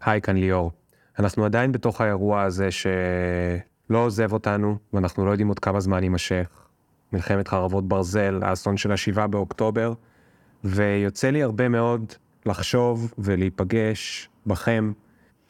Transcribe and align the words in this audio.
היי, 0.00 0.20
כאן 0.20 0.36
ליאור. 0.36 0.72
אנחנו 1.18 1.44
עדיין 1.44 1.72
בתוך 1.72 2.00
האירוע 2.00 2.42
הזה 2.42 2.68
שלא 2.70 3.98
עוזב 3.98 4.32
אותנו, 4.32 4.76
ואנחנו 4.92 5.26
לא 5.26 5.30
יודעים 5.30 5.48
עוד 5.48 5.58
כמה 5.58 5.80
זמן 5.80 6.02
יימשך. 6.02 6.68
מלחמת 7.12 7.48
חרבות 7.48 7.88
ברזל, 7.88 8.40
האסון 8.42 8.76
של 8.76 8.92
השבעה 8.92 9.26
באוקטובר, 9.26 9.92
ויוצא 10.64 11.30
לי 11.30 11.42
הרבה 11.42 11.68
מאוד 11.68 12.12
לחשוב 12.46 13.14
ולהיפגש 13.18 14.28
בכם, 14.46 14.92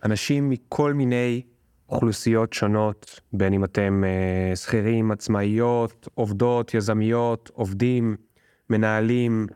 אנשים 0.05 0.51
מכל 0.51 0.95
מיני 0.95 1.43
אוכלוסיות 1.89 2.53
שונות, 2.53 3.21
בין 3.33 3.53
אם 3.53 3.65
אתם 3.65 4.05
אה, 4.07 4.57
שכירים, 4.57 5.11
עצמאיות, 5.11 6.09
עובדות, 6.15 6.75
יזמיות, 6.75 7.51
עובדים, 7.55 8.17
מנהלים, 8.71 9.47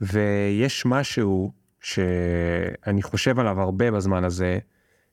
ויש 0.00 0.86
משהו 0.86 1.52
שאני 1.84 3.02
חושב 3.02 3.38
עליו 3.38 3.60
הרבה 3.60 3.90
בזמן 3.90 4.24
הזה, 4.24 4.58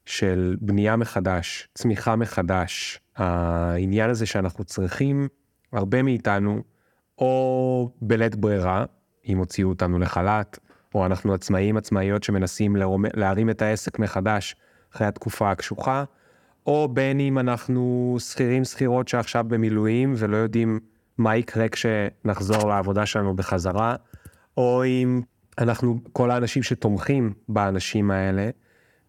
של 0.06 0.56
בנייה 0.62 0.96
מחדש, 0.96 1.68
צמיחה 1.74 2.16
מחדש. 2.16 3.00
העניין 3.16 4.10
הזה 4.10 4.26
שאנחנו 4.26 4.64
צריכים, 4.64 5.28
הרבה 5.74 6.04
מאיתנו, 6.04 6.62
או 7.18 7.92
בלית 8.02 8.36
ברירה, 8.36 8.86
אם 9.28 9.38
הוציאו 9.38 9.70
אותנו 9.70 10.00
לחל"ת, 10.00 10.60
או 10.96 11.06
אנחנו 11.06 11.34
עצמאים, 11.34 11.78
עצמאיות 11.78 12.24
שמנסים 12.24 12.76
להרים 13.14 13.50
את 13.50 13.62
העסק 13.62 14.00
מחדש 14.00 14.56
אחרי 14.96 15.08
התקופה 15.08 15.52
הקשוחה, 15.52 16.04
או 16.66 16.88
בין 16.94 17.20
אם 17.20 17.40
אנחנו 17.40 18.16
שכירים, 18.20 18.64
שכירות 18.64 19.08
שעכשיו 19.08 19.46
במילואים 19.48 20.14
ולא 20.18 20.38
יודעים 20.38 20.80
מה 21.18 21.36
יקרה 21.36 21.70
כשנחזור 21.70 22.70
לעבודה 22.70 23.06
שלנו 23.06 23.36
בחזרה, 23.36 23.96
או 24.58 24.84
אם 24.86 25.22
אנחנו, 25.58 26.00
כל 26.14 26.32
האנשים 26.32 26.64
שתומכים 26.64 27.34
באנשים 27.50 28.12
האלה, 28.12 28.50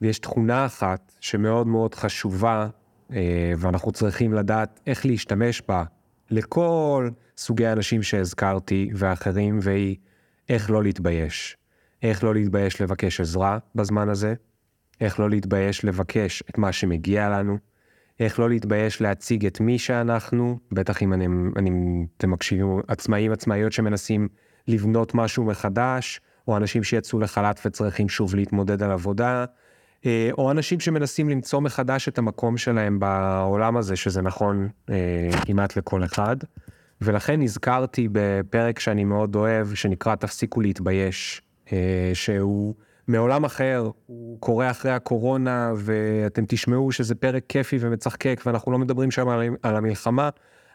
ויש 0.01 0.19
תכונה 0.19 0.66
אחת 0.66 1.12
שמאוד 1.20 1.66
מאוד 1.66 1.95
חשובה, 1.95 2.68
אה, 3.12 3.52
ואנחנו 3.59 3.93
צריכים 3.93 4.32
לדעת 4.32 4.80
איך 4.87 5.07
להשתמש 5.07 5.62
בה 5.68 5.84
לכל 6.30 7.10
סוגי 7.37 7.66
האנשים 7.66 8.02
שהזכרתי 8.02 8.90
ואחרים, 8.95 9.59
והיא 9.62 9.96
איך 10.49 10.71
לא 10.71 10.82
להתבייש. 10.82 11.57
איך 12.02 12.24
לא 12.24 12.34
להתבייש 12.34 12.80
לבקש 12.80 13.21
עזרה 13.21 13.59
בזמן 13.74 14.09
הזה, 14.09 14.34
איך 15.01 15.21
לא 15.21 15.30
להתבייש 15.30 15.84
לבקש 15.84 16.43
את 16.51 16.59
מה 16.59 16.73
שמגיע 16.73 17.29
לנו, 17.29 17.59
איך 18.21 18.38
לא 18.38 18.49
להתבייש 18.49 19.01
להציג 19.01 19.46
את 19.46 19.60
מי 19.60 19.79
שאנחנו, 19.79 20.59
בטח 20.73 21.02
אם 21.02 21.12
אני, 21.12 21.27
אני, 21.56 21.71
אתם 22.16 22.30
מקשיבים, 22.30 22.80
עצמאים, 22.88 23.32
עצמאיות 23.32 23.73
שמנסים 23.73 24.29
לבנות 24.68 25.15
משהו 25.15 25.45
מחדש, 25.45 26.21
או 26.48 26.57
אנשים 26.57 26.85
שיצאו 26.85 27.21
לחל"ת 27.21 27.60
וצריכים 27.66 28.09
שוב 28.09 28.35
להתמודד 28.35 28.82
על 28.82 28.90
עבודה, 28.90 29.45
אה, 30.07 30.30
או 30.38 30.51
אנשים 30.51 30.80
שמנסים 30.80 31.29
למצוא 31.29 31.60
מחדש 31.60 32.09
את 32.09 32.18
המקום 32.18 32.57
שלהם 32.57 32.99
בעולם 32.99 33.76
הזה, 33.76 33.96
שזה 33.96 34.23
נכון 34.23 34.68
אה, 34.90 35.30
כמעט 35.46 35.76
לכל 35.76 36.04
אחד. 36.04 36.37
ולכן 37.01 37.40
נזכרתי 37.40 38.09
בפרק 38.12 38.79
שאני 38.79 39.04
מאוד 39.04 39.37
אוהב, 39.37 39.74
שנקרא 39.74 40.15
תפסיקו 40.15 40.60
להתבייש, 40.60 41.43
אה, 41.73 42.10
שהוא 42.15 42.74
מעולם 43.09 43.45
אחר, 43.45 43.90
הוא 44.06 44.40
קורה 44.40 44.71
אחרי 44.71 44.93
הקורונה, 44.93 45.73
ואתם 45.77 46.45
תשמעו 46.49 46.93
שזה 46.93 47.15
פרק 47.15 47.45
כיפי 47.49 47.77
ומצחקק, 47.80 48.43
ואנחנו 48.46 48.73
לא 48.73 48.79
מדברים 48.79 49.10
שם 49.10 49.29
על 49.62 49.77
המלחמה, 49.77 50.29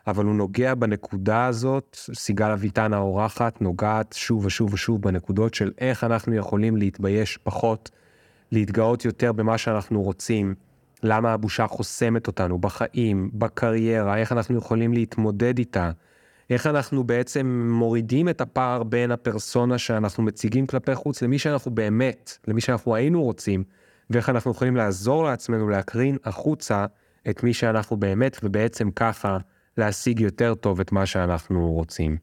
אבל 0.08 0.26
הוא 0.26 0.36
נוגע 0.36 0.76
בנקודה 0.76 1.46
הזאת, 1.46 1.98
סיגל 2.14 2.52
אביטן 2.52 2.94
האורחת 2.94 3.62
נוגעת 3.62 4.16
שוב 4.18 4.46
ושוב 4.46 4.74
ושוב 4.74 5.02
בנקודות 5.02 5.54
של 5.54 5.72
איך 5.78 6.04
אנחנו 6.04 6.36
יכולים 6.36 6.78
להתבייש 6.78 7.38
פחות, 7.38 7.92
להתגאות 8.52 9.06
יותר 9.06 9.32
במה 9.32 9.58
שאנחנו 9.58 10.02
רוצים, 10.02 10.56
למה 11.04 11.34
הבושה 11.34 11.68
חוסמת 11.68 12.28
אותנו 12.28 12.60
בחיים, 12.60 13.30
בקריירה, 13.34 14.18
איך 14.18 14.32
אנחנו 14.32 14.58
יכולים 14.58 14.94
להתמודד 14.94 15.58
איתה, 15.58 15.92
איך 16.50 16.68
אנחנו 16.68 17.04
בעצם 17.04 17.70
מורידים 17.72 18.30
את 18.30 18.42
הפער 18.42 18.84
בין 18.84 19.12
הפרסונה 19.12 19.78
שאנחנו 19.78 20.24
מציגים 20.24 20.68
כלפי 20.68 20.96
חוץ 20.96 21.22
למי 21.22 21.40
שאנחנו 21.40 21.72
באמת, 21.72 22.38
למי 22.48 22.62
שאנחנו 22.62 22.96
היינו 22.96 23.24
רוצים, 23.24 23.64
ואיך 24.10 24.30
אנחנו 24.30 24.52
יכולים 24.52 24.76
לעזור 24.76 25.24
לעצמנו 25.24 25.70
להקרין 25.70 26.18
החוצה 26.24 26.86
את 27.30 27.44
מי 27.44 27.54
שאנחנו 27.54 27.98
באמת, 27.98 28.38
ובעצם 28.44 28.92
ככה 28.92 29.38
להשיג 29.78 30.20
יותר 30.20 30.56
טוב 30.56 30.80
את 30.80 30.92
מה 30.92 31.06
שאנחנו 31.06 31.72
רוצים. 31.72 32.18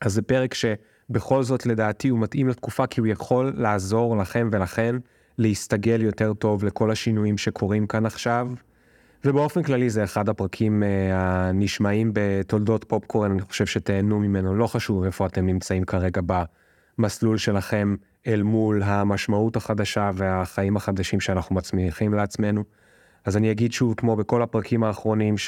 אז 0.00 0.12
זה 0.12 0.22
פרק 0.22 0.54
שבכל 0.54 1.42
זאת 1.42 1.66
לדעתי 1.66 2.08
הוא 2.08 2.18
מתאים 2.18 2.48
לתקופה 2.48 2.86
כי 2.86 3.00
הוא 3.00 3.06
יכול 3.06 3.52
לעזור 3.56 4.16
לכם 4.16 4.48
ולכן 4.52 4.96
להסתגל 5.38 6.02
יותר 6.02 6.34
טוב 6.34 6.64
לכל 6.64 6.90
השינויים 6.90 7.38
שקורים 7.38 7.86
כאן 7.86 8.06
עכשיו. 8.06 8.48
ובאופן 9.24 9.62
כללי 9.62 9.90
זה 9.90 10.04
אחד 10.04 10.28
הפרקים 10.28 10.82
uh, 10.82 10.86
הנשמעים 11.12 12.10
בתולדות 12.12 12.84
פופקורן, 12.84 13.30
אני 13.30 13.40
חושב 13.40 13.66
שתהנו 13.66 14.20
ממנו, 14.20 14.54
לא 14.54 14.66
חשוב 14.66 15.04
איפה 15.04 15.26
אתם 15.26 15.46
נמצאים 15.46 15.84
כרגע 15.84 16.20
במסלול 16.98 17.38
שלכם 17.38 17.94
אל 18.26 18.42
מול 18.42 18.82
המשמעות 18.82 19.56
החדשה 19.56 20.10
והחיים 20.14 20.76
החדשים 20.76 21.20
שאנחנו 21.20 21.54
מצמיחים 21.54 22.14
לעצמנו. 22.14 22.64
אז 23.24 23.36
אני 23.36 23.50
אגיד 23.50 23.72
שוב, 23.72 23.94
כמו 23.96 24.16
בכל 24.16 24.42
הפרקים 24.42 24.84
האחרונים, 24.84 25.38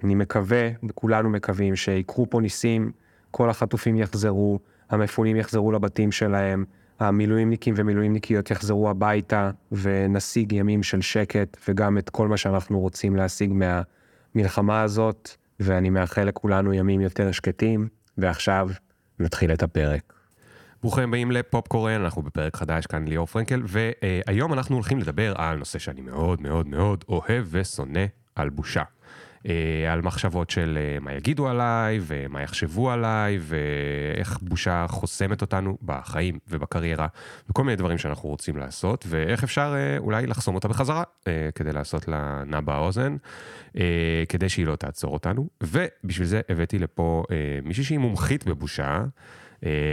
שאני 0.00 0.14
מקווה, 0.14 0.68
וכולנו 0.88 1.30
מקווים, 1.30 1.76
שיקרו 1.76 2.30
פה 2.30 2.40
ניסים, 2.40 2.92
כל 3.30 3.50
החטופים 3.50 3.96
יחזרו, 3.96 4.58
המפונים 4.90 5.36
יחזרו 5.36 5.72
לבתים 5.72 6.12
שלהם, 6.12 6.64
המילואימניקים 7.00 7.74
ומילואימניקיות 7.76 8.50
יחזרו 8.50 8.90
הביתה 8.90 9.50
ונשיג 9.72 10.52
ימים 10.52 10.82
של 10.82 11.00
שקט 11.00 11.56
וגם 11.68 11.98
את 11.98 12.10
כל 12.10 12.28
מה 12.28 12.36
שאנחנו 12.36 12.80
רוצים 12.80 13.16
להשיג 13.16 13.52
מהמלחמה 13.52 14.82
הזאת, 14.82 15.30
ואני 15.60 15.90
מאחל 15.90 16.24
לכולנו 16.24 16.72
ימים 16.72 17.00
יותר 17.00 17.32
שקטים, 17.32 17.88
ועכשיו 18.18 18.68
נתחיל 19.18 19.52
את 19.52 19.62
הפרק. 19.62 20.12
ברוכים 20.82 21.08
הבאים 21.08 21.30
לפופקורן, 21.30 22.00
אנחנו 22.00 22.22
בפרק 22.22 22.56
חדש 22.56 22.86
כאן 22.86 23.08
ליאור 23.08 23.26
פרנקל, 23.26 23.62
והיום 23.66 24.52
אנחנו 24.52 24.74
הולכים 24.74 24.98
לדבר 24.98 25.34
על 25.36 25.58
נושא 25.58 25.78
שאני 25.78 26.00
מאוד 26.00 26.42
מאוד 26.42 26.66
מאוד 26.66 27.04
אוהב 27.08 27.46
ושונא, 27.50 28.04
על 28.34 28.48
בושה. 28.48 28.82
אה, 29.48 29.92
על 29.92 30.02
מחשבות 30.02 30.50
של 30.50 30.78
אה, 30.80 31.00
מה 31.00 31.12
יגידו 31.12 31.48
עליי, 31.48 32.00
ומה 32.02 32.42
יחשבו 32.42 32.90
עליי, 32.90 33.38
ואיך 33.40 34.38
בושה 34.42 34.86
חוסמת 34.88 35.40
אותנו 35.40 35.78
בחיים 35.82 36.38
ובקריירה, 36.48 37.06
וכל 37.50 37.64
מיני 37.64 37.76
דברים 37.76 37.98
שאנחנו 37.98 38.28
רוצים 38.28 38.56
לעשות, 38.56 39.04
ואיך 39.08 39.44
אפשר 39.44 39.74
אה, 39.76 39.98
אולי 39.98 40.26
לחסום 40.26 40.54
אותה 40.54 40.68
בחזרה, 40.68 41.02
כדי 41.54 41.72
לעשות 41.72 42.08
לה 42.08 42.42
נע 42.46 42.60
באוזן, 42.60 43.16
כדי 44.28 44.48
שהיא 44.48 44.66
לא 44.66 44.76
תעצור 44.76 45.12
אותנו. 45.12 45.48
ובשביל 45.62 46.26
זה 46.26 46.40
הבאתי 46.48 46.78
לפה 46.78 47.24
מישהי 47.64 47.84
שהיא 47.84 47.98
מומחית 47.98 48.46
בבושה, 48.46 49.04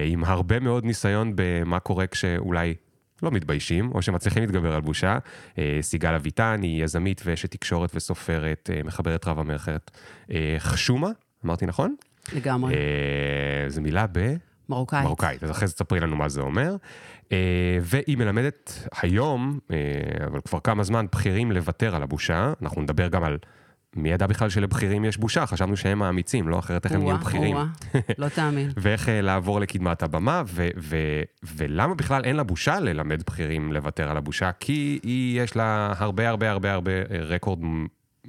עם 0.05 0.23
הרבה 0.23 0.59
מאוד 0.59 0.85
ניסיון 0.85 1.33
במה 1.35 1.79
קורה 1.79 2.07
כשאולי 2.07 2.75
לא 3.23 3.31
מתביישים, 3.31 3.91
או 3.91 4.01
שמצליחים 4.01 4.43
להתגבר 4.43 4.75
על 4.75 4.81
בושה. 4.81 5.17
אה, 5.57 5.77
סיגל 5.81 6.13
אביטן 6.13 6.59
היא 6.61 6.83
יזמית 6.83 7.21
ואשת 7.25 7.51
תקשורת 7.51 7.91
וסופרת, 7.95 8.69
אה, 8.73 8.81
מחברת 8.83 9.27
רב 9.27 9.39
המלכת 9.39 9.91
אה, 10.31 10.55
חשומה, 10.59 11.09
אמרתי 11.45 11.65
נכון? 11.65 11.95
לגמרי. 12.33 12.75
זו 13.67 13.81
מילה 13.81 14.05
ב... 14.11 14.35
מרוקאית. 14.69 15.03
מרוקאית, 15.03 15.43
אז 15.43 15.51
אחרי 15.51 15.67
זה 15.67 15.73
תספרי 15.73 15.99
לנו 15.99 16.15
מה 16.15 16.29
זה 16.29 16.41
אומר. 16.41 16.75
והיא 17.81 18.17
מלמדת 18.17 18.87
היום, 19.01 19.59
אבל 20.27 20.41
כבר 20.41 20.59
כמה 20.59 20.83
זמן, 20.83 21.05
בכירים 21.11 21.51
לוותר 21.51 21.95
על 21.95 22.03
הבושה. 22.03 22.53
אנחנו 22.61 22.81
נדבר 22.81 23.07
גם 23.07 23.23
על 23.23 23.37
מי 23.97 24.09
ידע 24.09 24.27
בכלל 24.27 24.49
שלבכירים 24.49 25.05
יש 25.05 25.17
בושה? 25.17 25.45
חשבנו 25.45 25.77
שהם 25.77 26.03
האמיצים, 26.03 26.47
לא? 26.47 26.59
אחרת 26.59 26.85
איך 26.85 26.93
הם 26.93 27.01
נהיים 27.01 27.17
בכירים. 27.17 27.57
לא 28.17 28.29
תאמין. 28.29 28.71
ואיך 28.77 29.09
אה, 29.09 29.21
לעבור 29.21 29.59
לקדמת 29.59 30.03
הבמה, 30.03 30.43
ולמה 31.57 31.95
בכלל 31.95 32.23
אין 32.23 32.35
לה 32.35 32.43
בושה 32.43 32.79
ללמד 32.79 33.23
בכירים 33.23 33.73
לוותר 33.73 34.11
על 34.11 34.17
הבושה? 34.17 34.51
כי 34.59 34.99
היא, 35.03 35.41
יש 35.41 35.55
לה 35.55 35.93
הרבה 35.97 36.29
הרבה 36.29 36.51
הרבה 36.51 36.73
הרבה 36.73 36.91
אה, 36.91 37.01
רקורד 37.11 37.59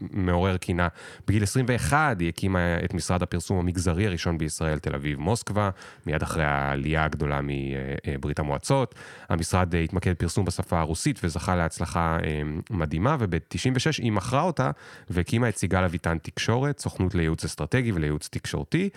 מעורר 0.01 0.57
קינה. 0.57 0.89
בגיל 1.27 1.43
21 1.43 2.21
היא 2.21 2.29
הקימה 2.29 2.59
את 2.85 2.95
משרד 2.95 3.23
הפרסום 3.23 3.59
המגזרי 3.59 4.07
הראשון 4.07 4.39
בישראל, 4.39 4.79
תל 4.79 4.95
אביב 4.95 5.19
מוסקבה, 5.19 5.71
מיד 6.07 6.23
אחרי 6.23 6.45
העלייה 6.45 7.05
הגדולה 7.05 7.41
מברית 7.43 8.39
המועצות. 8.39 8.95
המשרד 9.29 9.75
התמקד 9.75 10.15
פרסום 10.15 10.45
בשפה 10.45 10.81
הרוסית 10.81 11.21
וזכה 11.25 11.57
להצלחה 11.57 12.19
אה, 12.25 12.43
מדהימה, 12.71 13.17
וב-96 13.19 14.03
היא 14.03 14.13
מכרה 14.13 14.43
אותה 14.43 14.71
והקימה 15.11 15.49
את 15.49 15.57
סיגל 15.57 15.85
אביטן 15.85 16.19
תקשורת, 16.19 16.79
סוכנות 16.79 17.15
לייעוץ 17.15 17.45
אסטרטגי 17.45 17.93
ולייעוץ 17.93 18.29
תקשורתי. 18.29 18.89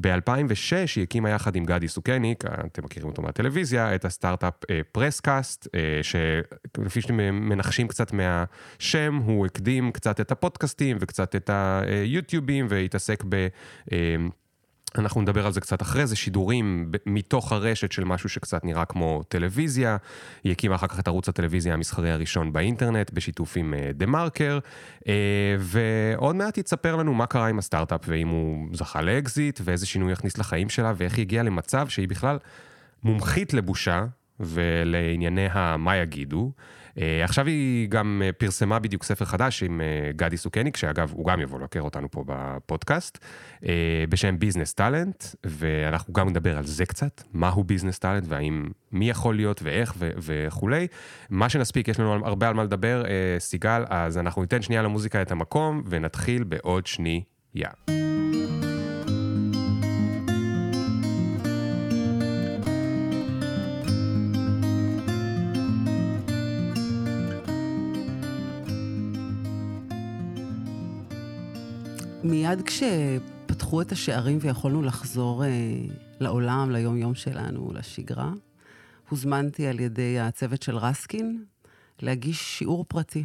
ב-2006 0.00 0.72
היא 0.96 1.02
הקימה 1.02 1.30
יחד 1.30 1.56
עם 1.56 1.64
גדי 1.64 1.88
סוכניק, 1.88 2.44
אתם 2.44 2.84
מכירים 2.84 3.08
אותו 3.08 3.22
מהטלוויזיה, 3.22 3.94
את 3.94 4.04
הסטארט-אפ 4.04 4.54
פרסקאסט, 4.92 5.68
אה, 5.74 5.80
אה, 5.80 6.02
שלפי 6.02 7.00
שאתם 7.00 7.16
מנחשים 7.48 7.88
קצת 7.88 8.12
מהשם, 8.12 9.20
הוא 9.24 9.46
הקדים 9.46 9.92
קצת 9.92 10.20
את 10.20 10.32
הפודקאסט. 10.32 10.49
הפודקאסטים 10.50 10.96
וקצת 11.00 11.36
את 11.36 11.50
היוטיובים 11.52 12.66
והתעסק 12.68 13.24
ב... 13.28 13.48
אה, 13.92 13.98
אנחנו 14.98 15.20
נדבר 15.20 15.46
על 15.46 15.52
זה 15.52 15.60
קצת 15.60 15.82
אחרי 15.82 16.06
זה, 16.06 16.16
שידורים 16.16 16.92
מתוך 17.06 17.52
הרשת 17.52 17.92
של 17.92 18.04
משהו 18.04 18.28
שקצת 18.28 18.64
נראה 18.64 18.84
כמו 18.84 19.22
טלוויזיה. 19.28 19.96
היא 20.44 20.52
הקימה 20.52 20.74
אחר 20.74 20.86
כך 20.86 21.00
את 21.00 21.08
ערוץ 21.08 21.28
הטלוויזיה 21.28 21.74
המסחרי 21.74 22.10
הראשון 22.10 22.52
באינטרנט, 22.52 23.10
בשיתוף 23.10 23.56
עם 23.56 23.74
אה, 23.74 23.90
דה 23.94 24.06
מרקר, 24.06 24.58
אה, 25.08 25.14
ועוד 25.58 26.36
מעט 26.36 26.56
היא 26.56 26.64
תספר 26.64 26.96
לנו 26.96 27.14
מה 27.14 27.26
קרה 27.26 27.46
עם 27.46 27.58
הסטארט-אפ, 27.58 28.00
ואם 28.06 28.28
הוא 28.28 28.68
זכה 28.72 29.02
לאקזיט, 29.02 29.60
ואיזה 29.64 29.86
שינוי 29.86 30.12
יכניס 30.12 30.38
לחיים 30.38 30.68
שלה, 30.68 30.92
ואיך 30.96 31.16
היא 31.16 31.22
הגיעה 31.22 31.44
למצב 31.44 31.88
שהיא 31.88 32.08
בכלל 32.08 32.38
מומחית 33.02 33.54
לבושה 33.54 34.04
ולענייני 34.40 35.46
המה 35.52 35.96
יגידו. 35.96 36.52
אה, 37.00 37.02
עכשיו 37.24 37.46
היא 37.46 37.88
גם 37.88 38.22
אה, 38.24 38.32
פרסמה 38.32 38.78
בדיוק 38.78 39.04
ספר 39.04 39.24
חדש 39.24 39.62
עם 39.62 39.80
אה, 39.80 40.16
גדי 40.16 40.36
סוכניק, 40.36 40.76
שאגב, 40.76 41.12
הוא 41.14 41.26
גם 41.26 41.40
יבוא 41.40 41.58
לבקר 41.58 41.80
אותנו 41.80 42.10
פה 42.10 42.24
בפודקאסט, 42.26 43.18
אה, 43.62 43.66
בשם 44.08 44.38
business 44.38 44.74
talent, 44.74 45.24
ואנחנו 45.44 46.12
גם 46.12 46.28
נדבר 46.28 46.58
על 46.58 46.64
זה 46.66 46.86
קצת, 46.86 47.22
מהו 47.32 47.64
business 47.64 47.98
talent, 47.98 48.24
והאם, 48.28 48.68
מי 48.92 49.10
יכול 49.10 49.36
להיות 49.36 49.62
ואיך 49.62 49.94
ו- 49.98 50.10
וכולי. 50.16 50.86
מה 51.30 51.48
שנספיק, 51.48 51.88
יש 51.88 52.00
לנו 52.00 52.26
הרבה 52.26 52.48
על 52.48 52.54
מה 52.54 52.64
לדבר, 52.64 53.02
אה, 53.04 53.08
סיגל, 53.38 53.84
אז 53.88 54.18
אנחנו 54.18 54.42
ניתן 54.42 54.62
שנייה 54.62 54.82
למוזיקה 54.82 55.22
את 55.22 55.32
המקום, 55.32 55.82
ונתחיל 55.86 56.44
בעוד 56.44 56.86
שנייה. 56.86 57.20
Yeah. 57.56 58.09
מיד 72.30 72.62
כשפתחו 72.62 73.82
את 73.82 73.92
השערים 73.92 74.38
ויכולנו 74.40 74.82
לחזור 74.82 75.44
אה, 75.44 75.48
לעולם, 76.20 76.70
ליום-יום 76.70 77.14
שלנו, 77.14 77.72
לשגרה, 77.74 78.32
הוזמנתי 79.08 79.66
על 79.66 79.80
ידי 79.80 80.20
הצוות 80.20 80.62
של 80.62 80.76
רסקין 80.76 81.44
להגיש 82.02 82.58
שיעור 82.58 82.84
פרטי 82.88 83.24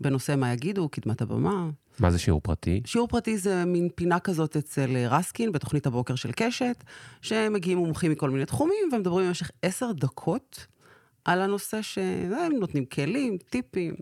בנושא 0.00 0.34
מה 0.36 0.52
יגידו, 0.52 0.88
קדמת 0.88 1.22
הבמה. 1.22 1.70
מה 2.00 2.10
זה 2.10 2.18
שיעור 2.18 2.40
פרטי? 2.40 2.80
שיעור 2.84 3.08
פרטי 3.08 3.38
זה 3.38 3.64
מין 3.64 3.88
פינה 3.94 4.20
כזאת 4.20 4.56
אצל 4.56 4.96
אה, 4.96 5.08
רסקין, 5.08 5.52
בתוכנית 5.52 5.86
הבוקר 5.86 6.14
של 6.14 6.30
קשת, 6.36 6.84
שמגיעים 7.22 7.78
מומחים 7.78 8.12
מכל 8.12 8.30
מיני 8.30 8.46
תחומים, 8.46 8.88
ומדברים 8.92 9.26
במשך 9.26 9.50
עשר 9.62 9.92
דקות 9.92 10.66
על 11.24 11.40
הנושא 11.40 11.82
שהם 11.82 12.52
נותנים 12.60 12.84
כלים, 12.84 13.38
טיפים. 13.50 13.94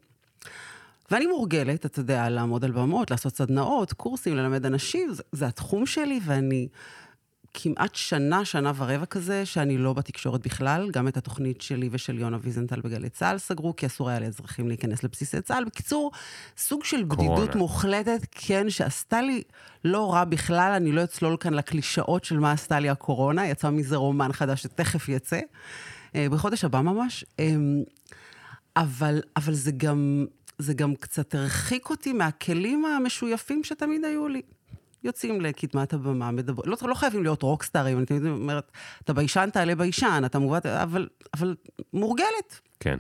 ואני 1.11 1.27
מורגלת, 1.27 1.87
אתה 1.87 2.01
יודע, 2.01 2.29
לעמוד 2.29 2.65
על 2.65 2.71
במות, 2.71 3.11
לעשות 3.11 3.37
סדנאות, 3.37 3.93
קורסים, 3.93 4.37
ללמד 4.37 4.67
אנשים, 4.67 5.13
זה, 5.13 5.23
זה 5.33 5.47
התחום 5.47 5.87
שלי, 5.87 6.21
ואני 6.25 6.69
כמעט 7.55 7.95
שנה, 7.95 8.45
שנה 8.45 8.73
ורבע 8.77 9.07
כזה, 9.07 9.47
שאני 9.47 9.79
לא 9.79 9.93
בתקשורת 9.93 10.47
בכלל. 10.47 10.91
גם 10.91 11.09
את 11.09 11.17
התוכנית 11.17 11.61
שלי 11.61 11.89
ושל 11.93 12.19
יונה 12.19 12.39
ויזנטל 12.41 12.81
בגלי 12.81 13.09
צה"ל 13.09 13.39
סגרו, 13.39 13.77
כי 13.77 13.87
אסור 13.87 14.09
היה 14.09 14.21
לאזרחים 14.21 14.69
להיכנס 14.69 15.05
לבסיסי 15.05 15.41
צה"ל. 15.41 15.65
בקיצור, 15.65 16.11
סוג 16.57 16.85
של 16.85 17.05
קורונה. 17.09 17.37
בדידות 17.37 17.57
מוחלטת, 17.57 18.27
כן, 18.31 18.71
שעשתה 18.71 19.23
לי 19.23 19.43
לא 19.85 20.13
רע 20.13 20.25
בכלל, 20.25 20.73
אני 20.77 20.93
לא 20.93 21.05
אצלול 21.05 21.37
כאן 21.41 21.55
לקלישאות 21.55 22.25
של 22.25 22.39
מה 22.39 22.53
עשתה 22.53 22.81
לי 22.81 22.91
הקורונה, 22.91 23.49
יצא 23.49 23.71
מזה 23.71 23.97
רומן 23.97 24.33
חדש 24.33 24.63
שתכף 24.63 25.09
יצא, 25.09 25.41
אה, 26.15 26.27
בחודש 26.31 26.65
הבא 26.65 26.81
ממש. 26.81 27.25
אמ, 27.39 27.83
אבל, 28.77 29.21
אבל 29.37 29.55
זה 29.55 29.73
גם, 29.73 30.27
זה 30.61 30.75
גם 30.75 30.95
קצת 30.95 31.35
הרחיק 31.35 31.91
אותי 31.91 32.13
מהכלים 32.13 32.85
המשויפים 32.85 33.65
שתמיד 33.65 34.05
היו 34.05 34.29
לי. 34.29 34.43
יוצאים 35.05 35.41
לקדמת 35.41 35.93
הבמה, 35.93 36.31
מדבר... 36.31 36.63
לא, 36.67 36.77
לא 36.83 36.95
חייבים 36.95 37.23
להיות 37.23 37.43
רוקסטארים, 37.43 37.99
אני 37.99 38.07
תמיד 38.07 38.25
אומרת, 38.27 38.73
אתה 39.05 39.13
ביישן, 39.13 39.49
תעלה 39.53 39.75
ביישן, 39.75 40.23
אתה 40.27 40.39
מובן, 40.39 40.59
אבל, 40.65 41.09
אבל 41.35 41.57
מורגלת. 41.93 42.61
כן. 42.81 42.99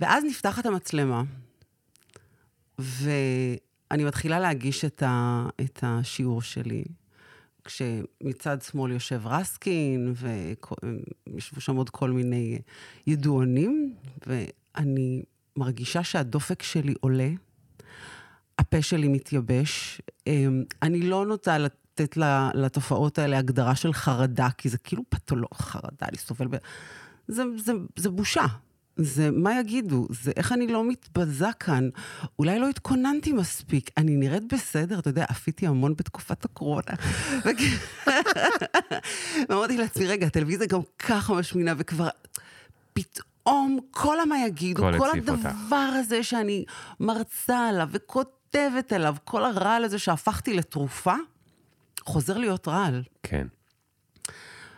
ואז 0.00 0.24
נפתחת 0.24 0.66
המצלמה, 0.66 1.22
ואני 2.78 4.04
מתחילה 4.04 4.40
להגיש 4.40 4.84
את, 4.84 5.02
ה, 5.06 5.46
את 5.60 5.78
השיעור 5.82 6.42
שלי, 6.42 6.84
כשמצד 7.64 8.62
שמאל 8.62 8.92
יושב 8.92 9.26
רסקין, 9.26 10.14
וישבו 11.26 11.60
שם 11.60 11.76
עוד 11.76 11.90
כל 11.90 12.10
מיני 12.10 12.58
ידוענים, 13.06 13.94
ואני 14.26 15.22
מרגישה 15.56 16.04
שהדופק 16.04 16.62
שלי 16.62 16.94
עולה, 17.00 17.30
הפה 18.58 18.82
שלי 18.82 19.08
מתייבש. 19.08 20.00
אמ, 20.26 20.62
אני 20.82 21.02
לא 21.02 21.26
נוטה 21.26 21.58
לתת 21.58 22.16
לתופעות 22.54 23.18
האלה 23.18 23.38
הגדרה 23.38 23.74
של 23.74 23.92
חרדה, 23.92 24.48
כי 24.58 24.68
זה 24.68 24.78
כאילו 24.78 25.02
פתולוג, 25.08 25.54
חרדה, 25.54 26.06
להסתובב 26.12 26.56
ב... 26.56 26.58
זה, 27.28 27.42
זה, 27.58 27.72
זה 27.96 28.10
בושה. 28.10 28.46
זה 28.96 29.30
מה 29.30 29.60
יגידו, 29.60 30.06
זה 30.10 30.32
איך 30.36 30.52
אני 30.52 30.66
לא 30.66 30.88
מתבזה 30.88 31.46
כאן. 31.60 31.88
אולי 32.38 32.58
לא 32.58 32.68
התכוננתי 32.68 33.32
מספיק. 33.32 33.90
אני 33.96 34.16
נראית 34.16 34.52
בסדר, 34.52 34.98
אתה 34.98 35.10
יודע, 35.10 35.24
עפיתי 35.28 35.66
המון 35.66 35.94
בתקופת 35.96 36.44
הקורונה. 36.44 36.92
ואמרתי 39.48 39.76
לעצמי, 39.76 40.06
רגע, 40.06 40.26
הטלוויזיה 40.26 40.66
גם 40.66 40.80
ככה 40.98 41.34
משמינה, 41.34 41.74
וכבר 41.78 42.08
פתאום 42.92 43.29
כל 43.90 44.20
המה 44.20 44.46
יגידו, 44.46 44.82
כל 44.82 44.98
כל 44.98 45.10
הציף 45.10 45.28
אותך. 45.28 45.44
הדבר 45.44 45.76
הזה 45.76 46.22
שאני 46.22 46.64
מרצה 47.00 47.68
עליו 47.68 47.88
וכותבת 47.92 48.92
עליו, 48.92 49.16
כל 49.24 49.44
הרעל 49.44 49.84
הזה 49.84 49.98
שהפכתי 49.98 50.54
לתרופה, 50.54 51.14
חוזר 52.04 52.38
להיות 52.38 52.68
רעל. 52.68 53.02
כן. 53.22 53.46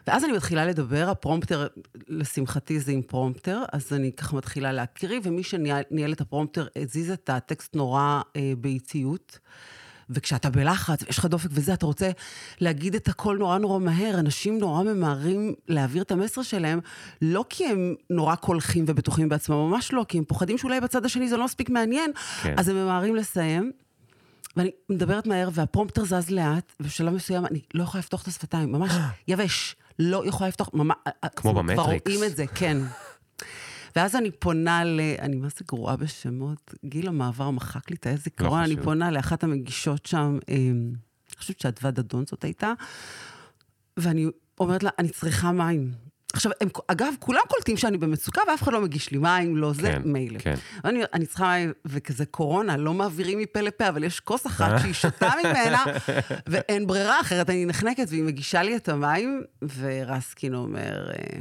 ואז 0.06 0.25
אני 0.25 0.32
מתחילה 0.32 0.67
לדבר, 0.67 1.09
הפרומפטר, 1.11 1.67
לשמחתי 2.09 2.81
זה 2.81 2.93
עם 2.93 3.03
פרומפטר, 3.03 3.62
אז 3.73 3.93
אני 3.93 4.12
ככה 4.12 4.37
מתחילה 4.37 4.73
להקריא, 4.73 5.20
ומי 5.23 5.43
שניהל 5.43 6.12
את 6.12 6.20
הפרומפטר 6.20 6.67
הזיז 6.76 7.11
את 7.11 7.31
הטקסט 7.31 7.76
נורא 7.76 8.20
אה, 8.37 8.53
באיטיות. 8.59 9.38
וכשאתה 10.14 10.50
בלחץ 10.50 11.03
ויש 11.03 11.19
לך 11.19 11.25
דופק 11.25 11.49
וזה, 11.53 11.75
אתה 11.75 11.87
רוצה 11.87 12.11
להגיד 12.61 12.94
את 12.94 13.09
הכל 13.09 13.37
נורא 13.38 13.59
נורא 13.59 13.79
מהר. 13.79 14.19
אנשים 14.19 14.59
נורא 14.59 14.82
ממהרים 14.82 15.55
להעביר 15.69 16.03
את 16.03 16.12
המסר 16.12 16.43
שלהם, 16.43 16.81
לא 17.23 17.44
כי 17.49 17.67
הם 17.67 17.94
נורא 18.11 18.35
קולחים 18.35 18.85
ובטוחים 18.88 19.29
בעצמם, 19.29 19.56
ממש 19.56 19.93
לא, 19.93 20.05
כי 20.09 20.19
הם 20.19 20.25
פוחדים 20.25 20.59
שאולי 20.59 20.81
בצד 20.81 21.05
השני 21.05 21.29
זה 21.29 21.37
לא 21.37 21.44
מספיק 21.44 21.70
מעניין, 21.70 22.11
כן. 22.43 22.55
אז 22.59 22.69
הם 22.69 22.76
ממהרים 22.76 23.17
לסיים. 23.17 23.73
ואני 24.56 24.70
מדברת 24.88 25.26
מהר, 25.26 25.49
והפרומפטר 25.53 26.05
זז 26.05 26.31
לאט, 26.31 26.73
ובשלב 26.81 27.14
מסוים 27.14 27.47
אני 27.47 27.61
לא 27.75 27.82
יכולה 27.82 27.99
לפתוח 27.99 28.23
את 28.23 28.29
השפתיים, 28.29 28.73
ממש 28.73 28.93
יבש. 29.29 29.76
לא 29.99 30.26
יכולה 30.26 30.49
לפתוח, 30.49 30.70
ממש... 30.73 30.97
כמו 31.37 31.53
כבר 31.53 31.62
במטריקס. 31.62 32.06
רואים 32.06 32.31
את 32.31 32.37
זה, 32.37 32.47
כן. 32.47 32.79
ואז 33.96 34.16
אני 34.16 34.30
פונה 34.30 34.84
ל... 34.84 35.00
אני 35.18 35.36
מה 35.36 35.48
זה 35.48 35.64
גרועה 35.68 35.96
בשמות? 35.96 36.74
גיל 36.84 37.08
המעבר 37.08 37.50
מחק 37.50 37.90
לי 37.90 37.96
את 37.96 38.06
הזיכרון, 38.06 38.61
לא 38.61 38.64
אני. 38.64 38.76
פונה 38.76 39.11
לאחת 39.11 39.44
המגישות 39.44 40.06
שם, 40.06 40.38
אה, 40.49 40.54
אני 40.56 41.37
חושבת 41.38 41.61
שאדווה 41.61 41.90
דדון 41.90 42.25
זאת 42.26 42.44
הייתה, 42.44 42.72
ואני 43.96 44.26
אומרת 44.61 44.82
לה, 44.82 44.90
אני 44.99 45.08
צריכה 45.08 45.52
מים. 45.52 45.92
עכשיו, 46.32 46.52
הם, 46.61 46.68
אגב, 46.87 47.14
כולם 47.18 47.40
קולטים 47.49 47.76
שאני 47.76 47.99
במצוקה, 47.99 48.40
ואף 48.49 48.62
אחד 48.62 48.72
לא 48.72 48.80
מגיש 48.80 49.11
לי 49.11 49.18
מים, 49.18 49.56
לא 49.56 49.72
זה, 49.72 49.82
כן, 49.82 50.02
מילא. 50.04 50.38
כן. 50.38 50.54
אני, 50.84 51.00
אני 51.12 51.26
צריכה 51.26 51.44
מים, 51.44 51.72
וכזה 51.84 52.26
קורונה, 52.26 52.76
לא 52.76 52.94
מעבירים 52.94 53.38
מפה 53.38 53.61
לפה, 53.61 53.88
אבל 53.88 54.04
יש 54.04 54.20
כוס 54.20 54.46
אחת 54.46 54.80
שהיא 54.80 54.92
שותה 54.92 55.30
ממנה, 55.44 55.84
ואין 56.50 56.87
ברירה, 56.87 57.20
אחרת 57.20 57.50
אני 57.50 57.66
נחנקת, 57.66 58.06
והיא 58.08 58.22
מגישה 58.22 58.62
לי 58.62 58.76
את 58.76 58.88
המים, 58.88 59.42
ורסקין 59.76 60.54
אומר, 60.54 61.11
אה, 61.11 61.40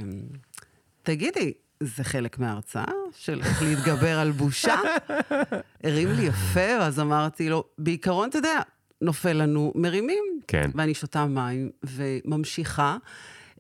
תגידי, 1.04 1.54
זה 1.82 2.04
חלק 2.04 2.40
מההרצאה 2.40 2.92
של 3.18 3.40
איך 3.40 3.62
להתגבר 3.62 4.20
על 4.20 4.32
בושה? 4.32 4.76
הרים 5.84 6.12
לי 6.12 6.22
יפה, 6.22 6.78
ואז 6.80 7.00
אמרתי 7.00 7.50
לו, 7.50 7.64
בעיקרון, 7.78 8.30
אתה 8.30 8.38
יודע, 8.38 8.60
נופל 9.02 9.34
לנו, 9.34 9.74
מרימים. 9.76 10.24
כן. 10.48 10.72
ואני 10.76 10.94
שותה 10.94 11.26
מים 11.26 11.70
וממשיכה. 11.84 12.98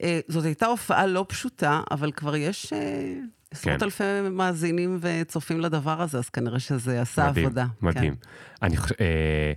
אה, 0.04 0.20
זאת 0.28 0.46
הייתה 0.46 0.66
הופעה 0.66 1.06
לא 1.06 1.26
פשוטה, 1.30 1.82
אבל 1.92 2.12
כבר 2.12 2.36
יש 2.36 2.74
אה, 2.74 3.14
עשרות 3.52 3.80
כן. 3.80 3.86
אלפי 3.86 4.04
מאזינים 4.32 4.98
וצופים 5.02 5.60
לדבר 5.60 6.02
הזה, 6.02 6.18
אז 6.18 6.30
כנראה 6.30 6.60
שזה 6.60 7.02
עשה 7.02 7.30
מדהים, 7.30 7.46
עבודה. 7.46 7.66
מדהים. 7.82 8.16
כן. 8.16 8.66
אני 8.66 8.78
חושב... 8.78 8.96
אה, 9.00 9.54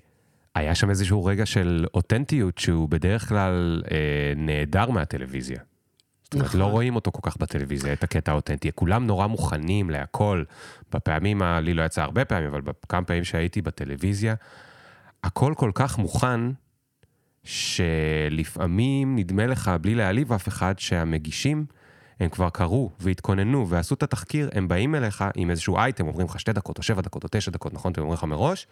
היה 0.54 0.74
שם 0.74 0.90
איזשהו 0.90 1.24
רגע 1.24 1.46
של 1.46 1.86
אותנטיות 1.94 2.58
שהוא 2.58 2.88
בדרך 2.88 3.28
כלל 3.28 3.82
אה, 3.90 4.32
נעדר 4.36 4.90
מהטלוויזיה. 4.90 5.58
זאת 6.34 6.40
אומרת, 6.40 6.48
נכון. 6.48 6.60
לא 6.60 6.66
רואים 6.66 6.94
אותו 6.94 7.12
כל 7.12 7.30
כך 7.30 7.36
בטלוויזיה, 7.36 7.92
את 7.92 8.04
הקטע 8.04 8.32
האותנטי. 8.32 8.70
כולם 8.74 9.06
נורא 9.06 9.26
מוכנים 9.26 9.90
להכל. 9.90 10.44
בפעמים, 10.92 11.42
לי 11.42 11.74
לא 11.74 11.82
יצא 11.82 12.02
הרבה 12.02 12.24
פעמים, 12.24 12.48
אבל 12.48 12.60
בכמה 12.60 13.04
פעמים 13.04 13.24
שהייתי 13.24 13.62
בטלוויזיה, 13.62 14.34
הכל 15.24 15.54
כל 15.56 15.70
כך 15.74 15.98
מוכן, 15.98 16.40
שלפעמים 17.44 19.16
נדמה 19.16 19.46
לך, 19.46 19.70
בלי 19.80 19.94
להעליב 19.94 20.32
אף 20.32 20.48
אחד, 20.48 20.78
שהמגישים, 20.78 21.66
הם 22.20 22.28
כבר 22.28 22.50
קראו 22.50 22.90
והתכוננו 23.00 23.68
ועשו 23.68 23.94
את 23.94 24.02
התחקיר, 24.02 24.50
הם 24.52 24.68
באים 24.68 24.94
אליך 24.94 25.24
עם 25.34 25.50
איזשהו 25.50 25.76
אייטם, 25.76 26.06
אומרים 26.06 26.26
לך 26.26 26.40
שתי 26.40 26.52
דקות 26.52 26.78
או 26.78 26.82
שבע 26.82 27.02
דקות 27.02 27.24
או 27.24 27.28
תשע 27.32 27.50
דקות, 27.50 27.74
נכון? 27.74 27.92
אתם 27.92 28.00
אומרים 28.00 28.18
לך 28.18 28.24
מראש, 28.24 28.66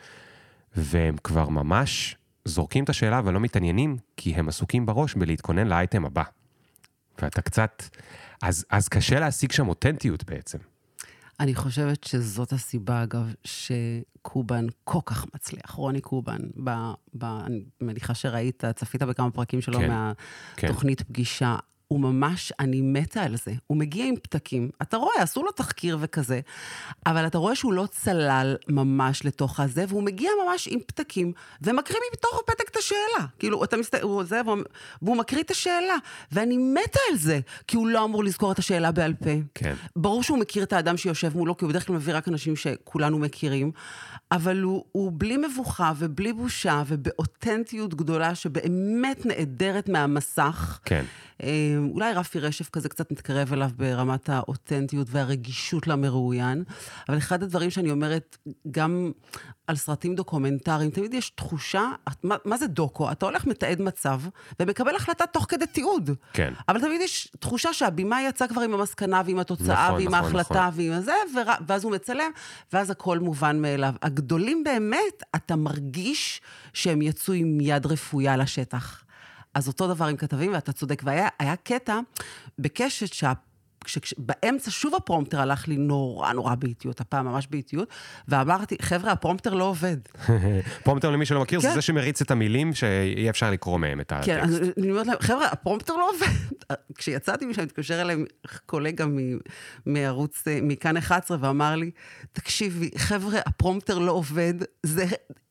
והם 0.77 1.17
כבר 1.25 1.49
ממש 1.49 2.17
זורקים 2.45 2.85
את 2.85 2.89
השאלה 2.89 3.21
ולא 3.25 3.41
מתעניינים, 3.41 3.97
כי 4.17 4.35
הם 4.35 4.49
עסוקים 4.49 4.87
בראש 4.87 5.15
בלהתכונן 5.15 5.67
לאייטם 5.67 6.05
הבא. 6.05 6.23
ואתה 7.23 7.43
קצת... 7.43 7.83
אז, 8.43 8.65
אז 8.71 8.89
קשה 8.89 9.21
להשיג 9.21 9.53
שם 9.53 9.69
אותנטיות 9.69 10.25
בעצם. 10.25 10.59
אני 11.41 11.55
חושבת 11.55 12.05
שזאת 12.05 12.53
הסיבה, 12.53 13.03
אגב, 13.03 13.35
שקובן 13.45 14.67
כל 14.85 14.99
כך 15.05 15.27
מצליח. 15.35 15.71
רוני 15.71 16.01
קובן, 16.01 16.39
ב, 16.65 16.71
ב, 17.15 17.25
אני 17.25 17.65
מניחה 17.81 18.15
שראית, 18.15 18.65
צפית 18.77 19.03
בכמה 19.03 19.31
פרקים 19.31 19.61
שלו 19.61 19.79
כן, 19.79 19.91
מהתוכנית 19.91 20.99
כן. 20.99 21.05
פגישה. 21.05 21.57
הוא 21.93 22.01
ממש, 22.01 22.53
אני 22.61 22.81
מתה 22.81 23.23
על 23.23 23.37
זה. 23.37 23.53
הוא 23.67 23.77
מגיע 23.77 24.07
עם 24.07 24.15
פתקים, 24.17 24.71
אתה 24.83 24.97
רואה, 24.97 25.23
עשו 25.23 25.43
לו 25.43 25.53
תחקיר 25.53 25.99
וכזה, 26.01 26.41
אבל 27.07 27.27
אתה 27.27 27.39
רואה 27.39 27.55
שהוא 27.55 27.73
לא 27.73 27.87
צלל 27.91 28.57
ממש 28.69 29.25
לתוך 29.25 29.61
הזה, 29.61 29.85
והוא 29.89 30.03
מגיע 30.03 30.31
ממש 30.47 30.69
עם 30.71 30.79
פתקים, 30.87 31.33
ומקריא 31.63 31.99
מתוך 32.13 32.41
הפתק 32.45 32.69
את 32.71 32.77
השאלה. 32.77 33.27
כאילו, 33.39 33.65
אתה 33.65 33.77
מסתכל, 33.77 34.03
הוא 34.03 34.17
עוזב, 34.17 34.45
והוא 35.03 35.17
מקריא 35.17 35.43
את 35.43 35.51
השאלה, 35.51 35.97
ואני 36.33 36.57
מתה 36.57 37.01
על 37.11 37.17
זה, 37.17 37.41
כי 37.67 37.77
הוא 37.77 37.89
לא 37.89 38.05
אמור 38.05 38.25
לזכור 38.25 38.53
את 38.53 38.59
השאלה 38.59 38.93
בעל 38.93 39.15
פה. 39.15 39.31
כן. 39.55 39.75
ברור 39.97 40.23
שהוא 40.23 40.39
מכיר 40.39 40.63
את 40.63 40.73
האדם 40.73 40.97
שיושב 40.97 41.37
מולו, 41.37 41.57
כי 41.57 41.65
הוא 41.65 41.71
בדרך 41.71 41.87
כלל 41.87 41.97
מביא 41.97 42.15
רק 42.15 42.29
אנשים 42.29 42.57
שכולנו 42.57 43.19
מכירים, 43.19 43.73
אבל 44.33 44.61
הוא, 44.61 44.85
הוא 44.93 45.13
בלי 45.17 45.37
מבוכה 45.37 45.93
ובלי 45.99 46.33
בושה, 46.33 46.83
ובאותנטיות 46.87 47.95
גדולה 47.95 48.35
שבאמת 48.35 49.27
נעדרת 49.27 49.89
מהמסך. 49.89 50.79
כן. 50.85 51.05
אמ, 51.43 51.89
אולי 51.95 52.13
רפי 52.13 52.39
רשף 52.39 52.69
כזה 52.69 52.89
קצת 52.89 53.11
מתקרב 53.13 53.53
אליו 53.53 53.71
ברמת 53.77 54.29
האותנטיות 54.29 55.07
והרגישות 55.11 55.87
למרואיין, 55.87 56.65
אבל 57.09 57.19
אחד 57.19 57.43
הדברים 57.43 57.71
שאני 57.71 57.91
אומרת, 57.91 58.37
גם 58.71 59.13
על 59.67 59.77
סרטים 59.77 60.15
דוקומנטריים, 60.15 60.91
תמיד 60.91 61.15
יש 61.15 61.31
תחושה, 61.31 61.91
מה, 62.23 62.37
מה 62.45 62.57
זה 62.57 62.67
דוקו? 62.67 63.13
אתה 63.13 63.27
הולך, 63.27 63.47
מתעד 63.47 63.83
מצב, 63.83 64.21
ומקבל 64.61 64.97
החלטה 64.97 65.27
תוך 65.27 65.47
כדי 65.49 65.67
תיעוד. 65.67 66.11
כן. 66.33 66.53
אבל 66.69 66.81
תמיד 66.81 67.01
יש 67.01 67.29
תחושה 67.41 67.73
שהבימה 67.73 68.23
יצא 68.23 68.47
כבר 68.47 68.61
עם 68.61 68.75
המסקנה 68.75 69.23
ועם 69.27 69.39
התוצאה 69.39 69.87
נכון, 69.87 70.01
ועם 70.01 70.15
נכון, 70.15 70.25
ההחלטה 70.25 70.69
נכון. 70.69 70.81
ועם 70.81 70.93
הזה, 70.93 71.15
ואז 71.67 71.85
הוא 71.85 71.93
מצלם, 71.93 72.31
ואז 72.73 72.91
הכל 72.91 73.19
מובן 73.19 73.63
מאליו. 73.63 73.95
הגדולים 74.03 74.65
באמת, 74.65 75.23
אתה 75.37 75.57
מרגיש 75.57 76.41
שהם 76.73 77.03
יצאו 77.03 77.35
עם 77.35 77.59
יד 77.61 77.87
רפויה 77.87 78.37
לשטח. 78.37 79.05
אז 79.55 79.69
אותו 79.69 79.89
דבר 79.89 80.05
עם 80.05 80.17
כתבים, 80.17 80.53
ואתה 80.53 80.73
צודק. 80.73 81.03
והיה 81.05 81.57
קטע 81.65 82.01
בקשת 82.59 83.13
שה... 83.13 83.33
כשבאמצע 83.83 84.71
שוב 84.71 84.95
הפרומפטר 84.95 85.41
הלך 85.41 85.69
לי 85.69 85.77
נורא 85.77 86.33
נורא 86.33 86.55
באיטיות, 86.55 87.01
הפעם 87.01 87.27
ממש 87.27 87.47
באיטיות, 87.51 87.89
ואמרתי, 88.29 88.77
חבר'ה, 88.83 89.13
הפרומפטר 89.13 89.55
לא 89.55 89.65
עובד. 89.65 89.97
פרומפטר, 90.85 91.11
למי 91.11 91.27
שלא 91.27 91.41
מכיר, 91.43 91.61
כן. 91.61 91.69
זה 91.69 91.75
זה 91.75 91.83
שמריץ 91.83 92.21
את 92.21 92.31
המילים 92.31 92.75
שאי 92.75 93.31
אפשר 93.31 93.51
לקרוא 93.51 93.79
מהם 93.79 94.01
את 94.01 94.13
הטקסט. 94.13 94.27
כן, 94.31 94.41
אז 94.41 94.59
אני 94.79 94.91
אומרת 94.91 95.07
להם, 95.07 95.17
חבר'ה, 95.21 95.47
הפרומפטר 95.47 95.93
לא 95.97 96.11
עובד. 96.11 96.27
כשיצאתי 96.99 97.47
משם, 97.47 97.63
התקשר 97.63 98.01
אליהם 98.03 98.25
קולגה 98.67 99.05
מערוץ, 99.87 100.43
אה, 100.49 100.59
מכאן 100.63 100.97
11, 100.97 101.37
ואמר 101.41 101.77
לי, 101.77 101.91
תקשיבי, 102.33 102.91
חבר'ה, 102.97 103.39
הפרומפטר 103.47 103.99
לא 103.99 104.13
עובד. 104.13 104.55
זה, 104.83 105.05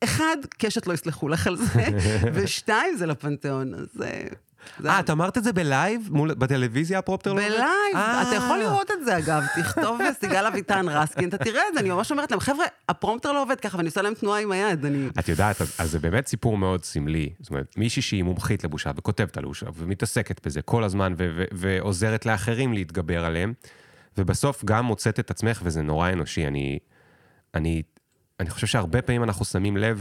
אחד, 0.04 0.36
קשת 0.58 0.86
לא 0.86 0.92
יסלחו 0.92 1.28
לך 1.28 1.46
על 1.46 1.56
זה, 1.56 1.84
ושתיים, 2.34 2.96
זה 2.96 3.06
לפנתיאון. 3.06 3.74
אז. 3.74 3.86
זה- 3.94 4.28
אה, 4.86 5.00
את 5.00 5.10
אמרת 5.10 5.38
את 5.38 5.44
זה 5.44 5.52
בלייב? 5.52 6.08
מול- 6.10 6.34
בטלוויזיה 6.34 6.98
הפרומפטר? 6.98 7.34
בלייב, 7.34 7.62
אה. 7.94 8.22
אתה 8.22 8.34
יכול 8.36 8.58
לראות 8.58 8.90
את 8.90 9.04
זה 9.04 9.18
אגב, 9.18 9.42
תכתוב 9.56 10.00
סיגל 10.20 10.46
אביטן 10.46 10.88
רסקין, 10.88 11.28
אתה 11.28 11.38
תראה 11.38 11.62
את 11.68 11.74
זה, 11.74 11.80
אני 11.80 11.90
ממש 11.90 12.10
אומרת 12.10 12.30
להם, 12.30 12.40
חבר'ה, 12.40 12.64
הפרומפטר 12.88 13.32
לא 13.32 13.42
עובד 13.42 13.60
ככה, 13.60 13.76
ואני 13.76 13.88
עושה 13.88 14.02
להם 14.02 14.14
תנועה 14.14 14.40
עם 14.40 14.52
היד, 14.52 14.84
אני... 14.84 15.08
את 15.18 15.28
יודעת, 15.28 15.60
אז, 15.60 15.90
זה 15.90 15.98
באמת 15.98 16.26
סיפור 16.26 16.58
מאוד 16.58 16.84
סמלי. 16.84 17.30
זאת 17.40 17.50
אומרת, 17.50 17.74
מישהי 17.76 18.02
שהיא 18.02 18.22
מומחית 18.22 18.64
לבושה 18.64 18.90
וכותבת 18.96 19.36
על 19.36 19.44
בושה 19.44 19.66
ומתעסקת 19.76 20.46
בזה 20.46 20.62
כל 20.62 20.84
הזמן 20.84 21.14
ועוזרת 21.52 22.26
לאחרים 22.26 22.72
להתגבר 22.72 23.24
עליהם, 23.24 23.52
ובסוף 24.18 24.64
גם 24.64 24.84
מוצאת 24.84 25.20
את 25.20 25.30
עצמך, 25.30 25.60
וזה 25.64 25.82
נורא 25.82 26.10
אנושי. 26.10 26.46
אני, 26.46 26.78
אני, 27.54 27.82
אני 28.40 28.50
חושב 28.50 28.66
שהרבה 28.66 29.02
פעמים 29.02 29.22
אנחנו 29.22 29.44
שמים 29.44 29.76
לב 29.76 30.00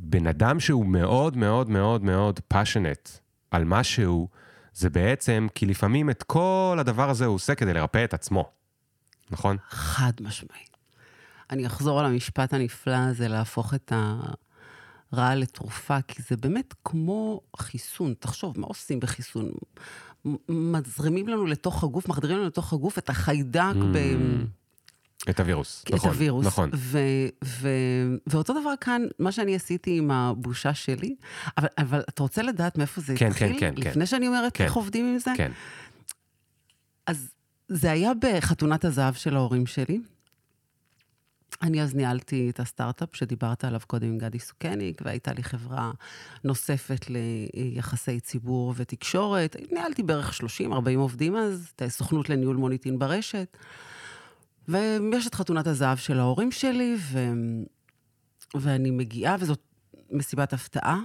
שבן 0.00 0.26
אדם 0.26 0.60
שהוא 0.60 0.86
מאוד 0.86 1.36
מאוד 1.36 1.70
מאוד 1.70 2.02
מאוד 2.02 2.40
passionate 2.48 3.08
על 3.50 3.64
משהו, 3.64 4.28
זה 4.74 4.90
בעצם 4.90 5.46
כי 5.54 5.66
לפעמים 5.66 6.10
את 6.10 6.22
כל 6.22 6.76
הדבר 6.80 7.10
הזה 7.10 7.26
הוא 7.26 7.34
עושה 7.34 7.54
כדי 7.54 7.74
לרפא 7.74 8.04
את 8.04 8.14
עצמו, 8.14 8.50
נכון? 9.30 9.56
חד 9.68 10.12
משמעית. 10.20 10.76
אני 11.50 11.66
אחזור 11.66 12.00
על 12.00 12.06
המשפט 12.06 12.54
הנפלא 12.54 12.96
הזה, 12.96 13.28
להפוך 13.28 13.74
את 13.74 13.92
הרע 15.12 15.34
לתרופה, 15.34 16.02
כי 16.02 16.22
זה 16.28 16.36
באמת 16.36 16.74
כמו 16.84 17.40
חיסון. 17.56 18.14
תחשוב, 18.18 18.60
מה 18.60 18.66
עושים 18.66 19.00
בחיסון? 19.00 19.50
מזרימים 20.48 21.28
לנו 21.28 21.46
לתוך 21.46 21.84
הגוף, 21.84 22.08
מחדירים 22.08 22.36
לנו 22.36 22.46
לתוך 22.46 22.72
הגוף 22.72 22.98
את 22.98 23.10
החיידק 23.10 23.74
ב... 23.94 23.98
את 25.28 25.40
הווירוס, 25.40 25.84
את. 25.86 25.94
נכון. 25.94 26.10
הווירוס. 26.10 26.46
נכון. 26.46 26.70
ו- 26.74 26.98
ו- 27.44 28.16
ואותו 28.26 28.60
דבר 28.60 28.74
כאן, 28.80 29.02
מה 29.18 29.32
שאני 29.32 29.54
עשיתי 29.54 29.98
עם 29.98 30.10
הבושה 30.10 30.74
שלי, 30.74 31.14
אבל, 31.58 31.68
אבל 31.78 32.00
אתה 32.08 32.22
רוצה 32.22 32.42
לדעת 32.42 32.78
מאיפה 32.78 33.00
זה 33.00 33.14
כן, 33.16 33.26
התחיל? 33.30 33.52
כן, 33.52 33.58
כן, 33.60 33.82
כן. 33.82 33.90
לפני 33.90 34.06
שאני 34.06 34.28
אומרת 34.28 34.56
כן. 34.56 34.64
איך 34.64 34.72
עובדים 34.72 35.06
עם 35.06 35.18
זה? 35.18 35.30
כן. 35.36 35.52
אז 37.06 37.30
זה 37.68 37.90
היה 37.90 38.12
בחתונת 38.20 38.84
הזהב 38.84 39.14
של 39.14 39.36
ההורים 39.36 39.66
שלי. 39.66 40.00
אני 41.62 41.82
אז 41.82 41.94
ניהלתי 41.94 42.50
את 42.50 42.60
הסטארט-אפ 42.60 43.08
שדיברת 43.16 43.64
עליו 43.64 43.80
קודם 43.86 44.08
עם 44.08 44.18
גדי 44.18 44.38
סוכניק, 44.38 45.02
והייתה 45.04 45.32
לי 45.32 45.42
חברה 45.42 45.90
נוספת 46.44 47.06
ליחסי 47.54 48.20
ציבור 48.20 48.74
ותקשורת. 48.76 49.56
ניהלתי 49.72 50.02
בערך 50.02 50.40
30-40 50.40 50.72
עובדים 50.96 51.36
אז, 51.36 51.72
את 51.76 51.82
הסוכנות 51.82 52.28
לניהול 52.28 52.56
מוניטין 52.56 52.98
ברשת. 52.98 53.56
ויש 54.70 55.26
את 55.26 55.34
חתונת 55.34 55.66
הזהב 55.66 55.98
של 55.98 56.18
ההורים 56.18 56.52
שלי, 56.52 56.96
ו... 56.98 57.18
ואני 58.54 58.90
מגיעה, 58.90 59.36
וזאת 59.40 59.60
מסיבת 60.10 60.52
הפתעה, 60.52 61.00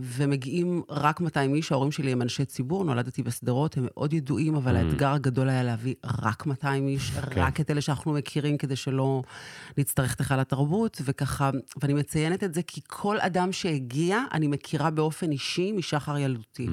ומגיעים 0.00 0.82
רק 0.90 1.20
200 1.20 1.54
איש, 1.54 1.72
ההורים 1.72 1.92
שלי 1.92 2.12
הם 2.12 2.22
אנשי 2.22 2.44
ציבור, 2.44 2.84
נולדתי 2.84 3.22
בשדרות, 3.22 3.76
הם 3.76 3.84
מאוד 3.86 4.12
ידועים, 4.12 4.54
אבל 4.54 4.76
האתגר 4.76 5.08
הגדול 5.08 5.48
היה 5.48 5.62
להביא 5.62 5.94
רק 6.04 6.46
200 6.46 6.88
איש, 6.88 7.12
רק 7.36 7.60
את 7.60 7.70
אלה 7.70 7.80
שאנחנו 7.80 8.12
מכירים, 8.12 8.58
כדי 8.58 8.76
שלא 8.76 9.22
נצטרך 9.78 10.14
את 10.14 10.20
היכל 10.20 10.40
התרבות, 10.40 11.02
וככה, 11.04 11.50
ואני 11.82 11.94
מציינת 11.94 12.44
את 12.44 12.54
זה 12.54 12.62
כי 12.62 12.80
כל 12.86 13.20
אדם 13.20 13.52
שהגיע, 13.52 14.18
אני 14.32 14.46
מכירה 14.46 14.90
באופן 14.90 15.32
אישי 15.32 15.72
משחר 15.72 16.18
ילדותי. 16.18 16.68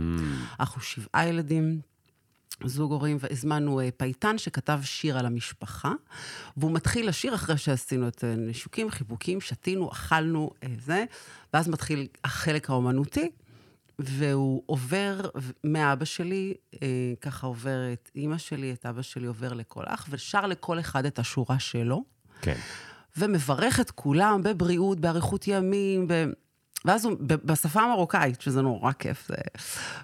אנחנו 0.60 0.82
שבעה 0.82 1.28
ילדים. 1.28 1.93
זוג 2.66 2.92
הורים, 2.92 3.18
והזמנו 3.20 3.80
אה, 3.80 3.90
פייטן 3.98 4.38
שכתב 4.38 4.80
שיר 4.84 5.18
על 5.18 5.26
המשפחה, 5.26 5.92
והוא 6.58 6.72
מתחיל 6.72 7.08
לשיר 7.08 7.36
אחרי 7.36 7.58
שעשינו 7.58 8.08
את 8.08 8.24
אה, 8.24 8.36
נשוקים, 8.36 8.90
חיבוקים, 8.90 9.42
שתינו, 9.42 9.92
אכלנו, 9.92 10.52
אה, 10.64 10.68
זה, 10.86 11.06
ואז 11.54 11.68
מתחיל 11.68 12.08
החלק 12.24 12.70
האומנותי, 12.70 13.30
והוא 14.00 14.64
עובר 14.66 15.30
מאבא 15.64 16.06
שלי, 16.06 16.54
אה, 16.84 16.88
ככה 17.22 17.48
עובר 17.48 17.94
את 17.94 18.12
אימא 18.16 18.38
שלי, 18.38 18.74
את 18.74 18.86
אבא 18.86 19.02
שלי 19.02 19.28
עובר 19.28 19.54
לכל 19.54 19.84
אח, 19.88 20.08
ושר 20.10 20.48
לכל 20.48 20.80
אחד 20.80 21.06
את 21.06 21.20
השורה 21.20 21.60
שלו. 21.60 22.04
כן. 22.42 22.56
ומברך 23.18 23.80
את 23.80 23.92
כולם 23.92 24.44
בבריאות, 24.44 25.00
באריכות 25.00 25.48
ימים, 25.48 26.08
ב... 26.08 26.26
ואז 26.86 27.06
הוא, 27.06 27.18
בשפה 27.20 27.82
המרוקאית, 27.82 28.42
שזה 28.42 28.62
נורא 28.62 28.92
כיף, 28.92 29.28
זה... 29.28 29.36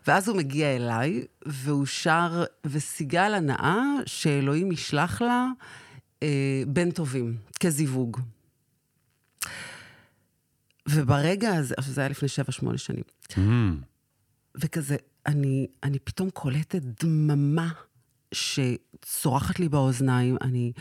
ואז 0.07 0.27
הוא 0.27 0.37
מגיע 0.37 0.75
אליי, 0.75 1.25
והוא 1.45 1.85
שר, 1.85 2.43
וסיגל 2.65 3.33
הנאה, 3.33 3.81
שאלוהים 4.05 4.71
ישלח 4.71 5.21
לה 5.21 5.47
אה, 6.23 6.63
בן 6.67 6.91
טובים, 6.91 7.37
כזיווג. 7.59 8.19
וברגע 10.89 11.55
הזה, 11.55 11.75
זה 11.79 12.01
היה 12.01 12.09
לפני 12.09 12.27
שבע, 12.27 12.51
שמונה 12.51 12.77
שנים, 12.77 13.03
Mm. 13.29 13.39
וכזה, 14.55 14.95
אני, 15.25 15.67
אני 15.83 15.99
פתאום 15.99 16.29
קולטת 16.29 16.81
דממה 17.03 17.69
שצורחת 18.31 19.59
לי 19.59 19.69
באוזניים, 19.69 20.37
אני 20.41 20.71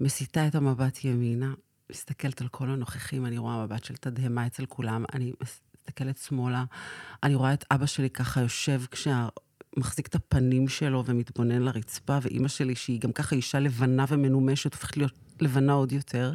מסיטה 0.00 0.46
את 0.46 0.54
המבט 0.54 1.04
ימינה, 1.04 1.54
מסתכלת 1.90 2.40
על 2.40 2.48
כל 2.48 2.70
הנוכחים, 2.70 3.26
אני 3.26 3.38
רואה 3.38 3.64
מבט 3.64 3.84
של 3.84 3.96
תדהמה 3.96 4.46
אצל 4.46 4.66
כולם, 4.66 5.04
אני 5.14 5.32
מסתכלת 5.42 6.18
שמאלה, 6.18 6.64
אני 7.22 7.34
רואה 7.34 7.52
את 7.52 7.64
אבא 7.70 7.86
שלי 7.86 8.10
ככה 8.10 8.40
יושב 8.40 8.82
כשה... 8.90 9.28
מחזיק 9.76 10.06
את 10.06 10.14
הפנים 10.14 10.68
שלו 10.68 11.04
ומתבונן 11.06 11.62
לרצפה, 11.62 12.18
ואימא 12.22 12.48
שלי, 12.48 12.74
שהיא 12.74 13.00
גם 13.00 13.12
ככה 13.12 13.36
אישה 13.36 13.58
לבנה 13.60 14.04
ומנומשת, 14.08 14.74
הופכת 14.74 14.96
להיות 14.96 15.12
לבנה 15.40 15.72
עוד 15.72 15.92
יותר. 15.92 16.34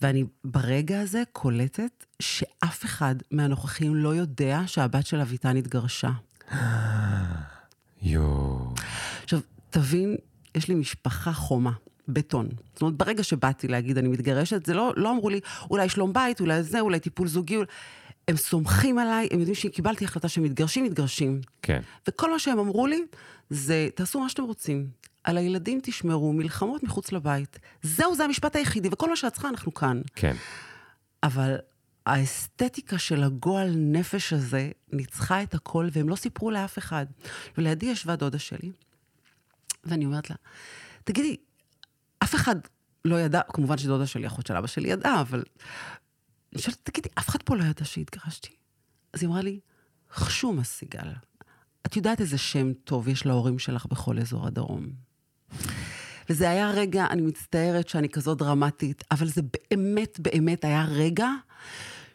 ואני 0.00 0.24
ברגע 0.44 1.00
הזה 1.00 1.22
קולטת 1.32 2.04
שאף 2.22 2.84
אחד 2.84 3.14
מהנוכחים 3.30 3.94
לא 3.94 4.14
יודע 4.14 4.60
שהבת 4.66 5.06
של 5.06 5.20
אביטן 5.20 5.56
התגרשה. 5.56 6.10
יואו. 8.02 8.74
עכשיו, 9.22 9.40
תבין, 9.70 10.16
יש 10.54 10.68
לי 10.68 10.74
משפחה 10.74 11.32
חומה. 11.32 11.72
בטון. 12.08 12.48
זאת 12.72 12.82
אומרת, 12.82 12.96
ברגע 12.96 13.22
שבאתי 13.22 13.68
להגיד 13.68 13.98
אני 13.98 14.08
מתגרשת, 14.08 14.66
זה 14.66 14.74
לא, 14.74 14.92
לא 14.96 15.10
אמרו 15.10 15.30
לי, 15.30 15.40
אולי 15.70 15.88
שלום 15.88 16.12
בית, 16.12 16.40
אולי 16.40 16.62
זה, 16.62 16.80
אולי 16.80 17.00
טיפול 17.00 17.28
זוגי. 17.28 17.56
אולי... 17.56 17.66
הם 18.28 18.36
סומכים 18.36 18.98
עליי, 18.98 19.28
הם 19.32 19.38
יודעים 19.38 19.54
שקיבלתי 19.54 20.04
החלטה 20.04 20.28
שמתגרשים, 20.28 20.84
מתגרשים. 20.84 21.40
כן. 21.62 21.80
וכל 22.08 22.30
מה 22.30 22.38
שהם 22.38 22.58
אמרו 22.58 22.86
לי 22.86 23.02
זה, 23.50 23.88
תעשו 23.94 24.20
מה 24.20 24.28
שאתם 24.28 24.42
רוצים. 24.42 24.88
על 25.24 25.38
הילדים 25.38 25.80
תשמרו, 25.82 26.32
מלחמות 26.32 26.82
מחוץ 26.82 27.12
לבית. 27.12 27.58
זהו, 27.82 28.14
זה 28.14 28.24
המשפט 28.24 28.56
היחידי, 28.56 28.88
וכל 28.92 29.08
מה 29.08 29.16
שאת 29.16 29.32
צריכה, 29.32 29.48
אנחנו 29.48 29.74
כאן. 29.74 30.00
כן. 30.14 30.34
אבל 31.22 31.56
האסתטיקה 32.06 32.98
של 32.98 33.22
הגועל 33.22 33.74
נפש 33.76 34.32
הזה 34.32 34.70
ניצחה 34.92 35.42
את 35.42 35.54
הכל, 35.54 35.88
והם 35.92 36.08
לא 36.08 36.16
סיפרו 36.16 36.50
לאף 36.50 36.78
אחד. 36.78 37.06
ולידי 37.58 37.86
ישבה 37.86 38.16
דודה 38.16 38.38
שלי, 38.38 38.70
ואני 39.84 40.04
אומרת 40.06 40.30
לה, 40.30 40.36
תגידי, 41.04 41.36
אף 42.24 42.34
אחד 42.34 42.56
לא 43.04 43.20
ידע, 43.20 43.40
כמובן 43.52 43.78
שדודה 43.78 44.06
שלי, 44.06 44.26
אחות 44.26 44.46
של 44.46 44.56
אבא 44.56 44.66
שלי 44.66 44.88
ידעה, 44.88 45.20
אבל... 45.20 45.42
אני 46.52 46.62
שואלת, 46.62 46.78
תגידי, 46.82 47.08
אף 47.18 47.28
אחד 47.28 47.42
פה 47.42 47.56
לא 47.56 47.64
ידע 47.64 47.84
שהתגרשתי. 47.84 48.56
אז 49.12 49.22
היא 49.22 49.28
אמרה 49.28 49.42
לי, 49.42 49.60
חשומה 50.12 50.64
סיגל, 50.64 51.08
את 51.86 51.96
יודעת 51.96 52.20
איזה 52.20 52.38
שם 52.38 52.72
טוב 52.72 53.08
יש 53.08 53.26
להורים 53.26 53.58
שלך 53.58 53.86
בכל 53.86 54.18
אזור 54.18 54.46
הדרום. 54.46 54.86
וזה 56.30 56.50
היה 56.50 56.70
רגע, 56.70 57.06
אני 57.10 57.22
מצטערת 57.22 57.88
שאני 57.88 58.08
כזאת 58.08 58.38
דרמטית, 58.38 59.04
אבל 59.10 59.26
זה 59.28 59.42
באמת 59.70 60.20
באמת 60.20 60.64
היה 60.64 60.84
רגע 60.84 61.28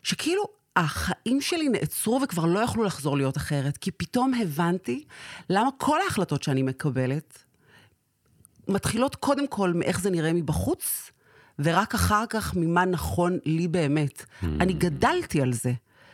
שכאילו 0.04 0.44
החיים 0.76 1.42
שלי 1.42 1.70
נעצרו 1.70 2.20
וכבר 2.24 2.46
לא 2.46 2.60
יכלו 2.60 2.84
לחזור 2.84 3.18
להיות 3.18 3.38
אחרת, 3.38 3.78
כי 3.78 3.92
פתאום 3.92 4.34
הבנתי 4.34 5.04
למה 5.50 5.70
כל 5.78 6.02
ההחלטות 6.02 6.44
שאני 6.44 6.64
מקבלת 6.64 7.44
מתחילות 8.70 9.16
קודם 9.16 9.48
כל 9.48 9.74
מאיך 9.74 10.02
זה 10.02 10.10
נראה 10.10 10.34
מבחוץ, 10.34 11.12
ורק 11.60 11.94
אחר 11.96 12.24
כך 12.30 12.56
ממה 12.56 12.86
נכון 12.86 13.40
לי 13.46 13.68
באמת. 13.68 14.20
Mm. 14.20 14.46
אני 14.60 14.74
גדלתי 14.74 15.42
על 15.42 15.54
זה. 15.54 15.74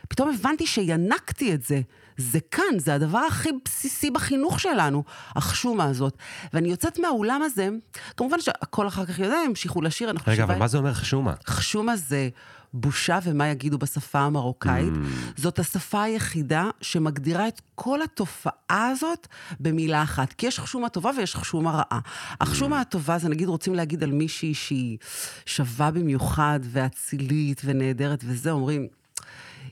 פתאום 0.09 0.29
הבנתי 0.29 0.67
שינקתי 0.67 1.53
את 1.53 1.63
זה. 1.63 1.81
זה 2.17 2.39
כאן, 2.51 2.79
זה 2.79 2.93
הדבר 2.93 3.17
הכי 3.17 3.49
בסיסי 3.65 4.11
בחינוך 4.11 4.59
שלנו, 4.59 5.03
החשומה 5.35 5.83
הזאת. 5.85 6.17
ואני 6.53 6.69
יוצאת 6.69 6.99
מהאולם 6.99 7.41
הזה, 7.41 7.69
כמובן 8.17 8.41
שהכל 8.41 8.87
אחר 8.87 9.05
כך 9.05 9.19
יודע, 9.19 9.37
המשיכו 9.37 9.81
לשיר, 9.81 10.09
אנחנו 10.09 10.31
רגע, 10.31 10.43
אבל 10.43 10.57
מה 10.57 10.67
זה 10.67 10.77
אומר 10.77 10.93
חשומה? 10.93 11.33
חשומה 11.47 11.95
זה 11.95 12.29
בושה 12.73 13.19
ומה 13.23 13.47
יגידו 13.47 13.77
בשפה 13.77 14.19
המרוקאית. 14.19 14.93
Mm. 14.93 15.41
זאת 15.41 15.59
השפה 15.59 16.03
היחידה 16.03 16.69
שמגדירה 16.81 17.47
את 17.47 17.61
כל 17.75 18.01
התופעה 18.01 18.87
הזאת 18.87 19.27
במילה 19.59 20.03
אחת. 20.03 20.33
כי 20.33 20.47
יש 20.47 20.59
חשומה 20.59 20.89
טובה 20.89 21.11
ויש 21.17 21.35
חשומה 21.35 21.71
רעה. 21.71 21.99
החשומה 22.41 22.77
mm. 22.77 22.81
הטובה 22.81 23.17
זה 23.17 23.29
נגיד 23.29 23.47
רוצים 23.47 23.75
להגיד 23.75 24.03
על 24.03 24.11
מישהי 24.11 24.53
שהיא 24.53 24.97
שווה 25.45 25.91
במיוחד 25.91 26.59
ואצילית 26.63 27.61
ונהדרת 27.65 28.23
וזה, 28.27 28.51
אומרים... 28.51 28.87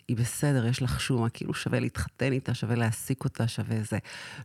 היא 0.07 0.17
בסדר, 0.17 0.65
יש 0.65 0.81
לך 0.81 1.01
שומה, 1.01 1.29
כאילו 1.29 1.53
שווה 1.53 1.79
להתחתן 1.79 2.31
איתה, 2.31 2.53
שווה 2.53 2.75
להעסיק 2.75 3.24
אותה, 3.24 3.48
שווה 3.48 3.83
זה. 3.83 3.98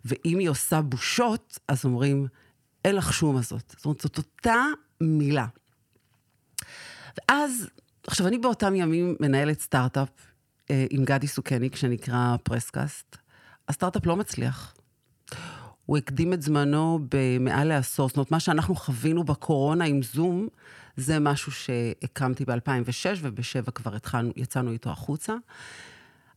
ואם 0.04 0.38
היא 0.38 0.48
עושה 0.48 0.80
בושות, 0.80 1.58
אז 1.68 1.84
אומרים, 1.84 2.26
אין 2.84 2.96
לך 2.96 3.12
שומה 3.12 3.40
זאת. 3.40 3.74
זאת 3.76 3.84
אומרת, 3.84 4.00
זאת 4.00 4.18
אותה 4.18 4.64
מילה. 5.00 5.46
ואז, 7.18 7.68
עכשיו, 8.06 8.26
אני 8.26 8.38
באותם 8.38 8.74
ימים 8.74 9.16
מנהלת 9.20 9.60
סטארט-אפ 9.60 10.08
אה, 10.70 10.86
עם 10.90 11.04
גדי 11.04 11.26
סוכניק, 11.26 11.76
שנקרא 11.76 12.36
פרסקאסט. 12.42 13.16
הסטארט-אפ 13.68 14.06
לא 14.06 14.16
מצליח. 14.16 14.74
הוא 15.88 15.99
הקדים 15.99 16.33
את 16.33 16.42
זמנו 16.42 17.00
במעל 17.11 17.68
לעשור. 17.68 18.09
זאת 18.09 18.16
אומרת, 18.16 18.30
מה 18.30 18.40
שאנחנו 18.40 18.75
חווינו 18.75 19.25
בקורונה 19.25 19.85
עם 19.85 20.02
זום, 20.02 20.49
זה 20.97 21.18
משהו 21.18 21.52
שהקמתי 21.52 22.45
ב-2006, 22.45 23.18
וב-2007 23.23 23.71
כבר 23.71 23.95
התחלנו, 23.97 24.33
יצאנו 24.37 24.73
איתו 24.73 24.90
החוצה. 24.90 25.35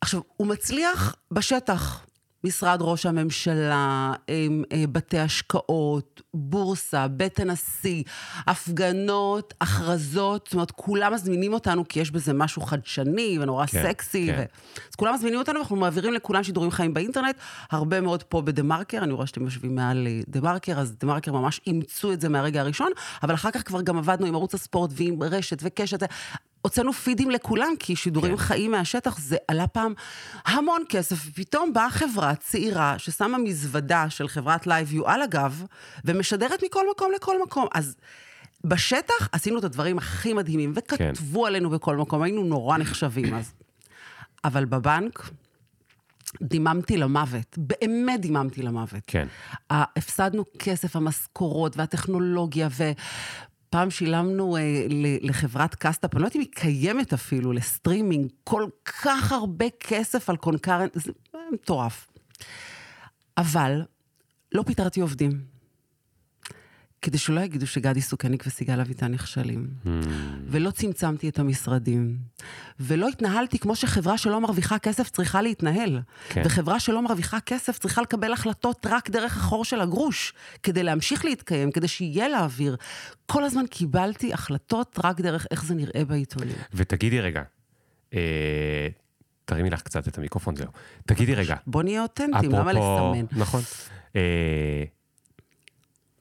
עכשיו, 0.02 0.22
הוא 0.38 0.48
מצליח 0.48 1.16
בשטח. 1.32 2.06
משרד 2.44 2.78
ראש 2.82 3.06
הממשלה, 3.06 4.14
אה, 4.30 4.48
בתי 4.92 5.20
השקעות, 5.20 6.22
בורסה, 6.34 7.08
בית 7.08 7.40
הנשיא, 7.40 8.04
הפגנות, 8.48 9.54
הכרזות, 9.62 10.46
זאת 10.46 10.54
אומרת, 10.54 10.72
כולם 10.72 11.14
מזמינים 11.14 11.54
אותנו 11.54 11.88
כי 11.88 12.00
יש 12.00 12.12
בזה 12.12 12.34
משהו 12.34 12.62
חדשני 12.62 13.38
ונורא 13.42 13.66
כן, 13.66 13.84
סקסי. 13.84 14.28
כן. 14.28 14.38
ו... 14.38 14.42
אז 14.90 14.96
כולם 14.96 15.14
מזמינים 15.14 15.40
אותנו, 15.40 15.60
אנחנו 15.60 15.76
מעבירים 15.76 16.14
לכולם 16.14 16.44
שידורים 16.44 16.72
חיים 16.72 16.94
באינטרנט, 16.94 17.36
הרבה 17.72 18.02
מאוד 18.02 18.24
פה 18.24 18.42
בדה 18.42 18.64
מרקר, 18.64 18.98
אני 18.98 19.14
רואה 19.14 19.28
שאתם 19.28 19.44
יושבים 19.44 19.76
מעל 19.76 20.08
אה, 20.08 20.20
דה 20.28 20.42
מרקר, 20.42 20.80
אז 20.80 20.96
דה 21.00 21.08
מרקר 21.08 21.32
ממש 21.32 21.62
אימצו 21.68 22.14
את 22.14 22.22
זה 22.22 22.30
מהרגע 22.30 22.62
הראשון, 22.62 22.92
אבל 23.24 23.34
אחר 23.34 23.52
כך 23.52 23.68
כבר 23.68 23.82
גם 23.82 23.98
עבדנו 23.98 24.26
עם 24.26 24.36
ערוץ 24.36 24.54
הספורט 24.54 24.92
ועם 24.94 25.24
רשת 25.24 25.58
וקשת. 25.62 26.04
הוצאנו 26.62 26.94
פידים 26.94 27.32
לכולם, 27.32 27.74
כי 27.80 27.96
שידורים 27.96 28.38
כן. 28.38 28.44
חיים 28.44 28.72
מהשטח, 28.72 29.20
זה 29.20 29.38
עלה 29.48 29.68
פעם 29.68 29.94
המון 30.46 30.84
כסף, 30.90 31.16
ופתאום 31.28 31.74
באה 31.74 31.90
חברה 31.90 32.36
צעירה 32.36 33.00
ששמה 33.00 33.38
מזוודה 33.38 34.10
של 34.10 34.28
חברת 34.28 34.68
לייב-יו 34.68 35.08
על 35.08 35.22
הגב, 35.22 35.64
ומשדרת 36.06 36.64
מכל 36.64 36.86
מקום 36.92 37.12
לכל 37.16 37.44
מקום. 37.44 37.68
אז 37.74 37.96
בשטח 38.64 39.30
עשינו 39.32 39.60
את 39.60 39.64
הדברים 39.64 39.98
הכי 39.98 40.34
מדהימים, 40.34 40.74
וכתבו 40.76 41.42
כן. 41.42 41.48
עלינו 41.48 41.70
בכל 41.70 41.98
מקום, 41.98 42.22
היינו 42.22 42.44
נורא 42.44 42.78
נחשבים 42.78 43.34
אז. 43.34 43.54
אבל 44.44 44.66
בבנק, 44.66 45.30
דיממתי 46.42 46.98
למוות, 46.98 47.58
באמת 47.58 48.22
דיממתי 48.22 48.62
למוות. 48.62 49.04
כן. 49.08 49.28
הפסדנו 49.70 50.44
כסף, 50.60 50.96
המשכורות 50.96 51.78
והטכנולוגיה, 51.78 52.68
ו... 52.72 52.92
פעם 53.72 53.92
שילמנו 53.92 54.58
אה, 54.58 54.86
לחברת 55.22 55.76
CastUp, 55.76 56.14
אני 56.14 56.22
לא 56.22 56.28
יודעת 56.28 56.36
אם 56.36 56.42
היא 56.42 56.52
קיימת 56.52 57.14
אפילו, 57.14 57.52
לסטרימינג, 57.54 58.32
כל 58.44 58.66
כך 58.86 59.32
הרבה 59.32 59.66
כסף 59.80 60.30
על 60.30 60.38
concurrent, 60.38 60.92
זה 60.94 61.12
מטורף. 61.52 62.08
אבל 63.38 63.82
לא 64.52 64.64
פיטרתי 64.64 65.02
עובדים. 65.02 65.51
כדי 67.02 67.18
שלא 67.18 67.42
יגידו 67.42 67.68
שגדי 67.68 68.02
סוכניק 68.02 68.44
וסיגל 68.48 68.80
אביטן 68.80 69.12
נכשלים. 69.12 69.68
ממ. 69.86 69.90
ולא 70.48 70.72
צמצמתי 70.72 71.30
את 71.30 71.40
המשרדים. 71.40 72.18
ולא 72.80 73.08
התנהלתי 73.08 73.60
כמו 73.60 73.76
שחברה 73.76 74.18
שלא 74.18 74.42
מרוויחה 74.42 74.80
כסף 74.80 75.10
צריכה 75.10 75.42
להתנהל. 75.42 76.00
כן. 76.30 76.42
וחברה 76.46 76.80
שלא 76.80 77.02
מרוויחה 77.02 77.40
כסף 77.40 77.80
צריכה 77.80 78.02
לקבל 78.02 78.34
החלטות 78.34 78.86
רק 78.90 79.10
דרך 79.10 79.38
החור 79.38 79.66
של 79.66 79.82
הגרוש, 79.82 80.34
כדי 80.64 80.84
להמשיך 80.84 81.26
להתקיים, 81.26 81.72
כדי 81.72 81.88
שיהיה 81.88 82.30
לאוויר. 82.30 82.76
כל 83.26 83.44
הזמן 83.44 83.68
קיבלתי 83.68 84.34
החלטות 84.34 85.00
רק 85.04 85.22
דרך 85.22 85.48
איך 85.52 85.66
זה 85.66 85.76
נראה 85.76 86.06
בעיתונים. 86.06 86.56
ותגידי 86.74 87.22
רגע, 87.22 87.42
אה, 88.14 88.88
תרימי 89.46 89.70
לך 89.70 89.82
קצת 89.82 90.08
את 90.08 90.18
המיקרופון, 90.18 90.56
זהו. 90.56 90.72
תגידי 91.06 91.36
רגע. 91.36 91.56
בוא 91.68 91.84
נהיה 91.84 92.02
אותנטיים, 92.02 92.52
למה 92.52 92.74
לסמן? 92.74 93.26
נכון. 93.32 93.62
אה, 94.16 94.84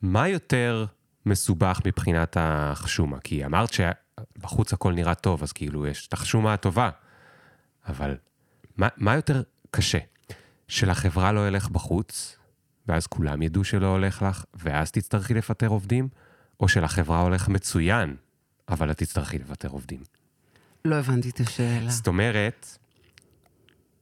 מה 0.02 0.28
יותר 0.28 0.86
מסובך 1.26 1.80
מבחינת 1.86 2.36
החשומה? 2.40 3.20
כי 3.20 3.44
אמרת 3.44 3.70
שבחוץ 3.72 4.72
הכל 4.72 4.92
נראה 4.92 5.14
טוב, 5.14 5.42
אז 5.42 5.52
כאילו 5.52 5.86
יש 5.86 6.06
את 6.06 6.12
החשומה 6.12 6.54
הטובה. 6.54 6.90
אבל 7.88 8.16
מה, 8.76 8.88
מה 8.96 9.14
יותר 9.14 9.42
קשה? 9.70 9.98
שלחברה 10.68 11.32
לא 11.32 11.48
ילך 11.48 11.68
בחוץ, 11.68 12.36
ואז 12.86 13.06
כולם 13.06 13.42
ידעו 13.42 13.64
שלא 13.64 13.86
הולך 13.86 14.22
לך, 14.22 14.44
ואז 14.54 14.90
תצטרכי 14.90 15.34
לפטר 15.34 15.66
עובדים? 15.66 16.08
או 16.60 16.68
שלחברה 16.68 17.20
הולך 17.20 17.48
מצוין, 17.48 18.16
אבל 18.68 18.90
את 18.90 18.98
תצטרכי 18.98 19.38
לפטר 19.38 19.68
עובדים? 19.68 20.02
לא 20.84 20.96
הבנתי 20.96 21.30
את 21.30 21.40
השאלה. 21.40 21.90
זאת 21.90 22.06
אומרת, 22.06 22.78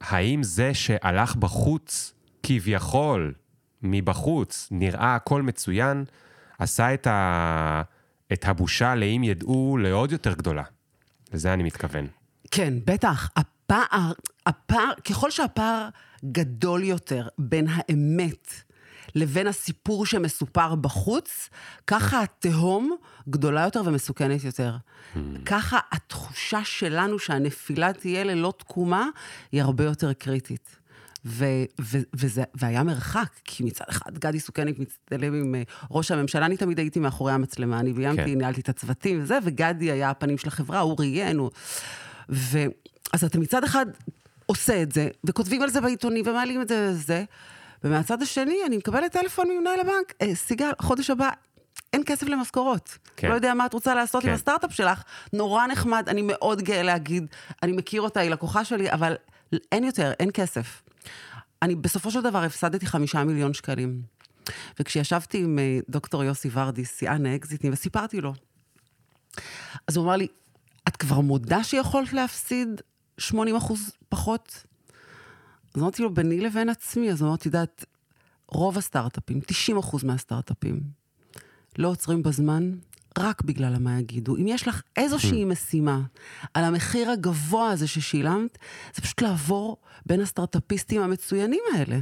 האם 0.00 0.42
זה 0.42 0.74
שהלך 0.74 1.36
בחוץ, 1.36 2.12
כביכול, 2.42 3.34
מבחוץ 3.82 4.68
נראה 4.70 5.14
הכל 5.14 5.42
מצוין, 5.42 6.04
עשה 6.58 6.94
את, 6.94 7.06
ה... 7.06 7.82
את 8.32 8.44
הבושה 8.44 8.94
לאם 8.94 9.24
ידעו 9.24 9.76
לעוד 9.76 10.12
יותר 10.12 10.32
גדולה. 10.32 10.62
לזה 11.32 11.52
אני 11.52 11.62
מתכוון. 11.62 12.06
כן, 12.50 12.74
בטח. 12.84 13.30
הפער, 13.36 14.12
הפער, 14.46 14.92
ככל 15.08 15.30
שהפער 15.30 15.88
גדול 16.24 16.84
יותר 16.84 17.28
בין 17.38 17.66
האמת 17.70 18.52
לבין 19.14 19.46
הסיפור 19.46 20.06
שמסופר 20.06 20.74
בחוץ, 20.74 21.50
ככה 21.86 22.22
התהום 22.22 22.96
גדולה 23.28 23.64
יותר 23.64 23.82
ומסוכנת 23.84 24.44
יותר. 24.44 24.76
Hmm. 25.14 25.18
ככה 25.46 25.78
התחושה 25.92 26.64
שלנו 26.64 27.18
שהנפילה 27.18 27.92
תהיה 27.92 28.24
ללא 28.24 28.52
תקומה, 28.58 29.08
היא 29.52 29.62
הרבה 29.62 29.84
יותר 29.84 30.12
קריטית. 30.12 30.77
ו- 31.28 31.64
ו- 31.80 31.98
וזה, 32.14 32.42
והיה 32.54 32.82
מרחק, 32.82 33.28
כי 33.44 33.64
מצד 33.64 33.84
אחד 33.90 34.18
גדי 34.18 34.40
סוכניק 34.40 34.78
מצטלם 34.78 35.34
עם 35.34 35.54
אה, 35.54 35.62
ראש 35.90 36.10
הממשלה, 36.10 36.46
אני 36.46 36.56
תמיד 36.56 36.78
הייתי 36.78 37.00
מאחורי 37.00 37.32
המצלמה, 37.32 37.80
אני 37.80 37.92
ביימתי, 37.92 38.24
כן. 38.24 38.38
ניהלתי 38.38 38.60
את 38.60 38.68
הצוותים 38.68 39.22
וזה, 39.22 39.38
וגדי 39.44 39.90
היה 39.90 40.10
הפנים 40.10 40.38
של 40.38 40.48
החברה, 40.48 40.80
הוא 40.80 40.96
ראיין, 40.98 41.38
הוא... 41.38 41.50
ו... 42.30 42.58
אז 43.12 43.24
אתה 43.24 43.38
מצד 43.38 43.64
אחד 43.64 43.86
עושה 44.46 44.82
את 44.82 44.92
זה, 44.92 45.08
וכותבים 45.24 45.62
על 45.62 45.70
זה 45.70 45.80
בעיתונים, 45.80 46.24
ומעלים 46.26 46.62
את 46.62 46.68
זה 46.68 46.88
וזה, 46.90 47.24
ומהצד 47.84 48.22
השני 48.22 48.56
אני 48.66 48.76
מקבלת 48.76 49.12
טלפון 49.12 49.48
ממנהל 49.48 49.80
הבנק, 49.80 50.14
אה, 50.22 50.34
סיגל, 50.34 50.70
חודש 50.80 51.10
הבא 51.10 51.30
אין 51.92 52.02
כסף 52.06 52.26
למשכורות. 52.26 52.98
כן. 53.16 53.28
לא 53.28 53.34
יודע 53.34 53.54
מה 53.54 53.66
את 53.66 53.74
רוצה 53.74 53.94
לעשות 53.94 54.22
כן. 54.22 54.28
עם 54.28 54.34
הסטארט-אפ 54.34 54.74
שלך. 54.74 55.02
נורא 55.32 55.66
נחמד, 55.66 56.08
אני 56.08 56.22
מאוד 56.22 56.62
גאה 56.62 56.82
להגיד, 56.82 57.26
אני 57.62 57.72
מכיר 57.72 58.02
אותה, 58.02 58.20
היא 58.20 58.30
לקוחה 58.30 58.64
שלי, 58.64 58.92
אבל 58.92 59.16
אין 59.72 59.84
יותר, 59.84 60.12
אין 60.20 60.30
כסף. 60.34 60.82
אני 61.62 61.74
בסופו 61.74 62.10
של 62.10 62.20
דבר 62.20 62.38
הפסדתי 62.38 62.86
חמישה 62.86 63.24
מיליון 63.24 63.54
שקלים. 63.54 64.02
וכשישבתי 64.80 65.38
עם 65.38 65.58
אה, 65.58 65.78
דוקטור 65.88 66.24
יוסי 66.24 66.48
ורדי, 66.52 66.84
שיאן 66.84 67.26
האקזיטים, 67.26 67.72
וסיפרתי 67.72 68.20
לו, 68.20 68.34
אז 69.86 69.96
הוא 69.96 70.04
אמר 70.04 70.16
לי, 70.16 70.26
את 70.88 70.96
כבר 70.96 71.20
מודה 71.20 71.64
שיכולת 71.64 72.12
להפסיד 72.12 72.68
80 73.18 73.56
אחוז 73.56 73.92
פחות? 74.08 74.64
אז 75.74 75.82
אמרתי 75.82 76.02
לו, 76.02 76.14
ביני 76.14 76.40
לבין 76.40 76.68
עצמי, 76.68 77.10
אז 77.10 77.20
הוא 77.20 77.28
אמר, 77.28 77.36
את 77.36 77.46
יודעת, 77.46 77.84
רוב 78.48 78.78
הסטארט-אפים, 78.78 79.40
90 79.40 79.78
אחוז 79.78 80.04
מהסטארט-אפים, 80.04 80.80
לא 81.78 81.88
עוצרים 81.88 82.22
בזמן 82.22 82.70
רק 83.18 83.42
בגלל 83.42 83.74
המה 83.74 83.98
יגידו. 83.98 84.36
אם 84.36 84.46
יש 84.48 84.68
לך 84.68 84.82
איזושהי 84.96 85.44
משימה 85.44 86.00
על 86.54 86.64
המחיר 86.64 87.10
הגבוה 87.10 87.70
הזה 87.70 87.86
ששילמת, 87.88 88.58
זה 88.94 89.02
פשוט 89.02 89.22
לעבור 89.22 89.76
בין 90.06 90.20
הסטארט-אפיסטים 90.20 91.02
המצוינים 91.02 91.62
האלה. 91.74 91.98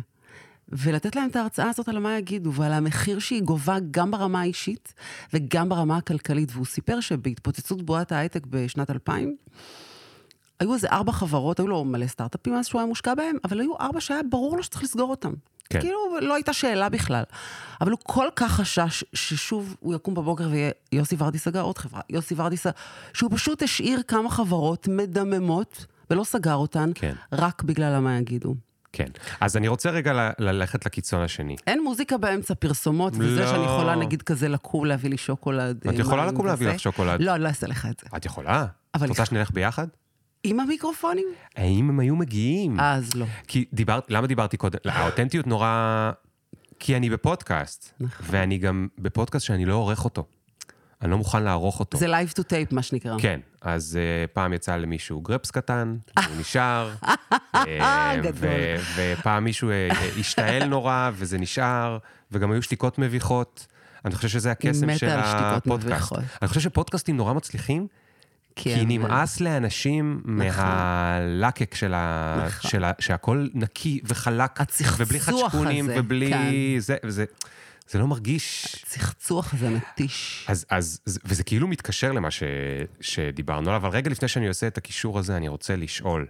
ולתת 0.68 1.16
להם 1.16 1.30
את 1.30 1.36
ההרצאה 1.36 1.70
הזאת 1.70 1.88
על 1.88 1.98
מה 1.98 2.18
יגידו, 2.18 2.52
ועל 2.52 2.72
המחיר 2.72 3.18
שהיא 3.18 3.42
גובה 3.42 3.76
גם 3.90 4.10
ברמה 4.10 4.40
האישית 4.40 4.94
וגם 5.32 5.68
ברמה 5.68 5.96
הכלכלית. 5.96 6.52
והוא 6.52 6.66
סיפר 6.66 7.00
שבהתפוצצות 7.00 7.82
בועת 7.82 8.12
ההייטק 8.12 8.46
בשנת 8.46 8.90
2000, 8.90 9.36
היו 10.60 10.74
איזה 10.74 10.88
ארבע 10.92 11.12
חברות, 11.12 11.58
היו 11.60 11.68
לו 11.68 11.84
מלא 11.84 12.06
סטארט-אפים 12.06 12.54
אז 12.54 12.66
שהוא 12.66 12.80
היה 12.80 12.86
מושקע 12.88 13.14
בהם, 13.14 13.36
אבל 13.44 13.60
היו 13.60 13.72
ארבע 13.80 14.00
שהיה 14.00 14.20
ברור 14.30 14.56
לו 14.56 14.62
שצריך 14.62 14.82
לסגור 14.82 15.10
אותם. 15.10 15.32
כן. 15.70 15.80
כאילו, 15.80 15.98
לא 16.20 16.34
הייתה 16.34 16.52
שאלה 16.52 16.88
בכלל. 16.88 17.22
אבל 17.80 17.90
הוא 17.90 17.98
כל 18.02 18.28
כך 18.36 18.52
חשש 18.52 19.04
ששוב 19.14 19.76
הוא 19.80 19.94
יקום 19.94 20.14
בבוקר 20.14 20.48
ויהיה 20.50 20.70
יוסי 20.92 21.16
ורדי 21.18 21.38
סגר 21.38 21.60
עוד 21.60 21.78
חברה, 21.78 22.00
יוסי 22.10 22.34
ורדי 22.36 22.56
סגר, 22.56 22.72
שהוא 23.14 23.30
פשוט 23.34 23.62
השאיר 23.62 24.02
כמה 24.08 24.30
חברות 24.30 24.88
מדממות 24.88 25.86
ולא 26.10 26.24
סגר 26.24 26.54
אותן, 26.54 26.90
כן. 26.94 27.14
רק 27.32 27.62
בגלל 27.62 27.94
המה 27.94 28.18
יגידו. 28.18 28.54
כן. 28.92 29.08
אז 29.40 29.56
אני 29.56 29.68
רוצה 29.68 29.90
רגע 29.90 30.12
ל- 30.12 30.30
ללכת 30.38 30.86
לקיצון 30.86 31.20
השני. 31.22 31.56
אין 31.66 31.84
מוזיקה 31.84 32.18
באמצע 32.18 32.54
פרסומות, 32.54 33.12
וזה 33.18 33.40
לא. 33.40 33.46
שאני 33.46 33.64
יכולה 33.64 33.94
נגיד 33.94 34.22
כזה 34.22 34.48
לקום 34.48 34.84
להביא 34.84 35.10
לי 35.10 35.16
שוקולד. 35.16 35.76
את 35.76 35.86
אה, 35.86 36.00
יכולה 36.00 36.24
מים 36.24 36.34
לקום 36.34 36.46
להביא 36.46 36.66
וזה. 36.66 36.74
לך 36.74 36.80
שוקולד. 36.80 37.20
לא, 37.22 37.34
אני 37.34 37.42
לא 37.42 37.48
אעשה 37.48 37.66
לך 37.66 37.86
את 37.90 38.00
זה. 38.00 38.16
את 38.16 38.24
יכולה? 38.24 38.66
אבל 38.94 39.04
את 39.04 39.08
רוצה 39.10 39.24
שנלך 39.24 39.50
ביחד? 39.50 39.86
עם 40.46 40.60
המיקרופונים? 40.60 41.28
האם 41.56 41.88
הם 41.88 42.00
היו 42.00 42.16
מגיעים? 42.16 42.80
אז 42.80 43.14
לא. 43.14 43.26
כי 43.46 43.64
דיברת, 43.72 44.10
למה 44.10 44.26
דיברתי 44.26 44.56
קודם? 44.56 44.78
לא, 44.84 44.92
האותנטיות 44.92 45.46
נורא... 45.46 46.10
כי 46.78 46.96
אני 46.96 47.10
בפודקאסט, 47.10 47.92
נכון. 48.00 48.26
ואני 48.30 48.58
גם 48.58 48.88
בפודקאסט 48.98 49.46
שאני 49.46 49.64
לא 49.64 49.74
עורך 49.74 50.04
אותו. 50.04 50.24
אני 51.02 51.10
לא 51.10 51.18
מוכן 51.18 51.42
לערוך 51.42 51.80
אותו. 51.80 51.98
זה 51.98 52.06
live 52.06 52.30
to 52.30 52.42
tape, 52.42 52.74
מה 52.74 52.82
שנקרא. 52.82 53.16
כן, 53.18 53.40
אז 53.60 53.98
uh, 53.98 54.30
פעם 54.32 54.52
יצא 54.52 54.76
למישהו 54.76 55.20
גרפס 55.20 55.50
קטן, 55.50 55.96
הוא 56.16 56.36
נשאר, 56.40 56.94
אה, 57.54 58.16
גדול. 58.22 58.50
ופעם 58.96 59.44
מישהו 59.44 59.70
אה, 59.70 59.88
השתעל 60.18 60.64
נורא, 60.64 61.10
וזה 61.14 61.38
נשאר, 61.38 61.98
וגם 62.32 62.52
היו 62.52 62.62
שתיקות 62.62 62.98
מביכות. 62.98 63.66
אני 64.04 64.14
חושב 64.14 64.28
שזה 64.28 64.50
הקסם 64.50 64.96
של 64.96 65.08
הפודקאסט. 65.10 66.12
אני 66.42 66.48
חושב 66.48 66.60
שפודקאסטים 66.60 67.16
נורא 67.16 67.32
מצליחים, 67.32 67.86
כי 68.56 68.72
הם- 68.74 68.88
נמאס 68.88 69.40
לאנשים 69.40 70.20
מהלקק 70.24 71.74
של 71.74 71.94
ה... 71.94 72.36
נכון. 72.46 72.70
של 72.70 72.84
ה... 72.84 72.92
שהכל 72.98 73.48
נקי 73.54 74.00
וחלק, 74.04 74.60
הצחצוח 74.60 74.96
ובלי 75.00 75.20
חדשקונים, 75.20 75.84
הזה, 75.84 75.94
ובלי... 76.00 76.30
כן. 76.30 76.50
זה, 76.78 76.96
וזה... 77.04 77.24
זה 77.88 77.98
לא 77.98 78.06
מרגיש... 78.06 78.76
צחצוח 78.86 79.54
הזה 79.54 79.70
מתיש. 79.70 80.46
אז, 80.48 80.66
אז, 80.70 81.00
זה- 81.04 81.20
וזה 81.24 81.44
כאילו 81.44 81.68
מתקשר 81.68 82.12
למה 82.12 82.30
ש, 82.30 82.42
שדיברנו 83.00 83.68
עליו, 83.70 83.80
אבל 83.80 83.88
רגע 83.96 84.10
לפני 84.10 84.28
שאני 84.28 84.48
עושה 84.48 84.66
את 84.66 84.78
הקישור 84.78 85.18
הזה, 85.18 85.36
אני 85.36 85.48
רוצה 85.48 85.76
לשאול. 85.76 86.26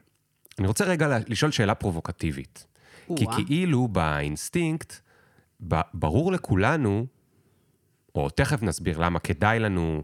אני 0.58 0.66
רוצה 0.66 0.84
רגע 0.84 1.18
לשאול 1.26 1.50
שאלה 1.50 1.74
פרובוקטיבית. 1.74 2.66
כי. 3.16 3.24
כאילו 3.46 3.88
באינסטינקט, 3.88 4.92
ברור 5.94 6.32
לכולנו, 6.32 7.06
או 8.14 8.30
תכף 8.30 8.62
נסביר 8.62 8.98
למה 8.98 9.18
כדאי 9.18 9.58
לנו 9.58 10.02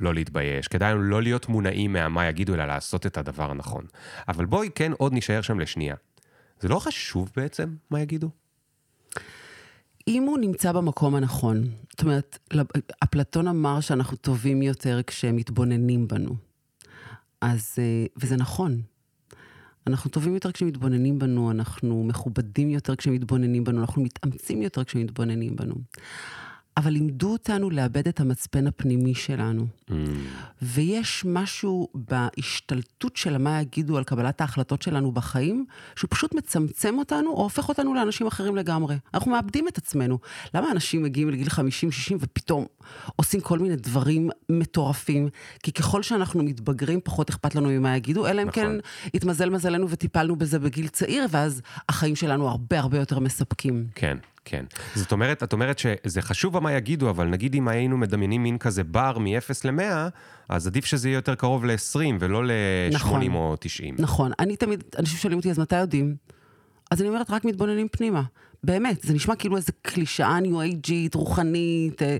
לא 0.00 0.14
להתבייש, 0.14 0.68
כדאי 0.68 0.92
לנו 0.92 1.02
לא 1.02 1.22
להיות 1.22 1.48
מונעים 1.48 1.92
מהמה 1.92 2.28
יגידו, 2.28 2.54
אלא 2.54 2.64
לעשות 2.64 3.06
את 3.06 3.16
הדבר 3.16 3.50
הנכון. 3.50 3.86
אבל 4.28 4.44
בואי 4.44 4.68
כן 4.74 4.92
עוד 4.92 5.12
נישאר 5.12 5.40
שם 5.40 5.60
לשנייה. 5.60 5.94
זה 6.60 6.68
לא 6.68 6.78
חשוב 6.78 7.30
בעצם 7.36 7.74
מה 7.90 8.00
יגידו? 8.00 8.30
אם 10.08 10.22
הוא 10.22 10.38
נמצא 10.38 10.72
במקום 10.72 11.14
הנכון, 11.14 11.62
זאת 11.90 12.02
אומרת, 12.02 12.38
אפלטון 13.04 13.48
אמר 13.48 13.80
שאנחנו 13.80 14.16
טובים 14.16 14.62
יותר 14.62 15.00
כשהם 15.06 15.36
מתבוננים 15.36 16.08
בנו. 16.08 16.34
אז, 17.40 17.74
אה, 17.78 18.06
וזה 18.16 18.36
נכון. 18.36 18.82
אנחנו 19.86 20.10
טובים 20.10 20.34
יותר 20.34 20.52
כשמתבוננים 20.52 21.18
בנו, 21.18 21.50
אנחנו 21.50 22.04
מכובדים 22.04 22.70
יותר 22.70 22.96
כשמתבוננים 22.96 23.64
בנו, 23.64 23.80
אנחנו 23.80 24.02
מתאמצים 24.02 24.62
יותר 24.62 24.84
כשמתבוננים 24.84 25.56
בנו. 25.56 25.74
אבל 26.78 26.90
לימדו 26.90 27.32
אותנו 27.32 27.70
לאבד 27.70 28.08
את 28.08 28.20
המצפן 28.20 28.66
הפנימי 28.66 29.14
שלנו. 29.14 29.66
Mm, 29.90 29.92
ויש 30.62 31.24
משהו 31.24 31.88
בהשתלטות 31.94 33.16
של 33.16 33.38
מה 33.38 33.60
יגידו 33.60 33.98
על 33.98 34.04
קבלת 34.04 34.40
ההחלטות 34.40 34.82
שלנו 34.82 35.12
בחיים, 35.12 35.66
שהוא 35.96 36.08
פשוט 36.10 36.34
מצמצם 36.34 36.98
אותנו 36.98 37.30
או 37.30 37.42
הופך 37.42 37.68
אותנו 37.68 37.94
לאנשים 37.94 38.26
אחרים 38.26 38.56
לגמרי. 38.56 38.96
אנחנו 39.14 39.30
מאבדים 39.30 39.68
את 39.68 39.78
עצמנו. 39.78 40.18
למה 40.54 40.72
אנשים 40.72 41.02
מגיעים 41.02 41.30
לגיל 41.30 41.48
50-60 41.48 41.50
ופתאום 42.20 42.66
עושים 43.16 43.40
כל 43.40 43.58
מיני 43.58 43.76
דברים 43.76 44.30
מטורפים? 44.48 45.28
כי 45.62 45.72
ככל 45.72 46.02
שאנחנו 46.02 46.42
מתבגרים, 46.42 47.00
פחות 47.04 47.30
אכפת 47.30 47.54
לנו 47.54 47.68
ממה 47.68 47.96
יגידו, 47.96 48.26
אלא 48.26 48.42
אם 48.42 48.48
נכון. 48.48 48.62
כן 48.62 48.70
התמזל 49.14 49.50
מזלנו 49.50 49.90
וטיפלנו 49.90 50.36
בזה 50.36 50.58
בגיל 50.58 50.88
צעיר, 50.88 51.26
ואז 51.30 51.62
החיים 51.88 52.16
שלנו 52.16 52.48
הרבה 52.48 52.78
הרבה 52.78 52.98
יותר 52.98 53.18
מספקים. 53.18 53.86
כן, 53.94 54.18
כן. 54.48 54.64
זאת 54.94 55.12
אומרת, 55.12 55.42
את 55.42 55.52
אומרת 55.52 55.78
שזה 55.78 56.22
חשוב 56.22 56.58
מה 56.58 56.72
יגידו, 56.72 57.10
אבל 57.10 57.26
נגיד 57.26 57.54
אם 57.54 57.68
היינו 57.68 57.96
מדמיינים 57.96 58.42
מין 58.42 58.58
כזה 58.58 58.84
בר 58.84 59.18
מ-0 59.18 59.50
ל-100, 59.64 60.10
אז 60.48 60.66
עדיף 60.66 60.84
שזה 60.84 61.08
יהיה 61.08 61.16
יותר 61.16 61.34
קרוב 61.34 61.64
ל-20 61.64 61.98
ולא 62.20 62.46
ל-80 62.46 62.94
נכון. 62.94 63.34
או 63.34 63.56
90. 63.60 63.94
נכון. 63.98 64.32
אני 64.38 64.56
תמיד, 64.56 64.84
אנשים 64.98 65.18
שואלים 65.18 65.38
אותי, 65.38 65.50
אז 65.50 65.58
מתי 65.58 65.76
יודעים? 65.76 66.16
אז 66.90 67.00
אני 67.00 67.08
אומרת, 67.08 67.30
רק 67.30 67.44
מתבוננים 67.44 67.88
פנימה. 67.88 68.22
באמת, 68.64 69.02
זה 69.02 69.14
נשמע 69.14 69.36
כאילו 69.36 69.56
איזו 69.56 69.72
קלישאה 69.82 70.40
ניו-אייג'ית, 70.40 71.14
רוחנית, 71.14 72.02
אה, 72.02 72.16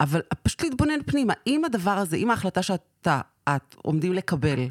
אבל 0.00 0.20
פשוט 0.42 0.62
להתבונן 0.62 1.02
פנימה. 1.06 1.34
אם 1.46 1.64
הדבר 1.64 1.90
הזה, 1.90 2.16
אם 2.16 2.30
ההחלטה 2.30 2.62
שאתה, 2.62 3.20
את, 3.48 3.74
עומדים 3.76 4.12
לקבל, 4.12 4.68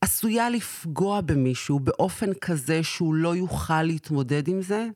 עשויה 0.00 0.50
לפגוע 0.50 1.20
במישהו 1.20 1.80
באופן 1.80 2.34
כזה 2.40 2.82
שהוא 2.82 3.14
לא 3.14 3.36
יוכל 3.36 3.82
להתמודד 3.82 4.48
עם 4.48 4.62
זה, 4.62 4.86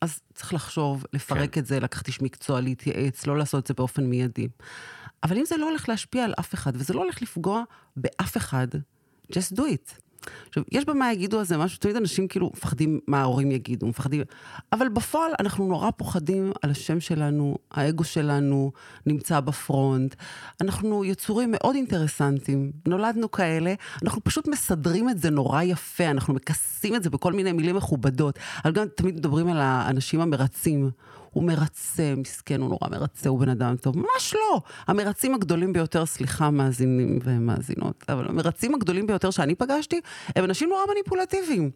אז 0.00 0.20
צריך 0.34 0.54
לחשוב, 0.54 1.04
לפרק 1.12 1.52
כן. 1.52 1.60
את 1.60 1.66
זה, 1.66 1.80
לקחת 1.80 2.06
איש 2.06 2.22
מקצוע, 2.22 2.60
להתייעץ, 2.60 3.26
לא 3.26 3.38
לעשות 3.38 3.62
את 3.62 3.66
זה 3.66 3.74
באופן 3.74 4.04
מיידי. 4.04 4.48
אבל 5.22 5.38
אם 5.38 5.44
זה 5.44 5.56
לא 5.56 5.68
הולך 5.68 5.88
להשפיע 5.88 6.24
על 6.24 6.34
אף 6.40 6.54
אחד, 6.54 6.72
וזה 6.74 6.94
לא 6.94 7.02
הולך 7.02 7.22
לפגוע 7.22 7.62
באף 7.96 8.36
אחד, 8.36 8.68
just 9.32 9.56
do 9.56 9.60
it. 9.60 10.05
עכשיו, 10.48 10.62
יש 10.72 10.84
במה 10.84 11.12
יגידו 11.12 11.40
הזה 11.40 11.56
משהו, 11.56 11.78
תמיד 11.78 11.96
אנשים 11.96 12.28
כאילו 12.28 12.50
מפחדים 12.54 13.00
מה 13.06 13.20
ההורים 13.20 13.50
יגידו, 13.50 13.86
מפחדים, 13.86 14.22
אבל 14.72 14.88
בפועל 14.88 15.30
אנחנו 15.40 15.66
נורא 15.66 15.90
פוחדים 15.90 16.52
על 16.62 16.70
השם 16.70 17.00
שלנו, 17.00 17.56
האגו 17.70 18.04
שלנו 18.04 18.72
נמצא 19.06 19.40
בפרונט. 19.40 20.14
אנחנו 20.60 21.04
יצורים 21.04 21.50
מאוד 21.50 21.74
אינטרסנטים, 21.74 22.72
נולדנו 22.88 23.30
כאלה, 23.30 23.74
אנחנו 24.02 24.24
פשוט 24.24 24.48
מסדרים 24.48 25.08
את 25.08 25.18
זה 25.18 25.30
נורא 25.30 25.62
יפה, 25.62 26.04
אנחנו 26.04 26.34
מכסים 26.34 26.94
את 26.94 27.02
זה 27.02 27.10
בכל 27.10 27.32
מיני 27.32 27.52
מילים 27.52 27.76
מכובדות. 27.76 28.38
אבל 28.64 28.72
גם 28.72 28.86
תמיד 28.94 29.14
מדברים 29.14 29.48
על 29.48 29.58
האנשים 29.60 30.20
המרצים. 30.20 30.90
הוא 31.36 31.44
מרצה, 31.44 32.14
מסכן, 32.16 32.60
הוא 32.60 32.68
נורא 32.68 32.88
מרצה, 32.90 33.28
הוא 33.28 33.40
בן 33.40 33.48
אדם 33.48 33.76
טוב. 33.76 33.98
ממש 33.98 34.34
לא. 34.34 34.60
המרצים 34.86 35.34
הגדולים 35.34 35.72
ביותר, 35.72 36.06
סליחה, 36.06 36.50
מאזינים 36.50 37.18
ומאזינות, 37.24 38.04
אבל 38.08 38.28
המרצים 38.28 38.74
הגדולים 38.74 39.06
ביותר 39.06 39.30
שאני 39.30 39.54
פגשתי, 39.54 40.00
הם 40.36 40.44
אנשים 40.44 40.68
נורא 40.68 40.80
מניפולטיביים. 40.90 41.70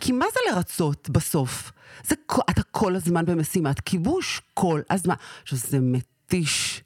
כי 0.00 0.12
מה 0.12 0.26
זה 0.32 0.40
לרצות 0.50 1.10
בסוף? 1.10 1.72
זה, 2.04 2.14
אתה 2.50 2.62
כל 2.62 2.96
הזמן 2.96 3.24
במשימת 3.26 3.80
כיבוש, 3.80 4.42
כל 4.54 4.80
הזמן. 4.90 5.14
עכשיו, 5.42 5.58
זה 5.58 5.78
מתיש. 5.80 6.82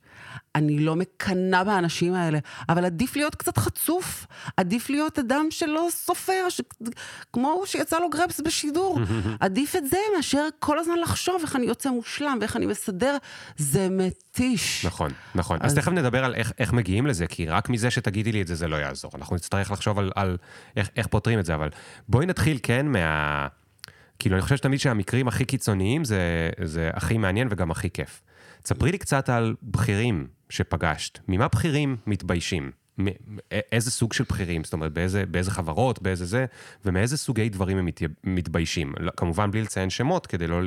אני 0.54 0.78
לא 0.78 0.96
מקנאה 0.96 1.64
באנשים 1.64 2.14
האלה, 2.14 2.38
אבל 2.68 2.84
עדיף 2.84 3.16
להיות 3.16 3.34
קצת 3.34 3.58
חצוף. 3.58 4.26
עדיף 4.56 4.90
להיות 4.90 5.18
אדם 5.18 5.46
שלא 5.50 5.88
סופר, 5.90 6.48
ש... 6.48 6.60
כמו 7.32 7.62
שיצא 7.66 7.98
לו 7.98 8.10
גרפס 8.10 8.40
בשידור. 8.40 8.98
עדיף 9.40 9.76
את 9.76 9.88
זה 9.88 9.96
מאשר 10.16 10.48
כל 10.58 10.78
הזמן 10.78 10.98
לחשוב 10.98 11.40
איך 11.42 11.56
אני 11.56 11.66
יוצא 11.66 11.90
מושלם 11.90 12.38
ואיך 12.40 12.56
אני 12.56 12.66
מסדר. 12.66 13.16
זה 13.56 13.88
מתיש. 13.90 14.86
נכון, 14.86 15.10
נכון. 15.34 15.58
אז 15.60 15.72
אז- 15.72 15.78
תכף 15.78 15.92
נדבר 15.92 16.24
על 16.24 16.34
איך, 16.34 16.52
איך 16.58 16.72
מגיעים 16.72 17.06
לזה, 17.06 17.26
כי 17.26 17.46
רק 17.46 17.68
מזה 17.68 17.90
שתגידי 17.90 18.32
לי 18.32 18.42
את 18.42 18.46
זה, 18.46 18.54
זה 18.54 18.68
לא 18.68 18.76
יעזור. 18.76 19.10
אנחנו 19.14 19.36
נצטרך 19.36 19.70
לחשוב 19.70 19.98
על, 19.98 20.10
על 20.14 20.36
איך, 20.76 20.90
איך 20.96 21.06
פותרים 21.06 21.38
את 21.38 21.44
זה, 21.44 21.54
אבל 21.54 21.68
בואי 22.08 22.26
נתחיל 22.26 22.58
כן 22.62 22.86
מה... 22.86 23.46
כאילו, 24.18 24.36
אני 24.36 24.42
חושב 24.42 24.56
שתמיד 24.56 24.80
שהמקרים 24.80 25.28
הכי 25.28 25.44
קיצוניים 25.44 26.04
זה, 26.04 26.50
זה 26.64 26.90
הכי 26.94 27.18
מעניין 27.18 27.48
וגם 27.50 27.70
הכי 27.70 27.90
כיף. 27.90 28.22
תספרי 28.62 28.92
לי 28.92 28.98
קצת 28.98 29.28
על 29.28 29.54
בכירים 29.62 30.26
שפגשת. 30.52 31.18
ממה 31.28 31.48
בכירים 31.48 31.96
מתביישים? 32.06 32.70
איזה 33.52 33.90
סוג 33.90 34.12
של 34.12 34.24
בכירים? 34.24 34.64
זאת 34.64 34.72
אומרת, 34.72 34.92
באיזה, 34.92 35.26
באיזה 35.26 35.50
חברות, 35.50 36.02
באיזה 36.02 36.24
זה, 36.24 36.46
ומאיזה 36.84 37.16
סוגי 37.16 37.48
דברים 37.48 37.78
הם 37.78 37.88
מתביישים? 38.24 38.94
לא, 39.00 39.12
כמובן 39.16 39.50
בלי 39.50 39.62
לציין 39.62 39.90
שמות, 39.90 40.26
כדי 40.26 40.46
לא. 40.46 40.60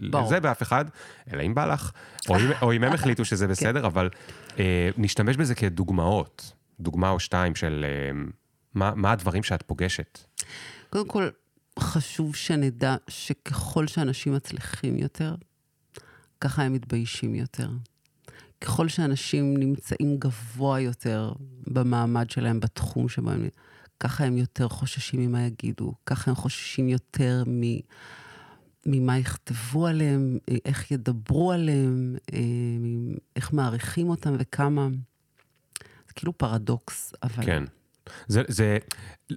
לזה 0.00 0.40
באף 0.40 0.62
אחד, 0.62 0.84
אלא 1.32 1.42
אם 1.42 1.54
בא 1.54 1.66
לך, 1.66 1.90
או 2.28 2.36
אם, 2.36 2.50
או 2.62 2.72
אם 2.72 2.84
הם 2.84 2.92
החליטו 2.98 3.24
שזה 3.24 3.46
בסדר, 3.48 3.86
אבל 3.86 4.10
אה, 4.58 4.90
נשתמש 4.96 5.36
בזה 5.36 5.54
כדוגמאות, 5.54 6.52
דוגמה 6.80 7.10
או 7.10 7.20
שתיים 7.20 7.54
של 7.54 7.84
אה, 7.88 8.18
מה, 8.74 8.92
מה 8.94 9.12
הדברים 9.12 9.42
שאת 9.42 9.62
פוגשת. 9.62 10.18
קודם 10.90 11.08
כל, 11.08 11.28
חשוב 11.78 12.36
שנדע 12.36 12.96
שככל 13.08 13.86
שאנשים 13.86 14.34
מצליחים 14.34 14.96
יותר, 14.98 15.34
ככה 16.40 16.62
הם 16.62 16.72
מתביישים 16.72 17.34
יותר. 17.34 17.68
ככל 18.60 18.88
שאנשים 18.88 19.56
נמצאים 19.56 20.16
גבוה 20.18 20.80
יותר 20.80 21.32
במעמד 21.66 22.30
שלהם, 22.30 22.60
בתחום 22.60 23.08
שבו 23.08 23.30
הם... 23.30 23.48
ככה 24.00 24.24
הם 24.24 24.36
יותר 24.36 24.68
חוששים 24.68 25.20
ממה 25.20 25.42
יגידו, 25.42 25.94
ככה 26.06 26.30
הם 26.30 26.34
חוששים 26.34 26.88
יותר 26.88 27.42
מ... 27.46 27.62
ממה 28.86 29.18
יכתבו 29.18 29.86
עליהם, 29.86 30.38
איך 30.64 30.90
ידברו 30.90 31.52
עליהם, 31.52 32.16
אה, 32.32 32.38
איך 33.36 33.52
מעריכים 33.52 34.08
אותם 34.08 34.36
וכמה. 34.38 34.88
זה 36.06 36.12
כאילו 36.14 36.38
פרדוקס, 36.38 37.14
אבל... 37.22 37.44
כן. 37.44 37.62
זה, 38.28 38.42
זה, 38.48 38.78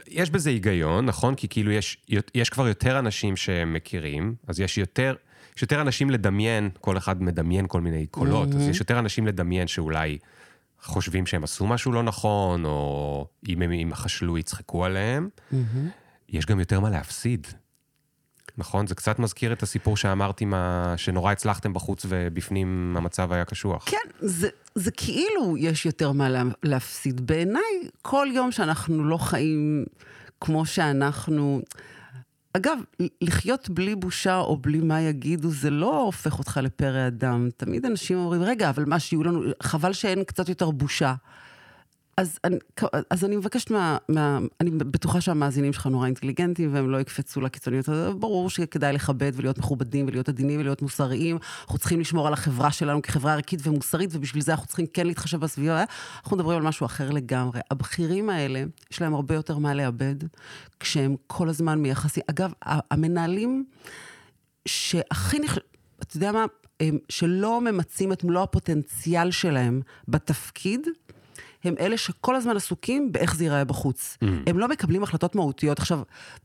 יש 0.07 0.29
בזה 0.29 0.49
היגיון, 0.49 1.05
נכון? 1.05 1.35
כי 1.35 1.47
כאילו 1.47 1.71
יש, 1.71 1.97
יש 2.35 2.49
כבר 2.49 2.67
יותר 2.67 2.99
אנשים 2.99 3.37
שהם 3.37 3.73
מכירים, 3.73 4.35
אז 4.47 4.59
יש 4.59 4.77
יותר, 4.77 5.15
יש 5.59 5.63
יותר 5.63 5.81
אנשים 5.81 6.09
לדמיין, 6.09 6.69
כל 6.81 6.97
אחד 6.97 7.23
מדמיין 7.23 7.65
כל 7.67 7.81
מיני 7.81 8.07
קולות, 8.07 8.49
אז 8.55 8.67
יש 8.67 8.79
יותר 8.79 8.99
אנשים 8.99 9.27
לדמיין 9.27 9.67
שאולי 9.67 10.17
חושבים 10.81 11.25
שהם 11.25 11.43
עשו 11.43 11.67
משהו 11.67 11.91
לא 11.91 12.03
נכון, 12.03 12.65
או 12.65 13.27
אם 13.49 13.61
הם 13.61 13.71
ימחשלו 13.71 14.37
יצחקו 14.37 14.85
עליהם. 14.85 15.29
יש 16.29 16.45
גם 16.45 16.59
יותר 16.59 16.79
מה 16.79 16.89
להפסיד. 16.89 17.47
נכון? 18.57 18.87
זה 18.87 18.95
קצת 18.95 19.19
מזכיר 19.19 19.53
את 19.53 19.63
הסיפור 19.63 19.97
שאמרתי, 19.97 20.45
מה... 20.45 20.93
שנורא 20.97 21.31
הצלחתם 21.31 21.73
בחוץ 21.73 22.05
ובפנים 22.09 22.93
המצב 22.97 23.31
היה 23.31 23.45
קשוח. 23.45 23.83
כן, 23.85 23.97
זה, 24.19 24.49
זה 24.75 24.91
כאילו 24.91 25.57
יש 25.57 25.85
יותר 25.85 26.11
מה 26.11 26.29
לה, 26.29 26.43
להפסיד. 26.63 27.27
בעיניי, 27.27 27.89
כל 28.01 28.27
יום 28.33 28.51
שאנחנו 28.51 29.03
לא 29.03 29.17
חיים 29.17 29.85
כמו 30.41 30.65
שאנחנו... 30.65 31.61
אגב, 32.53 32.79
לחיות 33.21 33.69
בלי 33.69 33.95
בושה 33.95 34.37
או 34.39 34.57
בלי 34.57 34.79
מה 34.79 35.01
יגידו, 35.01 35.49
זה 35.49 35.69
לא 35.69 36.01
הופך 36.01 36.39
אותך 36.39 36.59
לפרא 36.63 37.07
אדם. 37.07 37.49
תמיד 37.57 37.85
אנשים 37.85 38.17
אומרים, 38.17 38.41
רגע, 38.41 38.69
אבל 38.69 38.85
מה 38.85 38.99
שיהיו 38.99 39.23
לנו, 39.23 39.41
חבל 39.63 39.93
שאין 39.93 40.23
קצת 40.23 40.49
יותר 40.49 40.71
בושה. 40.71 41.13
אז 42.19 42.39
אני, 42.43 42.57
אז 43.09 43.25
אני 43.25 43.35
מבקשת 43.35 43.71
מה, 43.71 43.97
מה... 44.09 44.39
אני 44.61 44.71
בטוחה 44.71 45.21
שהמאזינים 45.21 45.73
שלך 45.73 45.85
נורא 45.85 46.05
אינטליגנטים 46.05 46.73
והם 46.73 46.89
לא 46.89 47.01
יקפצו 47.01 47.41
לקיצוניות. 47.41 47.89
ברור 48.19 48.49
שכדאי 48.49 48.93
לכבד 48.93 49.31
ולהיות 49.35 49.57
מכובדים 49.57 50.07
ולהיות 50.07 50.29
עדינים 50.29 50.59
ולהיות 50.59 50.81
מוסריים. 50.81 51.37
אנחנו 51.63 51.77
צריכים 51.77 51.99
לשמור 51.99 52.27
על 52.27 52.33
החברה 52.33 52.71
שלנו 52.71 53.01
כחברה 53.01 53.33
ערכית 53.33 53.59
ומוסרית, 53.63 54.09
ובשביל 54.13 54.43
זה 54.43 54.51
אנחנו 54.51 54.67
צריכים 54.67 54.85
כן 54.85 55.07
להתחשב 55.07 55.39
בסביבה. 55.39 55.83
אנחנו 56.23 56.37
מדברים 56.37 56.57
על 56.57 56.63
משהו 56.63 56.85
אחר 56.85 57.09
לגמרי. 57.09 57.59
הבכירים 57.71 58.29
האלה, 58.29 58.63
יש 58.91 59.01
להם 59.01 59.13
הרבה 59.13 59.35
יותר 59.35 59.57
מה 59.57 59.73
לאבד, 59.73 60.15
כשהם 60.79 61.15
כל 61.27 61.49
הזמן 61.49 61.79
מייחסים... 61.79 62.23
אגב, 62.29 62.53
המנהלים 62.61 63.65
שהכי 64.65 65.39
נכ... 65.39 65.57
אתה 66.01 66.17
יודע 66.17 66.31
מה? 66.31 66.45
שלא 67.09 67.61
ממצים 67.61 68.11
את 68.11 68.23
מלוא 68.23 68.43
הפוטנציאל 68.43 69.31
שלהם 69.31 69.81
בתפקיד, 70.07 70.87
הם 71.63 71.75
אלה 71.79 71.97
שכל 71.97 72.35
הזמן 72.35 72.55
עסוקים 72.55 73.11
באיך 73.11 73.35
זה 73.35 73.43
ייראה 73.43 73.63
בחוץ. 73.63 74.17
Mm. 74.23 74.27
הם 74.47 74.59
לא 74.59 74.67
מקבלים 74.67 75.03
החלטות 75.03 75.35
מהותיות. 75.35 75.79
עכשיו, 75.79 76.01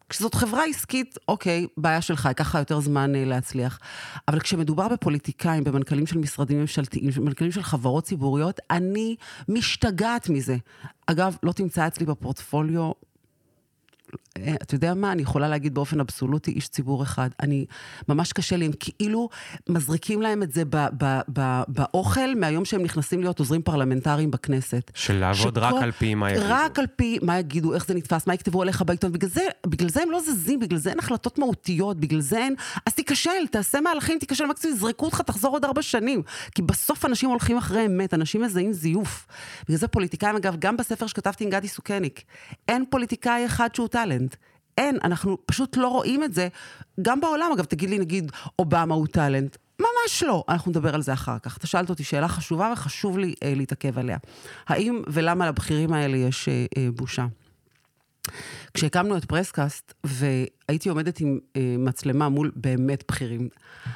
כשזאת 0.09 0.35
חברה 0.35 0.65
עסקית, 0.65 1.19
אוקיי, 1.29 1.67
בעיה 1.77 2.01
שלך, 2.01 2.25
ייקח 2.25 2.49
לך 2.49 2.55
יותר 2.55 2.81
זמן 2.81 3.15
אה, 3.15 3.25
להצליח. 3.25 3.79
אבל 4.29 4.41
כשמדובר 4.41 4.89
בפוליטיקאים, 4.89 5.65
במנכ"לים 5.65 6.07
של 6.07 6.19
משרדים 6.19 6.61
ממשלתיים, 6.61 7.11
במנכ"לים 7.17 7.53
של 7.53 7.63
חברות 7.63 8.05
ציבוריות, 8.05 8.61
אני 8.71 9.17
משתגעת 9.49 10.29
מזה. 10.29 10.57
אגב, 11.07 11.37
לא 11.43 11.53
תמצא 11.53 11.87
אצלי 11.87 12.07
בפורטפוליו 12.07 12.93
אתה 14.63 14.75
יודע 14.75 14.95
מה, 14.95 15.13
אני 15.13 15.23
יכולה 15.23 15.49
להגיד 15.49 15.75
באופן 15.75 16.01
אבסולוטי, 16.01 16.51
איש 16.51 16.69
ציבור 16.69 17.03
אחד. 17.03 17.29
אני, 17.41 17.67
ממש 18.09 18.33
קשה 18.33 18.57
לי, 18.57 18.65
הם 18.65 18.73
כאילו 18.81 19.29
מזריקים 19.69 20.23
להם 20.23 20.43
את 20.43 20.53
זה 20.53 20.65
ב, 20.65 20.77
ב, 20.99 21.21
ב, 21.33 21.63
באוכל 21.69 22.35
מהיום 22.37 22.65
שהם 22.65 22.83
נכנסים 22.83 23.21
להיות 23.21 23.39
עוזרים 23.39 23.63
פרלמנטריים 23.63 24.31
בכנסת. 24.31 24.91
של 24.95 25.15
לעבוד 25.15 25.59
רק 25.59 25.83
על 25.83 25.93
פי 25.93 26.15
מה 26.15 26.31
יגידו. 26.31 26.47
רק 26.49 26.79
על 26.79 26.87
פי 26.97 27.19
מה 27.23 27.39
יגידו, 27.39 27.75
איך 27.75 27.87
זה 27.87 27.95
נתפס, 27.95 28.27
מה 28.27 28.35
יכתבו 28.35 28.63
עליך 28.63 28.83
בעיתון. 28.83 29.13
בגלל 29.13 29.31
זה, 29.31 29.43
בגלל 29.67 29.89
זה 29.89 30.03
הם 30.03 30.11
לא 30.11 30.21
זזים, 30.21 30.61
בגלל 30.61 30.79
זה 30.79 30.91
אין 30.91 30.99
החלטות 30.99 31.39
מהותיות, 31.39 32.01
בגלל 32.01 32.21
זה 32.21 32.39
אין... 32.39 32.55
אז 32.87 32.95
תיכשל, 32.95 33.47
תעשה 33.51 33.81
מהלכים, 33.81 34.19
תיכשל, 34.19 34.47
מקסימום 34.47 34.77
יזרקו 34.77 35.07
אותך, 35.07 35.21
תחזור 35.21 35.53
עוד 35.53 35.65
ארבע 35.65 35.83
שנים. 35.83 36.23
כי 36.55 36.63
בסוף 36.63 37.05
אנשים 37.05 37.31
הולכים 37.31 37.57
אחרי 37.57 37.87
אמת, 37.87 38.15
אנשים 38.15 38.43
מזהים 38.43 38.73
זיוף. 38.73 39.27
בגלל 39.65 39.79
זה 39.79 39.89
פוליטיקאים, 39.89 40.37
אגב, 40.37 40.57
גם 40.59 40.77
בספר 40.77 41.07
שכתבתי 41.07 41.45
עם 41.45 41.51
גדי 41.51 41.69
סוכניק, 41.69 42.23
אין 42.69 42.85
פוליטיקאי 42.91 43.47
אחד 43.47 43.75
שהוא 43.75 43.89
טאלנט. 44.05 44.37
אין, 44.79 44.99
אנחנו 45.05 45.39
פשוט 45.47 45.77
לא 45.77 45.89
רואים 45.89 46.25
את 46.25 46.35
זה. 46.35 46.49
גם 47.03 47.21
בעולם, 47.21 47.51
אגב, 47.55 47.65
תגיד 47.65 47.91
לי, 47.91 47.99
נגיד, 47.99 48.33
אובמה 48.59 48.95
הוא 48.95 49.07
טאלנט. 49.07 49.57
ממש 49.81 50.23
לא. 50.23 50.45
אנחנו 50.49 50.71
נדבר 50.71 50.95
על 50.95 51.03
זה 51.03 51.13
אחר 51.13 51.39
כך. 51.39 51.57
אתה 51.57 51.67
שאלת 51.67 51.91
אותי 51.91 52.05
שאלה 52.05 52.29
חשובה 52.29 52.71
וחשוב 52.73 53.19
לי 53.19 53.35
אה, 53.43 53.53
להתעכב 53.57 53.99
עליה. 53.99 54.19
האם 54.67 55.03
ולמה 55.07 55.49
לבכירים 55.49 55.93
האלה 55.93 56.17
יש 56.17 56.49
אה, 56.49 56.67
אה, 56.79 56.89
בושה? 56.95 57.27
כשהקמנו 58.75 59.17
את 59.17 59.25
פרסקאסט, 59.25 59.95
והייתי 60.05 60.89
עומדת 60.89 61.21
עם 61.21 61.39
אה, 61.57 61.75
מצלמה 61.79 62.29
מול 62.29 62.53
באמת 62.57 63.05
בכירים, 63.09 63.49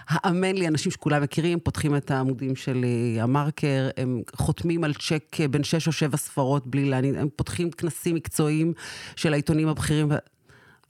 האמן 0.08 0.54
לי, 0.54 0.68
אנשים 0.68 0.92
שכולם 0.92 1.22
מכירים, 1.22 1.60
פותחים 1.60 1.96
את 1.96 2.10
העמודים 2.10 2.56
של 2.56 2.84
אה, 2.84 3.22
המרקר, 3.22 3.88
הם 3.96 4.22
חותמים 4.36 4.84
על 4.84 4.94
צ'ק 4.94 5.40
אה, 5.40 5.48
בין 5.48 5.64
שש 5.64 5.86
או 5.86 5.92
שבע 5.92 6.16
ספרות 6.16 6.66
בלי 6.66 6.84
לעניין, 6.84 7.14
הם 7.14 7.28
פותחים 7.36 7.70
כנסים 7.70 8.14
מקצועיים 8.14 8.72
של 9.16 9.32
העיתונים 9.32 9.68
הבכירים. 9.68 10.08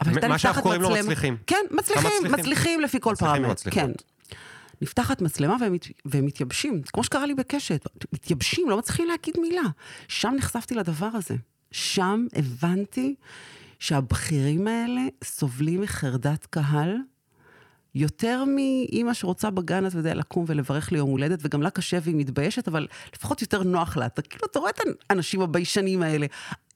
אבל 0.01 0.29
מה 0.29 0.39
שאנחנו 0.39 0.63
קוראים 0.63 0.83
לו 0.83 0.91
מצליחים. 0.91 1.37
כן, 1.47 1.57
מצליחים, 1.71 2.11
מצליחים, 2.11 2.33
מצליחים 2.33 2.81
לפי 2.81 3.01
כל 3.01 3.15
פרמטר. 3.19 3.71
כן. 3.71 3.91
נפתחת 4.83 5.23
מצלמה 5.23 5.57
והם, 5.61 5.77
והם 6.05 6.27
מתייבשים, 6.27 6.83
כמו 6.93 7.05
שקרה 7.05 7.27
לי 7.27 7.35
בקשת, 7.35 7.87
מתייבשים, 8.13 8.71
לא 8.71 8.79
מצליחים 8.79 9.07
להגיד 9.07 9.35
מילה. 9.41 9.63
שם 10.09 10.35
נחשפתי 10.37 10.75
לדבר 10.75 11.09
הזה. 11.15 11.35
שם 11.71 12.27
הבנתי 12.35 13.15
שהבכירים 13.79 14.67
האלה 14.67 15.03
סובלים 15.25 15.81
מחרדת 15.81 16.47
קהל 16.47 16.97
יותר 17.95 18.45
מאימא 18.45 19.15
שרוצה 19.15 19.51
בגן, 19.51 19.87
אתה 19.87 19.99
יודע, 19.99 20.15
לקום 20.15 20.45
ולברך 20.49 20.93
ליום 20.93 21.11
הולדת, 21.11 21.39
וגם 21.43 21.63
לה 21.63 21.71
קשה 21.71 21.99
והיא 22.03 22.17
מתביישת, 22.17 22.69
אבל 22.69 22.87
לפחות 23.15 23.43
יותר 23.43 23.63
נוח 23.63 23.97
לה. 23.97 24.07
אתה 24.07 24.23
כאילו, 24.23 24.47
אתה 24.51 24.59
רואה 24.59 24.71
את 24.71 24.81
האנשים 25.11 25.41
הביישנים 25.41 26.03
האלה. 26.03 26.27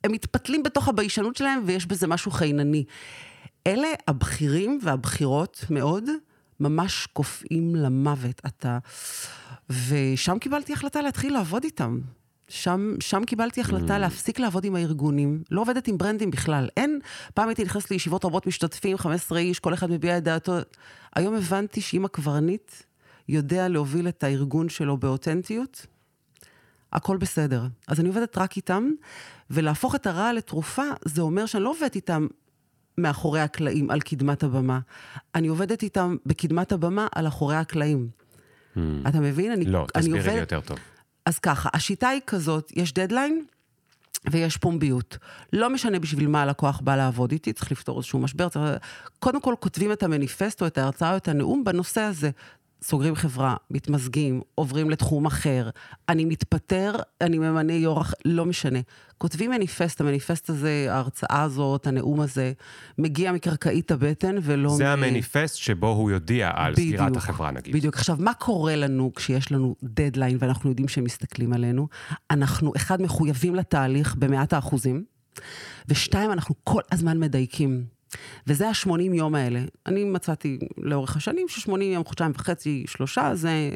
הם 0.04 0.12
מתפתלים 0.12 0.62
בתוך 0.62 0.88
הביישנות 0.88 1.36
שלהם, 1.36 1.62
ויש 1.66 1.86
בזה 1.86 2.06
משהו 2.06 2.30
חינני. 2.30 2.84
אלה 3.66 3.88
הבכירים 4.08 4.78
והבכירות 4.82 5.64
מאוד, 5.70 6.04
ממש 6.60 7.08
קופאים 7.12 7.76
למוות. 7.76 8.42
אתה... 8.46 8.78
ושם 9.88 10.38
קיבלתי 10.38 10.72
החלטה 10.72 11.02
להתחיל 11.02 11.32
לעבוד 11.32 11.64
איתם. 11.64 12.00
שם, 12.52 12.94
שם 13.00 13.24
קיבלתי 13.24 13.60
החלטה 13.60 13.96
mm. 13.96 13.98
להפסיק 13.98 14.38
לעבוד 14.38 14.64
עם 14.64 14.74
הארגונים, 14.74 15.42
לא 15.50 15.60
עובדת 15.60 15.88
עם 15.88 15.98
ברנדים 15.98 16.30
בכלל. 16.30 16.68
אין, 16.76 16.98
פעם 17.34 17.48
הייתי 17.48 17.64
נכנסת 17.64 17.90
לישיבות 17.90 18.24
רבות 18.24 18.46
משתתפים, 18.46 18.98
15 18.98 19.38
איש, 19.38 19.58
כל 19.58 19.74
אחד 19.74 19.90
מביע 19.90 20.18
את 20.18 20.24
דעתו. 20.24 20.52
היום 21.16 21.34
הבנתי 21.34 21.80
שאם 21.80 22.04
הקברניט 22.04 22.72
יודע 23.28 23.68
להוביל 23.68 24.08
את 24.08 24.24
הארגון 24.24 24.68
שלו 24.68 24.96
באותנטיות, 24.96 25.86
הכל 26.92 27.16
בסדר. 27.16 27.66
אז 27.88 28.00
אני 28.00 28.08
עובדת 28.08 28.38
רק 28.38 28.56
איתם, 28.56 28.90
ולהפוך 29.50 29.94
את 29.94 30.06
הרע 30.06 30.32
לתרופה, 30.32 30.84
זה 31.04 31.22
אומר 31.22 31.46
שאני 31.46 31.64
לא 31.64 31.70
עובדת 31.70 31.96
איתם 31.96 32.26
מאחורי 32.98 33.40
הקלעים, 33.40 33.90
על 33.90 34.00
קדמת 34.00 34.42
הבמה. 34.42 34.80
אני 35.34 35.48
עובדת 35.48 35.82
איתם 35.82 36.16
בקדמת 36.26 36.72
הבמה, 36.72 37.06
על 37.14 37.26
אחורי 37.26 37.56
הקלעים. 37.56 38.08
Mm. 38.76 38.80
אתה 39.08 39.20
מבין? 39.20 39.52
אני, 39.52 39.64
לא, 39.64 39.86
תסבירי. 39.94 40.30
לי 40.30 40.40
יותר 40.40 40.60
טוב. 40.60 40.78
אז 41.26 41.38
ככה, 41.38 41.68
השיטה 41.72 42.08
היא 42.08 42.20
כזאת, 42.26 42.72
יש 42.76 42.92
דדליין 42.92 43.44
ויש 44.30 44.56
פומביות. 44.56 45.18
לא 45.52 45.70
משנה 45.70 45.98
בשביל 45.98 46.28
מה 46.28 46.42
הלקוח 46.42 46.80
בא 46.80 46.96
לעבוד 46.96 47.32
איתי, 47.32 47.52
צריך 47.52 47.72
לפתור 47.72 47.98
איזשהו 47.98 48.18
משבר. 48.18 48.48
צריך... 48.48 48.64
קודם 49.18 49.40
כל 49.40 49.54
כותבים 49.60 49.92
את 49.92 50.02
המניפסט 50.02 50.62
או 50.62 50.66
את 50.66 50.78
ההרצאה 50.78 51.12
או 51.12 51.16
את 51.16 51.28
הנאום 51.28 51.64
בנושא 51.64 52.00
הזה. 52.00 52.30
סוגרים 52.82 53.14
חברה, 53.14 53.56
מתמזגים, 53.70 54.40
עוברים 54.54 54.90
לתחום 54.90 55.26
אחר, 55.26 55.70
אני 56.08 56.24
מתפטר, 56.24 56.94
אני 57.20 57.38
ממנה 57.38 57.72
יו"ר 57.72 58.02
לא 58.24 58.46
משנה. 58.46 58.78
כותבים 59.18 59.50
מניפסט, 59.50 60.00
המניפסט 60.00 60.50
הזה, 60.50 60.86
ההרצאה 60.90 61.42
הזאת, 61.42 61.86
הנאום 61.86 62.20
הזה, 62.20 62.52
מגיע 62.98 63.32
מקרקעית 63.32 63.90
הבטן 63.90 64.36
ולא... 64.42 64.70
זה 64.70 64.84
מ... 64.84 64.86
המניפסט 64.86 65.56
שבו 65.56 65.88
הוא 65.88 66.10
יודיע 66.10 66.50
על 66.54 66.72
בדיוק, 66.72 66.88
סגירת 66.88 67.16
החברה, 67.16 67.50
נגיד. 67.50 67.76
בדיוק. 67.76 67.96
עכשיו, 67.96 68.16
מה 68.20 68.34
קורה 68.34 68.76
לנו 68.76 69.12
כשיש 69.14 69.52
לנו 69.52 69.76
דדליין 69.82 70.36
ואנחנו 70.40 70.70
יודעים 70.70 70.88
שהם 70.88 71.04
מסתכלים 71.04 71.52
עלינו? 71.52 71.88
אנחנו, 72.30 72.72
אחד, 72.76 73.02
מחויבים 73.02 73.54
לתהליך 73.54 74.14
במאת 74.14 74.52
האחוזים, 74.52 75.04
ושתיים, 75.88 76.32
אנחנו 76.32 76.54
כל 76.64 76.80
הזמן 76.92 77.20
מדייקים. 77.20 77.84
וזה 78.46 78.68
ה-80 78.68 79.14
יום 79.14 79.34
האלה. 79.34 79.60
אני 79.86 80.04
מצאתי 80.04 80.58
לאורך 80.76 81.16
השנים 81.16 81.48
ש-80 81.48 81.82
יום, 81.82 82.04
חודשיים 82.04 82.32
וחצי, 82.34 82.84
שלושה, 82.86 83.34
זה, 83.34 83.70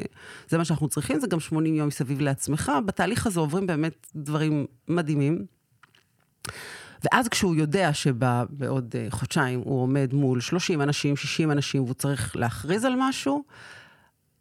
זה 0.49 0.57
מה 0.57 0.65
שאנחנו 0.65 0.87
צריכים, 0.87 1.19
זה 1.19 1.27
גם 1.27 1.39
80 1.39 1.75
יום 1.75 1.87
מסביב 1.87 2.21
לעצמך. 2.21 2.71
בתהליך 2.85 3.27
הזה 3.27 3.39
עוברים 3.39 3.67
באמת 3.67 4.07
דברים 4.15 4.65
מדהימים. 4.87 5.45
ואז 7.03 7.27
כשהוא 7.27 7.55
יודע 7.55 7.93
שבעוד 7.93 8.95
uh, 8.95 9.15
חודשיים 9.15 9.59
הוא 9.59 9.81
עומד 9.81 10.13
מול 10.13 10.41
30 10.41 10.81
אנשים, 10.81 11.15
60 11.15 11.51
אנשים, 11.51 11.83
והוא 11.83 11.93
צריך 11.93 12.35
להכריז 12.35 12.85
על 12.85 12.93
משהו, 12.97 13.43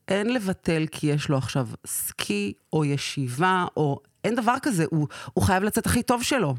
אין 0.08 0.34
לבטל 0.34 0.84
כי 0.90 1.06
יש 1.06 1.28
לו 1.28 1.36
עכשיו 1.38 1.68
סקי 1.86 2.52
או 2.72 2.84
ישיבה, 2.84 3.66
או 3.76 4.00
אין 4.24 4.34
דבר 4.34 4.54
כזה, 4.62 4.84
הוא, 4.90 5.08
הוא 5.32 5.44
חייב 5.44 5.62
לצאת 5.62 5.86
הכי 5.86 6.02
טוב 6.02 6.22
שלו. 6.22 6.54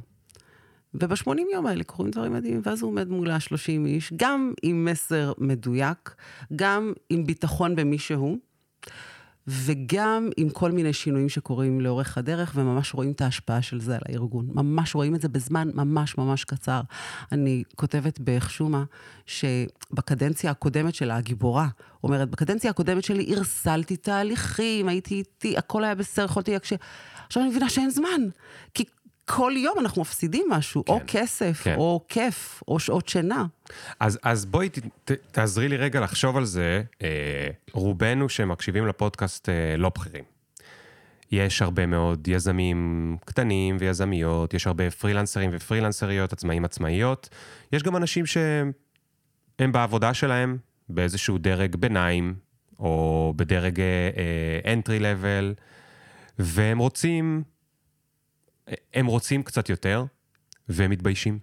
וב-80 0.94 1.30
יום 1.54 1.66
האלה 1.66 1.84
קורים 1.84 2.12
דברים 2.12 2.34
מדהימים, 2.34 2.62
ואז 2.64 2.82
הוא 2.82 2.90
עומד 2.90 3.10
מול 3.10 3.32
ה-30 3.32 3.86
איש, 3.86 4.14
גם 4.16 4.54
עם 4.64 4.86
מסר 4.86 5.34
מדויק, 5.38 6.16
גם 6.56 6.94
עם 7.10 7.26
ביטחון 7.26 7.76
במי 7.76 7.98
שהוא, 7.98 8.38
וגם 9.48 10.30
עם 10.38 10.50
כל 10.50 10.72
מיני 10.72 10.94
שינויים 10.94 11.30
שקורים 11.30 11.82
לאורך 11.82 12.18
הדרך, 12.18 12.52
וממש 12.56 12.94
רואים 12.94 13.12
את 13.12 13.22
ההשפעה 13.22 13.62
של 13.62 13.82
זה 13.82 13.96
על 13.96 14.02
הארגון. 14.10 14.48
ממש 14.54 14.96
רואים 14.96 15.16
את 15.16 15.22
זה 15.22 15.30
בזמן 15.30 15.70
ממש 15.74 16.18
ממש 16.18 16.44
קצר. 16.44 16.82
אני 17.32 17.64
כותבת 17.76 18.20
בחשומה, 18.24 18.84
שבקדנציה 19.26 20.52
הקודמת 20.52 20.96
שלה, 20.96 21.18
הגיבורה, 21.18 21.68
אומרת, 22.04 22.30
בקדנציה 22.30 22.70
הקודמת 22.70 23.04
שלי 23.04 23.34
הרסלתי 23.36 23.98
תהליכים, 23.98 24.88
הייתי 24.88 25.16
איתי, 25.16 25.58
הכל 25.58 25.84
היה 25.84 25.96
בסדר, 25.96 26.26
יכולתי 26.26 26.52
להקשיב. 26.52 26.78
עכשיו 27.28 27.44
אני 27.44 27.50
מבינה 27.50 27.70
שאין 27.70 27.90
זמן, 27.90 28.22
כי 28.74 28.84
כל 29.30 29.54
יום 29.56 29.80
אנחנו 29.80 30.02
מפסידים 30.02 30.46
משהו, 30.50 30.86
כן, 30.86 30.94
או 30.94 31.00
כסף, 31.08 31.62
כן. 31.64 31.76
או 31.78 32.06
כיף, 32.08 32.64
או 32.68 32.80
שעות 32.80 33.10
שינה. 33.10 33.46
אז, 34.00 34.20
אז 34.24 34.46
בואי 34.46 34.70
ת, 34.70 34.80
ת, 35.06 35.12
תעזרי 35.32 35.70
לי 35.70 35.78
רגע 35.78 36.00
לחשוב 36.00 36.38
על 36.38 36.46
זה. 36.46 36.84
אה, 37.04 37.48
רובנו 37.72 38.30
שמקשיבים 38.30 38.88
לפודקאסט 38.88 39.50
אה, 39.50 39.78
לא 39.78 39.90
בכירים. 39.90 40.24
יש 41.32 41.62
הרבה 41.62 41.86
מאוד 41.86 42.28
יזמים 42.28 43.18
קטנים 43.26 43.78
ויזמיות, 43.80 44.54
יש 44.54 44.68
הרבה 44.68 44.92
פרילנסרים 44.92 45.50
ופרילנסריות, 45.54 46.34
עצמאים 46.34 46.66
עצמאיות. 46.66 47.30
יש 47.74 47.84
גם 47.84 47.96
אנשים 47.96 48.26
שהם 48.26 49.72
בעבודה 49.72 50.14
שלהם 50.14 50.58
באיזשהו 50.90 51.38
דרג 51.38 51.76
ביניים, 51.76 52.36
או 52.80 53.34
בדרג 53.36 53.80
אה, 53.80 54.74
entry 54.74 55.02
level, 55.02 55.62
והם 56.40 56.78
רוצים 56.78 57.44
הם 58.94 59.06
רוצים 59.06 59.44
קצת 59.44 59.70
יותר, 59.70 60.06
והם 60.70 60.92
מתביישים. 60.92 61.40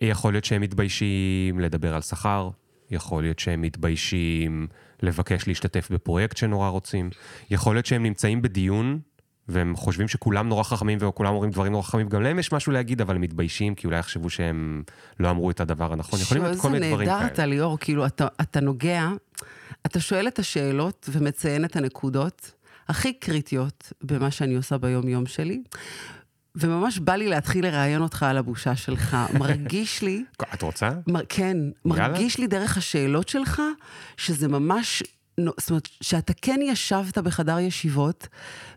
יכול 0.00 0.32
להיות 0.32 0.44
שהם 0.44 0.60
מתביישים 0.62 1.60
לדבר 1.60 1.94
על 1.94 2.00
שכר, 2.00 2.50
יכול 2.90 3.22
להיות 3.22 3.38
שהם 3.38 3.60
מתביישים 3.62 4.66
לבקש 5.02 5.48
להשתתף 5.48 5.90
בפרויקט 5.90 6.36
שנורא 6.36 6.68
רוצים, 6.68 7.10
יכול 7.50 7.76
להיות 7.76 7.86
שהם 7.86 8.02
נמצאים 8.02 8.42
בדיון, 8.42 9.00
והם 9.48 9.76
חושבים 9.76 10.08
שכולם 10.08 10.48
נורא 10.48 10.62
חכמים 10.62 10.98
וכולם 11.00 11.34
אומרים 11.34 11.50
דברים 11.50 11.72
נורא 11.72 11.82
חכמים, 11.82 12.08
גם 12.08 12.22
להם 12.22 12.38
יש 12.38 12.52
משהו 12.52 12.72
להגיד, 12.72 13.00
אבל 13.00 13.14
הם 13.14 13.20
מתביישים, 13.20 13.74
כי 13.74 13.86
אולי 13.86 13.98
יחשבו 13.98 14.30
שהם 14.30 14.82
לא 15.20 15.30
אמרו 15.30 15.50
את 15.50 15.60
הדבר 15.60 15.92
הנכון. 15.92 16.20
יכולים 16.20 16.44
להיות 16.44 16.60
כל 16.60 16.70
מיני 16.70 16.88
דברים 16.88 17.08
כאלה. 17.08 17.18
איזה 17.18 17.24
נהדר 17.24 17.34
אתה, 17.34 17.46
ליאור, 17.46 17.78
כאילו, 17.78 18.06
אתה, 18.06 18.26
אתה 18.40 18.60
נוגע, 18.60 19.08
אתה 19.86 20.00
שואל 20.00 20.28
את 20.28 20.38
השאלות 20.38 21.08
ומציין 21.12 21.64
את 21.64 21.76
הנקודות. 21.76 22.52
הכי 22.92 23.12
קריטיות 23.12 23.92
במה 24.02 24.30
שאני 24.30 24.54
עושה 24.54 24.78
ביום-יום 24.78 25.26
שלי. 25.26 25.62
וממש 26.54 26.98
בא 26.98 27.14
לי 27.14 27.28
להתחיל 27.28 27.66
לראיין 27.66 28.02
אותך 28.02 28.22
על 28.22 28.38
הבושה 28.38 28.76
שלך. 28.76 29.16
מרגיש 29.40 30.02
לי... 30.02 30.24
את 30.54 30.62
רוצה? 30.62 30.90
מר, 31.06 31.20
כן, 31.28 31.56
יאללה. 31.86 32.08
מרגיש 32.08 32.38
לי 32.38 32.46
דרך 32.46 32.76
השאלות 32.76 33.28
שלך, 33.28 33.62
שזה 34.16 34.48
ממש... 34.48 35.02
זאת 35.60 35.70
אומרת, 35.70 35.88
שאתה 36.00 36.32
כן 36.42 36.60
ישבת 36.62 37.18
בחדר 37.18 37.58
ישיבות, 37.58 38.28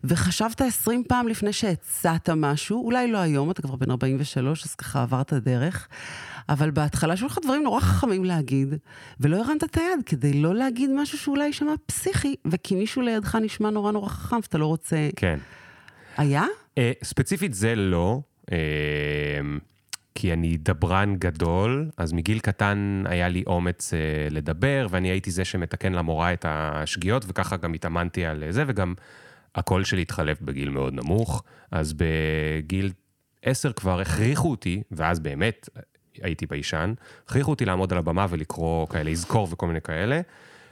וחשבת 0.03 0.61
עשרים 0.61 1.03
פעם 1.07 1.27
לפני 1.27 1.53
שהצעת 1.53 2.29
משהו, 2.29 2.85
אולי 2.85 3.11
לא 3.11 3.17
היום, 3.17 3.51
אתה 3.51 3.61
כבר 3.61 3.75
בן 3.75 3.91
43, 3.91 4.65
אז 4.65 4.75
ככה 4.75 5.01
עברת 5.01 5.33
דרך, 5.33 5.87
אבל 6.49 6.71
בהתחלה 6.71 7.17
שהיו 7.17 7.27
לך 7.27 7.39
דברים 7.43 7.63
נורא 7.63 7.79
חכמים 7.79 8.25
להגיד, 8.25 8.73
ולא 9.19 9.37
הרמת 9.37 9.63
את 9.63 9.77
היד 9.77 9.99
כדי 10.05 10.33
לא 10.33 10.55
להגיד 10.55 10.89
משהו 10.95 11.17
שאולי 11.17 11.45
יישמע 11.45 11.73
פסיכי, 11.85 12.35
וכי 12.45 12.75
מישהו 12.75 13.01
לידך 13.01 13.35
נשמע 13.35 13.69
נורא 13.69 13.91
נורא 13.91 14.09
חכם, 14.09 14.35
ואתה 14.35 14.57
לא 14.57 14.65
רוצה... 14.65 15.09
כן. 15.15 15.39
היה? 16.17 16.43
Uh, 16.79 16.79
ספציפית 17.03 17.53
זה 17.53 17.75
לא. 17.75 18.21
Uh, 18.41 18.53
כי 20.15 20.33
אני 20.33 20.57
דברן 20.57 21.15
גדול, 21.15 21.89
אז 21.97 22.13
מגיל 22.13 22.39
קטן 22.39 23.03
היה 23.05 23.29
לי 23.29 23.43
אומץ 23.47 23.93
uh, 23.93 24.33
לדבר, 24.33 24.87
ואני 24.89 25.09
הייתי 25.09 25.31
זה 25.31 25.45
שמתקן 25.45 25.93
למורה 25.93 26.33
את 26.33 26.45
השגיאות, 26.49 27.25
וככה 27.27 27.57
גם 27.57 27.73
התאמנתי 27.73 28.25
על 28.25 28.43
זה, 28.49 28.63
וגם 28.67 28.93
הקול 29.55 29.83
שלי 29.83 30.01
התחלף 30.01 30.41
בגיל 30.41 30.69
מאוד 30.69 30.93
נמוך. 30.93 31.43
אז 31.71 31.93
בגיל 31.93 32.91
עשר 33.41 33.73
כבר 33.73 34.01
הכריחו 34.01 34.51
אותי, 34.51 34.81
ואז 34.91 35.19
באמת 35.19 35.69
הייתי 36.21 36.45
ביישן, 36.45 36.93
הכריחו 37.25 37.51
אותי 37.51 37.65
לעמוד 37.65 37.91
על 37.91 37.99
הבמה 37.99 38.25
ולקרוא 38.29 38.87
כאלה, 38.87 39.11
לזכור 39.11 39.47
וכל 39.51 39.67
מיני 39.67 39.81
כאלה. 39.81 40.21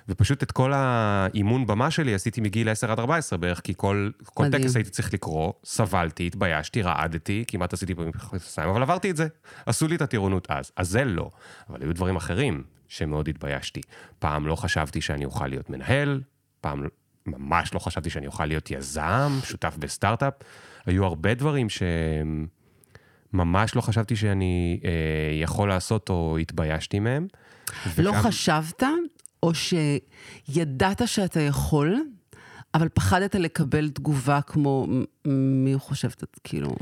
ופשוט 0.10 0.44
את 0.44 0.52
כל 0.52 0.72
האימון 0.76 1.68
במה 1.68 1.92
שלי 1.92 2.14
עשיתי 2.14 2.42
מגיל 2.42 2.70
10 2.70 2.92
עד 2.92 3.00
14 3.00 3.40
בערך, 3.40 3.62
כי 3.62 3.74
כל, 3.78 4.10
כל 4.26 4.50
טקס 4.52 4.76
הייתי 4.76 4.90
צריך 4.90 5.14
לקרוא, 5.14 5.54
סבלתי, 5.64 6.28
התביישתי, 6.28 6.82
רעדתי, 6.82 7.44
כמעט 7.48 7.74
עשיתי 7.74 7.94
במכנסיים, 7.94 8.70
אבל 8.70 8.82
עברתי 8.82 9.12
את 9.12 9.18
זה. 9.18 9.28
עשו 9.66 9.88
לי 9.88 9.96
את 9.96 10.02
הטירונות 10.02 10.48
אז. 10.50 10.72
אז 10.76 10.90
זה 10.90 11.04
לא. 11.04 11.30
אבל 11.70 11.82
היו 11.82 11.94
דברים 11.94 12.16
אחרים 12.16 12.64
שמאוד 12.88 13.28
התביישתי. 13.28 13.82
פעם 14.20 14.48
לא 14.48 14.56
חשבתי 14.56 15.02
שאני 15.02 15.26
אוכל 15.26 15.48
להיות 15.48 15.70
מנהל, 15.70 16.22
פעם 16.62 16.88
ממש 17.26 17.74
לא 17.74 17.80
חשבתי 17.80 18.10
שאני 18.10 18.28
אוכל 18.28 18.46
להיות 18.46 18.72
יזם, 18.72 19.32
שותף 19.44 19.76
בסטארט-אפ. 19.80 20.34
היו 20.86 21.06
הרבה 21.06 21.34
דברים 21.34 21.70
שהם... 21.70 22.48
ממש 23.34 23.76
לא 23.76 23.82
חשבתי 23.82 24.16
שאני 24.16 24.80
אה, 24.84 24.90
יכול 25.42 25.70
לעשות 25.70 26.10
או 26.10 26.38
התביישתי 26.38 27.00
מהם. 27.00 27.28
לא 27.98 28.10
וגם... 28.10 28.22
חשבת, 28.22 28.84
או 29.44 29.52
שידעת 29.54 31.02
שאתה 31.06 31.40
יכול, 31.40 32.00
אבל 32.74 32.90
פחדת 32.90 33.36
לקבל 33.36 33.90
תגובה 33.90 34.42
כמו, 34.42 34.88
מי 35.26 35.74
חושב, 35.78 36.10
כאילו... 36.44 36.76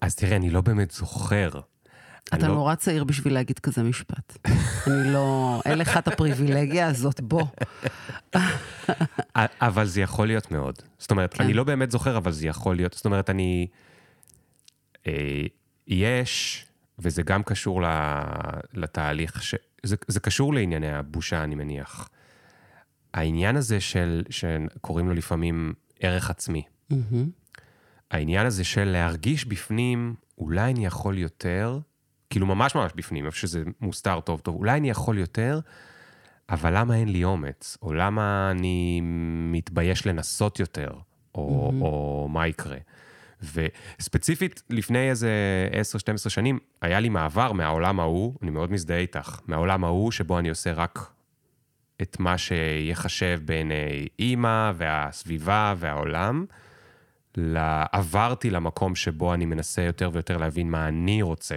אז 0.00 0.14
תראה, 0.14 0.36
אני 0.36 0.50
לא 0.50 0.60
באמת 0.60 0.90
זוכר. 0.90 1.50
אתה 2.34 2.48
לא... 2.48 2.54
נורא 2.54 2.74
צעיר 2.74 3.04
בשביל 3.04 3.34
להגיד 3.34 3.58
כזה 3.58 3.82
משפט. 3.82 4.38
אני 4.86 5.12
לא... 5.12 5.60
אין 5.66 5.78
לך 5.78 5.96
את 5.96 6.08
הפריבילגיה 6.08 6.86
הזאת, 6.86 7.20
בוא. 7.20 7.46
אבל 9.36 9.86
זה 9.86 10.00
יכול 10.00 10.26
להיות 10.26 10.50
מאוד. 10.50 10.74
זאת 10.98 11.10
אומרת, 11.10 11.34
כן. 11.34 11.44
אני 11.44 11.54
לא 11.54 11.64
באמת 11.64 11.90
זוכר, 11.90 12.16
אבל 12.16 12.32
זה 12.32 12.46
יכול 12.46 12.76
להיות. 12.76 12.92
זאת 12.92 13.04
אומרת, 13.04 13.30
אני... 13.30 13.66
יש, 15.88 16.66
וזה 16.98 17.22
גם 17.22 17.42
קשור 17.42 17.82
לתהליך, 18.74 19.42
ש... 19.42 19.54
זה, 19.82 19.96
זה 20.08 20.20
קשור 20.20 20.54
לענייני 20.54 20.92
הבושה, 20.92 21.44
אני 21.44 21.54
מניח. 21.54 22.08
העניין 23.14 23.56
הזה 23.56 23.80
של, 23.80 24.22
שקוראים 24.30 25.08
לו 25.08 25.14
לפעמים 25.14 25.72
ערך 26.00 26.30
עצמי. 26.30 26.62
Mm-hmm. 26.92 26.94
העניין 28.10 28.46
הזה 28.46 28.64
של 28.64 28.84
להרגיש 28.84 29.44
בפנים, 29.44 30.14
אולי 30.38 30.70
אני 30.70 30.86
יכול 30.86 31.18
יותר, 31.18 31.78
כאילו 32.30 32.46
ממש 32.46 32.74
ממש 32.74 32.92
בפנים, 32.94 33.26
איפה 33.26 33.36
שזה 33.36 33.62
מוסתר 33.80 34.20
טוב 34.20 34.40
טוב, 34.40 34.56
אולי 34.56 34.78
אני 34.78 34.90
יכול 34.90 35.18
יותר, 35.18 35.60
אבל 36.48 36.78
למה 36.78 36.96
אין 36.96 37.08
לי 37.08 37.24
אומץ? 37.24 37.78
או 37.82 37.92
למה 37.92 38.50
אני 38.50 39.00
מתבייש 39.52 40.06
לנסות 40.06 40.60
יותר? 40.60 40.90
או, 41.34 41.70
mm-hmm. 41.70 41.82
או 41.82 42.28
מה 42.30 42.46
יקרה? 42.46 42.78
וספציפית, 43.54 44.62
לפני 44.70 45.10
איזה 45.10 45.30
10-12 46.26 46.28
שנים, 46.28 46.58
היה 46.82 47.00
לי 47.00 47.08
מעבר 47.08 47.52
מהעולם 47.52 48.00
ההוא, 48.00 48.34
אני 48.42 48.50
מאוד 48.50 48.72
מזדהה 48.72 48.98
איתך, 48.98 49.40
מהעולם 49.46 49.84
ההוא 49.84 50.12
שבו 50.12 50.38
אני 50.38 50.48
עושה 50.48 50.72
רק 50.72 50.98
את 52.02 52.20
מה 52.20 52.38
שיחשב 52.38 53.40
בעיני 53.44 54.08
אימא 54.18 54.72
והסביבה 54.76 55.74
והעולם, 55.76 56.44
עברתי 57.92 58.50
למקום 58.50 58.94
שבו 58.94 59.34
אני 59.34 59.46
מנסה 59.46 59.82
יותר 59.82 60.10
ויותר 60.12 60.36
להבין 60.36 60.70
מה 60.70 60.88
אני 60.88 61.22
רוצה. 61.22 61.56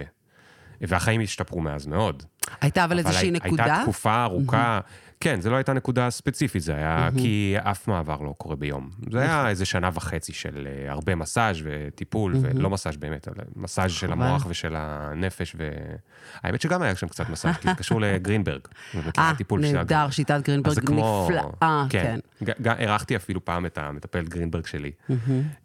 והחיים 0.80 1.20
השתפרו 1.20 1.60
מאז 1.60 1.86
מאוד. 1.86 2.22
הייתה 2.60 2.84
אבל 2.84 2.98
איזושהי 2.98 3.30
נקודה? 3.30 3.64
הייתה 3.64 3.82
תקופה 3.82 4.22
ארוכה, 4.24 4.80
כן, 5.20 5.40
זה 5.40 5.50
לא 5.50 5.56
הייתה 5.56 5.72
נקודה 5.72 6.10
ספציפית, 6.10 6.62
זה 6.62 6.74
היה 6.74 7.08
כי 7.18 7.54
אף 7.58 7.88
מעבר 7.88 8.20
לא 8.20 8.34
קורה 8.38 8.56
ביום. 8.56 8.90
זה 9.12 9.20
היה. 9.20 9.48
איזה 9.48 9.64
שנה 9.64 9.90
וחצי 9.94 10.32
של 10.32 10.68
אה, 10.70 10.92
הרבה 10.92 11.14
מסאז' 11.14 11.56
וטיפול, 11.64 12.34
ולא 12.40 12.70
מסאז' 12.70 12.96
באמת, 12.96 13.28
אבל 13.28 13.44
מסאז' 13.56 13.90
של. 13.90 14.12
המוח 14.12 14.46
ושל 14.48 14.74
הנפש, 14.76 15.56
והאמת 15.58 16.60
שגם 16.60 16.82
היה 16.82 16.94
שם 16.96 17.08
קצת 17.08 17.30
מסאז', 17.30 17.56
כי 17.56 17.68
זה 17.68 17.74
קשור 17.74 18.00
לגרינברג. 18.00 18.60
אה, 19.18 19.32
נהדר. 19.58 20.10
שיטת 20.10 20.40
גרינברג 20.44 20.80
כמו... 20.86 21.28
נפלאה, 21.30 21.86
כן. 21.90 22.18
ג- 22.42 22.62
ג- 22.62 22.68
אירחתי 22.78 23.16
אפילו 23.16 23.44
פעם 23.44 23.66
את 23.66 23.78
המטפלת 23.78 24.28
גרינברג 24.28 24.66
שלי. 24.66 24.90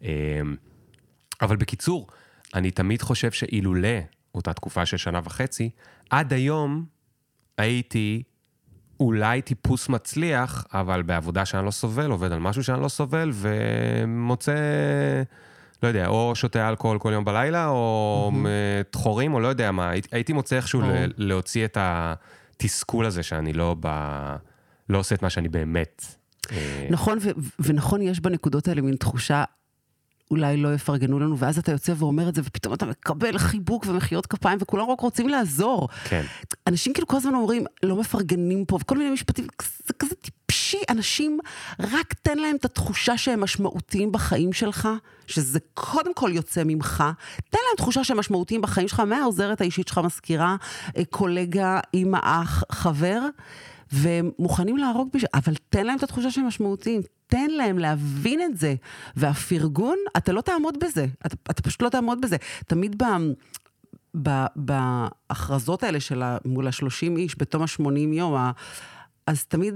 אמ, 0.02 0.08
אבל 1.42 1.56
בקיצור, 1.56 2.06
אני 2.54 2.70
תמיד 2.70 3.02
חושב 3.02 3.30
שאילולא 3.30 3.98
אותה 4.34 4.52
תקופה 4.52 4.86
של 4.86 4.96
שנה 4.96 5.20
וחצי, 5.24 5.70
עד 6.10 6.32
היום 6.32 6.84
הייתי 7.58 8.22
אולי 9.00 9.42
טיפוס 9.42 9.88
מצליח, 9.88 10.64
אבל 10.74 11.02
בעבודה 11.02 11.44
שאני 11.44 11.66
לא 11.66 11.70
סובל, 11.70 12.10
עובד 12.10 12.32
על 12.32 12.38
משהו 12.38 12.64
שאני 12.64 12.82
לא 12.82 12.88
סובל, 12.88 13.30
ומוצא, 13.34 14.54
לא 15.82 15.88
יודע, 15.88 16.06
או 16.06 16.32
שותה 16.34 16.68
אלכוהול 16.68 16.98
כל 16.98 17.10
יום 17.12 17.24
בלילה, 17.24 17.68
או 17.68 18.30
mm 18.34 18.96
חורים, 18.96 19.34
או 19.34 19.40
לא 19.40 19.48
יודע 19.48 19.70
מה. 19.72 19.90
הייתי- 20.10 20.32
מוצא 20.32 20.56
איכשהו 20.56 20.80
להוציא 21.16 21.64
את 21.64 21.78
התסכול 21.80 23.06
הזה 23.06 23.22
שאני 23.22 23.52
לא 23.52 23.76
ב... 23.80 23.86
לא 24.88 24.98
עושה 24.98 25.14
את 25.14 25.22
מה 25.22 25.30
שאני 25.30 25.48
באמת. 25.48 26.04
אה, 26.52 26.86
נכון, 26.90 27.18
ו- 27.22 27.30
ונכון, 27.58 28.02
יש 28.02 28.20
בנקודות 28.20 28.68
האלה 28.68 28.82
מין 28.82 28.96
תחושה, 28.96 29.44
אולי 30.30 30.56
לא 30.56 30.74
יפרגנו 30.74 31.18
לנו, 31.18 31.38
ואז 31.38 31.58
אתה 31.58 31.72
יוצא 31.72 31.92
ואומר 31.96 32.28
את 32.28 32.34
זה, 32.34 32.40
ופתאום 32.44 32.74
אתה 32.74 32.86
מקבל 32.86 33.38
חיבוק 33.38 33.86
ומחיאות 33.86 34.26
כפיים, 34.26 34.58
וכולם 34.60 34.90
רק 34.90 35.00
רוצים 35.00 35.28
לעזור. 35.28 35.88
כן. 36.04 36.22
אנשים 36.66 36.92
כאילו 36.92 37.06
כל 37.06 37.16
הזמן 37.16 37.34
אומרים, 37.34 37.64
לא 37.82 37.96
מפרגנים 37.96 38.64
פה, 38.64 38.78
וכל 38.80 38.98
מיני 38.98 39.10
משפטים, 39.10 39.46
זה 39.86 39.94
כזה 39.98 40.14
טיפשי. 40.14 40.78
אנשים, 40.90 41.38
רק 41.80 42.14
תן 42.22 42.38
להם 42.38 42.56
את 42.56 42.64
התחושה 42.64 43.18
שהם 43.18 43.40
משמעותיים 43.40 44.12
בחיים 44.12 44.52
שלך, 44.52 44.88
שזה 45.26 45.58
קודם 45.74 46.14
כל 46.14 46.30
יוצא 46.34 46.62
ממך. 46.64 47.04
תן 47.50 47.58
להם 47.68 47.76
תחושה 47.76 48.04
שהם 48.04 48.16
משמעותיים 48.16 48.60
בחיים 48.62 48.88
שלך, 48.88 49.00
מהעוזרת 49.00 49.60
האישית 49.60 49.88
שלך, 49.88 49.98
מזכירה, 49.98 50.56
אה, 50.96 51.02
קולגה, 51.10 51.80
אימא, 51.94 52.18
אח, 52.22 52.64
חבר, 52.72 53.20
והם 53.92 54.30
מוכנים 54.38 54.76
להרוג 54.76 55.08
בשביל... 55.12 55.28
אבל 55.34 55.54
תן 55.68 55.86
להם 55.86 55.98
את 55.98 56.02
התחושה 56.02 56.30
שהם 56.30 56.46
משמעותיים. 56.46 57.02
תן 57.26 57.50
להם 57.50 57.78
להבין 57.78 58.40
את 58.42 58.56
זה. 58.56 58.74
והפרגון, 59.16 59.98
אתה 60.16 60.32
לא 60.32 60.40
תעמוד 60.40 60.78
בזה. 60.84 61.06
אתה, 61.26 61.36
אתה 61.50 61.62
פשוט 61.62 61.82
לא 61.82 61.88
תעמוד 61.88 62.20
בזה. 62.20 62.36
תמיד 62.66 63.02
ב... 63.02 63.06
ב- 64.22 64.46
בהכרזות 64.56 65.82
האלה 65.82 66.00
של 66.00 66.22
מול 66.44 66.66
ה-30 66.66 67.16
איש 67.16 67.38
בתום 67.38 67.62
ה-80 67.62 67.98
יום, 68.12 68.50
אז 69.26 69.44
תמיד 69.44 69.74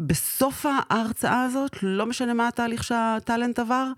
בסוף 0.00 0.66
ההרצאה 0.66 1.42
הזאת, 1.42 1.76
לא 1.82 2.06
משנה 2.06 2.34
מה 2.34 2.48
התהליך 2.48 2.84
שהטאלנט 2.84 3.58
עבר, 3.58 3.92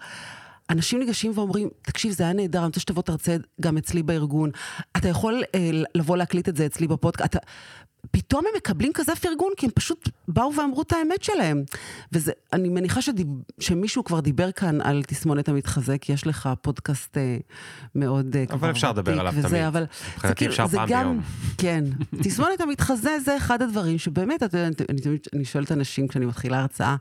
אנשים 0.71 0.99
ניגשים 0.99 1.33
ואומרים, 1.35 1.69
תקשיב, 1.83 2.13
זה 2.13 2.25
היה 2.25 2.33
נהדר, 2.33 2.59
אני 2.59 2.67
רוצה 2.67 2.81
שתבוא 2.81 3.03
תרצה 3.03 3.37
גם 3.61 3.77
אצלי 3.77 4.03
בארגון. 4.03 4.51
אתה 4.97 5.09
יכול 5.09 5.43
אה, 5.55 5.71
לבוא 5.95 6.17
להקליט 6.17 6.49
את 6.49 6.57
זה 6.57 6.67
אצלי 6.67 6.87
בפודקאסט. 6.89 7.37
פתאום 8.11 8.45
הם 8.47 8.53
מקבלים 8.57 8.93
כזה 8.95 9.17
פרגון, 9.17 9.53
כי 9.57 9.67
הם 9.67 9.73
פשוט 9.75 10.09
באו 10.29 10.55
ואמרו 10.55 10.83
את 10.83 10.93
האמת 10.93 11.23
שלהם. 11.23 11.63
ואני 12.13 12.69
מניחה 12.69 13.03
שדיב... 13.03 13.27
שמישהו 13.59 14.05
כבר 14.05 14.21
דיבר 14.21 14.53
כאן 14.53 14.81
על 14.81 15.03
תסמונת 15.07 15.49
המתחזה, 15.49 15.99
כי 15.99 16.13
יש 16.13 16.27
לך 16.27 16.49
פודקאסט 16.63 17.17
אה, 17.17 17.37
מאוד 17.95 18.37
אה, 18.37 18.47
כבר 18.47 18.71
אפשר 18.71 18.91
לדבר 18.93 19.21
עליו 19.21 19.33
וזה, 19.37 19.49
תמיד. 19.49 19.63
אבל 19.63 19.85
זה 20.23 20.35
כאילו, 20.35 20.53
זה 20.67 20.79
גם, 20.89 21.05
ביום. 21.05 21.21
כן. 21.63 21.85
תסמונת 22.23 22.61
המתחזה 22.61 23.19
זה 23.25 23.37
אחד 23.37 23.63
הדברים 23.63 23.99
שבאמת, 23.99 24.43
אתה 24.43 24.59
יודע, 24.59 24.67
אני 24.67 25.01
תמיד, 25.01 25.21
אני 25.35 25.45
שואלת 25.45 25.73
אנשים 25.73 26.09
כשאני 26.09 26.27
מתחילה 26.27 26.61
הרצאה, 26.61 26.97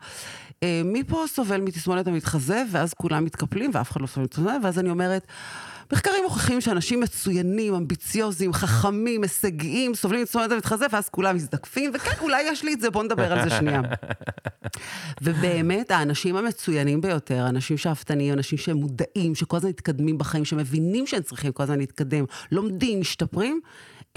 אה, 0.64 0.82
מי 0.86 1.04
פה 1.04 1.24
סובל 1.28 1.62
מתסמונת 1.62 2.08
המתחזה, 2.08 2.64
ואז 2.72 2.94
כולם 2.94 3.26
מתקפלים, 3.26 3.72
ואף 3.74 3.92
אחד 3.92 4.02
לא 4.02 4.08
סובל 4.08 4.24
מתסמונת, 4.24 4.64
ואז 4.64 4.80
אני 4.80 4.90
אומרת, 4.90 5.28
מחקרים 5.94 6.24
מוכיחים 6.24 6.62
שאנשים 6.62 7.00
מצוינים, 7.00 7.74
אמביציוזיים, 7.74 8.54
חכמים, 8.54 9.24
הישגיים, 9.24 9.96
סובלים 9.96 10.22
מתסמונת 10.22 10.52
המתחזה, 10.52 10.86
ואז 10.92 11.10
כולם 11.10 11.36
מזדקפים, 11.36 11.92
וכן, 11.94 12.12
אולי 12.22 12.42
יש 12.42 12.64
לי 12.64 12.74
את 12.74 12.82
זה, 12.82 12.90
בוא 12.90 13.04
נדבר 13.04 13.34
על 13.34 13.50
זה 13.50 13.56
שנייה. 13.56 13.82
ובאמת, 15.22 15.92
האנשים 15.92 16.36
המצוינים 16.36 17.02
ביותר, 17.02 17.48
אנשים 17.50 17.78
שאפתניים, 17.78 18.34
אנשים 18.34 18.58
שהם 18.58 18.78
מודעים, 18.78 19.36
שכל 19.36 19.58
הזמן 19.58 19.70
מתקדמים 19.70 20.18
בחיים, 20.18 20.46
שמבינים 20.46 21.08
שהם 21.08 21.22
צריכים 21.22 21.52
כל 21.52 21.64
הזמן 21.64 21.78
להתקדם, 21.78 22.26
לומדים, 22.52 23.00
משתפרים, 23.00 23.62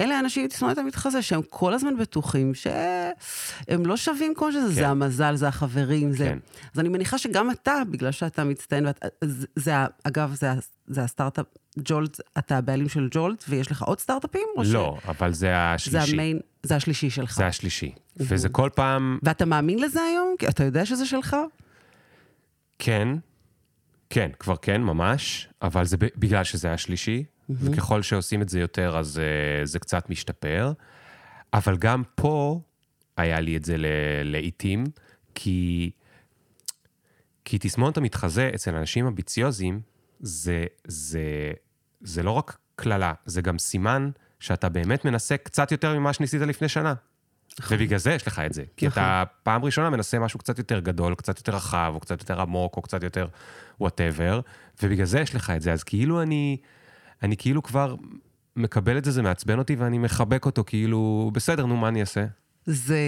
אלה 0.03 0.17
האנשים 0.17 0.43
עם 0.43 0.49
תסמונת 0.49 0.79
המתחזה, 0.79 1.23
שהם 1.23 1.41
כל 1.51 1.75
הזמן 1.75 1.97
בטוחים 1.97 2.55
שהם 2.55 3.87
לא 3.87 3.97
שווים 3.97 4.35
כמו 4.35 4.53
שזה, 4.53 4.69
כן. 4.69 4.75
זה 4.75 4.89
המזל, 4.89 5.37
זה 5.37 5.49
החברים, 5.49 6.13
זה... 6.13 6.25
כן. 6.25 6.39
אז 6.75 6.81
אני 6.81 6.89
מניחה 6.89 7.19
שגם 7.19 7.51
אתה, 7.51 7.83
בגלל 7.91 8.11
שאתה 8.11 8.45
מצטיין, 8.45 8.87
ואת, 8.87 9.05
זה, 9.25 9.47
זה, 9.57 9.73
אגב, 10.05 10.35
זה, 10.35 10.49
זה 10.87 11.03
הסטארט-אפ, 11.03 11.47
ג'ולט, 11.79 12.21
אתה 12.39 12.59
הבעלים 12.59 12.89
של 12.89 13.09
ג'ולט, 13.11 13.45
ויש 13.49 13.71
לך 13.71 13.83
עוד 13.83 14.01
סטארט-אפים? 14.01 14.47
לא, 14.65 14.99
אבל 15.09 15.33
זה 15.33 15.39
זה 15.39 15.57
השלישי. 15.57 16.13
המיין, 16.13 16.41
זה 16.63 16.77
השלישי 16.77 17.11
שלך. 17.11 17.37
זה 17.37 17.47
השלישי. 17.47 17.93
וזה 18.17 18.49
כל 18.49 18.71
פעם, 18.75 19.19
ואתה 19.23 19.45
מאמין 19.45 19.79
לזה 19.79 20.03
היום? 20.03 20.35
כי 20.39 20.49
אתה 20.49 20.65
יודע 20.65 20.87
שזה 20.87 21.07
שלך? 21.07 21.37
כן, 22.79 23.09
כן, 24.11 24.31
כבר 24.39 24.57
כן, 24.57 24.83
ממש, 24.83 25.49
אבל 25.63 25.85
זה 25.85 25.97
בגלל 26.17 26.45
שזה 26.45 26.73
השלישי, 26.73 27.25
וככל 27.51 28.03
שעושים 28.03 28.43
את 28.43 28.49
זה 28.49 28.61
יותר, 28.61 28.99
אז 28.99 29.21
uh, 29.21 29.67
זה 29.67 29.79
קצת 29.79 30.11
משתפר. 30.11 30.73
אבל 31.55 31.77
גם 31.77 32.03
פה 32.15 32.61
היה 33.17 33.41
לי 33.41 33.57
את 33.57 33.65
זה 33.65 33.77
ל- 33.77 33.87
לעיתים, 34.25 34.85
כי, 35.35 35.91
כי 37.45 37.59
תסמונת 37.61 37.97
המתחזה 37.97 38.51
אצל 38.55 38.77
אנשים 38.77 39.07
אמביציוזיים, 39.07 39.81
זה, 40.21 40.65
זה, 40.87 41.53
זה 42.01 42.23
לא 42.23 42.31
רק 42.31 42.59
קללה, 42.77 43.13
זה 43.25 43.43
גם 43.43 43.59
סימן 43.59 44.11
שאתה 44.41 44.69
באמת 44.69 45.05
מנסה 45.05 45.37
קצת 45.37 45.73
יותר 45.73 45.99
ממה 45.99 46.13
שניסית 46.13 46.41
לפני 46.41 46.69
שנה. 46.69 46.95
ובגלל 47.71 47.99
זה 47.99 48.13
יש 48.13 48.27
לך 48.27 48.39
את 48.39 48.53
זה. 48.53 48.65
כי 48.77 48.87
נכון. 48.87 49.03
אתה 49.03 49.25
פעם 49.43 49.65
ראשונה 49.65 49.91
מנסה 49.91 50.19
משהו 50.19 50.39
קצת 50.39 50.59
יותר 50.59 50.81
גדול, 50.81 51.15
קצת 51.15 51.39
יותר 51.39 51.55
רחב, 51.55 51.93
או 51.95 52.01
קצת 52.01 52.21
יותר 52.21 52.41
עמוק, 52.41 52.77
או 52.77 52.83
קצת 52.83 53.03
יותר 53.03 53.29
וואטאבר, 53.81 54.41
ובגלל 54.83 55.07
זה 55.07 55.21
יש 55.21 55.35
לך 55.35 55.51
את 55.51 55.63
זה. 55.63 55.73
אז 55.73 55.85
כאילו 55.85 56.23
אני, 56.23 56.57
אני 57.23 57.37
כאילו 57.37 57.63
כבר 57.63 57.95
מקבל 58.57 58.99
את 58.99 59.05
זה, 59.05 59.11
זה 59.11 59.23
מעצבן 59.23 59.59
אותי, 59.59 59.77
ואני 59.77 59.99
מחבק 59.99 60.47
אותו, 60.47 60.65
כאילו, 60.67 61.31
בסדר, 61.35 61.67
נו, 61.67 61.77
מה 61.77 61.89
אני 61.89 62.01
אעשה? 62.01 62.27
זה, 62.67 62.99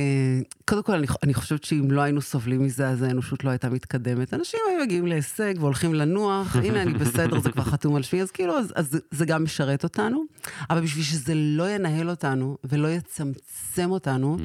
קודם 0.64 0.82
כל, 0.82 0.92
אני, 0.94 1.06
אני 1.22 1.34
חושבת 1.34 1.64
שאם 1.64 1.90
לא 1.90 2.00
היינו 2.00 2.20
סובלים 2.22 2.62
מזה, 2.62 2.88
אז 2.88 3.02
האנושות 3.02 3.44
לא 3.44 3.50
הייתה 3.50 3.70
מתקדמת. 3.70 4.34
אנשים 4.34 4.60
היו 4.70 4.84
מגיעים 4.84 5.06
להישג 5.06 5.54
והולכים 5.58 5.94
לנוח, 5.94 6.56
הנה 6.56 6.82
אני 6.82 6.92
בסדר, 6.94 7.40
זה 7.40 7.50
כבר 7.52 7.62
חתום 7.64 7.96
על 7.96 8.02
שמי, 8.02 8.22
אז 8.22 8.30
כאילו, 8.30 8.58
אז, 8.58 8.72
אז 8.76 8.98
זה- 9.10 9.24
גם 9.26 9.44
משרת 9.44 9.84
אותנו. 9.84 10.24
אבל 10.70 10.80
בשביל 10.80 11.04
שזה 11.04 11.32
לא 11.34 11.70
ינהל 11.70 12.10
אותנו 12.10 12.56
ולא 12.64 12.88
יצמצם 12.88 13.90
אותנו, 13.90 14.36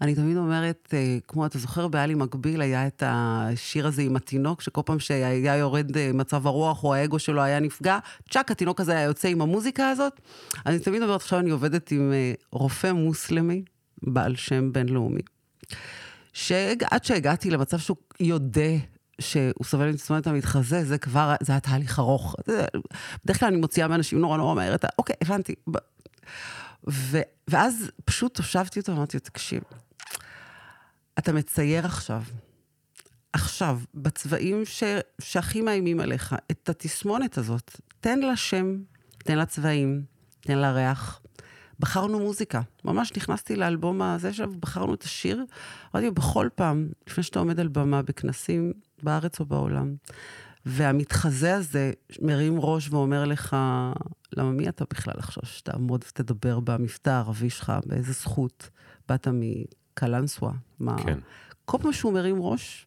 אני 0.00 0.14
תמיד 0.14 0.36
אומרת, 0.36 0.88
אה, 0.92 1.18
כמו, 1.28 1.46
אתה 1.46 1.58
זוכר, 1.58 1.88
באלי 1.88 2.14
מקביל 2.14 2.60
היה 2.60 2.86
את 2.86 3.02
השיר 3.06 3.86
הזה 3.86 4.02
עם 4.02 4.16
התינוק, 4.16 4.60
שכל 4.62 4.80
פעם 4.84 4.98
שהיה 4.98 5.56
יורד 5.56 5.96
אה, 5.96 6.10
מצב 6.14 6.46
הרוח 6.46 6.84
או 6.84 6.94
האגו 6.94 7.18
שלו 7.18 7.42
היה 7.42 7.60
נפגע, 7.60 7.98
צ'אק, 8.30 8.50
התינוק 8.50 8.80
הזה 8.80 8.92
היה 8.92 9.02
יוצא 9.02 9.28
עם 9.28 9.40
המוזיקה 9.42 9.88
הזאת. 9.90 10.12
אני 10.66 10.78
תמיד 10.78 11.02
אומרת, 11.02 11.20
עכשיו 11.20 11.38
אני 11.38 11.50
עובדת 11.50 11.90
עם 11.90 12.12
אה, 12.12 12.32
רופא 12.52 12.92
מוסלמי. 12.92 13.62
בעל 14.02 14.36
שם 14.36 14.72
בינלאומי. 14.72 15.20
שעד 16.32 17.04
שהגעתי 17.04 17.50
למצב 17.50 17.78
שהוא 17.78 17.96
יודע 18.20 18.70
שהוא 19.20 19.64
סובל 19.64 19.90
מתסמונת 19.92 20.26
המתחזה, 20.26 20.84
זה 20.84 20.98
כבר, 20.98 21.34
זה 21.40 21.52
היה 21.52 21.60
תהליך 21.60 21.98
ארוך. 21.98 22.36
זה- 22.46 22.66
בדרך 23.24 23.40
כלל 23.40 23.48
אני 23.48 23.56
מוציאה 23.56 23.88
מאנשים 23.88 24.18
נורא 24.20 24.36
נורא 24.36 24.54
מהר 24.54 24.74
את 24.74 24.84
ה... 24.84 24.88
אוקיי, 24.98 25.16
הבנתי. 25.22 25.54
ו, 26.90 27.18
ואז 27.48 27.90
פשוט 28.04 28.36
הושבתי 28.38 28.80
אותו 28.80 28.92
ואמרתי 28.92 29.16
לו, 29.16 29.20
תקשיב, 29.20 29.62
אתה 31.18 31.32
מצייר 31.32 31.86
עכשיו, 31.86 32.22
עכשיו, 33.32 33.80
בצבעים 33.94 34.62
ש, 34.64 34.82
שהכי 35.20 35.60
מאיימים 35.60 36.00
עליך, 36.00 36.34
את 36.50 36.68
התסמונת 36.68 37.38
הזאת, 37.38 37.80
תן 38.00 38.18
לה 38.18 38.36
שם, 38.36 38.76
תן 39.18 39.38
לה 39.38 39.46
צבעים, 39.46 40.02
תן 40.40 40.58
לה 40.58 40.72
ריח. 40.72 41.20
בחרנו 41.80 42.18
מוזיקה. 42.18 42.60
ממש 42.84 43.12
נכנסתי 43.16 43.56
לאלבום 43.56 44.02
הזה 44.02 44.32
שלו, 44.32 44.52
בחרנו 44.60 44.94
את 44.94 45.02
השיר. 45.02 45.44
אמרתי 45.94 46.06
לו, 46.06 46.14
בכל 46.14 46.48
פעם, 46.54 46.88
לפני 47.08 47.24
שאתה 47.24 47.38
עומד 47.38 47.60
על 47.60 47.68
במה 47.68 48.02
בכנסים 48.02 48.72
בארץ 49.02 49.40
או 49.40 49.46
בעולם, 49.46 49.94
והמתחזה 50.66 51.54
הזה 51.54 51.92
מרים 52.22 52.60
ראש 52.60 52.88
ואומר 52.88 53.24
לך, 53.24 53.56
למה 54.36 54.50
מי 54.50 54.68
אתה 54.68 54.84
בכלל 54.90 55.14
עכשיו 55.18 55.42
שתעמוד 55.46 56.04
ותדבר 56.08 56.60
במבטא 56.60 57.10
הערבי 57.10 57.50
שלך, 57.50 57.72
באיזה 57.86 58.12
זכות? 58.12 58.70
באת 59.08 59.28
מקלנסווה? 59.32 60.52
מה? 60.80 60.96
כן. 61.02 61.18
כל 61.64 61.78
פעם 61.82 61.92
שהוא 61.92 62.12
מרים 62.12 62.42
ראש, 62.42 62.86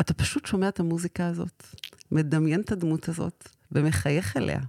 אתה 0.00 0.14
פשוט 0.14 0.46
שומע 0.46 0.68
את 0.68 0.80
המוזיקה 0.80 1.26
הזאת, 1.26 1.66
מדמיין 2.10 2.60
את 2.60 2.72
הדמות 2.72 3.08
הזאת 3.08 3.48
ומחייך 3.72 4.36
אליה. 4.36 4.60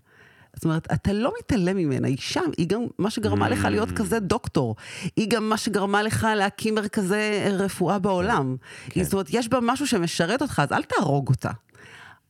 זאת 0.55 0.65
אומרת, 0.65 0.87
אתה 0.93 1.13
לא 1.13 1.33
מתעלם 1.39 1.77
ממנה, 1.77 2.07
היא 2.07 2.17
שם, 2.19 2.49
היא 2.57 2.67
גם 2.67 2.81
מה 2.97 3.09
שגרמה 3.09 3.49
לך 3.49 3.65
להיות 3.71 3.89
Mm. 3.89 3.95
כזה 3.95 4.19
דוקטור. 4.19 4.75
היא 5.15 5.27
גם 5.29 5.49
מה 5.49 5.57
שגרמה 5.57 6.03
לך 6.03 6.27
להקים 6.37 6.75
מרכזי 6.75 7.15
רפואה 7.51 7.99
בעולם. 7.99 8.55
כן. 8.89 9.03
זאת 9.03 9.13
אומרת, 9.13 9.27
יש 9.29 9.47
בה 9.47 9.59
משהו 9.61 9.87
שמשרת 9.87 10.41
אותך, 10.41 10.61
אז 10.63 10.71
אל 10.71 10.83
תהרוג 10.83 11.29
אותה. 11.29 11.49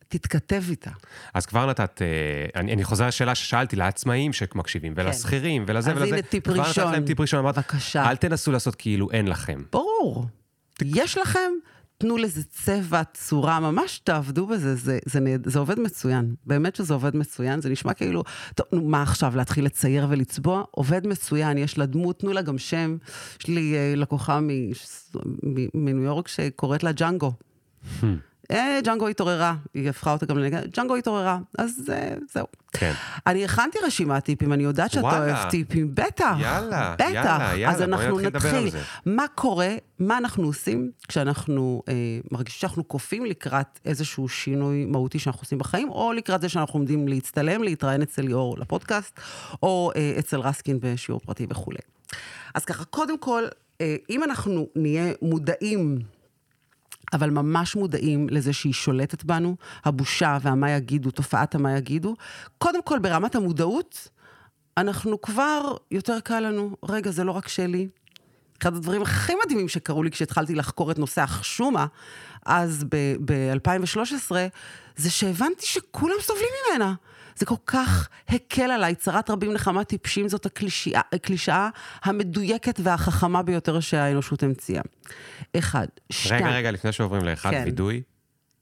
תתכתב 0.07 0.63
איתה. 0.69 0.89
אז 1.33 1.45
כבר 1.45 1.65
נתת, 1.69 2.01
אה, 2.01 2.07
אני, 2.61 2.73
אני 2.73 2.83
חוזר 2.83 3.07
לשאלה 3.07 3.35
ששאלתי, 3.35 3.75
לעצמאים 3.75 4.33
שמקשיבים, 4.33 4.93
ולשכירים, 4.95 5.63
ולזה 5.67 5.89
כן. 5.91 5.95
אז 5.97 6.01
ולזה. 6.01 6.15
הנה 6.15 6.21
טיפ 6.21 6.43
כבר 6.43 6.53
נתת 6.53 6.67
ראשון. 6.67 6.91
להם 6.91 7.05
טיפ 7.05 7.19
ראשון, 7.19 7.39
אמרת, 7.39 7.55
בבקשה. 7.57 8.09
אל 8.09 8.15
תנסו 8.15 8.51
לעשות 8.51 8.75
כאילו 8.75 9.11
אין 9.11 9.27
לכם. 9.27 9.61
ברור. 9.71 10.25
יש 10.85 11.17
לכם, 11.17 11.51
תנו 12.01 12.17
לזה 12.17 12.43
צבע, 12.43 13.01
צורה, 13.13 13.59
ממש 13.59 13.99
תעבדו 14.03 14.47
בזה, 14.47 14.75
זה, 14.75 14.99
זה, 15.05 15.19
נהד- 15.19 15.49
זה 15.49 15.59
עובד 15.59 15.79
מצוין. 15.79 16.35
באמת 16.45 16.75
שזה 16.75 16.93
עובד 16.93 17.15
מצוין, 17.15 17.61
זה 17.61 17.69
נשמע 17.69 17.93
כאילו, 17.93 18.23
טוב, 18.55 18.65
נו, 18.73 18.81
מה 18.89 19.01
עכשיו, 19.03 19.35
להתחיל 19.35 19.65
לצייר 19.65 20.07
ולצבוע? 20.09 20.63
עובד 20.71 21.07
מצוין, 21.07 21.57
יש 21.57 21.77
לה 21.77 21.85
דמות, 21.85 22.19
תנו 22.19 22.33
לה 22.33 22.41
גם 22.41 22.57
שם. 22.57 22.97
יש 23.39 23.47
לי 23.47 23.75
אה, 23.75 23.93
לקוחה 23.97 24.39
מניו 25.73 26.03
יורק 26.03 26.27
שקוראת 26.27 26.83
לה 26.83 26.91
ג'אנגו. 26.91 27.33
אה, 28.03 28.09
ג'אנגו 28.83 29.07
התעוררה, 29.07 29.55
היא 29.73 29.89
הפכה 29.89 30.13
אותה 30.13 30.25
גם 30.25 30.37
לנגד, 30.37 30.75
ג'אנגו 30.75 30.95
התעוררה, 30.95 31.37
אז 31.57 31.91
אה, 31.93 32.13
זהו. 32.33 32.45
כן. 32.73 32.93
אני 33.27 33.45
הכנתי 33.45 33.77
רשימת 33.85 34.23
טיפים, 34.23 34.53
אני 34.53 34.63
יודעת 34.63 34.91
שאתה 34.91 35.05
וואלה. 35.05 35.37
אוהב 35.37 35.49
טיפים, 35.49 35.95
בטח. 35.95 36.35
יאללה, 36.39 36.95
בטח. 36.95 37.05
יאללה, 37.13 37.51
יאללה, 37.55 37.69
אז 37.69 37.81
אנחנו 37.81 38.19
נתחיל. 38.19 38.69
זה. 38.69 38.81
מה 39.05 39.25
קורה, 39.35 39.75
מה 39.99 40.17
אנחנו 40.17 40.43
עושים 40.43 40.91
כשאנחנו 41.07 41.83
אה, 41.87 41.93
מרגישים 42.31 42.59
שאנחנו 42.59 42.83
קופאים 42.83 43.25
לקראת 43.25 43.79
איזשהו 43.85 44.29
שינוי 44.29 44.85
מהותי 44.85 45.19
שאנחנו 45.19 45.41
עושים 45.41 45.57
בחיים, 45.57 45.89
או 45.89 46.13
לקראת 46.13 46.41
זה 46.41 46.49
שאנחנו 46.49 46.79
עומדים 46.79 47.07
להצטלם, 47.07 47.63
להתראיין 47.63 48.01
אצל 48.01 48.21
ליאור 48.21 48.57
לפודקאסט, 48.59 49.19
או 49.63 49.91
אה, 49.95 50.15
אצל 50.19 50.39
רסקין 50.39 50.79
בשיעור 50.81 51.21
פרטי 51.25 51.47
וכולי. 51.49 51.79
אז 52.55 52.65
ככה, 52.65 52.85
קודם 52.85 53.17
כל, 53.17 53.43
אה, 53.81 53.95
אם 54.09 54.23
אנחנו 54.23 54.67
נהיה 54.75 55.13
מודעים 55.21 55.99
אבל 57.13 57.29
ממש 57.29 57.75
מודעים 57.75 58.27
לזה 58.29 58.53
שהיא 58.53 58.73
שולטת 58.73 59.23
בנו, 59.23 59.55
הבושה 59.85 60.37
והמה 60.41 60.71
יגידו, 60.71 61.11
תופעת 61.11 61.55
המה 61.55 61.77
יגידו. 61.77 62.15
קודם 62.57 62.83
כל, 62.83 62.99
ברמת 62.99 63.35
המודעות, 63.35 64.07
אנחנו 64.77 65.21
כבר, 65.21 65.75
יותר 65.91 66.19
קל 66.19 66.39
לנו, 66.39 66.75
רגע, 66.83 67.11
זה 67.11 67.23
לא 67.23 67.31
רק 67.31 67.47
שלי. 67.47 67.87
אחד 68.61 68.75
הדברים 68.75 69.01
הכי 69.01 69.33
מדהימים 69.45 69.69
שקרו 69.69 70.03
לי 70.03 70.11
כשהתחלתי 70.11 70.55
לחקור 70.55 70.91
את 70.91 70.99
נושא 70.99 71.21
החשומה, 71.21 71.85
אז 72.45 72.85
ב-2013, 73.25 74.31
זה 74.95 75.09
שהבנתי 75.09 75.65
שכולם 75.65 76.15
סובלים 76.21 76.49
ממנה. 76.69 76.93
זה 77.35 77.45
כל 77.45 77.55
כך 77.65 78.09
הקל 78.29 78.71
עליי, 78.71 78.95
צרת 78.95 79.29
רבים 79.29 79.53
נחמה 79.53 79.83
טיפשים 79.83 80.29
זאת 80.29 80.45
הקלישאה, 80.45 81.01
הקלישאה 81.13 81.69
המדויקת 82.03 82.79
והחכמה 82.83 83.43
ביותר 83.43 83.79
שהאנושות 83.79 84.43
המציאה. 84.43 84.81
אחד. 85.57 85.87
שתיים. 86.09 86.45
רגע, 86.45 86.55
רגע, 86.55 86.71
לפני 86.71 86.91
שעוברים 86.91 87.25
לאחד, 87.25 87.51
כן. 87.51 87.61
וידוי. 87.65 88.01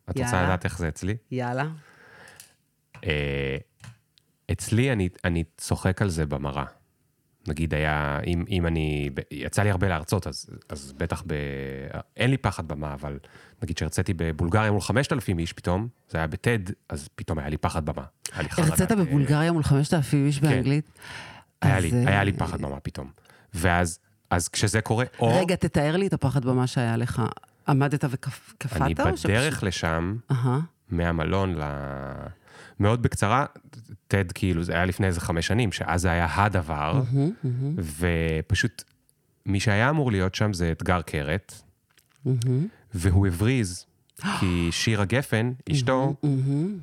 את 0.10 0.18
רוצה 0.18 0.22
יאללה. 0.36 0.44
לדעת 0.44 0.66
איך 0.66 0.78
זה 0.78 0.88
אצלי? 0.88 1.18
יאללה. 1.32 1.66
אה, 3.06 3.58
אצלי 4.52 4.92
אני, 4.92 5.10
אני 5.26 5.44
צוחק 5.58 6.02
על 6.02 6.10
זה 6.10 6.26
במראה. 6.26 6.79
נגיד 7.50 7.74
היה, 7.74 8.20
אם, 8.28 8.46
אם 8.50 8.68
אני, 8.68 9.10
יצא 9.32 9.64
לי 9.64 9.70
הרבה 9.70 9.88
להרצות, 9.88 10.28
אז, 10.28 10.50
אז 10.70 10.94
בטח 10.98 11.24
ב... 11.28 11.34
אין 12.18 12.30
לי 12.30 12.38
פחד 12.38 12.68
במה, 12.68 12.94
אבל 12.94 13.20
נגיד 13.64 13.78
שהרציתי 13.78 14.14
בבולגריה 14.16 14.72
מול 14.72 14.82
5,000 14.82 15.40
איש 15.40 15.54
פתאום, 15.54 15.88
זה 16.10 16.18
היה 16.18 16.28
בטד, 16.28 16.60
אז 16.90 17.10
פתאום 17.16 17.40
היה 17.40 17.50
לי 17.50 17.58
פחד 17.58 17.86
במה. 17.86 18.04
הרצית 18.34 18.92
בבולגריה 18.92 19.52
מול 19.52 19.64
5,000 19.64 20.26
איש 20.26 20.40
באנגלית? 20.40 20.92
היה 21.62 21.80
לי, 21.80 21.92
אה, 21.92 22.08
היה 22.08 22.24
לי 22.24 22.34
פחד 22.34 22.62
במה 22.62 22.80
פתאום. 22.80 23.12
ואז, 23.54 24.00
אז 24.30 24.48
כשזה 24.48 24.82
קורה, 24.82 25.06
או... 25.20 25.40
רגע, 25.42 25.56
תתאר 25.56 25.98
לי 25.98 26.08
את 26.08 26.14
הפחד 26.14 26.46
במה 26.46 26.68
שהיה 26.68 26.98
לך. 26.98 27.22
עמדת 27.68 28.04
וקפאת? 28.10 28.82
אני 28.82 28.94
בדרך 28.94 29.64
לשם, 29.64 30.16
אהה. 30.32 30.60
מהמלון 30.90 31.56
ל... 31.56 31.62
מאוד 32.80 33.02
בקצרה, 33.02 33.46
טד 34.08 34.32
כאילו, 34.32 34.64
זה 34.64 34.74
היה 34.74 34.86
לפני 34.86 35.08
איזה 35.08 35.22
חמש 35.22 35.48
שנים, 35.48 35.72
שאז 35.72 36.02
זה 36.02 36.12
היה 36.12 36.28
הדבר, 36.30 37.02
מהמם, 37.14 37.32
מהמם, 37.44 37.76
ופשוט 38.00 38.84
מי 39.46 39.60
שהיה 39.60 39.90
אמור 39.90 40.12
להיות 40.12 40.36
שם 40.36 40.54
זה 40.54 40.72
אתגר 40.72 41.02
קרת, 41.02 41.62
מהמם, 42.26 42.68
והוא 42.94 43.28
הבריז, 43.28 43.86
כי 44.40 44.68
שירה 44.72 45.06
גפן, 45.06 45.52
אשתו. 45.72 46.16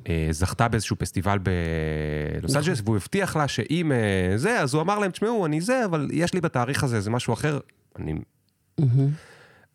אה, 0.09 0.27
זכתה 0.31 0.67
באיזשהו 0.67 0.95
פסטיבל 0.99 1.37
בלוס 1.37 2.51
נכון. 2.51 2.61
אנג'לס, 2.61 2.81
והוא 2.83 2.95
הבטיח 2.95 3.35
לה 3.35 3.47
שאם 3.47 3.91
אה, 3.91 4.37
זה, 4.37 4.59
אז 4.59 4.73
הוא 4.73 4.81
אמר 4.81 4.99
להם, 4.99 5.11
תשמעו, 5.11 5.45
אני 5.45 5.61
זה, 5.61 5.85
אבל 5.85 6.07
יש 6.13 6.33
לי 6.33 6.41
בתאריך 6.41 6.83
הזה 6.83 6.95
איזה 6.95 7.09
משהו 7.09 7.33
אחר, 7.33 7.59
אני... 7.99 8.13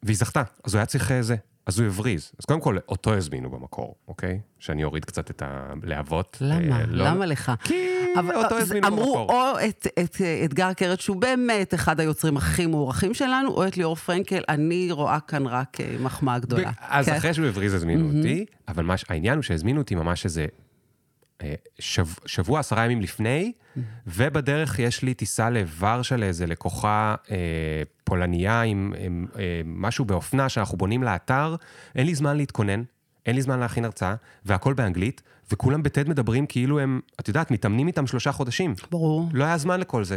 והיא 0.02 0.16
זכתה, 0.16 0.42
אז 0.64 0.74
הוא 0.74 0.78
היה 0.78 0.86
צריך 0.86 1.12
אה, 1.12 1.22
זה. 1.22 1.36
אז 1.66 1.78
הוא 1.78 1.86
הבריז. 1.86 2.32
אז 2.38 2.44
קודם 2.44 2.60
כל, 2.60 2.76
אותו 2.88 3.14
הזמינו 3.14 3.50
במקור, 3.50 3.94
אוקיי? 4.08 4.40
שאני 4.58 4.84
אוריד 4.84 5.04
קצת 5.04 5.30
את 5.30 5.42
הלהבות. 5.46 6.36
למה? 6.40 6.80
אה, 6.80 6.86
לא- 6.86 7.04
למה 7.04 7.26
לך? 7.26 7.52
כי 7.64 7.88
אבל 8.18 8.36
אותו 8.36 8.56
אז 8.56 8.62
הזמינו 8.62 8.88
אמרו 8.88 9.18
במקור. 9.18 9.32
או 9.52 9.58
את, 9.68 9.86
את 10.02 10.16
אה, 10.20 10.42
אתגר 10.44 10.72
קרת, 10.72 11.00
שהוא 11.00 11.16
באמת 11.16 11.74
אחד 11.74 12.00
היוצרים 12.00 12.36
הכי 12.36 12.66
מוערכים 12.66 13.14
שלנו, 13.14 13.50
או 13.50 13.66
את 13.66 13.76
ליאור 13.76 13.96
פרנקל, 13.96 14.42
אני 14.48 14.88
רואה 14.92 15.20
כאן 15.20 15.46
רק 15.46 15.80
אה, 15.80 15.96
מחמאה 16.00 16.38
גדולה. 16.38 16.68
ו- 16.68 16.72
אז 16.88 17.06
כן? 17.06 17.14
אחרי 17.14 17.34
שהוא 17.34 17.46
הבריז 17.46 17.74
הזמינו 17.74 18.16
אותי, 18.18 18.44
אבל 18.68 18.84
מה 18.84 18.94
העניין 19.08 19.34
הוא 19.34 19.42
שהזמינו 19.42 19.80
אותי 19.80 19.94
ממש 19.94 20.24
איזה 20.24 20.40
אה, 20.42 20.46
שב- 21.78 22.26
שבוע, 22.26 22.60
עשרה 22.60 22.84
ימים 22.84 23.00
לפני, 23.00 23.52
ובדרך 24.06 24.78
יש 24.78 25.02
לי 25.02 25.14
טיסה 25.14 25.50
לוורשה 25.50 26.16
לאיזה 26.16 26.46
לקוחה 26.46 27.14
אה, 27.30 27.36
פולניה 28.04 28.62
עם 28.62 28.94
עם, 28.98 29.26
אה, 29.38 29.60
משהו 29.64 30.04
באופנה 30.04 30.48
שאנחנו 30.48 30.78
בונים 30.78 31.02
לאתר, 31.02 31.56
אין 31.94 32.06
לי 32.06 32.14
זמן 32.14 32.36
להתכונן, 32.36 32.82
אין 33.26 33.34
לי 33.36 33.42
זמן 33.42 33.60
להכין 33.60 33.84
הרצאה, 33.84 34.14
והכל 34.44 34.74
באנגלית, 34.74 35.22
וכולם 35.52 35.82
בטד 35.82 36.08
מדברים 36.08 36.46
כאילו 36.46 36.80
הם, 36.80 37.00
את 37.20 37.28
יודעת, 37.28 37.50
מתאמנים 37.50 37.86
איתם 37.86 38.06
שלושה 38.06 38.32
חודשים. 38.32 38.74
ברור. 38.90 39.28
לא 39.32 39.44
היה 39.44 39.58
זמן 39.58 39.80
לכל 39.80 40.04
זה. 40.04 40.16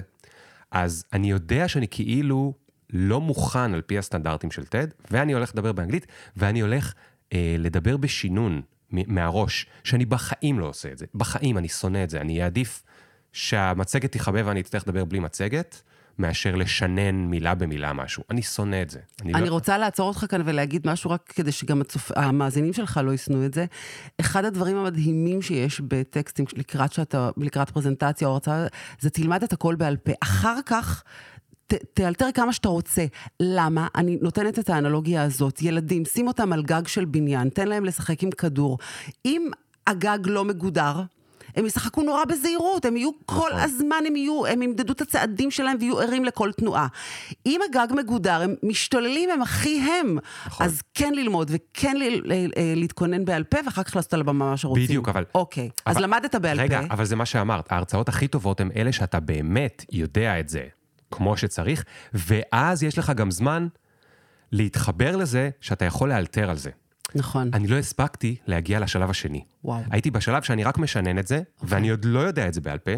אז 0.72 1.06
אני 1.14 1.32
יודע 1.32 1.68
שאני 1.68 1.88
כאילו 1.92 2.54
לא 2.90 3.22
מוכן 3.22 3.74
על 3.74 3.82
פי 3.82 3.98
הסטנדרטים 3.98 4.52
של 4.52 4.66
טד, 4.66 4.88
ואני 5.12 5.34
הולך 5.34 5.52
לדבר 5.54 5.72
באנגלית, 5.72 6.08
ואני 6.38 6.60
הולך 6.62 6.94
אה, 7.34 7.56
לדבר 7.60 7.98
בשינון 7.98 8.62
מהראש, 8.92 9.66
שאני 9.84 10.06
בחיים 10.06 10.60
לא 10.60 10.66
עושה 10.66 10.92
את 10.92 10.98
זה. 10.98 11.06
בחיים, 11.16 11.58
אני 11.58 11.68
שונא 11.68 12.04
את 12.04 12.10
זה. 12.10 12.22
אני 12.22 12.44
אעדיף 12.44 12.84
שהמצגת 13.34 14.12
תכבה 14.12 14.40
ואני 14.46 14.62
אצטרך 14.62 14.84
לדבר 14.88 15.06
בלי 15.06 15.20
מצגת, 15.20 15.82
מאשר 16.20 16.56
לשנן 16.56 17.16
מילה 17.16 17.56
במילה 17.56 17.94
משהו. 17.94 18.24
אני 18.30 18.42
שונא 18.42 18.82
את 18.82 18.90
זה. 18.90 19.00
אני, 19.22 19.34
אני 19.34 19.50
לא... 19.50 19.54
רוצה 19.54 19.78
לעצור 19.78 20.08
אותך 20.08 20.26
כאן 20.30 20.42
ולהגיד 20.46 20.88
משהו 20.88 21.12
רק 21.12 21.34
כדי 21.36 21.52
שגם 21.52 21.82
הצופ... 21.82 22.12
המאזינים 22.16 22.74
שלך 22.74 23.00
לא 23.04 23.14
ישנאו 23.14 23.46
את 23.46 23.54
זה. 23.54 23.66
אחד 24.20 24.46
הדברים 24.46 24.78
המדהימים 24.78 25.42
שיש 25.42 25.82
בטקסטים 25.82 26.46
לקראת, 26.56 26.94
שאתה, 26.94 27.30
לקראת 27.38 27.70
פרזנטציה 27.70 28.28
או 28.28 28.34
הרצאה, 28.34 28.68
זה 29.00 29.10
תלמד 29.10 29.44
את 29.44 29.54
הכל 29.54 29.76
בעל 29.76 29.98
פה. 29.98 30.12
אחר 30.22 30.58
כך... 30.66 31.04
ת, 31.68 31.74
תאלתר 31.94 32.32
כמה 32.34 32.54
שאתה 32.54 32.70
רוצה. 32.70 33.06
למה? 33.40 33.88
אני 33.96 34.18
נותנת 34.22 34.60
את 34.60 34.70
האנלוגיה 34.70 35.24
הזאת. 35.24 35.62
ילדים, 35.62 36.06
שים 36.06 36.28
אותם 36.28 36.54
על 36.54 36.64
גג 36.64 36.88
של 36.88 37.06
בניין, 37.06 37.50
תן 37.50 37.68
להם 37.68 37.86
לשחק 37.86 38.24
עם 38.24 38.32
כדור. 38.32 38.78
אם 39.26 39.48
הגג 39.88 40.20
לא 40.26 40.46
מגודר, 40.46 41.02
הם 41.56 41.66
ישחקו 41.66 42.02
נורא 42.04 42.26
בזהירות, 42.26 42.86
הם 42.86 42.98
יהיו 42.98 43.10
כל 43.26 43.50
הזמן, 43.54 43.96
הם 44.08 44.16
יהיו, 44.16 44.46
הם 44.46 44.62
ימדדו 44.62 44.94
את 44.94 45.02
הצעדים 45.02 45.52
שלהם 45.52 45.78
ויהיו 45.80 46.00
ערים 46.00 46.26
לכל 46.26 46.52
תנועה. 46.52 46.88
אם 47.46 47.60
הגג 47.70 47.88
מגודר, 47.96 48.42
הם 48.42 48.56
משתוללים, 48.64 49.30
הם 49.30 49.42
הכי 49.42 49.82
הם. 49.82 50.18
נכון. 50.46 50.66
אז 50.66 50.82
כן 50.94 51.14
ללמוד 51.14 51.52
וכן 51.54 51.98
ל- 51.98 52.04
ל- 52.34 52.52
אה, 52.58 52.74
להתכונן 52.76 53.26
בעל 53.26 53.44
פה, 53.44 53.58
ואחר 53.66 53.84
כך 53.84 53.96
לעשות 53.96 54.14
על 54.14 54.20
הבמה 54.22 54.50
מה 54.50 54.58
שרוצים. 54.58 54.84
בדיוק, 54.84 55.10
אבל- 55.10 55.24
אוקיי, 55.36 55.70
אז 55.86 55.96
אבל- 55.96 56.04
למדת 56.04 56.36
בעל 56.36 56.60
רגע, 56.62 56.82
פה. 56.82 56.88
אבל 56.94 57.06
זה 57.06 57.16
מה 57.16 57.26
שאמרת, 57.26 57.72
ההרצאות 57.72 58.10
הכי 58.10 58.28
טובות 58.28 58.60
הן 58.62 58.70
אלה 58.76 58.92
שאתה 58.92 59.20
באמת 59.20 59.86
יודע 59.92 60.40
את 60.40 60.50
זה 60.50 60.64
כמו 61.16 61.38
שצריך, 61.38 61.84
ואז 62.14 62.84
יש 62.84 62.98
לך 62.98 63.12
גם 63.16 63.32
זמן 63.32 63.68
להתחבר 64.52 65.16
לזה 65.16 65.50
שאתה 65.62 65.86
יכול 65.86 66.10
לאלתר 66.10 66.50
על 66.50 66.58
זה. 66.58 66.70
נכון. 67.16 67.50
אני 67.54 67.68
לא 67.68 67.76
הספקתי 67.76 68.36
להגיע 68.48 68.80
לשלב 68.80 69.10
השני. 69.10 69.44
וואו. 69.64 69.82
הייתי 69.92 70.12
בשלב 70.12 70.44
שאני 70.44 70.64
רק 70.64 70.78
משנן 70.78 71.20
את 71.20 71.28
זה, 71.28 71.42
ואני 71.64 71.90
עוד 71.90 72.06
לא 72.06 72.20
יודע 72.20 72.48
את 72.48 72.54
זה 72.54 72.62
בעל 72.62 72.78
פה, 72.78 72.92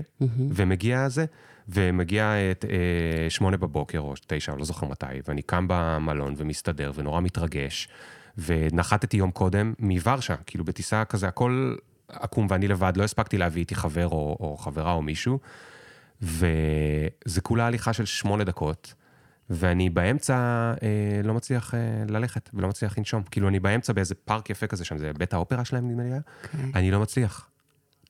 ומגיע 0.51 1.09
זה, 1.09 1.25
ומגיע 1.69 2.33
את 2.51 2.65
אה, 2.65 3.29
שמונה 3.29 3.57
בבוקר 3.57 3.99
או 3.99 4.13
תשע, 4.27 4.55
לא 4.55 4.65
זוכר 4.65 4.87
מתי, 4.87 5.05
ואני 5.27 5.41
קם 5.41 5.65
במלון 5.69 6.33
ומסתדר 6.37 6.91
ונורא 6.95 7.21
מתרגש, 7.21 7.87
ונחתתי 8.37 9.17
יום 9.17 9.31
קודם 9.31 9.73
מוורשה, 9.79 10.35
כאילו 10.45 10.65
בטיסה 10.65 11.05
כזה, 11.05 11.27
הכל 11.27 11.75
עקום 12.09 12.47
ואני 12.49 12.67
לבד, 12.67 12.93
לא 12.95 13.03
הספקתי 13.03 13.37
להביא 13.37 13.61
איתי 13.61 13.75
חבר 13.75 14.07
או, 14.07 14.37
או 14.39 14.57
חברה 14.57 14.91
או 14.91 15.01
מישהו, 15.01 15.39
וזה 16.21 17.41
כולה 17.41 17.67
הליכה 17.67 17.93
של 17.93 18.05
שמונה 18.05 18.43
דקות. 18.43 18.93
ואני 19.49 19.89
באמצע 19.89 20.35
אה, 20.83 21.21
לא 21.23 21.33
מצליח 21.33 21.73
אה, 21.73 21.79
ללכת 22.09 22.49
ולא 22.53 22.67
מצליח 22.67 22.97
לנשום. 22.97 23.23
כאילו, 23.31 23.47
אני 23.47 23.59
באמצע 23.59 23.93
באיזה 23.93 24.15
פארק 24.15 24.49
יפה 24.49 24.67
כזה 24.67 24.85
שם, 24.85 24.97
זה 24.97 25.11
בית 25.17 25.33
האופרה 25.33 25.65
שלהם 25.65 25.89
נדמה 25.89 26.03
לי 26.03 26.09
היה. 26.09 26.21
אוקיי. 26.43 26.71
אני 26.75 26.91
לא 26.91 26.99
מצליח. 26.99 27.49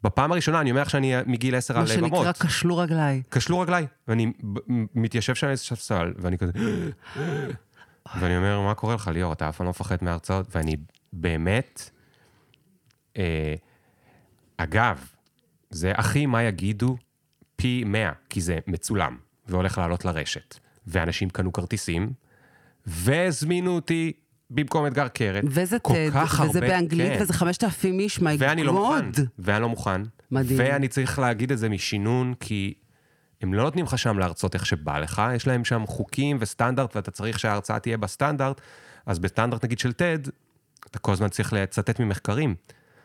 בפעם 0.03 0.31
הראשונה, 0.31 0.61
אני 0.61 0.71
אומר 0.71 0.81
לך 0.81 0.89
שאני 0.89 1.15
מגיל 1.25 1.55
עשר 1.55 1.77
על 1.77 1.85
מה 1.87 2.07
במות. 2.07 2.25
שנקרא, 2.25 2.47
כשלו 2.47 2.77
רגליי. 2.77 3.21
כשלו 3.31 3.59
רגליי, 3.59 3.87
ואני 4.07 4.33
מתיישב 4.95 5.35
שם 5.35 5.47
איזה 5.47 5.63
ספסל, 5.63 6.13
ואני 6.17 6.37
כזה... 6.37 6.51
ואני 8.19 8.37
אומר, 8.37 8.61
מה 8.61 8.73
קורה 8.73 8.95
לך, 8.95 9.07
ליאור? 9.07 9.33
אתה 9.33 9.49
אף 9.49 9.57
פעם 9.57 9.65
לא 9.65 9.69
מפחד 9.69 9.97
מההרצאות? 10.01 10.55
ואני 10.55 10.75
באמת... 11.13 11.89
אה, 13.17 13.55
אגב, 14.57 15.07
זה 15.69 15.91
אחי, 15.95 16.25
מה 16.25 16.43
יגידו? 16.43 16.97
פי 17.57 17.83
100, 17.85 18.11
כי 18.29 18.41
זה 18.41 18.59
מצולם, 18.67 19.17
והולך 19.47 19.77
לעלות 19.77 20.05
לרשת. 20.05 20.55
ואנשים 20.87 21.29
קנו 21.29 21.53
כרטיסים, 21.53 22.09
והזמינו 22.85 23.75
אותי 23.75 24.13
במקום 24.49 24.87
אתגר 24.87 25.07
קרת. 25.07 25.43
וזה 25.47 25.77
כך 25.79 26.41
וזה 26.49 26.59
הרבה- 26.59 26.59
באנגלית, 26.67 27.13
כן. 27.13 27.17
וזה 27.21 27.33
5,000 27.33 27.99
איש, 27.99 28.21
מי 28.21 28.35
ואני 28.39 28.63
לא 28.63 28.73
מוכן. 28.73 29.05
good. 29.11 29.27
ואני 29.39 29.61
לא 29.61 29.69
מוכן. 29.69 30.01
מדהים. 30.31 30.59
ואני 30.59 30.87
צריך 30.87 31.19
להגיד 31.19 31.51
את 31.51 31.57
זה 31.57 31.69
משינון, 31.69 32.33
כי 32.39 32.73
הם 33.41 33.53
לא 33.53 33.63
נותנים 33.63 33.85
לך 33.85 33.97
שם 33.97 34.19
להרצות 34.19 34.53
איך 34.55 34.65
שבא 34.65 34.99
לך, 34.99 35.21
יש 35.35 35.47
להם 35.47 35.65
שם 35.65 35.83
חוקים 35.87 36.37
וסטנדרט, 36.39 36.95
ואתה 36.95 37.11
צריך 37.11 37.39
שההרצאה 37.39 37.79
תהיה 37.79 37.97
בסטנדרט. 37.97 38.61
אז 39.05 39.19
בסטנדרט 39.19 39.65
נגיד 39.65 39.79
של 39.79 39.89
TED, 39.89 40.29
אתה 40.91 40.99
כל 40.99 41.11
הזמן 41.13 41.29
צריך 41.29 41.53
לצטט 41.53 41.99
ממחקרים. 41.99 42.55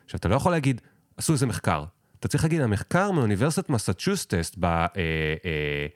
עכשיו, 0.05 0.19
אתה 0.19 0.29
לא 0.29 0.35
יכול 0.35 0.53
להגיד, 0.53 0.81
עשו 1.17 1.33
איזה 1.33 1.47
מחקר. 1.47 1.85
אתה 2.23 2.29
צריך 2.29 2.45
להגיד, 2.45 2.61
המחקר 2.61 3.11
מאוניברסיטת 3.11 3.71
מסצ'וסטס 3.71 4.53
ב... 4.59 4.65
אה, 4.65 4.87
אה, 4.97 5.87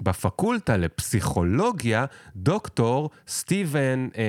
בפקולטה 0.00 0.76
לפסיכולוגיה, 0.76 2.04
דוקטור 2.36 3.10
סטיבן 3.28 4.08
אה, 4.18 4.22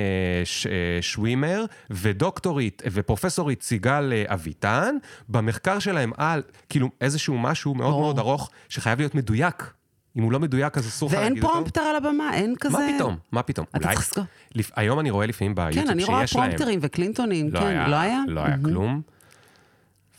ש, 0.44 0.66
אה, 0.66 0.72
שווימר 1.00 1.64
ודוקטורית 1.90 2.82
ופרופסורית 2.92 3.62
סיגל 3.62 4.12
אה, 4.12 4.24
אביטן, 4.34 4.96
במחקר 5.28 5.78
שלהם 5.78 6.12
על, 6.16 6.42
כאילו, 6.68 6.88
איזשהו 7.00 7.38
משהו 7.38 7.74
מאוד 7.74 7.90
ברור. 7.90 8.02
מאוד 8.02 8.18
ארוך, 8.18 8.50
שחייב 8.68 8.98
להיות 8.98 9.14
מדויק. 9.14 9.72
אם 10.16 10.22
הוא 10.22 10.32
לא 10.32 10.40
מדויק, 10.40 10.78
אז 10.78 10.88
אסור 10.88 11.08
לך 11.08 11.14
ואין 11.14 11.24
להגיד 11.24 11.42
אותו. 11.42 11.54
פרומפטר 11.54 11.80
על 11.80 11.96
הבמה, 11.96 12.34
אין 12.34 12.54
כזה... 12.60 12.78
מה 12.78 12.88
פתאום? 12.94 13.16
מה 13.32 13.42
פתאום? 13.42 13.66
אתה 13.70 13.78
צריך 13.78 14.00
לזכור. 14.00 14.24
לפ... 14.54 14.70
היום 14.76 15.00
אני 15.00 15.10
רואה 15.10 15.26
לפעמים 15.26 15.54
ביוטיוב 15.54 15.84
כן, 15.84 15.90
אני 15.90 16.04
רואה 16.04 16.26
שיש 16.26 16.36
להם... 16.36 16.46
פרומפטרים 16.46 16.78
וקלינטונים, 16.82 17.52
לא 17.52 17.60
כן, 17.60 17.66
היה, 17.66 17.88
לא 17.88 17.96
היה? 17.96 18.20
לא 18.28 18.40
היה 18.40 18.56
מהמם. 18.56 18.62
כלום. 18.62 19.02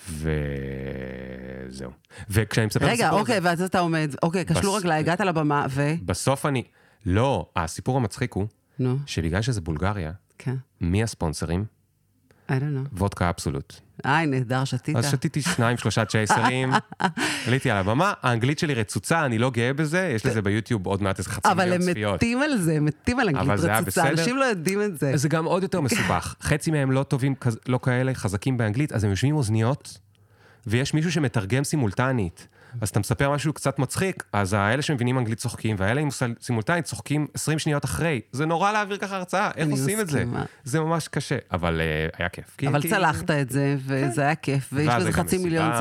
וזהו. 0.10 1.91
וכשאני 2.30 2.66
מספר 2.68 2.86
את 2.86 2.89
רגע, 2.91 3.03
הסיפור 3.06 3.20
אוקיי, 3.20 3.38
הזה, 3.38 3.47
ואז 3.49 3.62
אתה 3.62 3.80
עומד, 3.80 4.16
אוקיי, 4.24 4.45
כשלו 4.45 4.74
בס- 4.74 4.80
רגליי, 4.80 4.99
הגעת 4.99 5.20
לבמה, 5.20 5.66
ו... 5.70 5.93
בסוף 6.06 6.45
אני... 6.45 6.64
לא, 7.06 7.49
הסיפור 7.56 7.97
המצחיק 7.97 8.34
הוא 8.34 8.47
נו, 8.80 8.97
שבגלל 9.06 9.41
שזה 9.41 9.62
בולגריה, 9.62 10.12
כן, 10.38 10.56
מי 10.82 11.03
הספונסרים? 11.03 11.66
I 12.50 12.52
don't 12.52 12.54
know. 12.54 12.98
וודקה 12.98 13.30
אבסולוט. 13.30 13.74
איי, 14.06 14.26
נהדר, 14.28 14.66
שתית. 14.66 14.96
אז 14.96 15.12
שתיתי 15.12 15.41
שניים, 15.41 15.78
שלושה 15.78 16.06
צ'ייסרים, 16.06 16.74
עליתי 17.48 17.72
על 17.72 17.78
הבמה, 17.78 18.14
האנגלית 18.22 18.60
שלי 18.60 18.74
רצוצה, 18.74 19.26
אני 19.26 19.38
לא 19.38 19.50
גאה 19.50 19.74
בזה, 19.74 20.12
יש 20.16 20.26
לזה 20.26 20.41
ביוטיוב 20.41 20.86
עוד 20.86 21.04
מעט 21.04 21.18
איזה 21.20 21.30
חצי 21.30 21.52
אבל 21.52 21.64
מיליון 21.64 21.82
הם 21.82 21.91
צפיות. 21.93 22.16
מתים 22.16 22.41
על 22.41 22.58
זה, 22.58 22.74
הם 22.74 22.86
מתים 22.86 23.20
על 23.20 23.30
אבל 23.30 23.52
אנגלית 23.52 23.70
רצוצה. 23.70 24.10
אנשים 24.10 24.38
לא 24.38 24.46
יודעים 24.46 24.82
את 24.82 25.00
זה. 25.00 25.12
זה 25.18 25.30
גם 25.30 25.46
עוד 25.46 25.64
יותר 25.64 25.82
מסובך. 25.88 26.36
חצי 26.41 26.72
מהם 26.72 26.91
לא 26.91 27.04
טובים, 27.04 27.36
לא 27.68 27.80
כאלה 27.84 28.14
חזקים 28.14 28.58
באנגלית, 28.58 28.91
אז 28.91 29.04
הם 29.04 29.10
יושבים 29.10 29.30
עם 29.30 29.38
אוזניות, 29.38 29.98
ויש 30.68 30.93
מישהו 30.93 31.12
שמתרגם 31.12 31.64
סימולטנית. 31.64 32.48
אז 32.82 32.90
אתה 32.90 33.00
מספר 33.00 33.32
משהו 33.32 33.54
קצת 33.54 33.80
מצחיק, 33.80 34.24
אז 34.34 34.54
האלה 34.54 34.82
שמבינים 34.82 35.18
אנגלית 35.18 35.38
צוחקים, 35.40 35.76
והאלה 35.80 36.02
עם 36.02 36.10
סימולטנית 36.42 36.86
צוחקים 36.86 37.28
20 37.34 37.60
שניות 37.60 37.86
אחרי. 37.86 38.22
זה 38.32 38.46
נורא 38.46 38.72
להעביר 38.72 38.98
ככה 38.98 39.16
הרצאה, 39.18 39.52
איך 39.56 39.70
עושים 39.70 40.00
את 40.00 40.08
זה? 40.08 40.24
זה 40.64 40.80
ממש 40.80 41.08
קשה, 41.08 41.38
אבל 41.52 41.82
אה, 41.82 42.08
היה 42.18 42.30
כיף. 42.30 42.46
כי- 42.58 42.68
אבל 42.68 42.82
כי- 42.82 42.90
צלחת 42.90 43.32
את 43.32 43.50
זה, 43.50 43.76
וזה 43.86 44.22
היה 44.22 44.36
כיף, 44.36 44.70
ויש 44.74 44.88
ואז 44.88 45.02
בזה 45.04 45.12
זה 45.12 45.18
גם 45.18 45.24
חצי 45.26 45.38
מיליון 45.38 45.72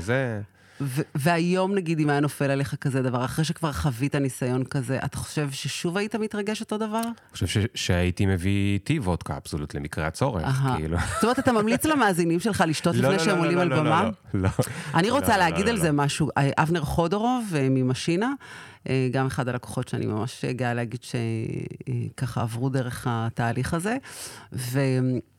זה. 0.00 0.40
ו- 0.80 1.02
והיום, 1.14 1.74
נגיד, 1.74 1.98
אם 2.00 2.10
היה 2.10 2.20
נופל 2.20 2.50
עליך 2.50 2.74
כזה 2.80 3.02
דבר, 3.02 3.24
אחרי 3.24 3.44
שכבר 3.44 3.72
חווית 3.72 4.14
ניסיון 4.14 4.64
כזה, 4.64 4.98
אתה 5.04 5.16
חושב 5.16 5.48
ששוב 5.52 5.96
היית 5.96 6.14
מתרגש 6.16 6.60
אותו 6.60 6.78
דבר? 6.78 7.00
אני 7.02 7.12
חושב 7.32 7.46
ש- 7.46 7.58
שהייתי 7.74 8.26
מביא 8.26 8.72
איתי 8.74 8.98
וודקה 8.98 9.36
אבסולוט 9.36 9.74
למקרה 9.74 10.06
הצורך, 10.06 10.44
אהה. 10.44 10.76
כאילו. 10.76 10.96
זאת 11.14 11.22
אומרת, 11.24 11.38
אתה 11.38 11.52
ממליץ 11.52 11.84
למאזינים 11.84 12.40
שלך 12.40 12.64
לשתות 12.66 12.94
לא, 12.94 13.00
לפני 13.02 13.16
לא, 13.16 13.24
שהם 13.24 13.36
לא, 13.38 13.42
עולים 13.44 13.58
על 13.58 13.68
לא, 13.68 13.76
לא, 13.76 13.82
במה? 13.82 14.10
לא, 14.34 14.40
לא. 14.42 14.48
אני 14.94 15.10
רוצה 15.10 15.36
להגיד 15.36 15.68
על. 15.68 15.76
זה 15.76 15.92
משהו. 15.92 16.28
אה, 16.38 16.50
אבנר 16.58 16.80
חודורוב 16.80 17.44
אה, 17.56 17.68
ממשינה, 17.70 18.32
גם 19.10 19.26
אחד 19.26 19.48
הלקוחות 19.48 19.88
שאני 19.88 20.06
ממש 20.06 20.44
גאה 20.44 20.74
להגיד 20.74 21.00
שככה 21.02 22.42
עברו 22.42 22.68
דרך 22.68 23.06
התהליך 23.10 23.74
הזה. 23.74 23.96
ו... 24.52 24.80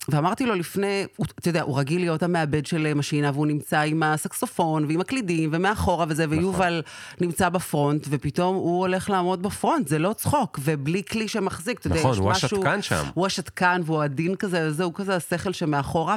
ואמרתי 0.10 0.46
לו 0.46 0.56
לפני, 0.56 1.06
הוא- 1.18 1.26
אתה 1.40 1.50
יודע, 1.50 1.62
הוא 1.62 1.80
רגיל 1.80 2.02
להיות 2.02 2.24
המעבד 2.24 2.66
של 2.66 2.86
אה, 2.86 2.94
משינה, 2.94 3.32
והוא 3.34 3.48
נמצא 3.48 3.80
עם 3.80 4.04
הסקסופון 4.04 4.86
ועם 4.86 5.02
הקלידים 5.02 5.50
ומאחורה 5.54 6.06
וזה, 6.10 6.26
נכון. 6.26 6.38
ויובל 6.38 6.82
נמצא 7.22 7.50
בפרונט, 7.50 8.08
ופתאום 8.10 8.56
הוא 8.56 8.80
הולך 8.80 9.10
לעמוד 9.10 9.44
בפרונט, 9.44 9.88
זה 9.88 10.00
לא 10.00 10.14
צחוק, 10.14 10.60
ובלי 10.64 11.04
כלי 11.12 11.28
שמחזיק, 11.28 11.80
אתה 11.80 11.88
יודע, 11.88 12.00
נכון, 12.00 12.12
יש 12.12 12.18
הוא 12.18 12.32
משהו... 12.32 12.46
השתקן 12.58 12.82
שם. 12.82 13.04
הוא 13.14 13.26
השתקן 13.26 13.82
והוא 13.86 14.04
עדין 14.04 14.36
כזה, 14.36 14.68
וזה, 14.68 14.84
הוא 14.84 14.94
כזה 14.96 15.16
השכל 15.16 15.54
שמאחורה. 15.54 16.16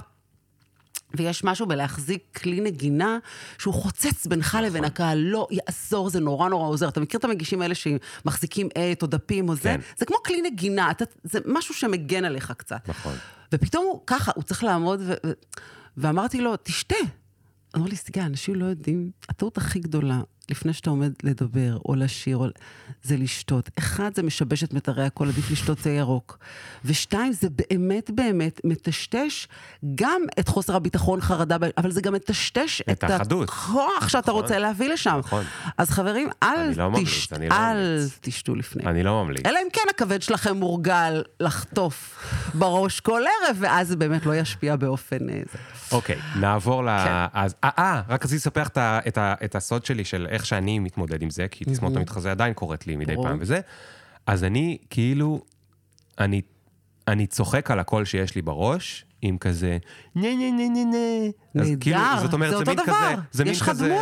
ויש 1.17 1.45
משהו 1.45 1.67
בלהחזיק 1.67 2.23
כלי 2.43 2.61
נגינה 2.61 3.19
שהוא 3.59 3.75
חוצץ 3.75 4.27
בינך 4.27 4.49
נכון. 4.49 4.63
לבין 4.63 4.85
הקהל, 4.85 5.19
לא 5.19 5.49
יעזור, 5.51 6.11
זה 6.11 6.21
נורא 6.21 6.49
נורא 6.49 6.69
עוזר. 6.69 6.89
אתה 6.89 7.01
מכיר 7.01 7.19
את 7.19 7.25
המגישים 7.25 7.63
האלה 7.63 7.75
שמחזיקים 7.75 8.69
עט 8.75 9.03
או 9.03 9.07
דפים 9.07 9.49
או 9.49 9.55
זה? 9.55 9.63
כן. 9.63 9.81
זה 9.97 10.07
כמו 10.07 10.17
כלי 10.27 10.43
נגינה, 10.43 10.91
אתה, 10.91 11.05
זה 11.25 11.39
משהו 11.47 11.75
שמגן 11.75 12.25
עליך 12.25 12.53
קצת. 12.57 12.89
נכון. 12.89 13.15
ופתאום 13.53 13.85
הוא 13.85 14.01
ככה, 14.07 14.33
הוא 14.35 14.45
צריך 14.45 14.65
לעמוד, 14.65 15.01
ו- 15.03 15.13
ו- 15.27 15.33
ואמרתי 15.97 16.41
לו, 16.41 16.55
תשתה. 16.63 16.97
אמר 17.77 17.87
לי, 17.87 17.97
סיגל, 17.97 18.23
אנשים 18.23 18.55
לא 18.55 18.65
יודעים, 18.65 19.11
הטעות 19.29 19.57
הכי 19.57 19.79
גדולה, 19.79 20.21
לפני 20.51 20.73
שאתה 20.73 20.91
עומד 20.91 21.13
לדבר 21.23 21.79
או 21.89 21.95
לשיר, 21.95 22.37
או... 22.37 22.47
זה 23.03 23.17
לשתות. 23.17 23.71
אחד, 23.79 24.11
זה 24.15 24.23
משבש 24.23 24.65
את 24.65 24.75
מיתרי 24.75 25.05
הקול, 25.05 25.29
עדיף 25.29 25.51
לשתות 25.51 25.79
תה 25.79 25.91
ירוק. 25.91 26.39
ושתיים, 26.85 27.33
זה 27.33 27.49
באמת 27.51 28.11
באמת 28.11 28.61
מטשטש 28.65 29.47
גם 29.95 30.23
את 30.41 30.49
חוסר 30.49 30.77
הביטחון, 30.77 31.21
חרדה, 31.21 31.57
אבל 31.79 31.91
זה 31.91 32.01
גם 32.01 32.13
מטשטש 32.13 32.81
את 32.81 32.89
את, 33.05 33.11
האחדות. 33.11 33.49
הכוח 33.49 34.09
שאתה 34.09 34.31
נכון. 34.31 34.43
רוצה 34.43 34.59
להביא 34.59 34.89
לשם. 34.89 35.17
נכון. 35.19 35.45
אז 35.79 35.91
חברים, 35.91 36.29
אל, 36.43 36.73
לא 36.77 36.91
תש... 37.05 37.33
לא 37.33 37.57
אל. 37.57 38.01
תשתו 38.21 38.55
לפני. 38.55 38.85
אני 38.87 39.03
לא 39.03 39.25
ממליץ. 39.25 39.47
אלא 39.47 39.59
אם 39.63 39.69
כן 39.73 39.83
הכבד 39.91 40.23
שלכם 40.23 40.57
מורגל 40.57 41.23
לחטוף 41.41 42.19
בראש 42.55 43.01
כל 43.01 43.23
ערב, 43.47 43.57
ואז 43.61 43.89
זה 43.89 43.97
באמת 43.97 44.27
לא 44.27 44.35
ישפיע 44.37 44.77
באופן... 44.77 45.29
אה. 45.29 45.43
אוקיי, 45.93 46.17
נעבור 46.41 46.85
ל... 46.85 46.89
כן. 47.05 47.13
אז, 47.33 47.55
אה, 47.65 47.71
אה, 47.79 48.03
רק 48.09 48.25
רציתי 48.25 48.37
לספר 48.37 48.63
את 48.63 48.77
ה- 48.77 48.99
את 49.09 49.19
ה- 49.19 49.35
את 49.45 49.55
הסוד 49.55 49.85
שלי 49.85 50.05
של 50.05 50.27
איך 50.35 50.47
שאני 50.47 50.79
מתמודד 50.79 51.23
עם 51.23 51.31
זה, 51.31 51.49
כי 51.49 51.65
תסמונת 51.65 51.97
המתחזה 51.97 52.31
עדיין 52.31 52.55
קורית 52.55 52.87
לי 52.87 52.97
מדי. 52.97 53.15
פעם 53.23 53.39
וזה. 53.41 53.61
אז 54.27 54.45
אני, 54.45 54.79
כאילו, 54.91 55.41
אני, 56.19 56.41
אני 57.09 57.27
צוחק 57.27 57.71
על 57.71 57.81
הקול 57.81 58.05
שיש 58.05 58.35
לי 58.35 58.43
בראש, 58.43 59.05
עם 59.23 59.39
כזה, 59.39 59.79
נה 60.17 60.23
נה 60.23 60.51
נה 60.51 60.69
נה 60.69 60.85
נה. 60.85 61.31
נהדר, 61.55 61.81
כאילו, 61.81 61.99
זאת 62.23 62.33
אומרת, 62.33 62.51
זה 62.51 62.59
זה 62.59 62.65
מין 62.65 62.77
דבר, 62.77 62.85
כזה, 62.85 63.23
זה 63.33 63.45
מין 63.45 63.53
יש 63.53 63.61
לך 63.61 63.69
כזה, 63.69 63.89
דמות. 63.89 64.01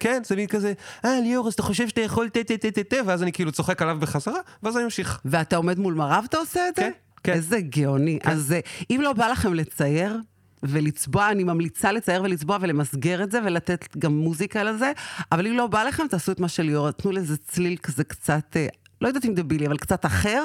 כן, 0.00 0.22
זה 0.24 0.36
מין 0.36 0.46
כזה, 0.46 0.72
אה, 1.04 1.20
ליאור, 1.20 1.48
אז 1.48 1.52
אתה 1.52 1.62
חושב 1.62 1.88
שאתה 1.88 2.00
יכול 2.00 2.28
תה 2.28 2.44
תה 2.44 2.56
תה 2.56 2.70
תה 2.70 2.82
תה, 2.82 2.96
ואז 3.06 3.22
אני 3.22 3.32
כאילו 3.32 3.52
צוחק 3.52 3.82
עליו 3.82 3.96
בחזרה, 4.00 4.40
ואז 4.62 4.76
אני 4.76 4.84
ממשיך. 4.84 5.20
ואתה 5.24 5.56
עומד 5.56 5.78
מול 5.78 5.94
מראה 5.94 6.20
ואתה 6.22 6.36
עושה 6.36 6.68
את 6.68 6.76
זה? 6.76 6.82
כן, 6.82 6.90
כן. 7.22 7.32
איזה 7.32 7.60
גאוני. 7.60 8.18
אז 8.24 8.52
אה, 8.52 8.60
אם 8.90 9.00
לא 9.02 9.12
בא 9.12 9.28
לכם 9.28 9.54
לצייר... 9.54 10.16
ולצבוע, 10.62 11.30
אני 11.30 11.44
ממליצה 11.44 11.92
לצייר 11.92 12.22
ולצבוע 12.22 12.58
ולמסגר 12.60 13.22
את 13.22 13.30
זה 13.30 13.40
ולתת 13.44 13.96
גם 13.98 14.12
מוזיקה 14.12 14.62
לזה, 14.62 14.92
אבל 15.32 15.46
אם 15.46 15.56
לא 15.56 15.66
בא 15.66 15.82
לכם, 15.82 16.06
תעשו 16.10 16.32
את 16.32 16.40
מה 16.40 16.48
שליאור, 16.48 16.90
תנו 16.90 17.12
לזה 17.12 17.36
צליל 17.36 17.76
כזה 17.76 18.04
קצת, 18.04 18.56
אה, 18.56 18.66
לא 19.00 19.08
יודעת 19.08 19.24
אם 19.24 19.34
דבילי, 19.34 19.66
אבל 19.66 19.76
קצת 19.76 20.06
אחר, 20.06 20.42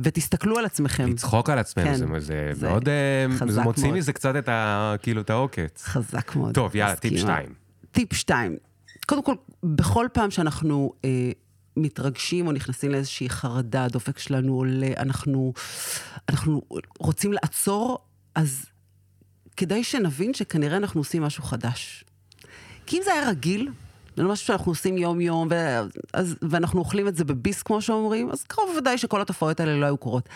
ותסתכלו 0.00 0.58
על 0.58 0.64
עצמכם. 0.64 1.10
לצחוק 1.10 1.50
על 1.50 1.58
עצמנו, 1.58 1.86
כן, 1.86 1.94
זה, 1.94 2.06
זה, 2.18 2.50
זה 2.52 2.68
מאוד, 2.68 2.88
אה, 2.88 3.26
זה 3.48 3.62
מוציא. 3.62 3.92
מזה 3.92 4.12
קצת 4.12 4.36
את 4.38 4.48
ה... 4.48 4.94
כאילו, 5.02 5.20
את 5.20 5.30
העוקץ. 5.30 5.84
חזק 5.84 6.36
מאוד. 6.36 6.54
טוב, 6.54 6.76
יאללה, 6.76 6.96
טיפ. 6.96 7.18
שתיים. 7.18 7.54
טיפ 7.90 8.12
שתיים. 8.12 8.56
קודם 9.06 9.22
כל, 9.22 9.34
בכל 9.62 10.06
פעם 10.12 10.30
שאנחנו 10.30 10.92
אה, 11.04 11.30
מתרגשים 11.76 12.46
או 12.46 12.52
נכנסים 12.52 12.90
לאיזושהי 12.90 13.30
חרדה, 13.30 13.84
הדופק 13.84 14.18
שלנו 14.18 14.54
עולה, 14.54 14.90
אנחנו, 14.98 15.52
אנחנו 16.28 16.62
רוצים 16.98 17.32
לעצור, 17.32 17.98
אז 18.34 18.66
כדאי 19.58 19.84
שנבין 19.84 20.34
שכנראה 20.34 20.76
אנחנו 20.76 21.00
עושים 21.00 21.22
משהו 21.22 21.42
חדש. 21.42 22.04
כי 22.86 22.96
אם 22.96 23.02
זה 23.04 23.12
היה 23.12 23.28
רגיל, 23.28 23.70
זה 24.16 24.22
לא 24.22 24.32
משהו 24.32 24.46
שאנחנו 24.46 24.72
עושים 24.72 24.98
יום-יום, 24.98 25.48
ואנחנו 26.42 26.78
אוכלים 26.78 27.08
את 27.08 27.16
זה 27.16 27.24
בביס, 27.24 27.62
כמו 27.62 27.82
שאומרים, 27.82 28.30
אז 28.30 28.44
קרוב 28.44 28.76
ודאי 28.78 28.98
שכל 28.98 29.20
התופעות 29.20 29.60
האלה 29.60 29.76
לא 29.76 29.86
היו 29.86 29.96
קורות. 29.96 30.28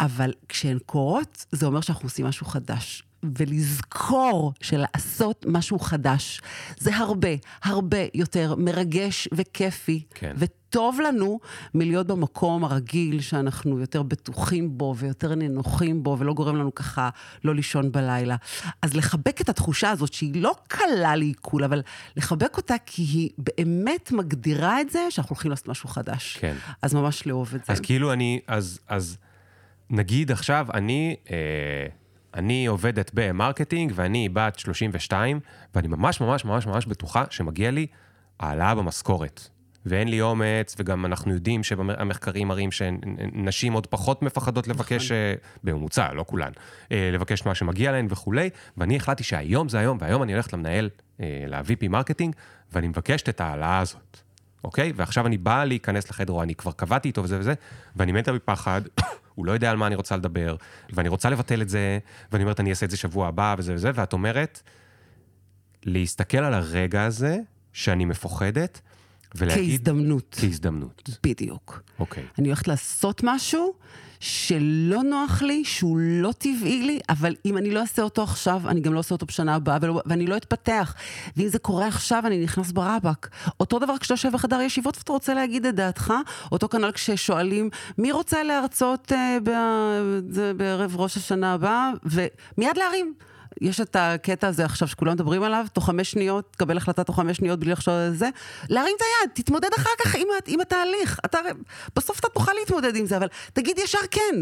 אבל 0.00 0.32
כשהן 0.48 0.78
קורות, 0.86 1.46
זה 1.52 1.66
אומר 1.66 1.80
שאנחנו 1.80 2.06
עושים 2.06 2.26
משהו 2.26 2.46
חדש. 2.46 3.02
ולזכור 3.38 4.52
שלעשות 4.60 5.46
משהו 5.48 5.78
חדש 5.78 6.40
זה 6.78 6.96
הרבה, 6.96 7.28
הרבה 7.64 7.98
יותר 8.14 8.54
מרגש 8.58 9.28
וכיפי. 9.32 10.02
כן. 10.14 10.32
וטוב 10.36 11.00
לנו 11.00 11.40
מלהיות 11.74 12.06
במקום 12.06 12.64
הרגיל 12.64 13.20
שאנחנו 13.20 13.80
יותר 13.80 14.02
בטוחים 14.02 14.78
בו 14.78 14.94
ויותר 14.98 15.34
נינוחים 15.34 16.02
בו 16.02 16.16
ולא 16.18 16.34
גורם 16.34 16.56
לנו 16.56 16.74
ככה 16.74 17.10
לא 17.44 17.54
לישון 17.54 17.92
בלילה. 17.92 18.36
אז 18.82 18.94
לחבק 18.94 19.40
את 19.40 19.48
התחושה 19.48 19.90
הזאת 19.90 20.12
שהיא 20.12 20.42
לא 20.42 20.54
קלה 20.68 21.16
לעיכול, 21.16 21.64
אבל 21.64 21.82
לחבק 22.16 22.56
אותה 22.56 22.74
כי 22.86 23.02
היא 23.02 23.30
באמת 23.38 24.12
מגדירה 24.12 24.80
את 24.80 24.90
זה 24.90 25.06
שאנחנו 25.10 25.34
הולכים 25.34 25.50
לעשות 25.50 25.68
משהו 25.68 25.88
חדש. 25.88 26.36
כן. 26.40 26.54
אז 26.82 26.94
ממש 26.94 27.26
לאהוב 27.26 27.54
את 27.54 27.64
זה. 27.64 27.72
אז 27.72 27.80
כאילו 27.80 28.12
אני, 28.12 28.40
אז, 28.46 28.78
אז 28.88 29.16
נגיד 29.90 30.30
עכשיו, 30.30 30.66
אני, 30.74 31.16
אה, 31.30 31.36
אני 32.34 32.66
עובדת 32.66 33.10
ב 33.14 33.22
marketing 33.22 33.92
ואני 33.94 34.28
בת 34.28 34.58
32, 34.58 35.40
ואני 35.74 35.88
ממש 35.88 36.20
ממש 36.20 36.44
ממש 36.44 36.66
ממש 36.66 36.86
בטוחה 36.86 37.24
שמגיע 37.30 37.70
לי 37.70 37.86
העלאה 38.40 38.74
במשכורת. 38.74 39.48
ואין 39.86 40.08
לי 40.08 40.20
אומץ, 40.20 40.76
וגם 40.78 41.06
אנחנו 41.06 41.34
יודעים 41.34 41.62
שהמחקרים 41.62 42.48
מראים 42.48 42.70
שנשים 42.72 43.72
עוד 43.72 43.86
פחות 43.86 44.22
מפחדות 44.22 44.68
לבקש, 44.68 45.04
נכון. 45.04 45.16
אה, 45.16 45.34
בממוצע, 45.64 46.12
לא 46.12 46.24
כולן, 46.28 46.50
אה, 46.92 47.10
לבקש 47.12 47.46
מה 47.46 47.54
שמגיע 47.54 47.92
להן 47.92 48.06
וכולי, 48.10 48.50
ואני 48.76 48.96
החלטתי 48.96 49.24
שהיום 49.24 49.68
זה 49.68 49.78
היום, 49.78 49.98
והיום 50.00 50.22
אני 50.22 50.32
הולכת 50.32 50.52
למנהל, 50.52 50.90
אה, 51.20 51.44
ל-VP 51.48 51.88
marketing, 51.88 52.34
ואני 52.72 52.88
מבקשת 52.88 53.28
את 53.28 53.40
ההעלאה 53.40 53.78
הזאת. 53.78 54.16
אוקיי? 54.64 54.92
ועכשיו 54.96 55.26
אני 55.26 55.38
באה 55.38 55.64
להיכנס 55.64 56.10
לחדר, 56.10 56.32
או 56.32 56.42
אני 56.42 56.54
כבר 56.54 56.72
קבעתי 56.72 57.08
איתו 57.08 57.22
וזה 57.22 57.38
וזה, 57.38 57.54
ואני 57.96 58.12
מתה 58.12 58.32
מפחד, 58.32 58.82
הוא 59.34 59.46
לא 59.46 59.52
יודע 59.52 59.70
על 59.70 59.76
מה 59.76 59.86
אני 59.86 59.94
רוצה 59.94 60.16
לדבר, 60.16 60.56
ואני 60.92 61.08
רוצה 61.08 61.30
לבטל 61.30 61.62
את 61.62 61.68
זה, 61.68 61.98
ואני 62.32 62.44
אומרת, 62.44 62.60
אני 62.60 62.70
אעשה 62.70 62.86
את 62.86 62.90
זה 62.90 62.96
שבוע 62.96 63.28
הבא 63.28 63.54
וזה 63.58 63.74
וזה, 63.74 63.90
ואת 63.94 64.12
אומרת, 64.12 64.62
להסתכל 65.84 66.38
על 66.38 66.54
הרגע 66.54 67.04
הזה, 67.04 67.38
שאני 67.72 68.04
מפוחדת, 68.04 68.80
ולהגיד... 69.34 69.70
כהזדמנות. 69.70 70.36
כהזדמנות. 70.40 71.10
בדיוק. 71.22 71.82
אוקיי. 71.98 72.24
אני 72.38 72.48
הולכת 72.48 72.68
לעשות 72.68 73.20
משהו 73.24 73.74
שלא 74.22 75.02
נוח 75.02 75.42
לי, 75.42 75.64
שהוא 75.64 75.98
לא 76.00 76.32
טבעי 76.38 76.82
לי, 76.82 77.00
אבל 77.08 77.34
אם 77.46 77.58
אני 77.58 77.70
לא 77.70 77.80
אעשה 77.80 78.02
אותו 78.02 78.22
עכשיו, 78.22 78.62
אני 78.68 78.80
גם 78.80 78.92
לא 78.92 78.98
אעשה 78.98 79.14
אותו 79.14 79.26
בשנה 79.26 79.54
הבאה, 79.54 79.78
ולא, 79.82 80.02
ואני 80.06 80.26
לא 80.26 80.36
אתפתח. 80.36 80.94
ואם 81.36 81.48
זה 81.48 81.58
קורה 81.58 81.86
עכשיו, 81.86 82.22
אני 82.26 82.44
נכנס 82.44 82.72
ברבק. 82.72 83.28
אותו 83.60 83.78
דבר 83.78 83.98
כשאתה 83.98 84.12
יושב 84.12 84.32
בחדר 84.32 84.60
ישיבות 84.60 84.96
ואתה 84.98 85.12
רוצה 85.12 85.34
להגיד 85.34 85.66
את 85.66 85.74
דעתך, 85.74 86.12
אותו 86.52 86.68
כנ"ל 86.68 86.92
כששואלים, 86.92 87.70
מי 87.98 88.12
רוצה 88.12 88.42
להרצות 88.42 89.12
אה, 89.12 89.38
בערב 90.56 90.96
ראש 90.96 91.16
השנה 91.16 91.52
הבאה, 91.54 91.90
ומיד 92.04 92.76
להרים. 92.76 93.14
יש 93.60 93.80
את 93.80 93.96
הקטע 93.98 94.48
הזה 94.48 94.64
עכשיו 94.64 94.88
שכולם 94.88 95.12
מדברים 95.12 95.42
עליו, 95.42 95.66
תוך 95.72 95.86
חמש 95.86 96.10
שניות, 96.10 96.52
תקבל 96.52 96.76
החלטה 96.76 97.04
תוך 97.04 97.16
חמש 97.16 97.36
שניות 97.36 97.60
בלי 97.60 97.72
לחשוב 97.72 97.94
על 97.94 98.14
זה, 98.14 98.28
להרים 98.68 98.94
את 98.96 99.02
היד, 99.02 99.30
תתמודד 99.34 99.68
אחר 99.78 99.90
כך 100.04 100.14
עם, 100.14 100.28
עם 100.46 100.60
התהליך. 100.60 101.20
אתה, 101.24 101.38
בסוף 101.96 102.20
אתה 102.20 102.28
תוכל 102.28 102.52
להתמודד 102.60 102.96
עם 102.96 103.06
זה, 103.06 103.16
אבל 103.16 103.26
תגיד 103.52 103.78
ישר 103.78 103.98
כן. 104.10 104.34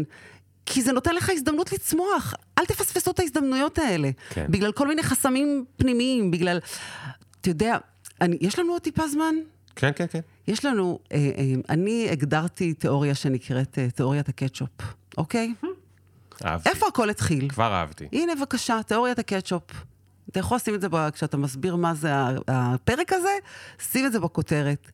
כי 0.65 0.81
זה 0.81 0.91
נותן 0.91 1.15
לך 1.15 1.29
הזדמנות 1.29 1.71
לצמוח. 1.71 2.33
אל 2.57 2.65
תפספסו 2.65 3.11
את 3.11 3.19
ההזדמנויות 3.19 3.79
האלה. 3.79 4.09
כן. 4.29 4.45
בגלל 4.49 4.71
כל 4.71 4.87
מיני 4.87 5.03
חסמים 5.03 5.65
פנימיים, 5.77 6.31
בגלל... 6.31 6.59
אתה 7.41 7.49
יודע, 7.49 7.77
אני, 8.21 8.37
יש 8.41 8.59
לנו 8.59 8.71
עוד 8.71 8.81
טיפה 8.81 9.07
זמן? 9.07 9.35
כן, 9.75 9.91
כן, 9.95 10.05
כן. 10.11 10.19
יש 10.47 10.65
לנו, 10.65 10.99
אה, 11.11 11.17
אה, 11.17 11.53
אני 11.69 12.07
הגדרתי 12.11 12.73
תיאוריה 12.73 13.15
שנקראת 13.15 13.79
אה, 13.79 13.89
תיאוריית 13.89 14.29
הקטשופ, 14.29 14.69
אוקיי? 15.17 15.53
אהבתי. 16.45 16.69
איפה 16.69 16.87
הכל 16.87 17.09
התחיל? 17.09 17.49
כבר 17.49 17.73
אהבתי. 17.73 18.07
הנה 18.13 18.35
בבקשה, 18.35 18.79
תיאוריית 18.87 19.19
הקטשופ. 19.19 19.63
אתה 20.29 20.39
יכול 20.39 20.55
לשים 20.55 20.75
את 20.75 20.81
זה 20.81 20.89
ב- 20.89 21.09
כשאתה 21.09 21.37
מסביר 21.37 21.75
מה 21.75 21.93
זה 21.93 22.09
הפרק 22.47 23.13
הזה, 23.13 23.29
שים 23.91 24.05
את 24.05 24.11
זה 24.11 24.19
בכותרת. 24.19 24.91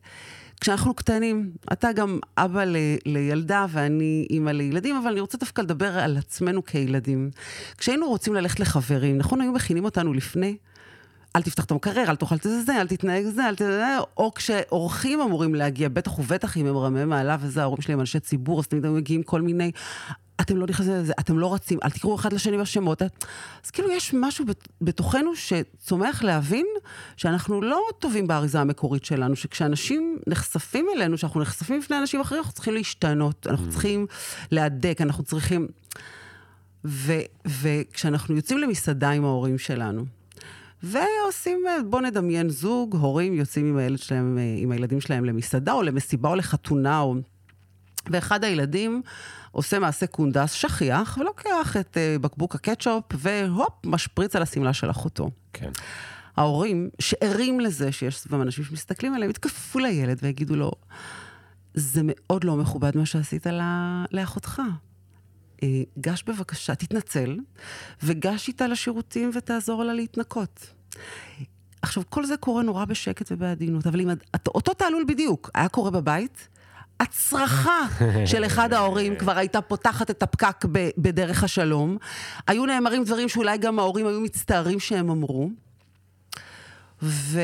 כשאנחנו 0.60 0.94
קטנים, 0.94 1.50
אתה 1.72 1.92
גם 1.92 2.18
אבא 2.38 2.64
ל- 2.64 2.76
לילדה 3.06 3.66
ואני 3.70 4.26
אימא 4.30 4.50
לילדים, 4.50 4.96
אבל 4.96 5.10
אני 5.10 5.20
רוצה 5.20 5.38
דווקא 5.38 5.62
לדבר 5.62 5.98
על 5.98 6.16
עצמנו 6.16 6.64
כילדים. 6.64 7.30
כשהיינו 7.78 8.08
רוצים 8.08 8.34
ללכת 8.34 8.60
לחברים, 8.60 9.18
נכון, 9.18 9.40
היו 9.40 9.52
מכינים 9.52 9.84
אותנו 9.84 10.12
לפני? 10.12 10.56
אל 11.36 11.42
תפתח 11.42 11.64
את 11.64 11.70
המקרר, 11.70 12.10
אל 12.10 12.16
תאכל 12.16 12.34
את 12.34 12.42
זה, 12.66 12.80
אל 12.80 12.86
תתנהג 12.88 13.24
זה, 13.26 13.48
אל 13.48 13.54
ת... 13.56 13.62
או 14.16 14.34
כשאורחים 14.34 15.20
אמורים 15.20 15.54
להגיע, 15.54 15.88
בטח 15.88 16.18
ובטח 16.18 16.56
אם 16.56 16.66
הם 16.66 16.76
רמי 16.76 17.04
מעלה 17.04 17.36
וזה, 17.40 17.62
ההורים 17.62 17.82
שלי 17.82 17.94
הם 17.94 18.00
אנשי 18.00 18.20
ציבור, 18.20 18.60
אז 18.60 18.66
תמיד 18.66 18.84
היו 18.84 18.92
מגיעים 18.94 19.22
כל 19.22 19.40
מיני, 19.42 19.70
אתם 20.40 20.56
לא 20.56 20.66
נכנסים 20.66 20.92
לזה, 20.92 21.12
אתם 21.20 21.38
לא 21.38 21.54
רצים, 21.54 21.78
אל 21.84 21.90
תקראו 21.90 22.14
אחד 22.16 22.32
לשני 22.32 22.58
בשמות. 22.58 23.02
אז 23.64 23.70
כאילו 23.72 23.90
יש 23.90 24.14
משהו 24.14 24.44
בת- 24.46 24.68
בתוכנו 24.80 25.30
שצומח 25.36 26.22
להבין 26.22 26.66
שאנחנו 27.16 27.60
לא 27.62 27.80
טובים 27.98 28.26
באריזה 28.26 28.60
המקורית 28.60 29.04
שלנו, 29.04 29.36
שכשאנשים 29.36 30.18
נחשפים 30.26 30.86
אלינו, 30.96 31.18
שאנחנו 31.18 31.40
נחשפים 31.40 31.80
בפני 31.80 31.98
אנשים 31.98 32.20
אחרים, 32.20 32.38
אנחנו 32.40 32.54
צריכים 32.54 32.74
להשתנות, 32.74 33.46
אנחנו 33.50 33.70
צריכים 33.70 34.06
להדק, 34.50 34.98
אנחנו 35.00 35.24
צריכים... 35.24 35.68
ו- 36.84 37.12
וכשאנחנו 37.46 38.36
יוצאים 38.36 38.58
למסעדה 38.58 39.10
עם 39.10 39.24
ההורים 39.24 39.58
שלנו, 39.58 40.04
ועושים, 40.82 41.62
אה, 41.68 41.82
בוא 41.90 42.00
נדמיין 42.00 42.48
זוג, 42.50 42.96
הורים 42.96 43.34
יוצאים 43.34 43.66
עם 43.66 43.76
הילד 43.76 43.98
שלהם, 43.98 44.38
עם 44.56 44.72
הילדים 44.72 45.00
שלהם 45.00 45.24
למסעדה, 45.24 45.72
או 45.72 45.82
למסיבה, 45.82 46.28
או 46.28 46.34
לחתונה, 46.34 47.00
או... 47.00 47.14
ואחד 48.10 48.44
הילדים 48.44 49.02
עושה 49.50 49.78
מעשה 49.78 50.06
קונדס 50.06 50.52
שכיח, 50.52 51.18
ולוקח 51.20 51.76
את 51.80 51.96
uh, 51.96 52.18
בקבוק 52.22 52.54
הקטשופ, 52.54 53.04
והופ, 53.14 53.86
משפריץ 53.86 54.36
על 54.36 54.42
השמלה 54.42 54.72
של 54.72 54.90
אחותו. 54.90 55.30
כן. 55.52 55.70
ההורים, 56.36 56.90
שערים 56.98 57.60
לזה 57.60 57.92
שיש 57.92 58.18
סביבם 58.18 58.42
אנשים 58.42 58.64
שמסתכלים 58.64 59.14
עליהם, 59.14 59.30
יתקפו 59.30 59.78
לילד 59.78 60.18
ויגידו 60.22 60.56
לו, 60.56 60.70
זה 61.74 62.00
מאוד 62.04 62.44
לא 62.44 62.56
מכובד 62.56 62.96
מה 62.96 63.06
שעשית 63.06 63.46
לה- 63.46 64.04
לאחותך. 64.10 64.62
אה, 65.62 65.82
גש 66.00 66.22
בבקשה, 66.26 66.74
תתנצל, 66.74 67.38
וגש 68.02 68.48
איתה 68.48 68.66
לשירותים 68.66 69.30
ותעזור 69.34 69.84
לה 69.84 69.92
להתנקות. 69.94 70.74
עכשיו, 71.82 72.02
כל 72.08 72.26
זה 72.26 72.36
קורה 72.36 72.62
נורא 72.62 72.84
בשקט 72.84 73.32
ובעדינות, 73.32 73.86
אבל 73.86 74.00
אם 74.00 74.10
אותו 74.48 74.74
תעלול 74.74 75.04
בדיוק 75.08 75.50
היה 75.54 75.68
קורה 75.68 75.90
בבית, 75.90 76.48
הצרחה 77.00 77.80
של 78.26 78.44
אחד 78.46 78.72
ההורים 78.72 79.16
כבר 79.16 79.38
הייתה 79.38 79.60
פותחת 79.60 80.10
את 80.10 80.22
הפקק 80.22 80.64
ב- 80.72 80.88
בדרך 80.98 81.44
השלום. 81.44 81.96
היו 82.46 82.66
נאמרים 82.66 83.04
דברים 83.04 83.28
שאולי 83.28 83.58
גם 83.58 83.78
ההורים 83.78 84.06
היו 84.06 84.20
מצטערים 84.20 84.80
שהם 84.80 85.10
אמרו. 85.10 85.50
ו... 87.02 87.40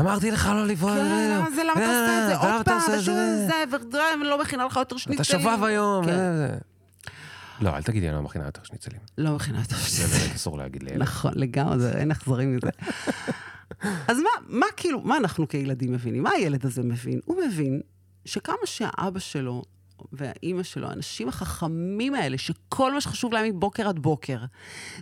אמרתי 0.00 0.30
לך 0.30 0.46
לא 0.54 0.66
לבוא... 0.66 0.90
כן, 0.90 1.42
זה 1.54 1.62
למה 1.64 1.72
אתה 1.72 1.86
עושה 1.86 2.22
את 2.22 2.28
זה 2.28 2.36
עוד 2.36 2.64
פעם, 2.64 2.78
ושוב 2.98 3.14
זה? 3.14 3.46
זה, 3.46 3.54
ואני 3.92 4.24
לא 4.28 4.40
מכינה 4.40 4.64
לך 4.66 4.76
יותר 4.76 4.96
שניצלים. 4.96 5.40
אתה 5.40 5.50
שובב 5.50 5.64
היום. 5.64 6.04
כן. 6.04 6.10
אה, 6.12 6.48
לא, 7.60 7.76
אל 7.76 7.82
תגידי, 7.82 8.08
אני 8.08 8.16
לא 8.16 8.22
מכינה 8.22 8.44
יותר 8.44 8.60
שניצלים. 8.64 9.00
לא 9.18 9.32
מכינה 9.34 9.58
יותר 9.58 9.76
זה 9.76 9.82
שניצלים. 9.82 10.20
באמת 10.22 10.34
אסור 10.36 10.58
להגיד 10.58 10.82
לילד. 10.82 11.02
נכון, 11.02 11.32
לגמרי, 11.34 11.78
זה- 11.78 11.92
אין 11.98 12.10
אכזרים 12.10 12.56
מזה. 12.56 12.70
אז 14.08 14.18
מה, 14.18 14.28
מה 14.48 14.66
כאילו, 14.76 15.00
מה 15.00 15.16
אנחנו 15.16 15.48
כילדים 15.48 15.92
מבינים? 15.92 16.22
מה 16.22 16.30
הילד 16.30 16.66
הזה 16.66 16.82
מבין? 16.82 17.20
הוא 17.24 17.36
מבין 17.46 17.80
שכמה 18.28 18.56
שהאבא 18.64 19.18
שלו 19.18 19.62
והאימא 20.12 20.62
שלו, 20.62 20.88
האנשים 20.88 21.28
החכמים 21.28 22.14
האלה, 22.14 22.38
שכל 22.38 22.94
מה 22.94 23.00
שחשוב 23.00 23.32
להם 23.32 23.56
מבוקר 23.56 23.88
עד 23.88 23.98
בוקר, 23.98 24.38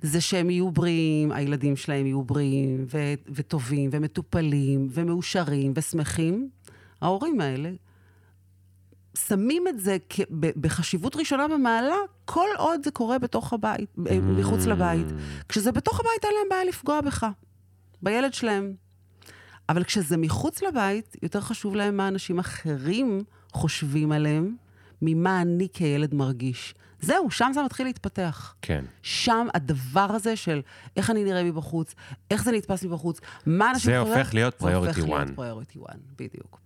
זה 0.03 0.21
שהם 0.21 0.51
יהיו 0.51 0.71
בריאים, 0.71 1.33
הילדים 1.33 1.77
שלהם 1.77 2.07
יהיו 2.07 2.23
בריאים 2.23 2.87
ו- 2.93 3.15
וטובים 3.29 3.91
ומטופלים 3.93 4.89
ומאושרים 4.91 5.73
ושמחים, 5.77 6.49
ההורים 7.01 7.41
האלה 7.41 7.71
שמים 9.19 9.69
את 9.69 9.81
זה 9.81 9.97
כ- 10.09 10.21
ב- 10.31 10.61
בחשיבות 10.61 11.17
ראשונה 11.17 11.49
במעלה, 11.49 11.97
כל 12.25 12.49
עוד 12.59 12.81
זה 12.85 12.91
קורה 12.91 13.19
בתוך 13.19 13.53
הבית, 13.53 13.97
אה, 14.11 14.21
מחוץ 14.21 14.67
לבית. 14.67 15.07
כשזה 15.49 15.73
בתוך 15.73 16.01
הבית, 16.01 16.25
אין 16.25 16.33
להם 16.35 16.49
בעיה 16.51 16.65
לפגוע 16.65 17.01
בך, 17.01 17.27
בילד 18.03 18.35
שלהם. 18.35 18.86
אבל 19.69 19.85
כשזה 19.85 20.17
מחוץ 20.17 20.63
לבית, 20.63 21.17
יותר 21.23 21.41
חשוב 21.41 21.75
להם 21.77 21.97
מה 21.97 22.09
אנשים 22.09 22.39
אחרים 22.39 23.25
חושבים 23.53 24.13
עליהם, 24.13 24.57
ממה 25.03 25.43
אני 25.43 25.69
כילד 25.73 26.15
מרגיש. 26.15 26.75
זהו, 27.01 27.31
שם 27.31 27.51
זה 27.55 27.63
מתחיל 27.63 27.87
להתפתח. 27.87 28.55
כן. 28.63 28.85
שם 29.03 29.47
הדבר 29.55 30.07
הזה 30.11 30.37
של 30.37 30.61
איך 30.97 31.11
אני 31.11 31.25
נראה 31.25 31.45
מבחוץ, 31.45 31.95
איך 32.31 32.45
זה 32.45 32.53
נתפס 32.53 32.85
מבחוץ, 32.85 33.21
מה 33.47 33.71
אנשים... 33.71 33.91
זה 33.93 34.01
חושבים- 34.01 34.19
הופך 34.19 34.35
להיות 34.35 34.55
זה 34.61 34.75
הופך 34.77 34.99
להיות 34.99 35.29
priority 35.29 35.77
one, 35.91 35.97
בדיוק. 36.19 36.61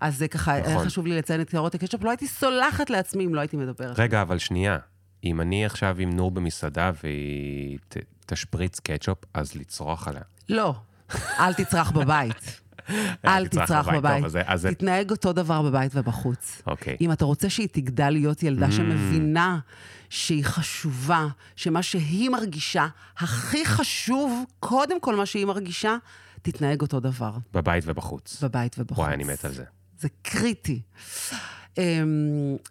אז 0.00 0.16
זה 0.18 0.28
ככה, 0.28 0.52
היה 0.52 0.74
נכון. 0.74 0.86
חשוב 0.86 1.06
לי 1.06 1.18
לציין 1.18 1.40
את 1.40 1.50
תיאוריות 1.50 1.74
הקטשופ, 1.74 2.02
לא 2.02 2.10
הייתי 2.10 2.26
סולחת 2.28 2.90
לעצמי 2.90 3.24
אם 3.26 3.34
לא 3.34 3.40
הייתי 3.40 3.56
מדברת. 3.56 3.98
רגע, 4.00 4.22
אבל 4.22 4.38
שנייה. 4.38 4.78
אם 5.24 5.40
אני 5.40 5.64
עכשיו 5.66 5.96
עם 5.98 6.10
נור 6.10 6.30
במסעדה 6.30 6.90
והיא 7.02 7.78
ת- 7.88 7.96
תשפריץ 8.26 8.80
קטשופ, 8.80 9.18
אז 9.34 9.54
לצרוח 9.54 10.08
עליה. 10.08 10.22
לא, 10.48 10.74
אל 11.38 11.54
תצרח 11.54 11.90
בבית. 11.90 12.60
אל 13.24 13.48
תצרח 13.48 13.88
בבית. 13.88 14.24
טוב, 14.24 14.36
אז 14.46 14.68
תתנהג 14.70 15.10
אותו 15.10 15.32
דבר 15.32 15.62
בבית 15.62 15.92
ובחוץ. 15.94 16.62
אוקיי. 16.66 16.96
אם 17.00 17.12
אתה 17.12 17.24
רוצה 17.24 17.50
שהיא 17.50 17.68
תגדל 17.72 18.10
להיות 18.10 18.42
ילדה 18.42 18.68
Mm. 18.68 18.72
שמבינה 18.72 19.58
שהיא 20.10 20.44
חשובה, 20.44 21.26
שמה 21.56 21.82
שהיא 21.82 22.30
מרגישה, 22.30 22.86
הכי 23.18 23.66
חשוב, 23.66 24.44
קודם 24.60 25.00
כל 25.00 25.16
מה 25.16 25.26
שהיא 25.26 25.46
מרגישה, 25.46 25.96
תתנהג 26.42 26.80
אותו 26.82 27.00
דבר, 27.00 27.32
בבית 27.54 27.84
ובחוץ. 27.86 28.42
בבית 28.42 28.76
ובחוץ. 28.78 28.98
וואי, 28.98 29.14
אני 29.14 29.24
מת 29.24 29.44
על 29.44 29.52
זה. 29.52 29.64
זה 29.98 30.08
קריטי. 30.22 30.80
אמ, 31.78 31.82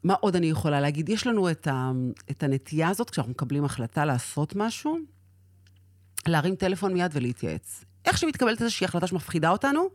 מה 0.04 0.14
עוד 0.14 0.36
אני 0.36 0.50
יכולה 0.50 0.82
להגיד? 0.82 1.10
יש 1.10 1.28
לנו 1.28 1.52
את, 1.52 1.68
ה, 1.68 1.92
את 2.32 2.44
הנטייה 2.44 2.90
הזאת, 2.90 3.10
כשאנחנו 3.10 3.32
מקבלים 3.32 3.66
החלטה 3.66 4.06
לעשות 4.06 4.56
משהו, 4.56 4.98
להרים 6.28 6.56
טלפון 6.56 6.94
מיד 6.94 7.12
ולהתייעץ. 7.14 7.86
איך 8.08 8.18
שמתקבלת 8.18 8.62
איזושהי 8.62 8.86
החלטה 8.86 9.08
שמפחידה 9.08 9.50
אותנו, 9.50 9.90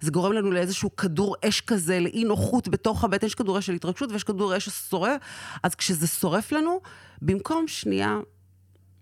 זה 0.00 0.10
גורם 0.10 0.32
לנו 0.32 0.50
לאיזשהו 0.50 0.96
כדור 0.96 1.36
אש 1.48 1.60
כזה, 1.60 2.00
לאי 2.00 2.24
נוחות 2.24 2.68
בתוך 2.68 3.04
הבטן, 3.04 3.26
יש 3.26 3.34
כדור 3.34 3.58
אש 3.58 3.66
של 3.66 3.72
התרגשות 3.72 4.12
ויש 4.12 4.24
כדור 4.24 4.56
אש 4.56 4.64
ששורף, 4.64 5.20
אז 5.62 5.74
כשזה 5.74 6.06
שורף 6.06 6.52
לנו, 6.52 6.80
במקום 7.22 7.68
שנייה 7.68 8.18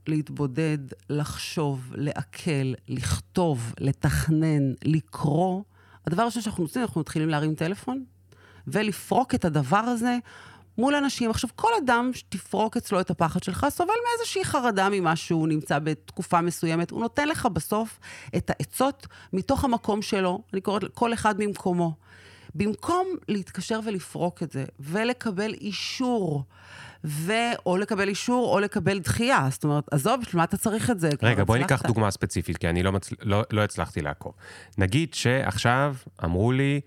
להתבודד, 0.06 0.78
לחשוב, 1.10 1.92
לעכל, 1.94 2.72
לכתוב, 2.88 3.72
לתכנן, 3.80 4.72
לקרוא, 4.84 5.62
הדבר 6.06 6.22
הראשון 6.22 6.42
שאנחנו 6.42 6.64
עושים, 6.64 6.82
אנחנו 6.82 7.00
מתחילים 7.00 7.28
להרים 7.28 7.54
טלפון 7.54 8.04
ולפרוק 8.66 9.34
את 9.34 9.44
הדבר 9.44 9.76
הזה 9.76 10.18
מול 10.79 10.95
אנשים. 10.95 11.31
עכשיו, 11.31 11.51
כל 11.57 11.70
אדם 11.85 12.11
שתפרוק 12.14 12.77
אצלו 12.77 13.01
את 13.01 13.11
הפחד 13.11 13.43
שלך, 13.43 13.66
סובל 13.70 13.95
מאיזושהי 14.09 14.45
חרדה 14.45 14.89
ממה 14.91 15.16
שהוא 15.16 15.49
נמצא 15.49 15.79
בתקופה 15.79 16.41
מסוימת. 16.41 16.91
הוא 16.91 17.01
נותן 17.01 17.29
לך 17.29 17.47
בסוף 17.47 17.99
את 18.37 18.51
העצות 18.51 19.07
מתוך 19.33 19.64
המקום 19.64 20.03
שלו, 20.03 20.43
אני 20.53 20.61
קוראת 20.61 20.83
כל 20.95 21.14
אחד 21.14 21.35
ממקומו. 21.39 21.93
במקום 22.55 23.09
להתקשר 23.29 23.81
ולפרוק 23.85 24.43
את 24.43 24.53
זה, 24.53 24.64
ולקבל 24.81 25.55
אישור, 25.55 26.45
ו... 27.05 27.33
או 27.66 27.77
לקבל 27.77 28.09
אישור, 28.09 28.55
או 28.55 28.61
לקבל 28.61 28.99
דחייה. 28.99 29.49
זאת 29.51 29.64
אומרת, 29.64 29.85
עזוב, 29.91 30.20
בשביל 30.20 30.39
מה 30.39 30.45
אתה 30.45 30.57
צריך 30.57 30.91
את 30.91 31.01
זה? 31.01 31.11
רגע, 31.23 31.45
בואי 31.45 31.59
ניקח. 31.59 31.83
דוגמה 31.87 32.11
ספציפית, 32.11 32.59
כי 32.59 32.68
אני 32.68 32.83
לא, 32.83 32.93
מצל... 32.93 33.16
לא, 33.23 33.43
לא 33.53 33.64
הצלחתי 33.64 34.01
לעקוב. 34.01 34.33
נגיד 34.79 35.14
שעכשיו 35.14 35.95
אמרו 36.25 36.53
לי... 36.53 36.81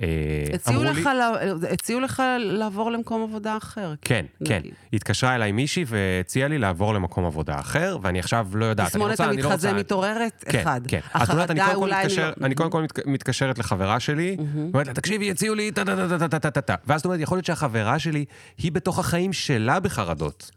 אה, 0.00 0.06
הציעו 0.54 0.84
לך, 0.84 1.06
לי... 1.06 1.68
הציעו 1.72 2.00
לך 2.00 2.22
לעבור 2.38 2.90
למקום 2.90 3.22
עבודה 3.22 3.56
אחר. 3.56 3.94
כן, 4.02 4.26
כן. 4.44 4.58
נגיד. 4.58 4.74
התקשרה 4.92 5.34
אליי 5.34 5.52
מישהי 5.52 5.84
והציעה 5.86 6.48
לי 6.48 6.58
לעבור 6.58 6.94
למקום 6.94 7.24
עבודה 7.24 7.60
אחר, 7.60 7.98
ואני 8.02 8.18
עכשיו 8.18 8.48
לא 8.54 8.64
יודעת. 8.64 8.88
תסמונת 8.88 9.20
לא 9.20 9.24
המתחזה 9.24 9.68
רוצה... 9.68 9.72
מתעוררת, 9.72 10.44
כן, 10.48 10.60
אחד. 10.60 10.80
כן. 10.88 11.00
את 11.22 11.28
יודעת, 11.28 11.50
אני 11.50 11.60
החרדה 11.60 11.74
קודם 11.74 11.74
כל 11.74 11.94
אולי... 11.94 12.04
מתקשר, 12.04 12.32
לא... 12.36 12.46
אני 12.46 12.54
קודם 12.54 12.70
כל 12.70 12.82
מת- 12.82 13.06
מתקשרת 13.06 13.58
לחברה 13.58 14.00
שלי, 14.00 14.36
אומרת 14.72 14.86
לה, 14.86 14.94
תקשיבי, 14.94 15.30
הציעו 15.30 15.54
לי 15.54 15.72
טה 15.72 15.84
טה 15.84 15.96
טה 15.96 16.18
טה 16.18 16.28
טה 16.28 16.38
טה 16.38 16.50
טה 16.50 16.60
טה. 16.60 16.74
ואז 16.86 17.00
זאת 17.00 17.04
אומרת, 17.04 17.20
יכול 17.20 17.36
להיות 17.36 17.46
שהחברה 17.46 17.98
שלי, 17.98 18.24
היא 18.58 18.72
בתוך 18.72 18.98
החיים 18.98 19.32
שלה 19.32 19.80
בחרדות. 19.80 20.50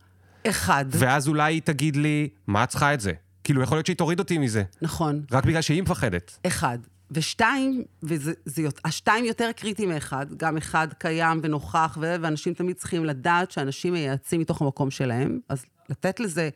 אחד, 0.47 0.85
ואז 0.89 1.27
אולי 1.27 1.53
היא 1.53 1.61
תגיד 1.61 1.95
לי, 1.95 2.29
מה 2.47 2.63
את 2.63 2.69
צריכה 2.69 2.93
את 2.93 3.01
זה? 3.01 3.11
כאילו, 3.43 3.61
יכול 3.61 3.77
להיות 3.77 3.85
שהיא 3.85 3.97
תוריד 3.97 4.19
אותי 4.19 4.37
מזה, 4.37 4.63
נכון. 4.81 5.21
רק 5.31 5.45
בגלל 5.45 5.61
שהיא 5.61 5.81
מפחדת. 5.81 6.39
אחד. 6.47 6.77
ושתיים, 7.11 7.83
וזה, 8.03 8.33
זה, 8.45 8.61
יות- 8.61 8.79
השתיים 8.85 9.25
יותר 9.25 9.51
קריטי 9.55 9.85
מאחד, 9.85 10.25
גם 10.37 10.57
אחד 10.57 10.87
קיים 10.97 11.39
ונוכח, 11.43 11.97
ו- 12.01 12.15
ואנשים 12.21 12.53
תמיד 12.53 12.75
צריכים 12.75 13.05
לדעת 13.05 13.51
שאנשים 13.51 13.93
מייעצים 13.93 14.41
מתוך 14.41 14.61
המקום 14.61 14.91
שלהם, 14.91 15.39
אז 15.49 15.65
לתת 15.89 16.19
לזה 16.19 16.49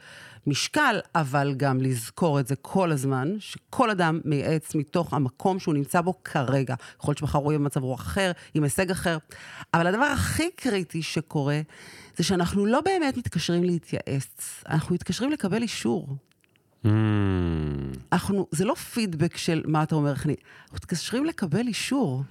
משקל, 0.47 0.99
אבל 1.15 1.53
גם 1.57 1.81
לזכור 1.81 2.39
את 2.39 2.47
זה 2.47 2.55
כל 2.55 2.91
הזמן, 2.91 3.35
שכל 3.39 3.89
אדם 3.89 4.19
מייעץ 4.25 4.75
מתוך 4.75 5.13
המקום 5.13 5.59
שהוא 5.59 5.73
נמצא 5.73 6.01
בו 6.01 6.23
כרגע. 6.23 6.75
יכול 6.99 7.11
להיות 7.11 7.17
שמחר 7.17 7.39
הוא 7.39 7.51
יהיה 7.51 7.59
במצב 7.59 7.83
רוח 7.83 8.01
אחר, 8.01 8.31
עם 8.53 8.63
הישג 8.63 8.91
אחר, 8.91 9.17
אבל 9.73 9.87
הדבר 9.87 10.03
הכי 10.05 10.49
קריטי 10.55 11.01
שקורה, 11.01 11.61
זה 12.17 12.23
שאנחנו 12.23 12.65
לא 12.65 12.81
באמת 12.81 13.17
מתקשרים 13.17 13.63
להתייעץ, 13.63 14.63
אנחנו 14.69 14.95
מתקשרים 14.95 15.31
לקבל 15.31 15.61
אישור. 15.61 16.07
Mm, 16.85 16.89
אנחנו, 18.11 18.47
זה 18.51 18.65
לא 18.65 18.73
פידבק 18.73 19.37
של 19.37 19.63
מה 19.65 19.83
אתה 19.83 19.95
אומר. 19.95 20.09
אנחנו 20.11 20.33
מתקשרים 20.73 21.25
לקבל 21.25 21.67
אישור. 21.67 22.23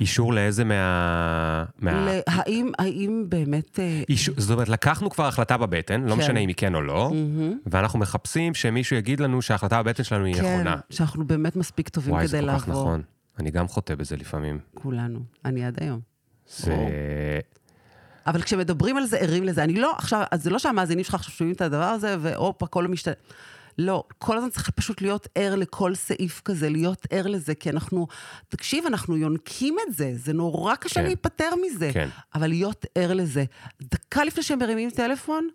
אישור 0.00 0.34
לאיזה 0.34 0.64
מה... 0.64 1.64
מה... 1.78 2.10
האם, 2.26 2.72
האם 2.78 3.24
באמת... 3.28 3.80
אה, 3.80 4.02
אישור, 4.08 4.34
זאת 4.38 4.50
אומרת, 4.50 4.68
לקחנו 4.68 5.10
כבר 5.10 5.26
החלטה 5.26 5.56
בבטן, 5.56 6.02
לא 6.02 6.14
כן. 6.14 6.18
משנה 6.18 6.40
אם 6.40 6.48
היא 6.48 6.56
כן 6.56 6.74
או 6.74 6.82
לא, 6.82 7.12
ואנחנו 7.66 7.98
מחפשים 7.98 8.54
שמישהו 8.54 8.96
יגיד 8.96 9.20
לנו 9.20 9.42
שההחלטה 9.42 9.82
בבטן 9.82 10.04
שלנו 10.04 10.24
היא 10.24 10.34
כן, 10.34 10.54
נכונה. 10.54 10.76
שאנחנו 10.90 11.26
באמת 11.26 11.56
מספיק 11.56 11.88
טובים 11.88 12.14
וואי, 12.14 12.28
כדי 12.28 12.28
זה 12.28 12.40
כל 12.40 12.58
כך 12.58 12.68
לעבור. 12.68 12.82
נכון. 12.82 13.02
אני 13.38 13.50
גם 13.50 13.68
חוטא 13.68 13.94
בזה 13.94 14.16
לפעמים. 14.16 14.58
כולנו, 14.74 15.20
אני 15.44 15.64
עד 15.64 15.82
היום. 15.82 16.00
זה... 16.48 16.76
אבל 18.26 18.42
כשמדברים 18.42 18.96
על 18.96 19.06
זה, 19.06 19.18
ערים 19.18 19.44
לזה. 19.44 19.64
אני 19.64 19.74
לא, 19.74 19.94
עכשיו, 19.98 20.22
אז 20.30 20.42
זה 20.42 20.50
לא 20.50 20.58
שהמאזינים 20.58 21.04
שלך 21.04 21.14
עכשיו 21.14 21.32
שומעים 21.34 21.54
את 21.54 21.60
הדבר 21.60 21.84
הזה, 21.84 22.16
והופ, 22.20 22.62
הכל 22.62 22.86
משתנה. 22.86 23.14
לא, 23.78 24.04
כל 24.18 24.36
הזמן 24.36 24.50
צריך 24.50 24.70
פשוט 24.70 25.02
להיות 25.02 25.28
ער 25.34 25.54
לכל 25.54 25.94
סעיף 25.94 26.40
כזה, 26.44 26.68
להיות 26.68 27.06
ער 27.10 27.26
לזה, 27.26 27.54
כי 27.54 27.70
אנחנו, 27.70 28.06
תקשיב, 28.48 28.86
אנחנו 28.86 29.16
יונקים 29.16 29.76
את 29.88 29.94
זה, 29.94 30.12
זה 30.14 30.32
נורא 30.32 30.74
קשה 30.74 30.94
כן. 30.94 31.04
להיפטר 31.06 31.50
מזה. 31.66 31.90
כן. 31.92 32.08
אבל 32.34 32.48
להיות 32.48 32.86
ער 32.94 33.12
לזה. 33.12 33.44
דקה 33.82 34.24
לפני 34.24 34.42
שהם 34.42 34.58
מרימים 34.58 34.90
טלפון, 34.90 35.48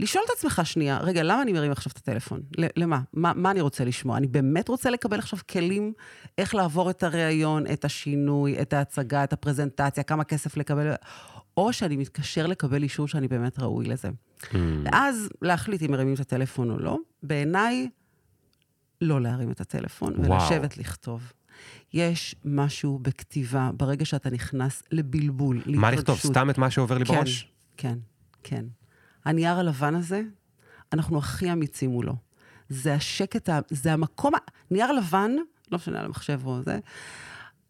לשאול 0.00 0.24
את 0.26 0.30
עצמך 0.36 0.60
שנייה, 0.64 0.98
רגע, 0.98 1.22
למה 1.22 1.42
אני 1.42 1.52
מרים 1.52 1.72
עכשיו 1.72 1.92
את 1.92 1.96
הטלפון? 1.96 2.40
למה? 2.76 3.00
מה, 3.12 3.32
מה 3.34 3.50
אני 3.50 3.60
רוצה 3.60 3.84
לשמוע? 3.84 4.16
אני 4.16 4.26
באמת 4.26 4.68
רוצה 4.68 4.90
לקבל 4.90 5.18
עכשיו 5.18 5.38
כלים 5.50 5.92
איך 6.38 6.54
לעבור 6.54 6.90
את 6.90 7.02
הריאיון, 7.02 7.66
את 7.72 7.84
השינוי, 7.84 8.62
את 8.62 8.72
ההצגה, 8.72 9.24
את 9.24 9.32
הפרזנטציה, 9.32 10.02
כמה 10.02 10.24
כסף 10.24 10.56
לקבל, 10.56 10.92
או 11.56 11.72
שאני 11.72 11.96
מתקשר 11.96 12.46
לקבל 12.46 12.82
אישור 12.82 13.08
שאני 13.08 13.28
באמת 13.28 13.58
ראוי 13.58 13.86
לזה. 13.86 14.08
Mm. 14.08 14.56
ואז 14.84 15.28
להחליט 15.42 15.82
אם 15.82 15.90
מרימים 15.90 16.14
את 16.14 16.20
הטלפון 16.20 16.70
או 16.70 16.78
לא. 16.78 16.98
בעיניי, 17.22 17.88
לא 19.00 19.20
להרים 19.20 19.50
את 19.50 19.60
הטלפון. 19.60 20.14
ולשבת 20.18 20.76
לכתוב. 20.76 21.32
יש 21.92 22.34
משהו 22.44 22.98
בכתיבה, 23.02 23.70
ברגע 23.76 24.04
שאתה 24.04 24.30
נכנס 24.30 24.82
לבלבול, 24.92 25.56
להתרגשות. 25.56 25.80
מה 25.80 25.90
לכתוב? 25.90 26.18
סתם 26.18 26.50
את 26.50 26.58
מה 26.58 26.70
שעובר 26.70 26.98
לי 26.98 27.04
כן, 27.04 27.14
בראש? 27.14 27.48
כן, 27.76 27.98
כן. 28.42 28.64
הנייר 29.24 29.58
הלבן 29.58 29.94
הזה, 29.94 30.22
אנחנו 30.92 31.18
הכי 31.18 31.52
אמיצים 31.52 31.90
מולו. 31.90 32.14
זה 32.68 32.94
השקט, 32.94 33.48
זה 33.70 33.92
המקום, 33.92 34.32
נייר 34.70 34.92
לבן, 34.92 35.32
לא 35.70 35.78
משנה 35.78 35.98
על 35.98 36.04
המחשב 36.04 36.40
או 36.46 36.62
זה, 36.62 36.78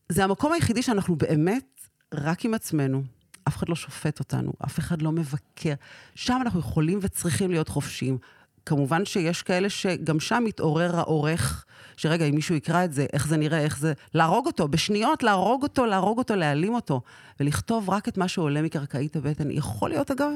זה 0.09 0.25
המקום 0.25 0.53
היחידי 0.53 0.83
שאנחנו 0.83 1.17
באמת 1.17 1.81
רק 2.15 2.45
עם 2.45 2.55
עצמנו. 2.55 3.03
אף 3.49 3.57
אחד 3.57 3.69
לא 3.69 3.75
שופט 3.75 4.19
אותנו, 4.19 4.53
אף 4.65 4.79
אחד 4.79 5.03
לא 5.03 5.13
מבקר. 5.13 5.75
שם 6.15 6.39
אנחנו 6.41 6.61
יכולים 6.61 6.99
וצריכים 7.03 7.51
להיות 7.51 7.69
חופשיים. 7.69 8.19
כמובן 8.67 9.05
שיש 9.05 9.43
כאלה 9.43 9.69
שגם 9.69 10.21
שם 10.21 10.43
מתעורר 10.47 10.97
העורך, 10.97 11.65
שרגע, 11.97 12.25
אם 12.25 12.35
מישהו 12.35 12.55
יקרא 12.55 12.85
את 12.85 12.93
זה, 12.93 13.07
איך 13.13 13.27
זה 13.27 13.37
נראה, 13.37 13.61
איך 13.61 13.79
זה... 13.79 13.93
להרוג 14.15 14.47
אותו, 14.47 14.69
בשניות 14.69 15.23
להרוג 15.23 15.63
אותו, 15.63 15.87
להרוג 15.87 16.19
אותו, 16.19 16.37
להעלים 16.37 16.75
אותו. 16.75 17.01
ולכתוב 17.41 17.91
רק 17.91 18.09
את 18.09 18.19
מה 18.19 18.29
שעולה 18.29 18.63
מקרקעית 18.63 19.17
הבטן. 19.17 19.51
יכול 19.51 19.91
להיות, 19.91 20.11
אגב, 20.11 20.31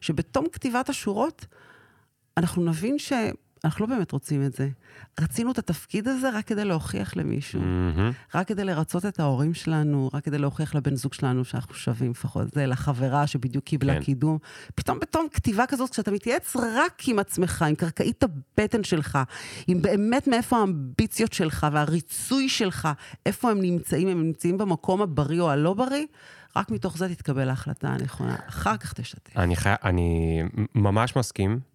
שבתום 0.00 0.46
כתיבת 0.52 0.88
השורות, 0.88 1.46
אנחנו 2.36 2.64
נבין 2.64 2.98
שאנחנו 3.62 3.86
לא 3.86 3.94
באמת 3.94 4.12
רוצים 4.12 4.46
את 4.46 4.52
זה. 4.52 4.68
רצינו 5.20 5.52
את 5.52 5.58
התפקיד 5.58 6.08
הזה 6.08 6.30
רק 6.30 6.46
כדי 6.46 6.64
להוכיח 6.64 7.16
למישהו. 7.16 7.60
מהמם. 7.60 8.12
רק 8.34 8.48
כדי 8.48 8.64
לרצות 8.64 9.06
את 9.06 9.20
ההורים 9.20 9.54
שלנו, 9.54 10.10
רק 10.14 10.24
כדי 10.24 10.38
להוכיח 10.38 10.74
לבן 10.74 10.94
זוג 10.94 11.14
שלנו 11.14 11.44
שאנחנו 11.44 11.74
שווים 11.74 12.10
לפחות. 12.10 12.54
זה 12.54 12.66
לחברה 12.66 13.26
שבדיוק 13.26 13.64
קיבלה 13.64 13.94
כן. 13.94 14.02
קידום. 14.02 14.38
פתאום 14.74 14.98
בתום 14.98 15.26
כתיבה 15.32 15.66
כזאת, 15.66 15.90
כשאתה 15.90 16.10
מתייעץ 16.10 16.56
רק 16.56 17.02
עם 17.08 17.18
עצמך, 17.18 17.64
עם 17.68 17.74
קרקעית 17.74 18.22
הבטן 18.22 18.84
שלך, 18.84 19.18
עם 19.66 19.82
באמת 19.82 20.28
מאיפה 20.28 20.58
האמביציות 20.58 21.32
שלך 21.32 21.66
והריצוי 21.72 22.48
שלך, 22.48 22.88
איפה 23.26 23.50
הם 23.50 23.60
נמצאים, 23.60 24.08
הם 24.08 24.22
נמצאים 24.22 24.58
במקום 24.58 25.02
הבריא 25.02 25.40
או 25.40 25.50
הלא 25.50 25.74
בריא, 25.74 26.06
רק 26.56 26.70
מתוך 26.70 26.98
זה 26.98 27.08
תתקבל 27.08 27.48
ההחלטה 27.48 27.88
הנכונה. 27.88 28.36
אחר 28.48 28.76
כך 28.76 28.92
תשתף. 28.92 29.36
אני 29.36 29.56
חי... 29.56 29.72
אני 29.84 30.42
ממש 30.74 31.16
מסכים. 31.16 31.69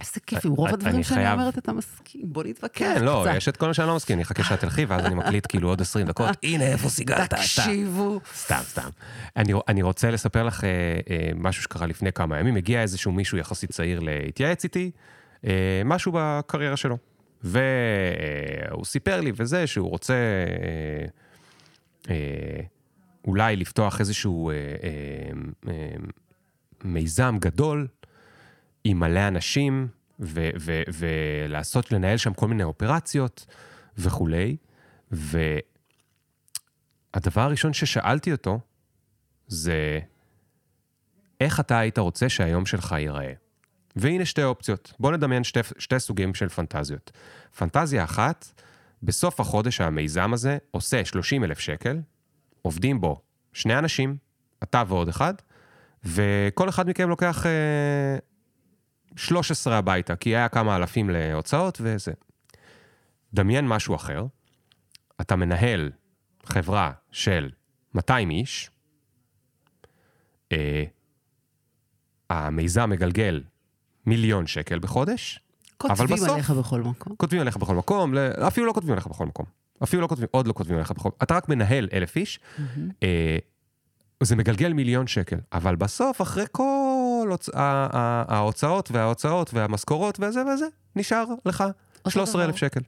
איזה 0.00 0.20
כיף, 0.26 0.46
עם 0.46 0.52
רוב 0.52 0.68
הדברים 0.68 1.02
שאני 1.02 1.32
אומרת 1.32 1.58
אתה 1.58 1.72
מסכים. 1.72 2.22
בוא 2.24 2.44
נתווכח 2.44 2.78
כן, 2.78 3.04
לא, 3.04 3.24
קצת. 3.26 3.36
יש 3.36 3.48
את 3.48 3.56
כל 3.56 3.66
מה 3.66 3.74
שאני 3.74 3.88
לא 3.88 3.96
מסכים, 3.96 4.16
אני 4.16 4.22
אחכה 4.22 4.44
שאת 4.44 4.60
תלכי, 4.60 4.84
ואז 4.84 5.06
אני 5.06 5.14
מקליט 5.14 5.46
כאילו 5.48 5.68
עוד 5.68 5.80
20 5.80 6.06
דקות. 6.06 6.36
הנה, 6.42 6.64
איפה 6.64 6.88
סיגלת? 6.88 7.24
אתה. 7.24 7.36
תקשיבו. 7.36 8.20
סתם, 8.34 8.60
סתם. 8.62 8.88
אני, 9.68 9.82
רוצה 9.82 10.10
לספר 10.10 10.42
לך 10.42 10.64
אה, 10.64 10.70
אה, 11.10 11.30
משהו 11.34 11.62
שקרה 11.62 11.86
לפני 11.86 12.12
כמה 12.12 12.38
ימים. 12.38 12.56
הגיע 12.56 12.82
איזשהו 12.82 13.12
מישהו 13.12 13.38
יחסית 13.38 13.70
צעיר 13.70 14.00
להתייעץ 14.00 14.64
איתי, 14.64 14.90
אה, 15.46 15.82
משהו 15.84 16.12
בקריירה 16.14 16.76
שלו. 16.76 16.98
והוא 17.42 18.84
סיפר 18.84 19.20
לי 19.20 19.32
וזה, 19.36 19.66
שהוא 19.66 19.90
רוצה 19.90 20.14
אולי 23.26 23.56
לפתוח 23.56 24.00
איזשהו 24.00 24.50
מיזם 26.84 27.36
גדול 27.40 27.86
עם 28.84 29.00
מלא 29.00 29.28
אנשים, 29.28 29.88
ו- 30.20 30.50
ו- 30.60 30.82
ולעשות, 30.98 31.92
לנהל 31.92 32.16
שם 32.16 32.34
כל 32.34 32.48
מיני 32.48 32.62
אופרציות 32.62 33.46
וכולי. 33.98 34.56
ו... 35.12 35.38
הדבר 37.14 37.40
הראשון 37.40 37.72
ששאלתי 37.72 38.32
אותו 38.32 38.60
זה, 39.46 39.98
איך 41.40 41.60
אתה 41.60 41.78
היית 41.78 41.98
רוצה 41.98 42.28
שהיום 42.28 42.66
שלך 42.66 42.94
ייראה? 42.98 43.32
והנה 43.96 44.24
שתי 44.24 44.42
אופציות. 44.42 44.92
בואו 45.00 45.12
נדמיין 45.12 45.44
שתי, 45.44 45.60
שתי 45.78 46.00
סוגים 46.00 46.34
של 46.34 46.48
פנטזיות. 46.48 47.12
פנטזיה 47.56 48.04
אחת, 48.04 48.62
בסוף 49.02 49.40
החודש 49.40 49.80
המיזם 49.80 50.32
הזה 50.32 50.58
עושה 50.70 51.04
30 51.04 51.44
אלף 51.44 51.58
שקל, 51.58 52.00
עובדים 52.62 53.00
בו 53.00 53.20
שני 53.52 53.78
אנשים, 53.78 54.16
אתה 54.62 54.82
ועוד 54.88 55.08
אחד, 55.08 55.34
וכל 56.04 56.68
אחד 56.68 56.88
מכם 56.88 57.08
לוקח 57.08 57.46
אה, 57.46 58.18
13 59.16 59.78
הביתה, 59.78 60.16
כי 60.16 60.36
היה 60.36 60.48
כמה 60.48 60.76
אלפים 60.76 61.10
להוצאות 61.10 61.78
וזה. 61.80 62.12
דמיין 63.34 63.68
משהו 63.68 63.94
אחר, 63.94 64.26
אתה 65.20 65.36
מנהל 65.36 65.90
חברה 66.44 66.92
של 67.10 67.50
200 67.94 68.30
איש, 68.30 68.70
אה, 70.52 70.84
המיזם 72.30 72.90
מגלגל 72.90 73.42
מיליון 74.06 74.46
שקל 74.46 74.78
בחודש, 74.78 75.40
אבל 75.84 75.88
כותבים 75.96 76.16
בסוף- 76.16 76.30
עליך 76.30 76.50
בכל 76.50 76.80
מקום. 76.80 77.16
כותבים 77.16 77.40
עליך 77.40 77.56
בכל 77.56 77.74
מקום, 77.74 78.14
אפילו 78.46 78.66
לא 78.66 78.72
כותבים 78.72 78.92
עליך 78.92 79.06
בכל 79.06 79.26
מקום. 79.26 79.46
אפילו 79.82 80.02
לא 80.02 80.06
כותבים, 80.08 80.28
עוד 80.30 80.46
לא 80.46 80.52
כותבים 80.52 80.76
עליך 80.76 80.90
בכל 80.90 81.08
מקום. 81.08 81.18
אתה 81.22 81.34
רק 81.36 81.48
מנהל 81.48 81.88
אלף 81.92 82.16
איש, 82.16 82.40
אה, 83.02 83.38
זה 84.22 84.36
מגלגל 84.36 84.72
מיליון 84.72 85.06
שקל, 85.06 85.36
אבל 85.52 85.76
בסוף, 85.76 86.22
אחרי 86.22 86.44
כל 86.52 86.62
הוצ... 87.28 87.48
ה- 87.48 87.88
ה- 87.92 88.24
ההוצאות 88.36 88.90
וההוצאות 88.90 89.54
והמשכורות 89.54 90.20
וזה 90.20 90.42
וזה, 90.54 90.66
נשאר 90.96 91.24
לך 91.46 91.64
13 92.08 92.44
אלף 92.44 92.50
דבר. 92.50 92.58
שקל. 92.58 92.80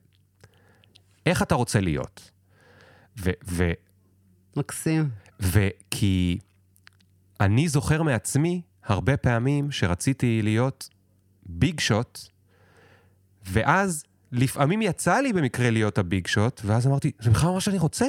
איך 1.27 1.43
אתה 1.43 1.55
רוצה 1.55 1.81
להיות? 1.81 2.31
ו... 3.19 3.31
ו... 3.49 3.71
מקסים. 4.57 5.09
וכי 5.41 6.39
אני 7.41 7.69
זוכר 7.69 8.03
מעצמי 8.03 8.63
הרבה 8.85 9.17
פעמים 9.17 9.71
שרציתי 9.71 10.43
להיות 10.43 10.89
ביג 11.47 11.81
שוט, 11.81 12.21
ואז 13.47 14.05
לפעמים 14.33 14.83
יצא 14.83 15.21
לי 15.21 15.33
במקרה 15.33 15.71
להיות 15.71 15.99
הביג 15.99 16.27
שוט, 16.27 16.61
ואז 16.65 16.87
אמרתי, 16.87 17.13
זה 17.21 17.31
בכלל 17.31 17.51
מה 17.51 17.61
שאני 17.61 17.79
רוצה. 17.79 18.07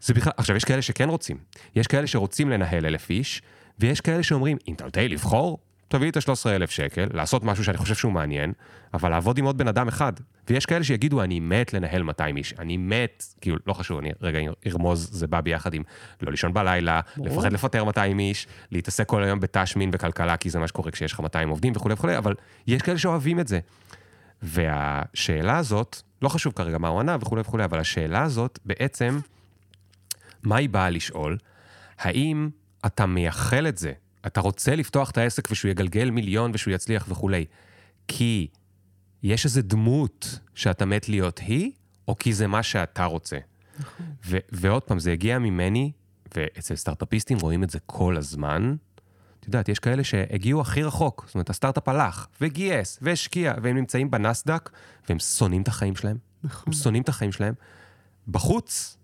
זה 0.00 0.14
בכלל, 0.14 0.32
עכשיו, 0.36 0.56
יש 0.56 0.64
כאלה 0.64 0.82
שכן 0.82 1.08
רוצים. 1.08 1.36
יש 1.74 1.86
כאלה 1.86 2.06
שרוצים 2.06 2.50
לנהל 2.50 2.86
אלף 2.86 3.10
איש, 3.10 3.42
ויש 3.78 4.00
כאלה 4.00 4.22
שאומרים, 4.22 4.56
אם 4.68 4.74
אתה 4.74 4.84
יודע 4.84 5.08
לבחור, 5.08 5.58
תביא 5.88 6.02
לי 6.04 6.08
את 6.08 6.16
ה-13 6.16 6.48
אלף 6.48 6.70
שקל, 6.70 7.06
לעשות 7.12 7.44
משהו 7.44 7.64
שאני 7.64 7.76
חושב 7.76 7.94
שהוא 7.94 8.12
מעניין, 8.12 8.52
אבל 8.94 9.10
לעבוד 9.10 9.38
עם 9.38 9.44
עוד 9.44 9.58
בן 9.58 9.68
אדם 9.68 9.88
אחד. 9.88 10.12
ויש 10.48 10.66
כאלה 10.66 10.84
שיגידו, 10.84 11.22
אני 11.22 11.40
מת 11.40 11.74
לנהל 11.74 12.02
200 12.02 12.36
איש, 12.36 12.54
אני 12.58 12.76
מת, 12.76 13.24
כאילו, 13.40 13.56
לא 13.66 13.72
חשוב, 13.72 13.98
אני 13.98 14.10
רגע 14.22 14.38
ארמוז, 14.66 15.08
זה 15.12 15.26
בא 15.26 15.40
ביחד 15.40 15.74
עם 15.74 15.82
לא 16.22 16.30
לישון 16.30 16.52
בלילה, 16.54 17.00
ברור. 17.16 17.28
לפחד 17.28 17.52
לפטר 17.52 17.84
200 17.84 18.18
איש, 18.18 18.46
להתעסק 18.70 19.06
כל 19.06 19.22
היום 19.22 19.40
בתשמין 19.40 19.90
וכלכלה, 19.92 20.36
כי 20.36 20.50
זה 20.50 20.58
מה 20.58 20.68
שקורה 20.68 20.90
כשיש 20.90 21.12
לך 21.12 21.20
200 21.20 21.48
עובדים 21.48 21.72
וכולי 21.76 21.94
וכולי, 21.94 22.18
אבל 22.18 22.34
יש 22.66 22.82
כאלה 22.82 22.98
שאוהבים 22.98 23.40
את 23.40 23.48
זה. 23.48 23.60
והשאלה 24.42 25.58
הזאת, 25.58 26.02
לא 26.22 26.28
חשוב 26.28 26.52
כרגע 26.52 26.78
מה 26.78 26.88
הוא 26.88 27.00
ענה 27.00 27.16
וכולי 27.20 27.40
וכולי, 27.40 27.64
אבל 27.64 27.78
השאלה 27.78 28.22
הזאת 28.22 28.58
בעצם, 28.64 29.20
מה 30.42 30.56
היא 30.56 30.68
באה 30.68 30.90
לשאול? 30.90 31.38
האם 31.98 32.50
אתה 32.86 33.06
מייחל 33.06 33.68
את 33.68 33.78
זה? 33.78 33.92
אתה 34.26 34.40
רוצה 34.40 34.76
לפתוח 34.76 35.10
את 35.10 35.18
העסק 35.18 35.50
ושהוא 35.50 35.70
יגלגל 35.70 36.10
מיליון 36.10 36.50
ושהוא 36.54 36.74
יצליח 36.74 37.06
וכולי, 37.08 37.44
כי 38.08 38.48
יש 39.22 39.44
איזו 39.44 39.60
דמות 39.64 40.38
שאתה 40.54 40.84
מת 40.84 41.08
להיות 41.08 41.38
היא, 41.38 41.72
או 42.08 42.18
כי 42.18 42.32
זה 42.32 42.46
מה 42.46 42.62
שאתה 42.62 43.04
רוצה? 43.04 43.38
ו- 44.26 44.38
ועוד 44.52 44.82
פעם, 44.82 44.98
זה 44.98 45.12
הגיע 45.12 45.38
ממני, 45.38 45.92
ואצל 46.36 46.76
סטארט-אפיסטים 46.76 47.38
רואים 47.38 47.64
את 47.64 47.70
זה 47.70 47.78
כל 47.86 48.16
הזמן. 48.16 48.76
את 49.40 49.46
יודעת, 49.46 49.68
יש 49.68 49.78
כאלה 49.78 50.04
שהגיעו 50.04 50.60
הכי 50.60 50.82
רחוק, 50.82 51.24
זאת 51.26 51.34
אומרת, 51.34 51.50
הסטארט-אפ 51.50 51.88
הלך, 51.88 52.26
וגייס, 52.40 52.98
והשקיע, 53.02 53.54
והם 53.62 53.76
נמצאים 53.76 54.10
בנסדק, 54.10 54.70
והם 55.08 55.18
שונאים 55.18 55.62
את 55.62 55.68
החיים 55.68 55.96
שלהם. 55.96 56.16
נכון. 56.44 56.64
הם 56.66 56.72
שונאים 56.72 57.02
את 57.02 57.08
החיים 57.08 57.32
שלהם. 57.32 57.54
בחוץ, 58.28 58.96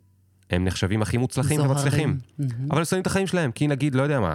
הם 0.50 0.64
נחשבים 0.64 1.02
הכי 1.02 1.16
מוצלחים. 1.16 1.60
ומצליחים. 1.60 2.18
מהמם. 2.38 2.70
אבל 2.70 2.78
הם 2.78 2.84
שונאים 2.84 3.02
את 3.02 3.06
החיים 3.06 3.26
שלהם, 3.26 3.52
כי 3.52 3.66
נגיד, 3.66 3.94
לא 3.94 4.02
יודע 4.02 4.20
מה, 4.20 4.34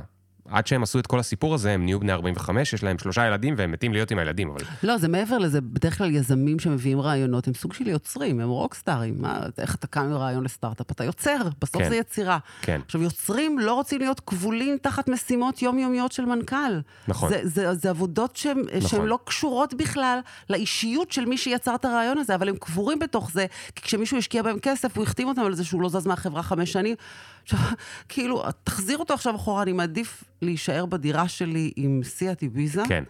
עד 0.49 0.67
שהם 0.67 0.83
עשו 0.83 0.99
את 0.99 1.07
כל 1.07 1.19
הסיפור 1.19 1.53
הזה, 1.53 1.71
הם 1.71 1.85
נהיו 1.85 1.99
בני 1.99 2.11
45, 2.11 2.73
יש 2.73 2.83
להם 2.83 2.97
שלושה 2.97 3.27
ילדים, 3.27 3.53
והם 3.57 3.71
מתים 3.71 3.93
להיות 3.93 4.11
עם 4.11 4.19
הילדים, 4.19 4.49
אבל... 4.49 4.61
לא, 4.83 4.97
זה 4.97 5.07
מעבר 5.07 5.37
לזה, 5.37 5.61
בדרך 5.61 5.97
כלל 5.97 6.11
יזמים 6.11 6.59
שמביאים 6.59 7.01
רעיונות 7.01 7.47
הם 7.47 7.53
סוג 7.53 7.73
של 7.73 7.87
יוצרים, 7.87 8.39
הם 8.39 8.49
רוקסטארים. 8.49 9.15
מה, 9.21 9.39
איך 9.57 9.75
אתה 9.75 9.87
קם 9.87 10.01
עם 10.01 10.13
רעיון 10.13 10.43
לסטארט-אפ? 10.43 10.91
אתה 10.91 11.03
יוצר, 11.03 11.37
בסוף 11.61 11.81
כן. 11.81 11.89
זה 11.89 11.95
יצירה. 11.95 12.37
כן. 12.61 12.81
עכשיו, 12.85 13.01
יוצרים 13.03 13.59
לא 13.59 13.73
רוצים 13.73 13.99
להיות 13.99 14.19
כבולים 14.19 14.77
תחת 14.81 15.09
משימות 15.09 15.61
יומיומיות 15.61 16.11
של 16.11 16.25
מנכ"ל. 16.25 16.79
נכון. 17.07 17.29
זה, 17.29 17.39
זה, 17.43 17.73
זה 17.73 17.89
עבודות 17.89 18.35
שהן 18.35 18.57
נכון. 18.81 19.05
לא 19.05 19.19
קשורות 19.25 19.73
בכלל 19.73 20.19
לאישיות 20.49 21.11
של 21.11 21.25
מי 21.25 21.37
שיצר 21.37 21.75
את 21.75 21.85
הרעיון 21.85 22.17
הזה, 22.17 22.35
אבל 22.35 22.49
הם 22.49 22.55
קבורים 22.55 22.99
בתוך 22.99 23.31
זה, 23.31 23.45
כי 23.75 23.81
כשמישהו 23.81 24.17
השקיע 24.17 24.43
בהם 24.43 24.59
כסף, 24.59 24.97
הוא 24.97 25.03
החתים 25.03 25.27
אותם 25.27 25.41
על 25.41 25.55
זה 25.55 25.63
שהוא 25.63 25.81
לא 25.81 25.89
זז 25.89 26.07
מהחברה 26.07 26.43
חמש 26.43 26.71
שנים. 26.71 26.95
עכשיו, 27.43 27.59
כאילו, 28.09 28.43
תחזיר 28.63 28.97
אותו 28.97 29.13
עכשיו 29.13 29.35
אחורה, 29.35 29.63
אני 29.63 29.73
מעדיף 29.73 30.23
להישאר 30.41 30.85
בדירה 30.85 31.27
שלי 31.27 31.71
עם 31.75 32.01
סיאט 32.03 32.41
איביזה. 32.41 32.83
כן. 32.87 33.03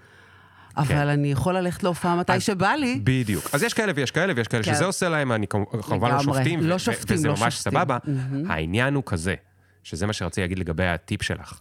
אבל 0.78 1.08
אני 1.10 1.32
יכול 1.32 1.58
ללכת 1.58 1.84
להופעה 1.84 2.16
מתי 2.16 2.34
אז- 2.34 2.44
שבא 2.44 2.70
לי. 2.74 3.00
בדיוק. 3.04 3.50
אז 3.54 3.64
יש 3.64 3.74
כאלה 3.74 3.92
ויש 3.96 4.12
כאלה 4.12 4.34
ויש 4.36 4.48
כאלה 4.48 4.64
כן. 4.64 4.74
שזה 4.74 4.86
עושה 4.86 5.10
להם, 5.10 5.32
אני 5.32 5.48
כמ- 5.48 5.66
כמובן 5.82 6.12
לא. 6.12 6.24
שופטים, 6.24 6.60
לא 6.62 6.78
שופטים, 6.80 7.16
וזה 7.18 7.28
לא 7.28 7.34
ממש 7.40 7.54
שופטים. 7.56 7.72
סבבה. 7.80 7.98
מהמם. 8.08 8.52
העניין 8.52 8.94
הוא 8.94 9.04
כזה, 9.06 9.36
שזה 9.84 10.08
מה 10.08 10.14
שרציתי 10.14 10.42
להגיד 10.42 10.60
לגבי 10.60 10.86
הטיפ 10.88 11.22
שלך. 11.22 11.60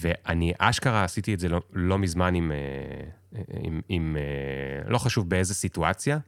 ואני 0.00 0.52
אשכרה 0.58 1.04
עשיתי 1.04 1.34
את 1.34 1.40
זה 1.40 1.48
לא, 1.48 1.60
לא 1.72 1.98
מזמן 1.98 2.34
עם, 2.34 2.52
אה, 2.52 3.40
עם, 3.64 3.80
עם, 3.88 4.16
אה, 4.18 4.90
לא 4.90 4.98
חשוב 4.98 5.28
באיזה 5.30 5.54
סיטואציה, 5.54 6.18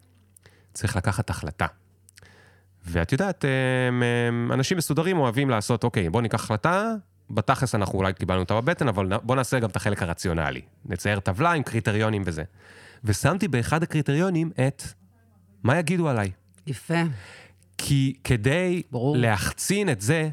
צריך 0.73 0.97
לקחת 0.97 1.31
החלטה. 1.31 1.67
ואת 2.87 3.13
יודעת, 3.13 3.45
אנשים 4.53 4.77
מסודרים 4.79 5.19
אוהבים 5.19 5.51
לעשות, 5.51 5.85
אוקיי, 5.85 6.11
בוא 6.11 6.23
ניקח 6.23 6.45
החלטה, 6.45 6.95
בתכלס 7.31 7.75
אנחנו 7.75 7.99
אולי 7.99 8.13
קיבלנו 8.13 8.41
אותה 8.41 8.55
בבטן, 8.61 8.89
אבל 8.89 9.07
נ- 9.07 9.19
בוא 9.23 9.37
נעשה 9.37 9.59
גם 9.59 9.69
את 9.71 9.77
החלק 9.77 10.03
הרציונלי. 10.03 10.61
נצייר 10.85 11.21
טבלה 11.21 11.53
עם 11.53 11.63
קריטריונים 11.63 12.23
וזה. 12.27 12.43
ושמתי 13.05 13.49
באחד 13.49 13.83
הקריטריונים 13.83 14.51
את 14.69 14.83
מה 15.63 15.79
יגידו 15.79 16.09
עליי. 16.09 16.31
יפה. 16.67 16.95
כי 17.79 18.15
כדי 18.25 18.83
ברור. 18.91 19.17
להחצין 19.17 19.89
את 19.89 20.01
זה, 20.01 20.29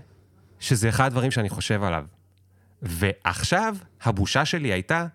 שזה 0.59 0.89
אחד 0.89 1.05
הדברים 1.05 1.31
שאני 1.31 1.49
חושב 1.49 1.83
עליו. 1.83 2.05
ועכשיו, 2.81 3.75
הבושה 4.03 4.45
שלי 4.45 4.67
הייתה, 4.73 5.05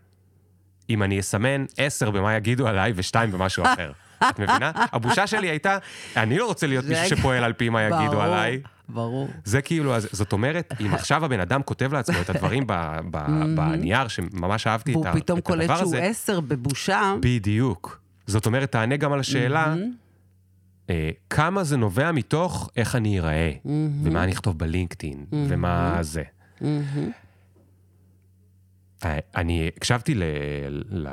אם 0.90 1.02
אני 1.02 1.20
אסמן 1.20 1.64
עשר 1.76 2.10
במה 2.10 2.34
יגידו 2.36 2.68
עליי 2.68 2.92
ושתיים 2.96 3.30
במשהו 3.30 3.64
אחר. 3.72 3.92
את 4.18 4.38
מבינה? 4.38 4.70
הבושה 4.76 5.26
שלי 5.26 5.46
הייתה, 5.46 5.78
אני 6.16 6.38
לא 6.38 6.46
רוצה 6.46 6.66
להיות 6.66 6.84
מישהו 6.84 7.16
שפועל 7.16 7.44
על 7.44 7.52
פי 7.52 7.68
מה 7.68 7.82
יגידו 7.82 8.20
עליי. 8.20 8.60
ברור. 8.88 9.28
זה 9.44 9.62
כאילו, 9.62 9.94
אז, 9.94 10.08
זאת 10.12 10.32
אומרת, 10.32 10.74
אם 10.80 10.94
עכשיו 10.98 11.24
הבן 11.24 11.40
אדם 11.40 11.62
כותב 11.62 11.92
לעצמו 11.92 12.20
את 12.20 12.30
הדברים 12.30 12.66
ב, 12.66 12.72
ב, 13.10 13.18
בנייר, 13.56 14.08
שממש 14.08 14.66
אהבתי 14.66 14.90
את, 14.92 14.96
והוא 14.96 15.08
ה, 15.08 15.12
פתאום 15.12 15.38
את 15.38 15.50
הדבר 15.50 15.66
קולט 15.66 15.78
שהוא 15.78 15.82
הזה, 15.82 16.02
עשר 16.02 16.40
בבושה. 16.40 17.14
בדיוק. 17.20 18.00
זאת 18.26 18.46
אומרת, 18.46 18.72
תענה 18.72 18.96
גם 18.96 19.12
על 19.12 19.20
השאלה, 19.20 19.74
אה, 20.90 21.10
כמה 21.30 21.64
זה 21.64 21.76
נובע 21.76 22.12
מתוך 22.12 22.70
איך 22.76 22.96
אני 22.96 23.20
אראה, 23.20 23.52
ומה 24.02 24.24
אני 24.24 24.32
אכתוב 24.32 24.58
בלינקדאין, 24.58 25.26
ומה 25.32 25.98
זה. 26.00 26.22
אה, 29.04 29.18
אני 29.36 29.70
הקשבתי 29.76 30.14
ל... 30.14 30.22
ל... 30.90 31.08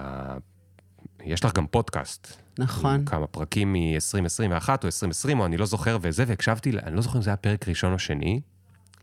יש 1.23 1.45
לך 1.45 1.53
גם 1.53 1.67
פודקאסט. 1.67 2.40
נכון. 2.59 3.05
כמה 3.05 3.27
פרקים 3.27 3.73
מ-2021 3.73 4.69
או 4.69 4.85
2020, 4.85 5.39
או 5.39 5.45
אני 5.45 5.57
לא 5.57 5.65
זוכר 5.65 5.97
וזה, 6.01 6.23
והקשבתי, 6.27 6.71
אני 6.83 6.95
לא 6.95 7.01
זוכר 7.01 7.17
אם 7.17 7.23
זה 7.23 7.29
היה 7.29 7.37
פרק 7.37 7.67
ראשון 7.67 7.93
או 7.93 7.99
שני, 7.99 8.41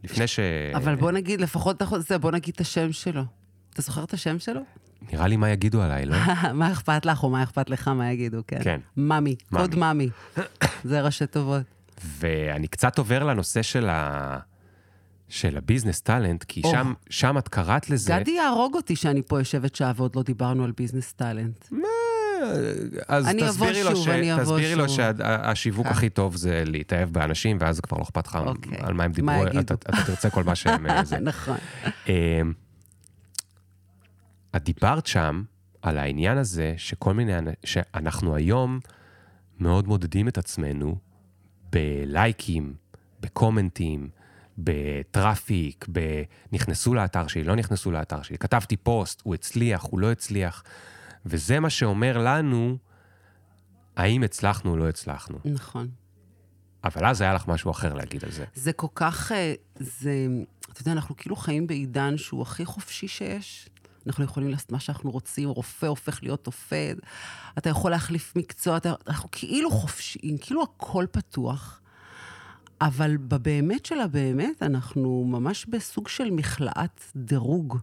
לפני 0.05 0.27
ש... 0.27 0.41
אבל 0.75 0.95
בוא 0.95 1.11
נגיד, 1.11 1.41
לפחות 1.41 1.83
זה, 1.99 2.19
בוא 2.19 2.31
נגיד 2.31 2.55
את 2.55 2.61
השם 2.61 2.93
שלו. 2.93 3.23
אתה 3.73 3.83
זוכר 3.83 4.05
את 4.05 4.15
השם 4.15 4.39
שלו? 4.39 4.61
נראה 5.13 5.27
לי 5.27 5.37
מה 5.37 5.51
יגידו 5.51 5.83
עליי, 5.83 6.07
לא? 6.07 6.17
מה 6.55 6.73
אכפת 6.73 7.07
לך 7.07 7.23
או 7.23 7.31
מה 7.31 7.43
אכפת 7.43 7.71
לך, 7.71 7.89
מה 7.89 8.13
יגידו, 8.13 8.43
כן. 8.47 8.59
כן. 8.65 8.81
ממי, 8.97 9.37
קוד 9.51 9.75
ממי. 9.75 10.09
זה 10.85 11.01
ראשי 11.01 11.27
תובות. 11.27 11.63
ואני 12.19 12.69
קצת 12.69 12.99
עובר 12.99 13.25
לנושא 13.25 13.63
של 13.63 13.89
ה... 13.89 14.39
של 15.29 15.57
הביזנס 15.57 16.01
טאלנט, 16.01 16.45
כי 16.45 16.61
או. 16.65 16.71
שם, 16.71 16.93
שם 17.11 17.39
את 17.39 17.49
קראת 17.49 17.91
לזה... 17.91 18.17
גדי 18.21 18.31
יהרוג 18.31 18.75
אותי 18.75 18.97
שאני 18.97 19.23
פה 19.23 19.39
יושבת 19.39 19.75
שעה 19.75 19.93
ועוד 19.97 20.17
לא 20.17 20.23
דיברנו 20.23 20.65
על 20.65 20.73
ביזנס 20.77 21.13
טאלנט. 21.13 21.65
אז 23.09 23.29
תסבירי 23.41 23.85
לו, 23.85 23.97
שוב, 23.97 24.05
ש... 24.05 24.09
תסבירי 24.41 24.75
לו. 24.75 24.89
שהשיווק 24.89 25.87
הכי 25.87 26.11
טוב 26.11 26.37
זה 26.37 26.63
להתאהב 26.67 27.11
באנשים, 27.13 27.57
ואז 27.61 27.81
כבר 27.81 27.99
לא 27.99 28.03
אכפת 28.03 28.27
לך 28.27 28.39
אוקיי. 28.47 28.79
על 28.81 28.95
מה 28.95 29.05
הם 29.05 29.11
מה 29.11 29.15
דיברו, 29.15 29.47
יגידו? 29.47 29.61
אתה, 29.61 29.75
אתה 29.75 29.93
תרצה 30.07 30.31
כל 30.31 30.45
מה 30.45 30.55
שהם... 30.55 30.87
אה. 30.87 31.03
נכון. 31.21 31.57
אמ, 32.09 32.53
את 34.57 34.65
דיברת 34.65 35.07
שם 35.07 35.43
על 35.83 35.99
העניין 35.99 36.39
הזה 36.39 36.75
שכל 36.77 37.15
מיני, 37.15 37.39
אנ- 37.39 37.55
שאנחנו 37.65 38.37
היום 38.37 38.81
מאוד 39.61 39.89
מודדים 39.89 40.29
את 40.29 40.39
עצמנו 40.39 40.97
בלייקים 41.73 42.75
בקומנטים, 43.21 44.09
בטראפיק, 44.59 45.87
בנכנסו 45.89 46.95
לאתר 46.95 47.27
שלי, 47.27 47.45
לא 47.45 47.57
נכנסו 47.57 47.91
לאתר 47.91 48.23
שלי, 48.23 48.39
כתבתי 48.39 48.77
פוסט, 48.77 49.21
הוא 49.25 49.35
הצליח, 49.35 49.83
הוא 49.83 50.01
לא 50.01 50.13
הצליח. 50.13 50.63
וזה 51.27 51.61
מה 51.61 51.71
שאומר 51.71 52.19
לנו 52.19 52.77
האם 53.97 54.23
הצלחנו 54.23 54.71
או 54.71 54.77
לא 54.77 54.89
הצלחנו. 54.89 55.39
נכון. 55.45 55.89
אבל 56.85 57.07
אז 57.07 57.21
היה 57.21 57.35
לך 57.35 57.49
משהו 57.49 57.71
אחר 57.71 57.95
להגיד 57.95 58.25
על 58.25 58.31
זה. 58.31 58.45
זה 58.55 58.73
כל 58.73 58.87
כך, 58.95 59.33
אה, 59.33 59.55
זה, 59.77 60.27
אתה 60.73 60.83
יודע, 60.83 60.93
אנחנו 60.93 61.17
כאילו 61.17 61.37
חיים 61.37 61.67
בעידן 61.67 62.19
שהוא 62.19 62.43
הכי 62.43 62.65
חופשי 62.65 63.09
שיש. 63.09 63.69
אנחנו 64.07 64.25
יכולים 64.25 64.51
לעשות 64.51 64.73
מה 64.73 64.81
שאנחנו 64.81 65.11
רוצים, 65.11 65.49
רופא 65.49 65.87
הופך 65.87 66.23
להיות 66.23 66.47
עופד, 66.47 66.95
אתה 67.59 67.71
יכול 67.71 67.91
להחליף 67.91 68.37
מקצוע, 68.37 68.77
אתה, 68.77 68.93
אנחנו 69.07 69.29
כאילו 69.33 69.71
חופשיים, 69.71 70.39
כאילו 70.39 70.63
הכל 70.63 71.07
פתוח. 71.11 71.81
אבל 72.81 73.17
בבאמת 73.17 73.87
של 73.87 74.01
הבאמת, 74.01 74.63
אנחנו 74.63 75.25
ממש 75.25 75.67
בסוג 75.67 76.09
של 76.09 76.31
מכלאת 76.31 77.03
דירוג. 77.17 77.79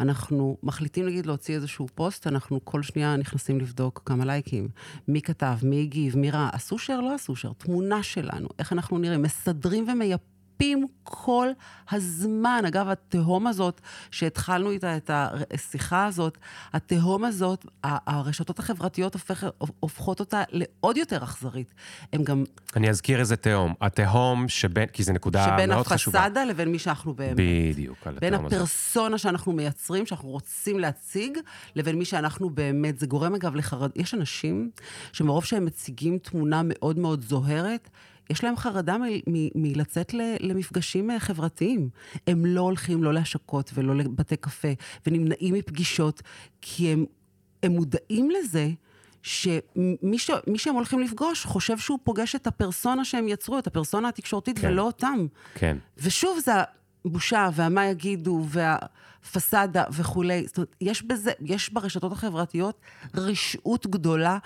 אנחנו 0.00 0.56
מחליטים, 0.62 1.06
נגיד, 1.06 1.26
להוציא 1.26 1.54
איזשהו 1.54 1.86
פוסט, 1.94 2.26
אנחנו 2.26 2.64
כל 2.64 2.82
שנייה 2.82 3.16
נכנסים 3.16 3.60
לבדוק 3.60 4.02
כמה 4.04 4.24
לייקים. 4.24 4.68
מי 5.08 5.22
כתב, 5.22 5.56
מי 5.62 5.80
הגיב, 5.80 6.16
מי 6.16 6.30
ראה, 6.30 6.48
עשו 6.52 6.78
שייר, 6.78 7.00
לא 7.00 7.14
עשו 7.14 7.36
שייר, 7.36 7.52
תמונה 7.58 8.02
שלנו, 8.02 8.48
איך 8.58 8.72
אנחנו 8.72 8.98
נראים, 8.98 9.22
מסדרים 9.22 9.88
ומייפים. 9.88 10.35
מצפים 10.56 10.86
כל 11.04 11.48
הזמן. 11.90 12.62
אגב, 12.66 12.88
התהום 12.88 13.46
הזאת, 13.46 13.80
שהתחלנו 14.10 14.70
איתה 14.70 14.96
את 14.96 15.10
השיחה 15.14 16.06
הזאת, 16.06 16.38
התהום 16.72 17.24
הזאת, 17.24 17.66
הרשתות 17.82 18.58
החברתיות 18.58 19.14
הופך, 19.14 19.46
הופכות 19.80 20.20
אותה 20.20 20.42
לעוד 20.50 20.96
יותר 20.96 21.24
אכזרית. 21.24 21.74
הם 22.12 22.24
גם... 22.24 22.44
אני 22.76 22.90
אזכיר 22.90 23.20
איזה 23.20 23.36
תהום. 23.36 23.74
התהום 23.80 24.48
שבין, 24.48 24.88
כי 24.88 25.02
זו 25.02 25.12
נקודה 25.12 25.56
מאוד 25.68 25.86
חשובה. 25.86 26.18
שבין 26.18 26.22
הפסאדה 26.22 26.44
לבין 26.44 26.68
מי 26.68 26.78
שאנחנו 26.78 27.14
באמת. 27.14 27.36
בדיוק, 27.36 28.06
על 28.06 28.16
התהום 28.16 28.34
הזאת. 28.34 28.50
בין 28.50 28.60
הפרסונה 28.60 29.18
שאנחנו 29.18 29.52
מייצרים, 29.52 30.06
שאנחנו 30.06 30.28
רוצים 30.28 30.78
להציג, 30.78 31.38
לבין 31.74 31.98
מי 31.98 32.04
שאנחנו 32.04 32.50
באמת. 32.50 32.98
זה 32.98 33.06
גורם, 33.06 33.34
אגב, 33.34 33.54
לחרד... 33.54 33.90
יש 33.96 34.14
אנשים 34.14 34.70
שמרוב 35.12 35.44
שהם 35.44 35.64
מציגים 35.64 36.18
תמונה 36.18 36.60
מאוד 36.64 36.98
מאוד 36.98 37.20
זוהרת, 37.22 37.90
יש 38.30 38.44
להם 38.44 38.56
חרדה 38.56 38.96
מלצאת 39.54 40.14
למפגשים 40.40 41.10
אה, 41.10 41.20
חברתיים. 41.20 41.88
הם 42.26 42.46
לא 42.46 42.60
הולכים 42.60 43.04
לא 43.04 43.14
להשקות 43.14 43.70
ולא 43.74 43.96
לבתי 43.96 44.36
קפה, 44.36 44.68
ונמנעים 45.06 45.54
מפגישות, 45.54 46.22
כי 46.60 46.92
הם, 46.92 47.04
הם 47.62 47.72
מודעים 47.72 48.30
לזה 48.30 48.68
שמי 49.22 50.18
ש, 50.18 50.30
שהם 50.56 50.74
הולכים 50.74 51.00
לפגוש 51.00 51.44
חושב 51.44 51.78
שהוא 51.78 51.98
פוגש 52.04 52.34
את 52.34 52.46
הפרסונה 52.46 53.04
שהם 53.04 53.28
יצרו, 53.28 53.58
את 53.58 53.66
הפרסונה 53.66 54.08
התקשורתית, 54.08 54.58
כן. 54.58 54.68
ולא 54.68 54.82
אותם. 54.82 55.26
כן. 55.54 55.76
ושוב, 55.98 56.38
זה 56.44 56.52
הבושה, 57.04 57.48
והמה 57.54 57.86
יגידו, 57.86 58.44
והפסאדה 58.48 59.84
וכולי. 59.92 60.44
זאת 60.46 60.56
אומרת, 60.56 60.74
יש 60.80 61.02
בזה, 61.02 61.32
יש 61.40 61.72
ברשתות 61.72 62.12
החברתיות 62.12 62.80
רשעות 63.14 63.86
גדולה. 63.86 64.38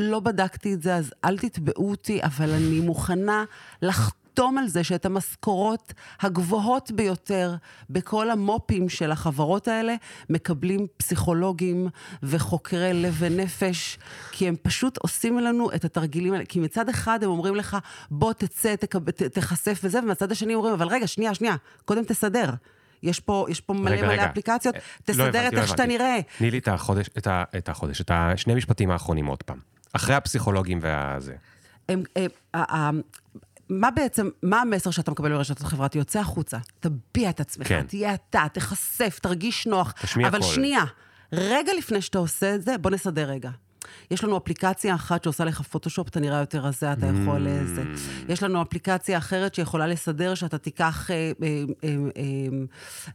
לא 0.00 0.20
בדקתי 0.20 0.74
את 0.74 0.82
זה, 0.82 0.94
אז 0.94 1.12
אל 1.24 1.38
תתבעו 1.38 1.90
אותי, 1.90 2.20
אבל 2.22 2.50
אני 2.50 2.80
מוכנה 2.80 3.44
לחתום 3.82 4.58
על 4.58 4.68
זה 4.68 4.84
שאת 4.84 5.06
המשכורות 5.06 5.92
הגבוהות 6.20 6.90
ביותר 6.90 7.54
בכל 7.90 8.30
המו"פים 8.30 8.88
של 8.88 9.10
החברות 9.10 9.68
האלה 9.68 9.94
מקבלים 10.30 10.86
פסיכולוגים 10.96 11.88
וחוקרי 12.22 12.92
לב 12.94 13.16
ונפש, 13.18 13.98
כי 14.32 14.48
הם 14.48 14.56
פשוט 14.62 14.96
עושים 14.96 15.38
לנו 15.38 15.72
את 15.74 15.84
התרגילים 15.84 16.32
האלה. 16.32 16.44
כי 16.44 16.60
מצד 16.60 16.88
אחד 16.88 17.24
הם 17.24 17.30
אומרים 17.30 17.54
לך, 17.56 17.76
בוא 18.10 18.32
תצא, 18.32 18.76
תקב, 18.76 19.10
ת, 19.10 19.22
תחשף 19.22 19.80
וזה, 19.84 19.98
ומצד 19.98 20.32
השני 20.32 20.54
אומרים, 20.54 20.72
אבל 20.72 20.86
רגע, 20.86 21.06
שנייה, 21.06 21.34
שנייה, 21.34 21.56
קודם 21.84 22.04
תסדר. 22.04 22.50
יש 23.02 23.20
פה, 23.20 23.46
יש 23.48 23.60
פה 23.60 23.74
מלא 23.74 23.90
רגע, 23.90 24.02
מלא 24.02 24.12
רגע. 24.12 24.26
אפליקציות, 24.30 24.74
לא 24.74 24.80
תסדר 25.04 25.22
לא 25.24 25.28
הבנתי, 25.28 25.48
את 25.48 25.52
איך 25.52 25.60
לא 25.62 25.66
שאתה 25.66 25.86
נראה. 25.86 26.18
תני 26.38 26.50
לי 26.50 26.58
את 26.58 26.68
החודש, 26.68 27.10
את, 27.18 27.26
ה, 27.26 27.44
את 27.58 27.68
החודש, 27.68 28.00
את 28.00 28.10
השני 28.14 28.54
משפטים 28.54 28.90
האחרונים 28.90 29.26
עוד 29.26 29.42
פעם. 29.42 29.58
אחרי 29.92 30.14
הפסיכולוגים 30.14 30.78
והזה. 30.82 31.34
הם, 31.88 32.02
הם, 32.16 32.30
הם, 32.54 33.00
מה 33.68 33.90
בעצם, 33.90 34.28
מה 34.42 34.60
המסר 34.60 34.90
שאתה 34.90 35.10
מקבל 35.10 35.32
ברשתות 35.32 35.60
החברתיות? 35.60 35.94
יוצא 36.06 36.20
החוצה, 36.20 36.58
תביע 36.80 37.30
את 37.30 37.40
עצמך, 37.40 37.68
כן. 37.68 37.84
תהיה 37.88 38.14
אתה, 38.14 38.46
תיחשף, 38.52 39.18
תרגיש 39.22 39.66
נוח. 39.66 39.92
תשמיע 40.02 40.28
אבל 40.28 40.38
קול. 40.38 40.46
אבל 40.46 40.54
שנייה, 40.54 40.84
רגע 41.32 41.72
לפני 41.78 42.02
שאתה 42.02 42.18
עושה 42.18 42.54
את 42.54 42.62
זה, 42.62 42.78
בוא 42.78 42.90
נסדר 42.90 43.30
רגע. 43.30 43.50
יש 44.10 44.24
לנו 44.24 44.36
אפליקציה 44.36 44.94
אחת 44.94 45.24
שעושה 45.24 45.44
לך 45.44 45.62
פוטושופ, 45.62 46.08
אתה 46.08 46.20
נראה 46.20 46.38
יותר 46.40 46.58
רזה, 46.58 46.92
אתה 46.92 47.06
יכול... 47.06 47.46
Mm. 47.46 47.74
זה. 47.74 47.82
יש 48.28 48.42
לנו 48.42 48.62
אפליקציה 48.62 49.18
אחרת 49.18 49.54
שיכולה 49.54 49.86
לסדר 49.86 50.34
שאתה 50.34 50.58
תיקח, 50.58 51.10
אה, 51.10 51.32
אה, 51.42 51.62
אה, 51.84 51.94
אה, 52.16 52.22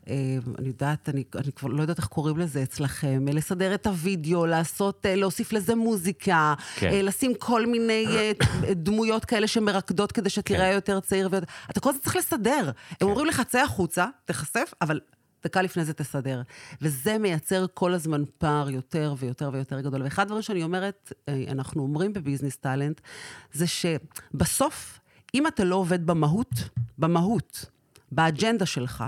אה, 0.09 0.38
אני 0.59 0.67
יודעת, 0.67 1.09
אני, 1.09 1.23
אני 1.36 1.51
כבר 1.51 1.69
לא 1.69 1.82
יודעת 1.82 1.97
איך 1.97 2.07
קוראים 2.07 2.38
לזה 2.38 2.63
אצלכם, 2.63 3.26
לסדר 3.34 3.73
את 3.73 3.88
הוידאו, 3.88 4.45
לעשות, 4.45 5.05
אה, 5.05 5.15
להוסיף 5.15 5.53
לזה 5.53 5.76
מוזיקה, 5.76 6.53
כן. 6.76 6.89
אה, 6.89 7.01
לשים 7.01 7.34
כל 7.39 7.65
מיני 7.65 8.05
אה, 8.07 8.32
דמויות 8.73 9.26
כאלה 9.26 9.47
שמרקדות 9.47 10.11
כדי 10.11 10.30
שתראה 10.30 10.69
כן. 10.69 10.76
יותר 10.76 10.99
צעיר. 10.99 11.30
אתה 11.69 11.80
כל 11.80 11.89
הזמן 11.89 12.01
צריך 12.01 12.15
לסדר. 12.15 12.71
כן. 12.89 12.95
הם 13.01 13.07
אומרים 13.07 13.26
לך, 13.26 13.41
צא 13.47 13.61
החוצה, 13.61 14.05
תחשף, 14.26 14.73
אבל 14.82 14.99
דקה 15.46 15.62
לפני 15.62 15.86
זה 15.86 15.93
תסדר. 15.93 16.41
וזה 16.82 17.18
מייצר 17.18 17.66
כל 17.74 17.93
הזמן 17.93 18.24
פער 18.38 18.70
יותר 18.70 19.14
ויותר 19.18 19.50
ויותר 19.54 19.82
גדול. 19.82 20.04
ואחד 20.04 20.24
הדברים 20.24 20.41
שאני 20.41 20.64
אומרת, 20.64 21.14
אה, 21.30 21.43
אנחנו 21.48 21.82
אומרים 21.82 22.14
בביזנס 22.14 22.56
טאלנט, 22.56 23.02
זה 23.54 23.66
שבסוף, 23.68 25.00
אם 25.34 25.48
אתה 25.48 25.64
לא 25.64 25.76
עובד 25.76 26.06
במהות, 26.08 26.70
במהות, 26.98 27.66
באג'נדה 28.12 28.66
שלך, 28.66 29.04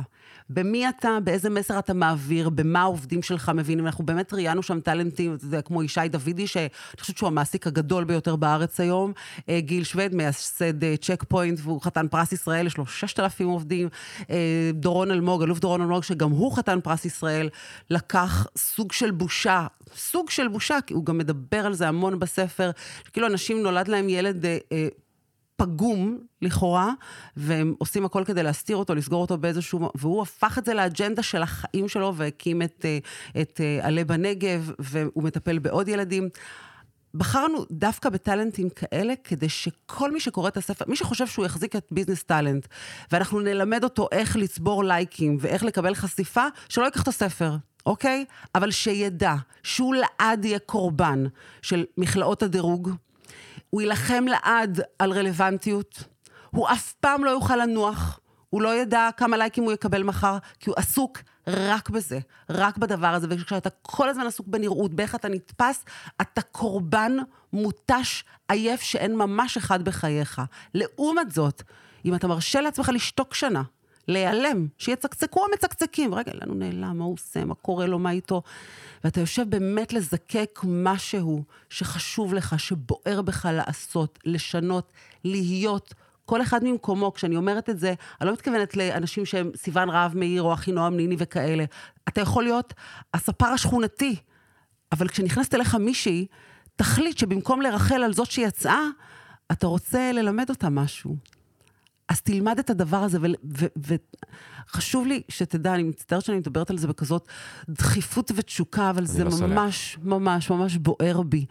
במי 0.50 0.90
אתה, 0.90 1.18
באיזה 1.24 1.50
מסר 1.50 1.80
אתה 1.80 1.94
מעביר, 1.94 2.50
במה 2.50 2.82
העובדים 2.82 3.22
שלך 3.22 3.52
מבינים. 3.56 3.86
אנחנו 3.86 4.06
באמת 4.06 4.34
ראיינו 4.34 4.64
שם 4.64 4.80
טאלנטים, 4.80 5.38
יודע, 5.44 5.62
כמו 5.62 5.84
ישי 5.84 6.08
דוידי, 6.10 6.48
שאני 6.48 6.70
חושבת 7.00 7.18
שהוא 7.18 7.28
המעסיק 7.28 7.68
הגדול 7.68 8.04
ביותר 8.04 8.36
בארץ 8.36 8.80
היום, 8.80 9.14
אה, 9.50 9.60
גיל 9.60 9.84
שווד, 9.84 10.16
מייסד 10.16 10.96
צ'ק 10.96 11.22
אה, 11.22 11.26
פוינט, 11.28 11.60
והוא 11.64 11.82
חתן 11.82 12.08
פרס 12.08 12.32
ישראל, 12.32 12.68
יש 12.68 12.78
לו 12.78 12.86
6,000 12.86 13.48
עובדים. 13.48 13.90
אה, 14.30 14.72
דורון 14.74 15.12
אלמוג, 15.12 15.44
אלוף 15.44 15.60
דורון 15.60 15.82
אלמוג, 15.82 16.04
שגם 16.04 16.32
הוא 16.32 16.56
חתן 16.56 16.80
פרס 16.82 17.06
ישראל, 17.06 17.50
לקח 17.90 18.48
סוג 18.58 18.92
של 18.92 19.12
בושה, 19.12 19.68
סוג 19.96 20.30
של 20.30 20.48
בושה, 20.48 20.78
כי 20.88 20.94
הוא 20.94 21.06
גם 21.06 21.18
מדבר 21.18 21.66
על 21.66 21.74
זה 21.74 21.88
המון 21.88 22.20
בספר, 22.20 22.72
כאילו 23.14 23.28
אנשים 23.28 23.64
נולד 23.64 23.88
להם 23.88 24.10
ילד... 24.10 24.46
פגום, 25.58 26.20
לכאורה, 26.42 26.92
והם 27.38 27.74
עושים 27.78 28.06
הכל 28.06 28.24
כדי 28.26 28.44
להסתיר 28.44 28.78
אותו, 28.78 28.96
לסגור 28.96 29.22
אותו 29.22 29.38
באיזשהו... 29.38 29.90
והוא 29.96 30.22
הפך 30.22 30.58
את 30.58 30.66
זה 30.66 30.74
לאג'נדה 30.74 31.24
של 31.24 31.42
החיים 31.42 31.88
שלו, 31.88 32.16
והקים 32.16 32.62
את, 32.62 32.86
אה, 32.86 32.98
את 33.42 33.62
אה, 33.64 33.88
עלה 33.88 34.04
בנגב, 34.04 34.72
והוא 34.80 35.24
מטפל 35.24 35.60
בעוד 35.60 35.88
ילדים. 35.88 36.30
בחרנו 37.14 37.66
דווקא 37.72 38.10
בטאלנטים 38.10 38.70
כאלה, 38.70 39.14
כדי 39.24 39.50
שכל 39.50 40.12
מי 40.12 40.20
שקורא 40.20 40.48
את 40.48 40.58
הספר, 40.58 40.86
מי 40.88 40.96
שחושב 40.96 41.28
שהוא 41.28 41.46
יחזיק 41.46 41.76
את 41.76 41.88
ביזנס 41.92 42.24
טאלנט, 42.24 42.68
ואנחנו 43.12 43.40
נלמד 43.40 43.84
אותו 43.84 44.08
איך 44.12 44.36
לצבור 44.38 44.84
לייקים 44.84 45.38
ואיך 45.40 45.64
לקבל 45.64 45.96
חשיפה, 45.96 46.46
שלא 46.70 46.86
ייקח 46.86 47.04
את 47.04 47.08
הספר. 47.08 47.56
אוקיי? 47.86 48.26
אבל 48.56 48.72
שידע 48.72 49.36
שהוא 49.64 49.96
לעד 49.96 50.46
יהיה 50.46 50.60
קורבן 50.60 51.24
של 51.62 51.86
מכלאות 51.98 52.44
הדירוג, 52.44 52.92
הוא 53.70 53.82
יילחם 53.82 54.26
לעד 54.28 54.82
על 55.00 55.12
רלוונטיות, 55.12 56.04
הוא 56.52 56.70
אף 56.70 56.94
פעם 56.94 57.26
לא 57.26 57.30
יוכל 57.30 57.56
לנוח, 57.56 58.20
הוא 58.50 58.62
לא 58.62 58.76
ידע 58.76 59.10
כמה 59.18 59.38
לייקים 59.38 59.64
הוא 59.64 59.74
יקבל 59.74 60.04
מחר, 60.04 60.38
כי 60.60 60.70
הוא 60.70 60.76
עסוק 60.78 61.20
רק 61.48 61.90
בזה, 61.90 62.20
רק 62.50 62.78
בדבר 62.78 63.08
הזה, 63.08 63.28
וכשאתה 63.30 63.70
כל 63.82 64.10
הזמן 64.10 64.28
עסוק 64.28 64.48
בנראות, 64.48 64.94
באיך 64.94 65.16
אתה 65.16 65.30
נתפס, 65.30 65.86
אתה 66.22 66.42
קורבן 66.42 67.18
מותש, 67.54 68.24
עייף, 68.48 68.82
שאין 68.82 69.16
ממש 69.16 69.58
אחד 69.58 69.84
בחייך. 69.84 70.42
לעומת 70.74 71.32
זאת, 71.32 71.64
אם 72.06 72.16
אתה 72.16 72.28
מרשה 72.28 72.62
לעצמך 72.62 72.92
לשתוק 72.94 73.34
שנה, 73.34 73.62
להיעלם, 74.08 74.68
שיצקצקו 74.78 75.46
המצקצקים, 75.46 76.14
רגע, 76.14 76.32
לאן 76.34 76.50
הוא 76.50 76.58
נעלם, 76.58 76.98
מה 76.98 77.04
הוא 77.04 77.14
עושה, 77.14 77.46
מה 77.46 77.56
קורה 77.56 77.86
לו, 77.86 78.00
מה 78.00 78.12
איתו. 78.12 78.42
ואתה 79.04 79.20
יושב 79.20 79.50
באמת 79.50 79.94
לזקק 79.94 80.60
משהו 80.64 81.44
שחשוב 81.70 82.34
לך, 82.34 82.60
שבוער 82.60 83.22
בך 83.22 83.50
לעשות, 83.54 84.20
לשנות, 84.26 84.92
להיות. 85.24 85.94
כל 86.26 86.42
אחד 86.42 86.64
ממקומו, 86.64 87.14
כשאני 87.14 87.36
אומרת 87.36 87.70
את 87.70 87.80
זה, 87.80 87.94
אני 88.22 88.28
לא 88.28 88.34
מתכוונת 88.34 88.78
לאנשים 88.78 89.26
שהם 89.26 89.52
סיון 89.56 89.90
רהב 89.90 90.18
מאיר 90.18 90.44
או 90.44 90.54
אחינועם 90.54 90.98
ניני 90.98 91.16
וכאלה. 91.20 91.66
אתה 92.08 92.22
יכול 92.22 92.44
להיות 92.44 92.74
הספר 93.14 93.46
השכונתי, 93.46 94.16
אבל 94.92 95.08
כשנכנסת 95.08 95.56
אליך 95.56 95.76
מישהי, 95.76 96.26
תחליט 96.76 97.18
שבמקום 97.18 97.62
לרחל 97.62 98.04
על 98.04 98.14
זאת 98.14 98.32
שיצאה, 98.32 98.82
אתה 99.52 99.68
רוצה 99.68 100.12
ללמד 100.12 100.50
אותה 100.50 100.70
משהו. 100.70 101.37
אז 102.10 102.22
תלמד 102.22 102.60
את 102.60 102.70
הדבר 102.70 102.98
הזה, 102.98 103.18
וחשוב 104.68 105.08
לי 105.08 105.22
שתדע, 105.30 105.74
אני 105.74 105.84
מצטערת 105.84 106.24
שאני 106.24 106.38
מדברת 106.38 106.70
על 106.70 106.78
זה 106.78 106.88
בכזאת 106.88 107.28
דחיפות 107.70 108.32
ותשוקה, 108.36 108.90
אבל 108.90 109.06
זה 109.06 109.24
לא 109.24 109.30
ממש, 109.30 109.40
סולח. 109.40 110.06
ממש, 110.06 110.50
ממש 110.50 110.78
בוער 110.78 111.22
בי. 111.22 111.46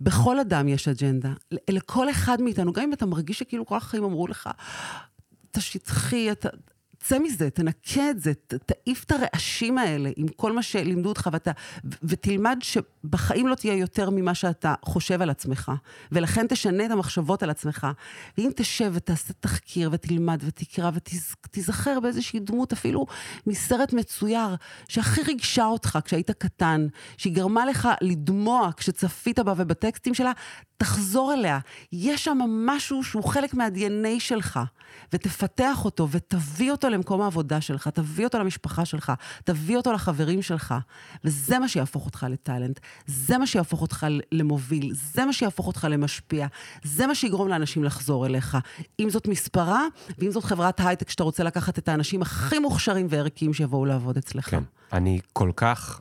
בכל 0.00 0.40
אדם 0.40 0.68
יש 0.68 0.88
אג'נדה. 0.88 1.32
לכל 1.70 2.10
אחד 2.10 2.42
מאיתנו, 2.42 2.72
גם 2.72 2.82
אם 2.82 2.92
אתה 2.92 3.06
מרגיש 3.06 3.38
שכאילו 3.38 3.66
כל 3.66 3.76
החיים 3.76 4.04
אמרו 4.04 4.26
לך, 4.26 4.50
אתה 5.50 5.60
שטחי, 5.60 6.32
אתה... 6.32 6.48
צא 7.02 7.18
מזה, 7.18 7.50
תנקה 7.50 8.10
את 8.10 8.20
זה, 8.20 8.32
תעיף 8.66 9.04
את 9.04 9.12
הרעשים 9.12 9.78
האלה 9.78 10.10
עם 10.16 10.28
כל 10.28 10.52
מה 10.52 10.62
שלימדו 10.62 11.08
אותך, 11.08 11.30
ואתה, 11.32 11.50
ותלמד 12.02 12.58
שבחיים 12.62 13.48
לא 13.48 13.54
תהיה 13.54 13.74
יותר 13.74 14.10
ממה 14.10 14.34
שאתה 14.34 14.74
חושב 14.84 15.22
על 15.22 15.30
עצמך, 15.30 15.72
ולכן 16.12 16.46
תשנה 16.46 16.86
את 16.86 16.90
המחשבות 16.90 17.42
על 17.42 17.50
עצמך. 17.50 17.86
ואם 18.38 18.50
תשב 18.56 18.90
ותעשה 18.94 19.32
תחקיר 19.40 19.90
ותלמד 19.92 20.42
ותקרא 20.46 20.90
ותיזכר 21.44 22.00
באיזושהי 22.00 22.40
דמות, 22.40 22.72
אפילו 22.72 23.06
מסרט 23.46 23.92
מצויר, 23.92 24.56
שהכי 24.88 25.22
ריגשה 25.22 25.64
אותך 25.64 25.98
כשהיית 26.04 26.30
קטן, 26.30 26.86
שהיא 27.16 27.34
גרמה 27.34 27.66
לך 27.66 27.88
לדמוע 28.00 28.70
כשצפית 28.76 29.38
בה 29.38 29.54
ובטקסטים 29.56 30.14
שלה, 30.14 30.32
תחזור 30.76 31.32
אליה. 31.32 31.58
יש 31.92 32.24
שם 32.24 32.38
משהו 32.66 33.04
שהוא 33.04 33.24
חלק 33.24 33.54
מה-DNA 33.54 34.20
שלך, 34.20 34.60
ותפתח 35.12 35.84
אותו 35.84 36.08
ותביא 36.10 36.70
אותו 36.70 36.88
למקום 36.92 37.22
העבודה 37.22 37.60
שלך, 37.60 37.88
תביא 37.88 38.24
אותו 38.24 38.38
למשפחה 38.38 38.84
שלך, 38.84 39.12
תביא 39.44 39.76
אותו 39.76 39.92
לחברים 39.92 40.42
שלך. 40.42 40.74
וזה 41.24 41.58
מה 41.58 41.68
שיהפוך 41.68 42.06
אותך 42.06 42.26
לטאלנט, 42.30 42.80
זה 43.06 43.38
מה 43.38 43.46
שיהפוך 43.46 43.82
אותך 43.82 44.06
למוביל, 44.32 44.92
זה 44.94 45.24
מה 45.24 45.32
שיהפוך 45.32 45.66
אותך 45.66 45.86
למשפיע, 45.90 46.46
זה 46.84 47.06
מה 47.06 47.14
שיגרום 47.14 47.48
לאנשים 47.48 47.84
לחזור 47.84 48.26
אליך. 48.26 48.56
אם 49.00 49.10
זאת 49.10 49.28
מספרה, 49.28 49.82
ואם 50.18 50.30
זאת 50.30 50.44
חברת 50.44 50.80
הייטק 50.80 51.10
שאתה 51.10 51.24
רוצה 51.24 51.44
לקחת 51.44 51.78
את 51.78 51.88
האנשים 51.88 52.22
הכי 52.22 52.58
מוכשרים 52.58 53.06
וערכיים 53.10 53.54
שיבואו 53.54 53.84
לעבוד 53.84 54.16
אצלך. 54.16 54.50
כן. 54.50 54.62
אני 54.92 55.20
כל 55.32 55.50
כך, 55.56 56.00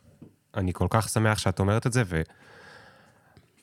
אני 0.58 0.74
כל 0.74 0.88
כך 0.90 1.10
שמח 1.10 1.38
שאת 1.38 1.60
אומרת 1.60 1.88
את 1.88 1.94
זה, 1.94 2.04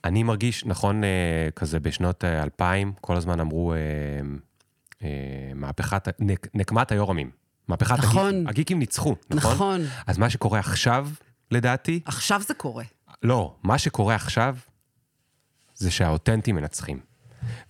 ואני 0.05 0.23
מרגיש, 0.23 0.65
נכון, 0.67 1.05
אה, 1.05 1.49
כזה 1.57 1.81
בשנות 1.81 2.25
אה, 2.25 2.43
2000, 2.43 2.93
כל 3.01 3.17
הזמן 3.17 3.41
אמרו, 3.41 3.73
אה, 3.73 3.79
אה, 3.79 4.21
מהפכת, 5.55 6.09
נק, 6.19 6.47
נקמת 6.55 6.93
היורמים. 6.93 7.31
מהפכת 7.69 7.99
נכון. 7.99 8.29
הגיקים. 8.29 8.49
הגיקים 8.49 8.79
ניצחו, 8.79 9.17
נכון? 9.31 9.53
נכון. 9.53 9.81
אז 10.07 10.19
מה 10.19 10.31
שקורה 10.31 10.59
עכשיו, 10.59 11.09
לדעתי, 11.51 12.01
עכשיו 12.05 12.43
זה 12.47 12.55
קורה. 12.55 12.85
לא, 13.23 13.55
מה 13.63 13.79
שקורה 13.79 14.15
עכשיו, 14.15 14.57
זה 15.75 15.91
שהאותנטים 15.91 16.57
מנצחים. 16.57 17.01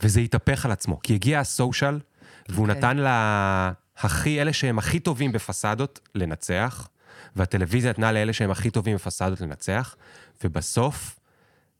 וזה 0.02 0.20
יתהפך 0.20 0.64
על 0.64 0.72
עצמו, 0.72 1.00
כי 1.02 1.14
הגיע 1.14 1.40
הסושיאל, 1.40 2.00
והוא 2.48 2.68
אוקיי. 2.68 2.78
נתן 2.78 2.96
להכי, 2.96 4.42
אלה 4.42 4.52
שהם 4.52 4.78
הכי 4.78 5.00
טובים 5.00 5.32
בפסאדות, 5.32 6.00
לנצח, 6.14 6.88
והטלוויזיה 7.36 7.90
נתנה 7.90 8.12
לאלה 8.12 8.32
שהם 8.32 8.50
הכי 8.50 8.70
טובים 8.70 8.94
בפסאדות 8.94 9.40
לנצח, 9.40 9.96
ובסוף 10.44 11.17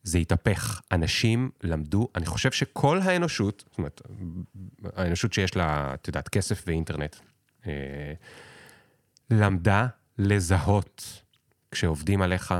זה 0.09 0.18
התהפך. 0.18 0.80
אנשים 0.93 1.51
למדו, 1.62 2.09
אני 2.14 2.26
חושב 2.26 2.52
שכל 2.52 3.01
האנושות, 3.02 3.64
זאת 3.68 3.78
אומרת, 3.78 4.02
האנושות 4.97 5.32
שיש 5.32 5.56
לה, 5.56 5.94
את 5.94 6.09
יודעת, 6.09 6.28
כסף 6.28 6.64
ואינטרנט, 6.66 7.16
אה, 7.66 8.12
למדה 9.30 9.86
לזהות 10.18 11.22
כשעובדים 11.70 12.22
עליך, 12.22 12.55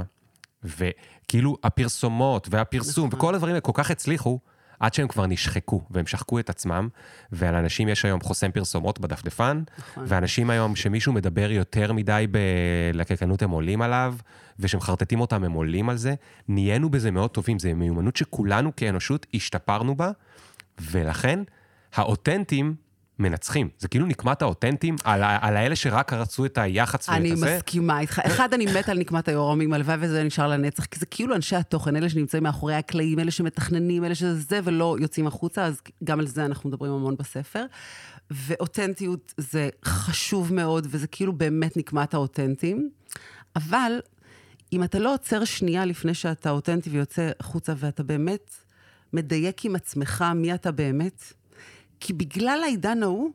וכאילו 0.65 1.57
הפרסומות 1.65 2.49
והפרסום 2.51 3.07
נכון. 3.07 3.19
וכל 3.19 3.35
הדברים 3.35 3.53
האלה 3.53 3.61
כל 3.61 3.73
כך 3.75 3.91
הצליחו, 3.91 4.41
עד 4.81 4.95
שהם 4.95 5.09
כבר 5.09 5.27
נשחקו, 5.27 5.83
והם 5.91 6.07
שחקו 6.07 6.39
את 6.39 6.51
עצמם, 6.51 6.89
ועל 7.33 7.55
אנשים 7.55 7.89
יש 7.89 8.05
היום 8.05 8.21
חוסם 8.21 8.51
פרסומות 8.51 8.99
בדפדפן, 8.99 9.63
נכון. 9.79 10.05
ואנשים 10.07 10.51
היום, 10.51 10.77
שמישהו 10.77 11.13
מדבר 11.13 11.51
יותר 11.51 11.93
מדי 11.93 12.27
בלקקנות, 12.31 13.43
הם 13.43 13.51
עולים 13.51 13.83
עליו, 13.83 14.15
ושמחרטטים 14.59 15.21
אותם, 15.21 15.45
הם 15.45 15.53
עולים 15.53 15.89
על 15.89 15.97
זה. 15.97 16.15
נהיינו 16.49 16.91
בזה 16.91 17.11
מאוד 17.11 17.31
טובים, 17.31 17.59
זו 17.59 17.69
מיומנות 17.75 18.17
שכולנו 18.17 18.77
כאנושות 18.77 19.27
השתפרנו 19.35 19.95
בה, 19.95 20.11
ולכן 20.81 21.41
האותנטים 21.95 22.75
מנצחים. 23.19 23.69
זה 23.79 23.89
כאילו 23.89 24.07
נקמת 24.07 24.43
האותנטים 24.43 24.97
על, 25.05 25.23
ה- 25.23 25.39
על 25.41 25.57
האלה 25.57 25.77
שרק 25.77 26.13
רצו 26.13 26.45
את 26.45 26.59
היח"צ 26.59 27.09
ואת 27.09 27.17
אני 27.17 27.33
הזה. 27.33 27.57
מסכימה 27.57 28.01
איתך. 28.01 28.19
אחד, 28.27 28.55
אני 28.55 28.67
מתה 28.67 28.93
על 28.93 28.99
נקמת 28.99 29.29
היורמים, 29.29 29.73
הלוואי 29.73 29.97
וזה 30.01 30.25
נשאר 30.25 30.49
לנצח, 30.49 30.85
כי 30.85 30.99
זה 31.01 31.07
כאילו 31.07 31.35
אנשי 31.35 31.57
התוכן, 31.57 31.97
אלה 31.97 32.09
שנמצאים 32.09 32.43
מאחורי 32.43 32.75
הקלעים, 32.75 33.19
אלה 33.19 33.31
שמתכננים, 33.31 34.05
אלה 34.05 34.15
שזה 34.15 34.35
זה, 34.41 34.61
ולא 34.65 34.97
יוצאים 35.01 35.27
החוצה, 35.27 35.65
אז 35.65 35.81
גם 36.05 36.21
על 36.21 36.27
זה 36.27 36.45
אנחנו 36.45 36.69
מדברים 36.71 36.93
המון 36.93 37.17
בספר. 37.17 37.65
ואותנטיות 38.31 39.35
זה 39.37 39.69
חשוב 39.85 40.55
מאוד, 40.55 40.87
וזה 40.91 41.07
כאילו 41.07 41.33
באמת 41.33 41.77
נקמת 41.77 42.15
האותנטים. 42.15 42.91
אבל 43.57 43.93
אם 44.73 44.85
אתה 44.85 44.99
לא 44.99 45.15
עוצר 45.15 45.45
שנייה 45.45 45.85
לפני 45.85 46.15
שאתה 46.15 46.51
אותנטי 46.51 46.91
ויוצא 46.91 47.31
החוצה, 47.41 47.73
ואתה 47.77 48.03
באמת 48.03 48.51
מדייק 49.13 49.65
עם 49.65 49.77
עצמך 49.77 50.25
מי 50.35 50.55
אתה 50.55 50.73
באמת, 50.73 51.33
כי 52.01 52.13
בגלל 52.13 52.61
העידן 52.65 53.03
ההוא, 53.03 53.31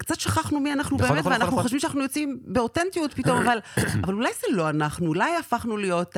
קצת 0.00 0.20
שכחנו 0.20 0.60
מי 0.60 0.72
אנחנו 0.72 0.96
נכון, 0.96 1.08
באמת, 1.08 1.20
נכון, 1.20 1.32
ואנחנו 1.32 1.52
נכון. 1.52 1.62
חושבים 1.62 1.80
שאנחנו 1.80 2.02
יוצאים 2.02 2.40
באותנטיות 2.44 3.14
פתאום, 3.14 3.38
אבל, 3.38 3.58
אבל 4.04 4.14
אולי 4.14 4.30
זה 4.40 4.56
לא 4.56 4.70
אנחנו, 4.70 5.06
אולי 5.06 5.36
הפכנו 5.36 5.76
להיות 5.76 6.16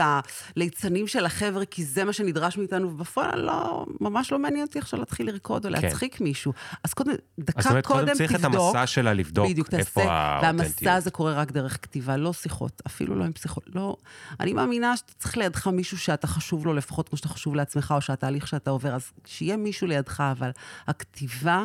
הליצנים 0.56 1.06
של 1.06 1.24
החבר'ה, 1.24 1.64
כי 1.64 1.84
זה 1.84 2.04
מה 2.04 2.12
שנדרש 2.12 2.58
מאיתנו, 2.58 2.90
ובפועל 2.90 3.40
לא, 3.40 3.86
ממש 4.00 4.32
לא 4.32 4.38
מעניין 4.38 4.66
אותי 4.66 4.78
עכשיו 4.78 5.00
להתחיל 5.00 5.26
לרקוד 5.26 5.64
או 5.64 5.70
להצחיק 5.70 6.20
מישהו. 6.20 6.52
אז 6.84 6.94
קודם, 6.94 7.12
דקה 7.38 7.52
כן. 7.52 7.58
אז 7.58 7.64
זאת 7.64 7.70
אומרת, 7.70 7.86
קודם 7.86 8.00
קודם 8.00 8.14
צריך 8.14 8.34
את 8.34 8.40
תבדוק. 8.40 8.74
המסע 8.74 8.86
שלה 8.86 9.12
לבדוק 9.12 9.50
בדיוק, 9.50 9.74
איפה 9.74 10.02
האותנטיות. 10.02 10.60
והמסע 10.60 10.94
הזה 10.94 11.10
קורה 11.10 11.32
רק 11.32 11.52
דרך 11.52 11.78
כתיבה, 11.82 12.16
לא 12.16 12.32
שיחות, 12.32 12.82
אפילו 12.86 13.14
לא 13.14 13.24
עם 13.24 13.32
פסיכול... 13.32 13.62
לא... 13.74 13.96
אני 14.40 14.52
מאמינה 14.52 14.96
שאתה 14.96 15.12
צריך 15.18 15.36
לידך 15.36 15.66
מישהו 15.66 15.98
שאתה 15.98 16.26
חשוב 16.26 16.66
לו, 16.66 16.74
לפחות 16.74 17.08
כמו 17.08 17.16
שאתה 17.16 17.28
חשוב 17.28 17.54
לעצמך, 17.54 17.94
או 17.96 18.00
שהתהליך 18.00 18.46
שאתה 18.48 18.70
עובר, 18.70 18.94
אז 18.94 19.12
שיהיה 19.26 19.56
מישהו 19.56 19.86
לידך, 19.86 20.20
אבל 20.20 20.50
הכתיבה 20.86 21.64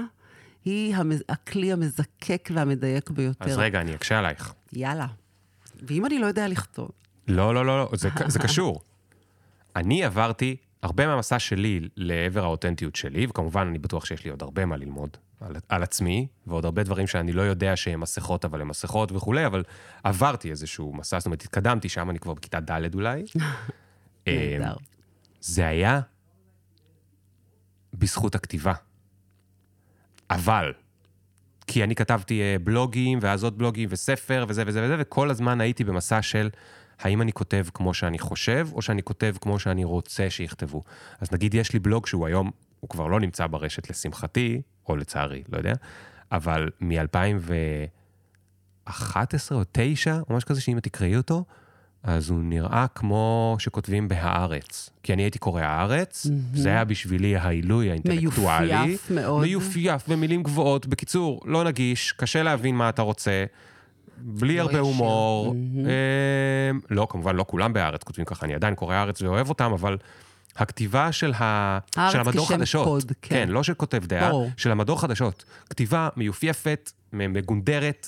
היא 0.68 0.96
המז... 0.96 1.24
הכלי 1.30 1.72
המזקק 1.72 2.50
והמדייק 2.54 3.10
ביותר. 3.10 3.46
אז 3.46 3.58
רגע, 3.58 3.82
אני 3.82 3.96
אקשה 3.96 4.20
עלייך. 4.20 4.54
יאללה. 4.74 5.08
ואם 5.82 6.06
אני 6.06 6.20
לא 6.20 6.26
יודע 6.26 6.48
לכתוב? 6.48 6.90
לא, 7.28 7.54
לא, 7.54 7.66
לא, 7.66 7.78
לא, 7.78 7.90
זה, 7.94 8.10
זה 8.28 8.40
קשור. 8.40 8.82
אני 9.76 10.04
עברתי 10.04 10.56
הרבה 10.82 11.08
מהמסע 11.08 11.40
שלי 11.40 11.80
לעבר 11.96 12.44
האותנטיות 12.44 12.96
שלי, 12.96 13.26
וכמובן, 13.30 13.68
אני 13.68 13.78
בטוח 13.78 14.06
שיש 14.06 14.24
לי 14.24 14.30
עוד 14.30 14.42
הרבה 14.42 14.66
מה 14.66 14.78
ללמוד 14.78 15.18
על, 15.42 15.56
על 15.70 15.84
עצמי, 15.84 16.28
ועוד 16.48 16.66
הרבה 16.66 16.84
דברים 16.84 17.08
שאני 17.08 17.32
לא 17.34 17.42
יודע 17.42 17.76
שהם 17.76 18.00
מסכות, 18.00 18.46
אבל 18.46 18.62
הם 18.62 18.68
מסכות 18.68 19.12
וכולי, 19.12 19.46
אבל 19.46 19.64
עברתי 20.04 20.52
איזשהו 20.52 20.94
מסע, 20.94 21.20
זאת 21.20 21.26
אומרת, 21.26 21.42
התקדמתי, 21.42 21.90
שם 21.90 22.10
אני 22.10 22.20
כבר 22.20 22.34
בכיתה 22.34 22.60
ד' 22.60 22.96
אולי. 22.96 23.24
נהדר. 24.28 24.76
זה 25.42 25.68
היה 25.68 26.02
בזכות 27.94 28.36
הכתיבה. 28.36 28.74
אבל, 30.30 30.74
כי 31.68 31.84
אני 31.84 31.96
כתבתי 31.96 32.42
אה, 32.42 32.56
בלוגים, 32.64 33.20
ואז 33.22 33.44
עוד 33.44 33.58
בלוגים, 33.58 33.90
וספר, 33.92 34.46
וזה 34.48 34.64
וזה 34.68 34.84
וזה, 34.84 34.96
וכל 35.00 35.30
הזמן 35.30 35.62
הייתי 35.62 35.84
במסע 35.84 36.22
של 36.22 36.50
האם 37.00 37.22
אני 37.22 37.34
כותב 37.34 37.66
כמו 37.74 37.94
שאני 37.94 38.20
חושב, 38.20 38.68
או 38.74 38.82
שאני 38.82 39.04
כותב 39.04 39.36
כמו 39.42 39.60
שאני 39.60 39.84
רוצה 39.84 40.30
שיכתבו. 40.30 40.84
אז 41.20 41.32
נגיד 41.32 41.54
יש 41.54 41.74
לי 41.74 41.80
בלוג 41.80 42.08
שהוא 42.08 42.28
היום, 42.28 42.52
הוא 42.80 42.90
כבר 42.90 43.08
לא 43.08 43.20
נמצא 43.20 43.48
ברשת 43.48 43.90
לשמחתי, 43.90 44.62
או 44.90 44.96
לצערי, 44.96 45.44
לא 45.50 45.58
יודע, 45.58 45.74
אבל 46.32 46.70
מ-2011 46.82 48.92
או 49.52 49.64
9, 49.72 50.20
או 50.30 50.36
משהו 50.36 50.50
כזה, 50.50 50.62
שאם 50.62 50.80
תקראי 50.80 51.18
אותו, 51.18 51.46
אז 52.04 52.30
הוא 52.30 52.40
נראה 52.44 52.86
כמו 52.96 53.56
שכותבים 53.60 54.08
בהארץ. 54.08 54.90
כי 55.04 55.14
אני 55.14 55.22
הייתי 55.22 55.40
קורא 55.40 55.62
הארץ, 55.62 56.26
mm-hmm. 56.26 56.58
זה 56.58 56.70
היה 56.70 56.86
בשבילי 56.86 57.36
העילוי 57.36 57.90
האינטלקטואלי. 57.92 58.68
מיופייף 58.68 59.12
מאוד. 59.12 59.42
מיופייף, 59.42 60.08
במילים 60.08 60.44
גבוהות. 60.44 60.88
בקיצור, 60.88 61.42
לא 61.46 61.64
נגיש, 61.64 62.12
קשה 62.12 62.44
להבין 62.44 62.76
מה 62.76 62.90
אתה 62.90 63.02
רוצה, 63.02 63.46
בלי 64.18 64.58
לא 64.58 64.62
הרבה. 64.62 64.80
הומור. 64.80 65.54
מהמם. 65.54 65.86
אמ, 66.72 66.80
לא, 66.90 67.08
כמובן, 67.10 67.36
לא 67.36 67.46
כולם 67.48 67.74
בהארץ 67.74 68.04
כותבים 68.04 68.26
ככה, 68.26 68.46
אני 68.46 68.56
עדיין 68.56 68.76
קורא 68.76 68.96
הארץ 68.96 69.22
ואוהב 69.22 69.50
אותם, 69.50 69.72
אבל 69.74 69.98
הכתיבה 70.56 71.12
של, 71.12 71.34
ה... 71.34 71.80
של 72.12 72.20
המדור 72.20 72.50
חדשות, 72.50 72.86
קוד, 72.88 73.12
כן. 73.22 73.36
כן, 73.36 73.50
לא 73.50 73.64
של 73.64 73.74
כותב 73.74 74.06
דעה, 74.06 74.30
ברור. 74.30 74.50
של 74.58 74.72
המדור 74.72 75.02
חדשות. 75.02 75.46
כתיבה 75.70 76.10
מיופייפת, 76.18 76.92
מגונדרת, 77.14 78.08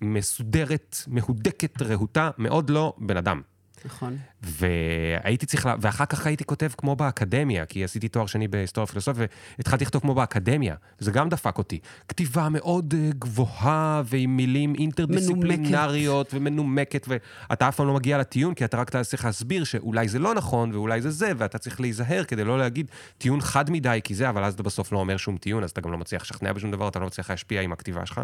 מסודרת, 0.00 0.96
מהודקת, 1.06 1.82
רהוטה, 1.82 2.30
מאוד 2.38 2.70
לא 2.70 2.94
בן 2.98 3.16
אדם. 3.16 3.40
נכון. 3.84 4.16
והייתי 4.42 5.46
צריך, 5.46 5.66
לה... 5.66 5.74
ואחר 5.80 6.06
כך 6.06 6.26
הייתי 6.26 6.44
כותב 6.44 6.70
כמו 6.78 6.96
באקדמיה, 6.96 7.66
כי 7.66 7.84
עשיתי 7.84 8.08
תואר 8.08 8.26
שני 8.26 8.48
בהיסטוריה 8.48 8.84
ופילוסופיה, 8.84 9.26
והתחלתי 9.58 9.84
לכתוב 9.84 10.02
כמו 10.02 10.14
באקדמיה, 10.14 10.74
זה 10.98 11.10
גם 11.10 11.28
דפק 11.28 11.58
אותי. 11.58 11.78
כתיבה 12.08 12.48
מאוד 12.48 12.94
אה, 12.98 13.10
גבוהה, 13.18 14.02
ועם 14.04 14.36
מילים 14.36 14.74
אינטרדיסציפלינריות, 14.74 16.34
ומנומקת, 16.34 17.06
ואתה 17.08 17.68
אף 17.68 17.76
פעם 17.76 17.86
לא 17.86 17.94
מגיע 17.94 18.18
לטיעון, 18.18 18.54
כי 18.54 18.64
אתה 18.64 18.76
רק 18.76 18.96
צריך 18.96 19.24
להסביר 19.24 19.64
שאולי 19.64 20.08
זה 20.08 20.18
לא 20.18 20.34
נכון, 20.34 20.74
ואולי 20.74 21.02
זה 21.02 21.10
זה, 21.10 21.32
ואתה 21.36 21.58
צריך 21.58 21.80
להיזהר 21.80 22.24
כדי 22.24 22.44
לא 22.44 22.58
להגיד 22.58 22.90
טיעון 23.18 23.40
חד 23.40 23.70
מדי, 23.70 24.00
כי 24.04 24.14
זה, 24.14 24.28
אבל 24.28 24.44
אז 24.44 24.54
אתה 24.54 24.62
בסוף 24.62 24.92
לא 24.92 24.98
אומר 24.98 25.16
שום 25.16 25.36
טיעון, 25.36 25.64
אז 25.64 25.70
אתה 25.70 25.80
גם 25.80 25.92
לא 25.92 25.98
מצליח 25.98 26.22
לשכנע 26.22 26.52
בשום 26.52 26.70
דבר, 26.70 26.88
אתה 26.88 26.98
לא 26.98 27.06
מצליח 27.06 27.30
להשפיע 27.30 27.60
עם 27.60 27.72
הכתיבה 27.72 28.06
שלך, 28.06 28.20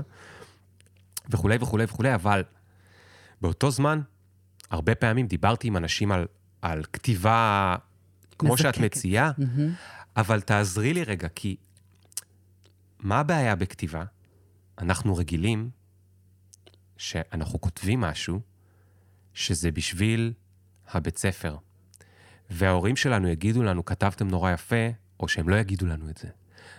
וכולי 1.31 1.57
וכולי 1.61 1.85
וכולי, 1.85 2.15
אבל 2.15 2.43
באותו 3.41 3.71
זמן, 3.71 4.01
הרבה 4.71 4.95
פעמים 4.95 5.27
דיברתי 5.27 5.69
עם 5.69 5.77
אנשים 5.77 6.13
על, 6.13 6.27
על 6.63 6.85
כתיבה 6.93 7.77
כמו 8.39 8.57
שאת 8.57 8.67
מזקקת. 8.67 8.85
מציעה, 8.85 9.33
אבל 10.17 10.41
תעזרי 10.41 10.95
לי 10.95 11.05
רגע, 11.05 11.29
כי 11.29 11.57
מה 12.99 13.21
הבעיה 13.21 13.57
בכתיבה? 13.57 14.05
אנחנו 14.79 15.17
רגילים 15.17 15.71
שאנחנו 16.97 17.61
כותבים 17.61 18.01
משהו 18.01 18.41
שזה 19.35 19.71
בשביל 19.71 20.33
הבית 20.89 21.19
ספר. 21.19 21.57
וההורים 22.51 22.97
שלנו 22.97 23.29
יגידו 23.29 23.63
לנו, 23.63 23.85
כתבתם 23.85 24.29
נורא 24.29 24.51
יפה, 24.51 24.87
או 25.21 25.29
שהם 25.29 25.49
לא 25.49 25.57
יגידו 25.57 25.87
לנו 25.87 26.11
את 26.11 26.17
זה. 26.17 26.29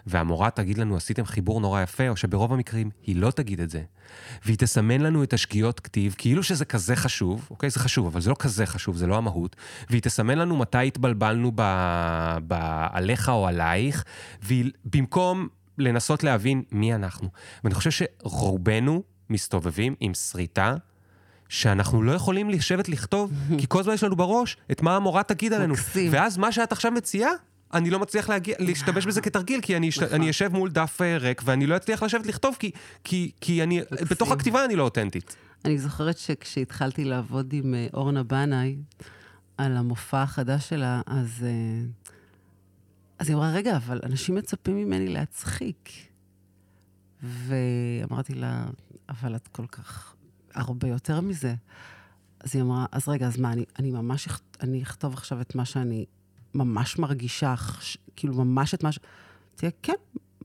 והמורה 0.08 0.50
תגיד 0.50 0.78
לנו, 0.78 0.96
עשיתם 0.98 1.26
חיבור 1.26 1.62
נורא 1.62 1.82
יפה, 1.82 2.10
או 2.10 2.16
שברוב 2.16 2.54
המקרים 2.54 2.90
היא 3.04 3.16
לא 3.16 3.32
תגיד 3.32 3.60
את 3.60 3.70
זה. 3.70 3.82
והיא 4.46 4.58
תסמן 4.58 5.02
לנו 5.02 5.24
את 5.24 5.34
השגיאות 5.34 5.80
כתיב, 5.80 6.16
כאילו 6.18 6.44
שזה 6.44 6.66
כזה 6.66 6.96
חשוב, 6.96 7.48
אוקיי? 7.50 7.70
זה 7.70 7.80
חשוב, 7.80 8.06
אבל 8.06 8.22
זה 8.22 8.30
לא 8.30 8.36
כזה 8.40 8.66
חשוב, 8.66 8.98
זה 8.98 9.08
לא 9.08 9.18
המהות. 9.18 9.56
והיא 9.90 10.02
תסמן 10.02 10.38
לנו 10.38 10.58
מתי 10.58 10.88
התבלבלנו 10.88 11.52
ב... 11.56 11.62
ב... 12.48 12.54
עליך 12.92 13.30
או 13.30 13.48
עלייך, 13.48 14.04
והיא 14.42 14.72
במקום 14.86 15.48
לנסות 15.78 16.24
להבין 16.24 16.64
מי 16.72 16.96
אנחנו. 16.96 17.30
ואני 17.64 17.76
חושב 17.76 17.92
שרובנו 17.92 19.04
מסתובבים 19.30 19.96
עם 20.00 20.14
שריטה. 20.14 20.76
שאנחנו 21.50 22.02
לא 22.02 22.12
יכולים 22.12 22.50
לשבת 22.50 22.90
לכתוב, 22.90 23.32
כי 23.60 23.66
כל 23.70 23.80
הזמן 23.80 23.94
יש 23.94 24.04
לנו 24.04 24.16
בראש 24.16 24.58
את 24.72 24.82
מה 24.82 24.96
המורה 24.96 25.24
תגיד 25.24 25.54
עלינו. 25.54 25.74
מקסים. 25.74 26.12
ואז 26.14 26.38
מה 26.38 26.52
שאת 26.52 26.72
עכשיו 26.72 26.92
מציעה, 26.92 27.32
אני 27.74 27.90
לא 27.90 28.00
מצליח 28.00 28.30
להגיע, 28.30 28.56
להשתמש 28.60 29.06
בזה 29.06 29.22
כתרגיל, 29.22 29.62
כי 29.62 29.78
אני, 29.78 29.90
נכון. 29.90 30.08
אני 30.12 30.30
אשב 30.30 30.54
מול 30.54 30.70
דף 30.70 31.02
אה, 31.02 31.18
ריק 31.18 31.42
ואני 31.46 31.68
לא 31.68 31.76
אצליח 31.76 32.04
לשבת 32.04 32.26
לכתוב, 32.26 32.56
כי, 32.60 32.72
כי, 33.04 33.32
כי 33.42 33.64
אני, 33.64 33.82
בתוך 34.12 34.32
הכתיבה 34.32 34.66
אני 34.66 34.76
לא 34.76 34.84
אותנטית. 34.84 35.36
אני 35.66 35.78
זוכרת 35.78 36.18
שכשהתחלתי 36.18 37.04
לעבוד 37.04 37.54
עם 37.54 37.74
אה, 37.74 37.88
אורנה 37.94 38.24
בנאי 38.24 38.78
על 39.58 39.78
המופע 39.78 40.22
החדש 40.22 40.70
שלה, 40.70 41.02
אז, 41.06 41.30
אה, 41.44 41.86
אז 43.20 43.30
היא 43.30 43.36
אמרה, 43.36 43.52
רגע, 43.52 43.78
אבל 43.78 44.00
אנשים 44.04 44.36
מצפים 44.36 44.76
ממני 44.76 45.08
להצחיק. 45.08 45.90
ואמרתי 47.24 48.34
לה, 48.34 48.66
אבל 49.10 49.36
את 49.36 49.48
כל 49.48 49.68
כך 49.68 50.16
הרבה 50.54 50.88
יותר 50.88 51.22
מזה. 51.22 51.56
אז 52.40 52.56
היא 52.56 52.64
אמרה, 52.64 52.86
אז 52.92 53.08
רגע, 53.08 53.28
אז 53.28 53.38
מה, 53.38 53.54
אני, 53.54 53.66
אני 53.80 53.92
ממש, 53.92 54.28
אני 54.62 54.84
אכתוב 54.84 55.14
עכשיו 55.14 55.42
את 55.42 55.56
מה 55.56 55.66
שאני 55.66 56.06
ממש 56.56 57.00
מרגישה, 57.00 57.54
כאילו 58.16 58.34
ממש 58.34 58.74
את 58.74 58.84
מה 58.84 58.92
ש... 58.92 59.00
תהיה, 59.56 59.72
כן, 59.82 59.94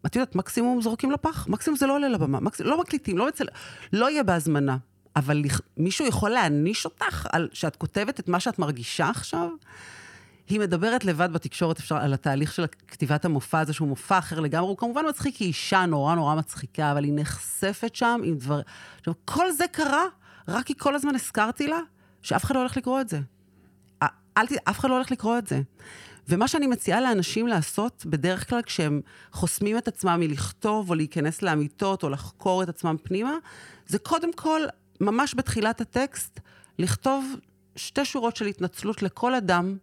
את 0.07 0.17
יודעת, 0.17 0.35
מקסימום 0.35 0.83
זורקים 0.83 1.11
לפח, 1.11 1.49
מקסימום 1.49 1.77
זה 1.79 1.87
לא 1.87 1.95
עולה 1.95 2.09
לבמה, 2.09 2.41
מקסימום, 2.41 2.73
לא 2.73 2.81
מקליטים, 2.81 3.19
לא, 3.19 3.29
מצל... 3.29 3.45
לא 3.93 4.11
יהיה 4.11 4.23
בהזמנה. 4.23 4.77
אבל 5.17 5.43
מישהו 5.77 6.07
יכול 6.07 6.31
להעניש 6.31 6.85
אותך 6.85 7.27
על 7.33 7.49
שאת 7.53 7.77
כותבת 7.77 8.21
את 8.21 8.29
מה 8.29 8.41
שאת 8.41 8.59
מרגישה 8.59 9.09
עכשיו? 9.09 9.49
היא 10.49 10.61
מדברת 10.61 11.05
לבד 11.05 11.33
בתקשורת 11.33 11.79
אפשר, 11.79 11.97
על 11.97 12.15
התהליך 12.15 12.53
של 12.53 12.67
כתיבת 12.89 13.25
המופע 13.25 13.61
הזה, 13.61 13.73
שהוא 13.73 13.89
מופע 13.89 14.19
אחר 14.19 14.41
לגמרי. 14.41 14.69
הוא 14.69 14.77
כמובן 14.77 15.09
מצחיק, 15.09 15.37
היא 15.37 15.49
אישה 15.49 15.87
נורא 15.87 16.15
נורא 16.15 16.35
מצחיקה, 16.35 16.93
אבל 16.93 17.05
היא 17.05 17.13
נחשפת 17.17 17.95
שם 17.95 18.21
עם 18.25 18.39
דבר... 18.39 18.61
עכשיו, 18.99 19.15
כל 19.25 19.53
זה 19.53 19.65
קרה 19.73 20.05
רק 20.49 20.67
כי 20.67 20.75
כל 20.79 20.95
הזמן 20.95 21.15
הזכרתי 21.15 21.67
לה 21.67 21.79
שאף 22.23 22.45
אחד 22.45 22.55
לא 22.55 22.61
הולך 22.61 22.77
לקרוא 22.77 23.01
את 23.01 23.09
זה. 23.09 23.21
אל 24.39 24.47
ת... 24.47 24.53
אף 24.69 24.79
אחד 24.79 24.89
לא 24.89 24.95
הולך 24.95 25.11
לקרוא 25.11 25.39
את 25.39 25.47
זה. 25.47 25.61
ומה 26.29 26.49
שאני 26.49 26.67
מציעה 26.67 27.01
לאנשים 27.01 27.47
לעשות, 27.47 28.07
בדרך 28.07 28.49
כלל 28.49 28.63
כשהם 28.63 29.01
חוסמים 29.33 29.79
את 29.79 29.89
עצמם 29.89 30.17
מלכתוב 30.21 30.91
או 30.91 30.95
להיכנס 30.95 31.43
לאמיתות 31.43 32.03
או 32.03 32.09
לחקור 32.09 32.63
את 32.63 32.69
עצמם 32.69 32.97
פנימה, 33.03 33.35
זה 33.87 33.99
קודם 33.99 34.33
כל, 34.33 34.61
ממש 35.01 35.35
בתחילת 35.37 35.81
הטקסט, 35.81 36.41
לכתוב 36.79 37.35
שתי 37.77 38.05
שורות 38.05 38.37
של 38.37 38.47
התנצלות 38.47 39.03
לכל 39.03 39.35
אדם 39.35 39.77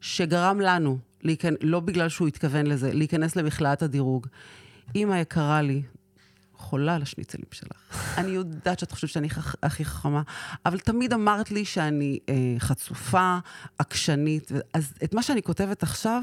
שגרם 0.00 0.60
לנו, 0.60 0.98
להיכנ... 1.22 1.54
לא 1.60 1.80
בגלל 1.80 2.08
שהוא 2.08 2.28
התכוון 2.28 2.66
לזה, 2.66 2.92
להיכנס 2.92 3.36
למכלאת 3.36 3.82
הדירוג. 3.82 4.26
אמא 4.96 5.14
יקרה 5.14 5.62
לי, 5.62 5.82
חולה 6.58 6.94
על 6.94 7.02
השניצלים 7.02 7.44
שלך. 7.52 8.18
אני 8.18 8.30
יודעת 8.30 8.78
שאת 8.78 8.92
חושבת 8.92 9.10
שאני 9.10 9.28
הכ- 9.28 9.56
הכי 9.62 9.84
חכמה, 9.84 10.22
אבל 10.66 10.78
תמיד 10.78 11.12
אמרת 11.12 11.50
לי 11.50 11.64
שאני 11.64 12.18
אה, 12.28 12.34
חצופה, 12.58 13.38
עקשנית, 13.78 14.50
אז 14.74 14.92
את 15.04 15.14
מה 15.14 15.22
שאני 15.22 15.42
כותבת 15.42 15.82
עכשיו, 15.82 16.22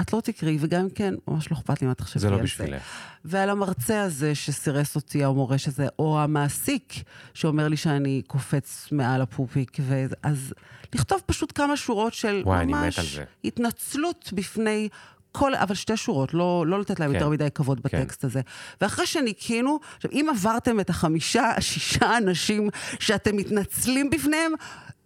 את 0.00 0.12
לא 0.12 0.20
תקראי, 0.20 0.56
וגם 0.60 0.90
כן, 0.90 1.14
ממש 1.28 1.50
לא 1.50 1.56
אכפת 1.56 1.82
לי 1.82 1.86
מה 1.88 1.94
תחשבי 1.94 2.20
זה 2.20 2.26
על 2.26 2.32
לא 2.32 2.38
זה. 2.38 2.44
בשבילך. 2.44 2.82
ועל 3.24 3.50
המרצה 3.50 4.02
הזה 4.02 4.34
שסירס 4.34 4.96
אותי, 4.96 5.24
המורה 5.24 5.58
שזה, 5.58 5.86
או 5.98 6.20
המעסיק 6.20 6.92
שאומר 7.34 7.68
לי 7.68 7.76
שאני 7.76 8.22
קופץ 8.26 8.88
מעל 8.92 9.20
הפופיק, 9.22 9.76
ו... 9.80 10.04
אז 10.22 10.54
לכתוב 10.94 11.20
פשוט 11.26 11.52
כמה 11.54 11.76
שורות 11.76 12.14
של 12.14 12.42
וואי, 12.44 12.66
ממש 12.66 12.98
זה. 13.00 13.24
התנצלות 13.44 14.30
בפני 14.34 14.88
כל, 15.32 15.54
אבל 15.54 15.74
שתי 15.74 15.96
שורות, 15.96 16.34
לא, 16.34 16.64
לא 16.66 16.80
לתת 16.80 17.00
להם 17.00 17.10
כן. 17.10 17.14
יותר 17.14 17.28
מדי 17.28 17.48
כבוד 17.54 17.80
כן. 17.80 18.00
בטקסט 18.00 18.24
הזה. 18.24 18.40
ואחרי 18.80 19.06
שניקינו, 19.06 19.78
עכשיו, 19.96 20.10
אם 20.12 20.26
עברתם 20.30 20.80
את 20.80 20.90
החמישה, 20.90 21.50
השישה 21.56 22.16
אנשים 22.16 22.68
שאתם 22.98 23.36
מתנצלים 23.36 24.10
בפניהם, 24.10 24.52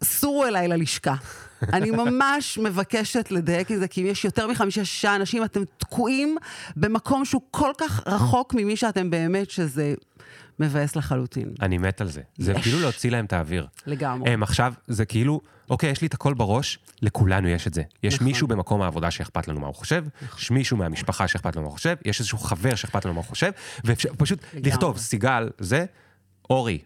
סורו 0.05 0.47
אליי 0.47 0.69
ללשכה. 0.69 1.15
אני 1.73 1.91
ממש 1.91 2.59
מבקשת 2.59 3.31
לדייק 3.31 3.73
את 3.73 3.79
זה, 3.79 3.89
כי 3.89 4.03
אם 4.03 4.07
יש 4.07 4.25
יותר 4.25 4.47
מחמישה-שישה 4.47 5.17
אנשים, 5.17 5.45
אתם 5.45 5.63
תקועים 5.77 6.37
במקום 6.77 7.25
שהוא 7.25 7.43
כל 7.51 7.71
כך 7.79 8.03
רחוק 8.07 8.55
ממי 8.55 8.77
שאתם 8.77 9.11
באמת, 9.11 9.51
שזה 9.51 9.95
מבאס 10.61 10.97
לחלוטין. 10.97 11.55
אני 11.63 11.79
מת 11.79 12.01
על 12.01 12.09
זה. 12.09 12.21
זה. 12.39 12.55
כאילו 12.63 12.81
להוציא 12.81 13.11
להם 13.11 13.25
את 13.25 13.33
האוויר. 13.33 13.67
לגמרי. 13.87 14.31
הם 14.31 14.43
עכשיו, 14.43 14.73
זה 14.87 15.05
כאילו, 15.05 15.41
אוקיי, 15.71 15.91
יש 15.91 16.01
לי 16.01 16.07
את 16.07 16.15
הכל 16.15 16.35
בראש, 16.35 16.79
לכולנו 17.03 17.49
יש 17.49 17.67
את 17.67 17.75
זה. 17.75 17.83
יש 18.03 18.15
נכון. 18.15 18.27
מישהו 18.27 18.49
במקום 18.49 18.83
העבודה 18.83 19.11
שאכפת 19.11 19.49
לנו 19.49 19.61
מה 19.61 19.67
הוא 19.67 19.75
חושב, 19.75 20.05
יש 20.39 20.51
מישהו 20.51 20.77
מהמשפחה 20.77 21.29
שאכפת 21.29 21.57
לו 21.57 21.63
מה 21.63 21.69
הוא 21.69 21.75
חושב, 21.75 21.97
יש 22.05 22.21
איזשהו 22.21 22.39
חבר 22.39 22.75
שאכפת 22.75 23.05
לנו 23.05 23.15
מה 23.15 23.21
הוא 23.21 23.27
חושב, 23.27 23.51
ואפשר 23.85 24.09
פשוט 24.19 24.39
לגמרי. 24.53 24.71
לכתוב, 24.71 24.99
סיגל, 24.99 25.51
זה, 25.59 25.85
אורי, 26.51 26.79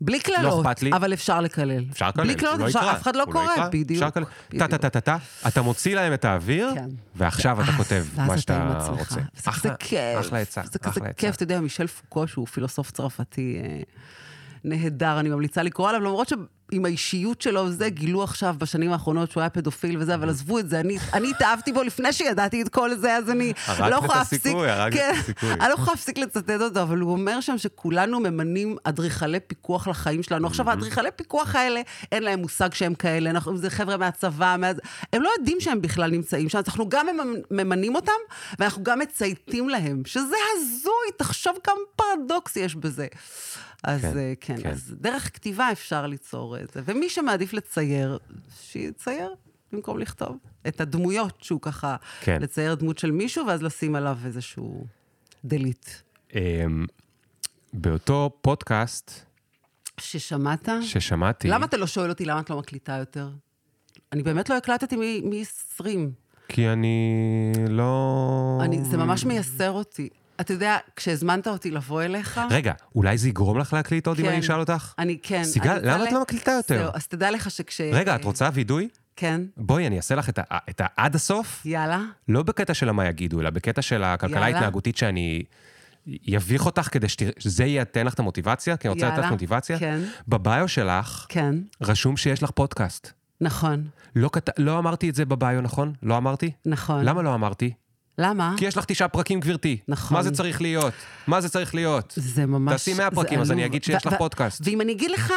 בלי 0.00 0.20
קללות, 0.20 0.66
אכפת 0.66 0.82
לי. 0.82 0.90
אבל 0.92 1.12
אפשר 1.12 1.40
לקלל. 1.40 1.84
אפשר 1.92 2.08
לקלל, 2.08 2.24
בלי 2.24 2.34
קללות, 2.34 2.58
לא 2.60 2.66
אפשר, 2.66 2.90
אף 2.92 3.02
אחד 3.02 3.16
לא 3.16 3.22
הוא 3.22 3.32
קורא, 3.32 3.52
יקרא, 3.52 3.68
בדיוק. 3.68 3.90
אפשר 3.90 4.06
לקלל. 4.06 4.24
בדיוק. 4.50 4.62
טה-טה-טה-טה, 4.70 5.16
אתה 5.48 5.62
מוציא 5.62 5.94
להם 5.96 6.12
את 6.14 6.24
האוויר, 6.24 6.70
כן. 6.74 6.88
ועכשיו 7.16 7.60
אתה 7.62 7.70
ואז- 7.70 7.76
כותב 7.76 8.04
ואז 8.14 8.26
מה 8.28 8.32
אתה 8.34 8.40
שאתה 8.40 8.62
עם. 8.62 8.68
רוצה. 8.98 9.04
כזה 9.14 9.20
אחלה- 9.50 9.76
כיף. 9.76 10.20
אחלה 10.20 10.38
עצה, 10.38 10.60
זה 10.72 10.78
כזה. 10.78 11.00
כיף, 11.16 11.34
אתה 11.34 11.42
יודע, 11.42 11.60
מישל 11.60 11.86
פוקו, 11.86 12.28
שהוא 12.28 12.46
פילוסוף 12.46 12.90
צרפתי 12.90 13.60
אה, 13.64 13.80
נהדר, 14.64 15.20
אני 15.20 15.28
ממליצה 15.28 15.62
לקרוא 15.62 15.88
עליו, 15.88 16.00
למרות 16.00 16.32
שעם 16.72 16.84
האישיות 16.84 17.42
שלו 17.42 17.70
זה, 17.70 17.88
גילו 17.88 18.22
עכשיו 18.24 18.54
בשנים 18.58 18.92
האחרונות 18.92 19.30
שהוא 19.30 19.40
היה 19.40 19.50
פדופיל 19.50 19.96
וזה, 20.00 20.14
אבל 20.14 20.28
עזבו 20.30 20.58
את 20.58 20.70
זה, 20.70 20.80
אני 20.80 20.98
אני 21.12 21.30
התאהבתי 21.30 21.72
בו 21.72 21.82
לפני 21.82 22.12
שידעתי 22.12 22.62
את 22.62 22.68
כל 22.68 22.94
זה, 22.96 23.16
אז 23.16 23.30
אני 23.30 23.52
הרגת 23.66 23.90
לא 23.90 23.98
את 23.98 24.04
יכולה 24.04 24.20
הסיכוי, 24.20 24.66
להפסיק, 24.66 24.80
הרגת 24.80 24.96
את 24.96 25.14
כן, 25.14 25.20
הסיכוי. 25.20 25.52
אני 25.52 25.68
לא 25.68 25.74
יכולה 25.74 25.90
להפסיק 25.92 26.18
לצטט 26.18 26.60
אותו, 26.60 26.82
אבל 26.82 26.98
הוא 26.98 27.12
אומר 27.12 27.40
שם 27.40 27.58
שכולנו 27.58 28.20
ממנים 28.20 28.76
אדריכלי 28.84 29.40
פיקוח 29.40 29.88
לחיים 29.88 30.22
שלנו. 30.22 30.46
עכשיו, 30.46 30.70
האדריכלי 30.70 31.08
פיקוח 31.16 31.54
האלה, 31.54 31.80
אין 32.12 32.22
להם 32.22 32.38
מושג 32.38 32.74
שהם 32.74 32.94
כאלה, 32.94 33.30
אנחנו- 33.30 33.56
זה 33.56 33.70
חבר'ה 33.70 33.96
מהצבא, 33.96 34.56
מה... 34.58 34.70
הם 35.12 35.22
לא 35.22 35.30
יודעים 35.38 35.56
שהם 35.60 35.82
בכלל 35.82 36.10
נמצאים 36.10 36.48
שם, 36.48 36.58
אז 36.58 36.64
אנחנו 36.66 36.88
גם 36.88 37.06
ממ- 37.06 37.34
ממנים 37.50 37.94
אותם, 37.94 38.12
ואנחנו 38.58 38.82
גם 38.82 38.98
מצייתים 38.98 39.68
להם, 39.68 40.02
שזה 40.06 40.36
הזוי, 40.56 40.92
תחשוב 41.16 41.52
כמה 41.64 41.74
פרדוקס 41.96 42.56
יש 42.56 42.74
בזה. 42.74 43.06
אז 43.84 44.00
כן, 44.00 44.12
כן, 44.12 44.32
כן, 44.40 44.62
כן. 44.62 44.70
אז 44.70 44.94
דרך 45.00 45.34
כתיבה 45.34 45.72
אפשר 45.72 46.06
ליצור 46.06 46.58
את 46.58 46.70
זה. 46.74 46.80
ומי 46.84 47.08
שמעדיף 47.08 47.52
לצייר, 47.52 48.18
שיצייר 48.60 49.34
במקום 49.72 49.98
לכתוב. 49.98 50.36
את 50.68 50.80
הדמויות 50.80 51.38
שהוא 51.42 51.60
ככה, 51.60 51.96
כן. 52.20 52.42
לצייר 52.42 52.74
דמות 52.74 52.98
של 52.98 53.10
מישהו, 53.10 53.46
ואז 53.46 53.62
לשים 53.62 53.94
עליו 53.94 54.18
איזשהו 54.24 54.86
דליט. 55.44 55.88
אמ, 56.34 56.86
באותו 57.72 58.30
פודקאסט 58.40 59.10
ששמעת? 60.00 60.68
ששמעתי, 60.82 61.48
למה 61.48 61.66
אתה 61.66 61.76
לא 61.76 61.86
שואל 61.86 62.10
אותי 62.10 62.24
למה 62.24 62.40
את 62.40 62.50
לא 62.50 62.58
מקליטה 62.58 62.92
יותר? 62.92 63.30
אני 64.12 64.22
באמת 64.22 64.50
לא 64.50 64.56
הקלטתי 64.56 64.96
מ-20. 64.96 65.84
כי 66.48 66.68
אני 66.68 67.52
לא... 67.68 68.58
אני, 68.64 68.84
זה 68.84 68.96
ממש 68.96 69.24
מייסר 69.24 69.70
אותי. 69.70 70.08
אתה 70.40 70.52
יודע, 70.52 70.76
כשהזמנת 70.96 71.46
אותי 71.48 71.70
לבוא 71.70 72.02
אליך... 72.02 72.40
רגע, 72.50 72.72
אולי 72.94 73.18
זה 73.18 73.28
יגרום 73.28 73.58
לך 73.58 73.72
להקליט 73.72 74.06
עוד 74.06 74.18
אם 74.18 74.24
כן. 74.24 74.30
אני 74.30 74.40
אשאל 74.40 74.60
אותך? 74.60 74.94
אני 74.98 75.18
כן. 75.22 75.44
סיגל, 75.44 75.70
אני 75.70 75.86
למה 75.86 76.04
את 76.04 76.12
לא 76.12 76.20
מקליטה 76.22 76.50
יותר? 76.50 76.78
זהו, 76.78 76.90
אז 76.94 77.06
תדע 77.06 77.30
לך 77.30 77.50
שכש... 77.50 77.80
רגע, 77.80 78.14
את 78.14 78.24
רוצה 78.24 78.48
וידוי? 78.52 78.88
כן, 79.16 79.40
בואי, 79.56 79.86
אני 79.86 79.96
אעשה 79.96 80.14
לך 80.14 80.28
את 80.28 80.38
ה- 80.38 80.58
את 80.70 80.80
העד 80.84 81.14
הסוף, 81.14 81.62
יאללה. 81.64 82.00
לא 82.28 82.42
בקטע 82.42 82.74
של 82.74 82.90
מה 82.90 83.06
יגידו, 83.06 83.40
אלא 83.40 83.50
בקטע 83.50 83.82
של 83.82 84.04
הכלכלה. 84.04 84.44
ההתנהגותית 84.44 84.96
שאני... 84.96 85.42
יביך 86.06 86.66
אותך 86.66 86.88
כדי 86.92 87.06
שזה 87.38 87.64
ייתן 87.64 88.06
לך 88.06 88.14
את 88.14 88.18
המוטיבציה, 88.18 88.76
כי 88.76 88.88
אני 88.88 88.94
רוצה 88.94 89.08
לתת 89.08 89.18
לך 89.18 89.30
מוטיבציה. 89.30 89.78
כן. 89.78 90.00
בביו 90.28 90.68
שלך 90.68 91.26
כן, 91.28 91.54
רשום 91.82 92.16
שיש 92.16 92.42
לך 92.42 92.50
פודקאסט. 92.50 93.10
נכון, 93.40 93.84
לא, 94.16 94.30
כת... 94.32 94.50
לא 94.58 94.78
אמרתי 94.78 95.10
את 95.10 95.14
זה 95.14 95.24
בביו, 95.24 95.60
נכון? 95.60 95.92
לא 96.02 96.16
אמרתי? 96.16 96.50
נכון. 96.66 97.04
למה 97.04 97.22
לא 97.22 97.34
אמרתי? 97.34 97.72
למה? 98.18 98.54
כי 98.56 98.64
יש 98.64 98.76
לך 98.76 98.84
תשעה 98.84 99.08
פרקים, 99.08 99.40
גברתי. 99.40 99.78
נכון. 99.88 100.16
מה 100.16 100.22
זה 100.22 100.30
צריך 100.30 100.62
להיות? 100.62 100.94
מה 101.26 101.40
זה 101.40 101.48
צריך 101.48 101.74
להיות? 101.74 102.12
זה 102.16 102.46
ממש... 102.46 102.72
תעשי 102.72 102.94
100 102.94 103.08
זה 103.10 103.16
פרקים, 103.16 103.40
אז 103.40 103.52
אני. 103.52 103.66
אגיד 103.66 103.84
שיש 103.84 104.06
לך 104.06 104.14
פודקאסט. 104.18 104.60
ואם 104.64 104.80
אני 104.80 104.92
אגיד 104.92 105.10
לך, 105.10 105.32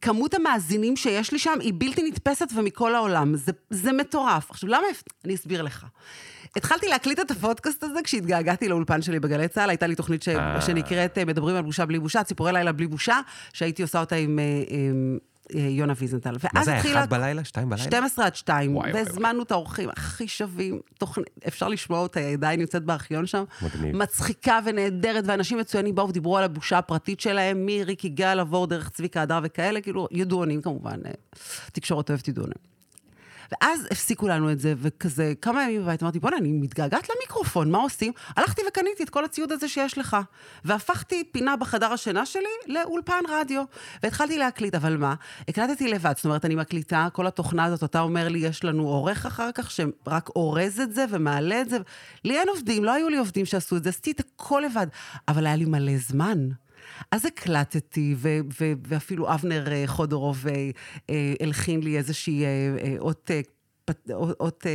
כמות 0.00 0.34
המאזינים 0.34 0.96
שיש 0.96 1.32
לי 1.32 1.38
שם 1.38 1.58
היא 1.60 1.72
בלתי 1.78 2.02
נתפסת 2.02 2.46
ומכל 2.54 2.94
העולם. 2.94 3.36
זה, 3.36 3.52
זה 3.70 3.92
מטורף. 3.92 4.50
עכשיו, 4.50 4.68
למה... 4.70 4.86
אני 5.24 5.34
אסביר 5.34 5.62
לך. 5.62 5.86
התחלתי 6.56 6.88
להקליט 6.88 7.20
את 7.20 7.30
הפודקאסט 7.30 7.82
הזה 7.82 8.00
כשהתגעגעתי 8.04 8.68
לאולפן 8.68 9.02
שלי 9.02 9.20
בגלי 9.20 9.48
צה"ל, 9.48 9.70
הייתה 9.70 9.86
לי 9.86 9.94
תוכנית 9.94 10.22
ש... 10.22 10.28
אה. 10.28 10.60
שנקראת 10.60 11.18
אה, 11.18 11.24
מדברים 11.24 11.56
על 11.56 11.62
בושה 11.62 11.86
בלי 11.86 11.98
בושה, 11.98 12.24
ציפורי 12.24 12.52
לילה 12.52 12.72
בלי 12.72 12.86
בושה, 12.86 13.20
שהייתי 13.52 13.82
עושה 13.82 14.00
אותה 14.00 14.16
עם, 14.16 14.38
אה, 14.38 14.44
עם 14.68 15.18
יונה 15.54 15.92
ויזנטל. 15.96 16.36
מה 16.54 16.64
זה, 16.64 16.76
התחילה... 16.76 17.00
אחד 17.00 17.10
בלילה? 17.10 17.44
שתיים 17.44 17.68
בלילה? 17.68 17.84
12 17.84 18.26
עד 18.26 18.34
2, 18.34 18.76
וואי, 18.76 18.90
וואי, 18.90 19.02
והזמנו 19.04 19.42
את 19.42 19.50
האורחים 19.50 19.88
הכי 19.88 20.28
שווים, 20.28 20.80
תוכנית, 20.98 21.26
אפשר 21.48 21.68
לשמוע 21.68 22.00
אותה, 22.00 22.20
היא 22.20 22.34
עדיין 22.34 22.60
נמצאת 22.60 22.84
בארכיון 22.84 23.26
שם. 23.26 23.44
מגניב. 23.62 23.96
מצחיקה 23.96 24.58
ונהדרת, 24.64 25.24
ואנשים 25.26 25.58
מצוינים 25.58 25.94
באו 25.94 26.08
ודיברו 26.08 26.38
על 26.38 26.44
הבושה 26.44 26.78
הפרטית 26.78 27.20
שלהם, 27.20 27.66
מריק 27.66 28.04
יגאל 28.04 28.40
עבור 28.40 28.66
דרך 28.66 28.88
צביקה 28.88 29.22
הדר 29.22 29.40
וכאלה, 29.42 29.80
כאילו, 29.80 30.08
ידוענים 30.10 30.62
כמובן, 30.62 31.00
אה, 31.06 31.10
תקשורת 31.72 32.10
אוהבת 32.10 32.28
ידוענים. 32.28 32.79
ואז 33.52 33.88
הפסיקו 33.90 34.28
לנו 34.28 34.52
את 34.52 34.60
זה, 34.60 34.74
וכזה, 34.76 35.32
כמה 35.42 35.64
ימים 35.64 35.82
בבית, 35.82 36.02
אמרתי, 36.02 36.18
בוא'נה, 36.18 36.36
אני 36.36 36.52
מתגעגעת 36.52 37.08
למיקרופון, 37.08 37.70
מה 37.70 37.78
עושים? 37.78 38.12
הלכתי 38.36 38.62
וקניתי 38.68 39.02
את 39.02 39.10
כל 39.10 39.24
הציוד 39.24 39.52
הזה 39.52 39.68
שיש 39.68 39.98
לך, 39.98 40.16
והפכתי 40.64 41.24
פינה 41.32 41.56
בחדר 41.56 41.92
השינה 41.92 42.26
שלי 42.26 42.44
לאולפן 42.66 43.22
רדיו. 43.28 43.62
והתחלתי 44.02 44.38
להקליט, 44.38 44.74
אבל 44.74 44.96
מה? 44.96 45.14
הקלטתי 45.48 45.88
לבד, 45.88 46.12
זאת 46.16 46.24
אומרת, 46.24 46.44
אני 46.44 46.54
מקליטה, 46.54 47.08
כל 47.12 47.26
התוכנה 47.26 47.64
הזאת, 47.64 47.84
אתה 47.84 48.00
אומר 48.00 48.28
לי, 48.28 48.38
יש 48.38 48.64
לנו 48.64 48.88
עורך 48.88 49.26
אחר 49.26 49.52
כך, 49.52 49.70
שרק 49.70 50.28
אורז 50.36 50.80
את 50.80 50.94
זה 50.94 51.04
ומעלה 51.10 51.60
את 51.60 51.68
זה. 51.68 51.78
לי 52.24 52.38
אין 52.38 52.48
עובדים, 52.48 52.84
לא 52.84 52.92
היו 52.92 53.08
לי 53.08 53.18
עובדים 53.18 53.46
שעשו 53.46 53.76
את 53.76 53.82
זה, 53.84 53.88
עשיתי 53.88 54.10
את 54.10 54.20
הכל 54.20 54.62
לבד, 54.66 54.86
אבל 55.28 55.46
היה 55.46 55.56
לי 55.56 55.64
מלא 55.64 55.96
זמן. 55.96 56.48
אז 57.10 57.24
הקלטתי, 57.24 58.14
ו- 58.18 58.38
ו- 58.60 58.72
ואפילו 58.86 59.34
אבנר 59.34 59.72
אה, 59.72 59.82
חודורוב 59.86 60.46
אה, 60.48 60.70
אה, 61.10 61.34
הלחין 61.40 61.82
לי 61.82 61.98
איזושהי 61.98 62.44
אות, 62.98 63.30
אות, 64.40 64.66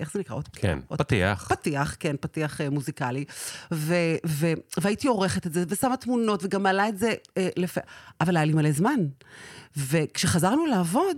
איך 0.00 0.12
זה 0.12 0.18
נקרא? 0.18 0.36
אות, 0.36 0.48
כן, 0.52 0.78
אות, 0.90 0.98
פתיח. 0.98 1.48
פתיח, 1.48 1.96
כן, 2.00 2.16
פתיח 2.20 2.60
מוזיקלי. 2.60 3.24
ו- 3.72 3.94
ו- 4.26 4.52
והייתי 4.80 5.08
עורכת 5.08 5.46
את 5.46 5.52
זה, 5.52 5.64
ושמה 5.68 5.96
תמונות, 5.96 6.44
וגם 6.44 6.62
מעלה 6.62 6.88
את 6.88 6.98
זה 6.98 7.14
אה, 7.38 7.48
לפ... 7.56 7.78
אבל 8.20 8.36
היה 8.36 8.44
לי 8.44 8.52
מלא 8.52 8.72
זמן. 8.72 9.00
וכשחזרנו 9.76 10.66
לעבוד, 10.66 11.16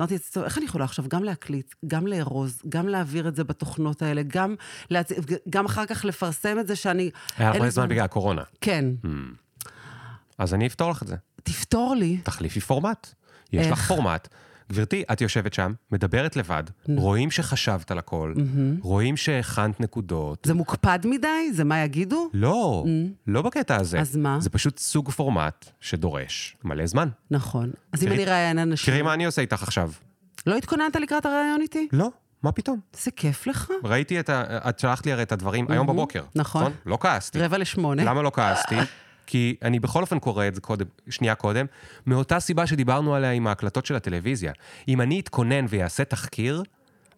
אמרתי, 0.00 0.18
"טוב, 0.32 0.44
איך 0.44 0.58
אני 0.58 0.66
יכולה 0.66 0.84
עכשיו 0.84 1.04
גם 1.08 1.24
להקליט, 1.24 1.74
גם 1.86 2.06
לארוז, 2.06 2.62
גם 2.68 2.88
להעביר 2.88 3.28
את 3.28 3.36
זה 3.36 3.44
בתוכנות 3.44 4.02
האלה, 4.02 4.22
גם, 4.26 4.54
להצ... 4.90 5.12
גם 5.50 5.64
אחר 5.64 5.86
כך 5.86 6.04
לפרסם 6.04 6.58
את 6.58 6.66
זה 6.66 6.76
שאני... 6.76 7.10
היה 7.36 7.50
לך 7.50 7.60
לי 7.60 7.70
זמן 7.70 7.88
בגלל 7.88 8.04
הקורונה. 8.04 8.42
כן. 8.60 8.84
אז 10.42 10.54
אני 10.54 10.66
אפתור 10.66 10.90
לך 10.90 11.02
את 11.02 11.08
זה. 11.08 11.16
תפתור 11.42 11.94
לי. 11.98 12.16
תחליפי 12.22 12.60
פורמט. 12.60 13.06
יש 13.52 13.66
לך 13.66 13.72
איך? 13.78 13.88
פורמט. 13.88 14.28
גברתי, 14.72 15.02
את 15.12 15.20
יושבת 15.20 15.54
שם, 15.54 15.72
מדברת 15.92 16.36
לבד, 16.36 16.62
רואים 16.88 17.30
שחשבת 17.30 17.90
על 17.90 17.98
הכל, 17.98 18.34
רואים 18.80 19.16
שהכנת 19.16 19.80
נקודות. 19.80 20.38
זה 20.46 20.54
מוקפד 20.54 20.98
מדי? 21.04 21.52
זה 21.52 21.64
מה 21.64 21.78
יגידו? 21.84 22.30
לא, 22.34 22.84
לא 23.26 23.42
בקטע 23.42 23.76
הזה. 23.76 24.00
אז 24.00 24.16
מה? 24.16 24.40
זה 24.40 24.50
פשוט 24.50 24.78
סוג 24.78 25.10
פורמט 25.10 25.66
שדורש 25.80 26.56
מלא 26.64 26.86
זמן. 26.86 27.08
נכון. 27.30 27.70
אז 27.92 28.02
אם 28.02 28.08
תראי- 28.08 28.16
אני 28.16 28.24
ראיין 28.24 28.58
אנשים... 28.58 28.92
תראי 28.94 29.02
מה 29.02 29.14
אני 29.14 29.24
עושה 29.24 29.42
איתך 29.42 29.62
עכשיו. 29.62 29.90
לא 30.46 30.56
התכוננת 30.56 30.96
לקראת 30.96 31.26
הרעיון 31.26 31.60
איתי? 31.60 31.88
לא, 31.92 32.10
מה 32.42 32.52
פתאום? 32.52 32.80
זה 33.02 33.10
כיף 33.10 33.46
לך. 33.46 33.70
ראיתי 33.84 34.20
את 34.20 34.28
ה... 34.28 34.44
את 34.68 34.78
שלחת 34.78 35.06
לי 35.06 35.12
הרי 35.12 35.22
את 35.22 35.32
הדברים 35.32 35.66
היום 35.68 35.86
בבוקר. 35.86 36.24
נכון. 36.34 36.72
לא 36.86 36.98
כעסתי. 37.00 37.38
רבע 37.40 37.58
לשמונה. 37.58 38.04
למה 38.04 38.22
לא 38.22 38.30
כעסתי? 38.34 38.74
כי 39.32 39.56
אני 39.62 39.80
בכל 39.80 40.00
אופן 40.00 40.18
קורא 40.18 40.48
את 40.48 40.54
זה 40.54 40.60
קודם, 40.60 40.86
שנייה 41.10 41.34
קודם, 41.34 41.66
מאותה 42.06 42.40
סיבה 42.40 42.66
שדיברנו 42.66 43.14
עליה 43.14 43.32
עם 43.32 43.46
ההקלטות 43.46 43.86
של 43.86 43.96
הטלוויזיה. 43.96 44.52
אם 44.88 45.00
אני 45.00 45.20
אתכונן 45.20 45.64
ויעשה 45.68 46.04
תחקיר, 46.04 46.62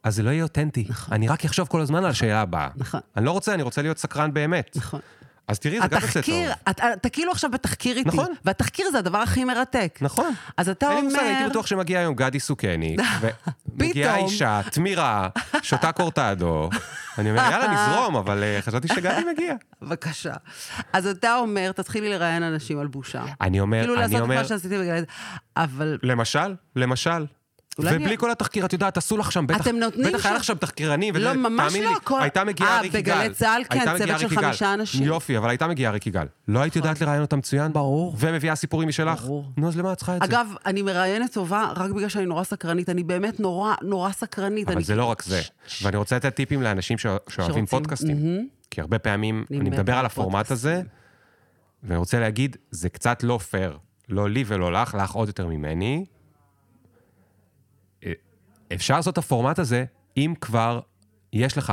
אז 0.02 0.14
זה 0.14 0.22
לא 0.22 0.30
יהיה 0.30 0.42
אותנטי. 0.42 0.86
אני 1.12 1.28
רק 1.28 1.44
אחשוב 1.44 1.68
כל 1.68 1.80
הזמן 1.80 2.04
על 2.04 2.10
השאלה 2.10 2.40
הבאה. 2.40 2.68
נכון. 2.76 3.00
אני 3.16 3.24
לא 3.24 3.30
רוצה, 3.30 3.54
אני 3.54 3.62
רוצה 3.62 3.82
להיות 3.82 3.98
סקרן 3.98 4.34
באמת. 4.34 4.76
נכון. 4.76 5.00
אז 5.48 5.58
תראי, 5.58 5.80
זה 5.80 5.88
גם 5.88 6.00
יוצא 6.02 6.20
טוב. 6.22 6.34
אתה, 6.70 6.92
אתה 6.92 7.08
כאילו 7.08 7.32
עכשיו 7.32 7.50
בתחקיר 7.50 7.96
איתי. 7.96 8.08
נכון. 8.08 8.26
והתחקיר 8.44 8.90
זה 8.90 8.98
הדבר 8.98 9.18
הכי 9.18 9.44
מרתק. 9.44 9.98
נכון. 10.00 10.34
אז 10.56 10.68
אתה 10.68 10.86
אין 10.86 10.94
לי 10.94 11.00
אומר... 11.00 11.10
מושג, 11.12 11.26
הייתי 11.26 11.50
בטוח 11.50 11.66
שמגיע 11.66 11.98
היום 11.98 12.14
גדי 12.14 12.40
סוכני, 12.40 12.96
ומגיעה. 13.68 14.16
אישה, 14.16 14.60
תמירה, 14.70 15.28
שותה 15.62 15.92
קורטדו. 15.92 16.70
אני 17.18 17.30
אומר, 17.30 17.42
יאללה, 17.50 17.66
נזרום, 17.72 18.16
אבל 18.16 18.42
אה, 18.42 18.58
חשבתי 18.62 18.88
שגדי 18.88 19.22
מגיע. 19.32 19.54
בבקשה. 19.82 20.34
אז 20.92 21.06
אתה 21.06 21.36
אומר, 21.36 21.72
תתחילי 21.72 22.08
לראיין 22.08 22.42
אנשים 22.42 22.78
על 22.78 22.86
בושה. 22.86 23.24
אני 23.40 23.60
אומר, 23.60 23.80
כאילו 23.80 23.94
אני 23.94 24.02
לעשות 24.02 24.16
את 24.16 24.22
אומר, 24.22 24.36
מה 24.36 24.44
שעשיתי 24.44 24.78
בגלל... 24.78 25.04
אבל 25.56 25.98
למשל, 26.02 26.54
למשל. 26.76 27.26
ובלי 27.78 28.18
כל 28.18 28.30
התחקיר, 28.30 28.66
את 28.66 28.72
יודעת, 28.72 28.96
עשו 28.96 29.16
לך 29.16 29.32
שם, 29.32 29.46
בטח, 29.46 29.64
בטח 30.06 30.26
היה 30.26 30.34
לך 30.34 30.44
שם 30.44 30.54
תחקירנים, 30.54 31.16
לא, 31.16 31.34
ממש 31.34 31.74
לא, 31.76 31.96
הכל- 31.96 32.20
הייתה 32.22 32.44
מגיעה 32.44 32.76
אה, 32.76 32.80
ריקי 32.80 32.98
בגלי 32.98 33.28
גל. 33.28 33.32
צה"ל, 33.34 33.62
כן, 33.70 33.98
צוות 33.98 34.20
של. 34.20 34.28
חמישה 34.28 34.74
אנשים. 34.74 35.00
נכון. 35.00 35.14
יופי, 35.14 35.38
אבל 35.38 35.48
הייתה 35.48 35.66
מגיעה 35.66 35.92
ריקי 35.92 36.10
גל. 36.10 36.26
לא 36.48 36.60
היית 36.60 36.76
יודעת 36.76 37.00
לראיין 37.00 37.20
אותה 37.22 37.36
מצוין? 37.36 37.72
ברור. 37.72 38.14
ומביאה 38.18 38.54
סיפורים 38.54 38.88
משלך? 38.88 39.20
ברור. 39.22 39.44
נו, 39.56 39.68
אז 39.68 39.76
למה 39.78 39.92
את 39.92 39.96
צריכה 39.96 40.16
את 40.16 40.20
זה? 40.20 40.24
אגב, 40.26 40.46
אני 40.66 40.82
מראיינת 40.82 41.32
טובה 41.32 41.72
רק 41.76 41.90
בגלל 41.90 42.08
שאני 42.08 42.26
נורא 42.26 42.44
סקרנית. 42.44 42.88
אני 42.88 43.02
באמת 43.02 43.40
נורא, 43.40 43.74
נורא 43.82 44.12
סקרנית. 44.12 44.68
אבל 44.68 44.82
זה 44.82 44.96
לא 44.96 45.04
רק 45.04 45.22
זה. 45.22 45.40
ואני 45.82 45.96
רוצה 45.96 46.16
לתת 46.16 46.34
טיפים 46.34 46.62
לאנשים 46.62 46.98
שאוהבים. 46.98 47.66
פודקאסטים. 47.66 48.48
כי 48.70 48.80
הרבה 48.80 48.98
פעמים 48.98 49.44
אני 49.50 49.70
מדבר 49.70 49.94
על 49.94 50.06
הפורמט 50.06 50.50
הזה, 50.50 50.82
ואני 51.82 51.98
רוצה 51.98 52.20
להגיד, 52.20 52.56
זה 52.70 52.88
קצת 52.88 53.22
לא 53.22 53.38
פייר. 53.38 53.78
לא 54.08 54.30
לי 54.30 54.44
ולא 54.46 54.72
לך, 54.72 54.94
לך 55.00 55.10
עוד 55.12 55.28
יותר 55.28 55.46
ממני. 55.46 56.04
אפשר 58.72 58.96
לעשות 58.96 59.12
את 59.12 59.18
הפורמט 59.18 59.58
הזה 59.58 59.84
אם 60.16 60.34
כבר 60.40 60.80
יש 61.32 61.58
לך 61.58 61.72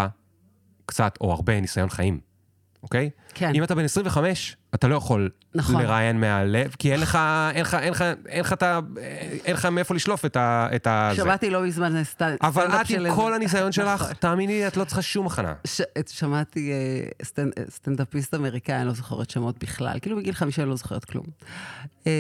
קצת 0.86 1.18
או 1.22 1.32
הרבה 1.32 1.62
ניסיון 1.62 1.90
חיים, 1.90 2.20
אוקיי? 2.84 3.10
כן. 3.34 3.52
אם 3.56 3.64
אתה 3.64 3.76
בן 3.76 3.84
25, 3.84 4.58
אתה 4.76 4.88
לא 4.88 4.96
יכול 4.96 5.30
נכון. 5.56 5.82
לראיין 5.82 6.20
מהלב, 6.20 6.76
כי 6.80 6.92
אין 6.92 7.00
לך, 7.00 7.18
אין 7.54 7.62
לך, 7.62 7.74
אין 7.76 7.92
לך, 7.94 8.04
אין 8.26 8.40
לך, 8.42 8.54
את 8.54 8.64
ה- 8.64 8.80
אין 9.46 9.54
לך 9.54 9.66
מאיפה 9.66 9.96
לשלוף 9.96 10.26
את 10.26 10.36
ה... 10.36 10.68
את 10.76 10.88
ה- 10.88 11.10
זה. 11.16 11.22
שמעתי 11.24 11.50
לא 11.50 11.62
מזמן 11.64 12.02
סט- 12.04 12.06
סטנדאפ 12.12 12.38
אבל 12.42 12.68
את 12.82 12.88
של 12.88 13.06
עם 13.06 13.16
כל 13.16 13.34
הניסיון 13.34 13.72
שלך, 13.72 14.02
נכון. 14.02 14.14
תאמיני 14.14 14.54
לי, 14.54 14.68
את 14.68 14.78
לא 14.78 14.84
צריכה 14.84 15.02
שום 15.02 15.28
הכנה. 15.28 15.54
ש... 15.68 15.82
שמעתי 16.10 16.72
אה, 16.72 17.26
סטנד... 17.26 17.52
אה, 17.58 17.64
סטנדאפיסט 17.70 18.34
אמריקאי, 18.34 18.76
אני 18.76 18.88
לא 18.88 18.94
זוכרת 18.94 19.30
שמות 19.30 19.60
בכלל, 19.64 20.00
כאילו 20.02 20.18
בגיל 20.18 20.34
חמישים 20.34 20.62
אני 20.62 20.70
לא 20.70 20.76
זוכרת 20.76 21.06
כלום. 21.06 21.26
אה, 22.08 22.12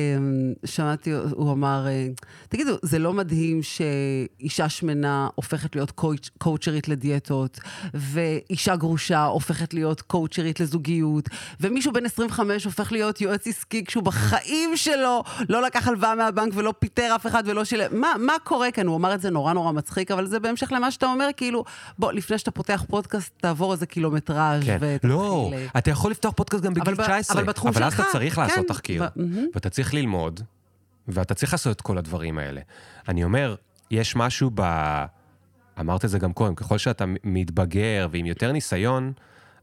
שמעתי, 0.65 1.11
הוא 1.11 1.51
אמר, 1.53 1.87
אה, 1.87 2.07
תגידו, 2.49 2.77
זה 2.81 2.99
לא 2.99 3.13
מדהים 3.13 3.59
שאישה 3.63 4.69
שמנה 4.69 5.27
הופכת 5.35 5.75
להיות 5.75 5.91
קואוצ'... 5.91 6.29
קואוצ'רית 6.37 6.87
לדיאטות, 6.87 7.59
ואישה 7.93 8.75
גרושה 8.75 9.23
הופכת 9.23 9.73
להיות 9.73 10.01
קואוצ'רית 10.01 10.59
לזוגיות, 10.59 11.29
ומישהו 11.59 11.93
בן 11.93 12.05
25 12.05 12.40
הופך 12.65 12.91
להיות 12.91 13.21
יועץ 13.21 13.47
עסקי 13.47 13.85
כשהוא 13.85 14.03
בחיים 14.03 14.77
שלו 14.77 15.23
לא 15.49 15.61
לקח 15.61 15.87
הלוואה 15.87 16.15
מהבנק 16.15 16.53
ולא 16.55 16.73
פיטר 16.79 17.15
אף 17.15 17.27
אחד 17.27 17.43
ולא 17.45 17.65
שילם. 17.65 18.01
מה, 18.01 18.13
מה 18.19 18.33
קורה 18.43 18.71
כאן? 18.71 18.87
הוא 18.87 18.95
אמר 18.95 19.13
את 19.13 19.21
זה 19.21 19.29
נורא 19.29 19.53
נורא 19.53 19.71
מצחיק, 19.71 20.11
אבל 20.11 20.25
זה 20.25 20.39
בהמשך 20.39 20.71
למה 20.71 20.91
שאתה 20.91 21.05
אומר, 21.05 21.27
כאילו, 21.37 21.63
בוא, 21.99 22.11
לפני 22.11 22.37
שאתה 22.37 22.51
פותח 22.51 22.83
פודקאסט, 22.87 23.33
תעבור 23.37 23.73
איזה 23.73 23.85
קילומטראז' 23.85 24.63
כן. 24.65 24.77
ותתחיל... 24.81 25.09
לא, 25.11 25.51
אה, 25.53 25.67
אתה 25.77 25.91
יכול 25.91 26.11
לפתוח 26.11 26.33
פודקאסט 26.35 26.63
גם 26.63 26.73
בגיל 26.73 26.93
אבל 26.93 27.03
ב- 27.03 27.07
19. 27.07 27.37
אבל 27.37 27.47
בתחום 27.47 27.71
אבל 27.71 27.83
אז 27.83 27.93
שלך, 27.93 28.01
אתה 28.01 28.11
צריך 28.11 28.37
לעשות 28.37 28.55
כן, 28.55 28.63
תחקיר, 28.63 29.03
ב-. 29.03 29.21
ואתה 29.53 29.69
צריך 29.69 29.93
ללמוד, 29.93 30.41
ואתה 31.07 31.33
צריך 31.33 31.51
לעשות 31.51 31.75
את 31.75 31.81
כל 31.81 31.97
הדברים 31.97 32.37
האלה. 32.37 32.61
אני 33.07 33.23
אומר, 33.23 33.55
יש 33.91 34.15
משהו 34.15 34.51
ב... 34.55 34.61
אמרת 35.79 36.05
את 36.05 36.09
זה 36.09 36.19
גם 36.19 36.33
קודם, 36.33 36.55
ככל 36.55 36.77
שאתה 36.77 37.05
מתבגר 37.23 38.07
ועם 38.11 38.25
יותר 38.25 38.51
ניסיון, 38.51 39.13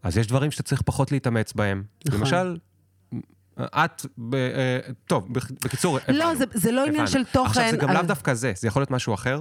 אז 0.02 0.18
יש 0.18 0.26
דברים 0.26 0.50
שאתה 0.50 0.62
צריך 0.62 0.82
פחות 0.82 1.12
להתאמץ 1.12 1.52
בהם. 1.52 1.82
נכון. 2.06 2.20
למשל, 2.20 2.56
את, 3.64 4.06
ב, 4.18 4.34
אה, 4.34 4.78
טוב, 5.06 5.32
בק- 5.32 5.50
בקיצור, 5.64 5.98
לא, 6.08 6.24
הבנו, 6.24 6.38
זה- 6.38 6.44
זה 6.54 6.72
לא 6.72 6.80
עניין 6.80 6.94
הבנו. 6.94 7.06
של 7.08 7.24
תוכן, 7.24 7.48
עכשיו, 7.48 7.70
זה 7.70 7.76
גם 7.76 7.88
לאו 7.90 7.98
אבל- 7.98 8.06
דווקא 8.06 8.34
זה, 8.34 8.52
זה 8.56 8.68
יכול 8.68 8.80
להיות 8.82 8.90
משהו 8.90 9.14
אחר. 9.14 9.40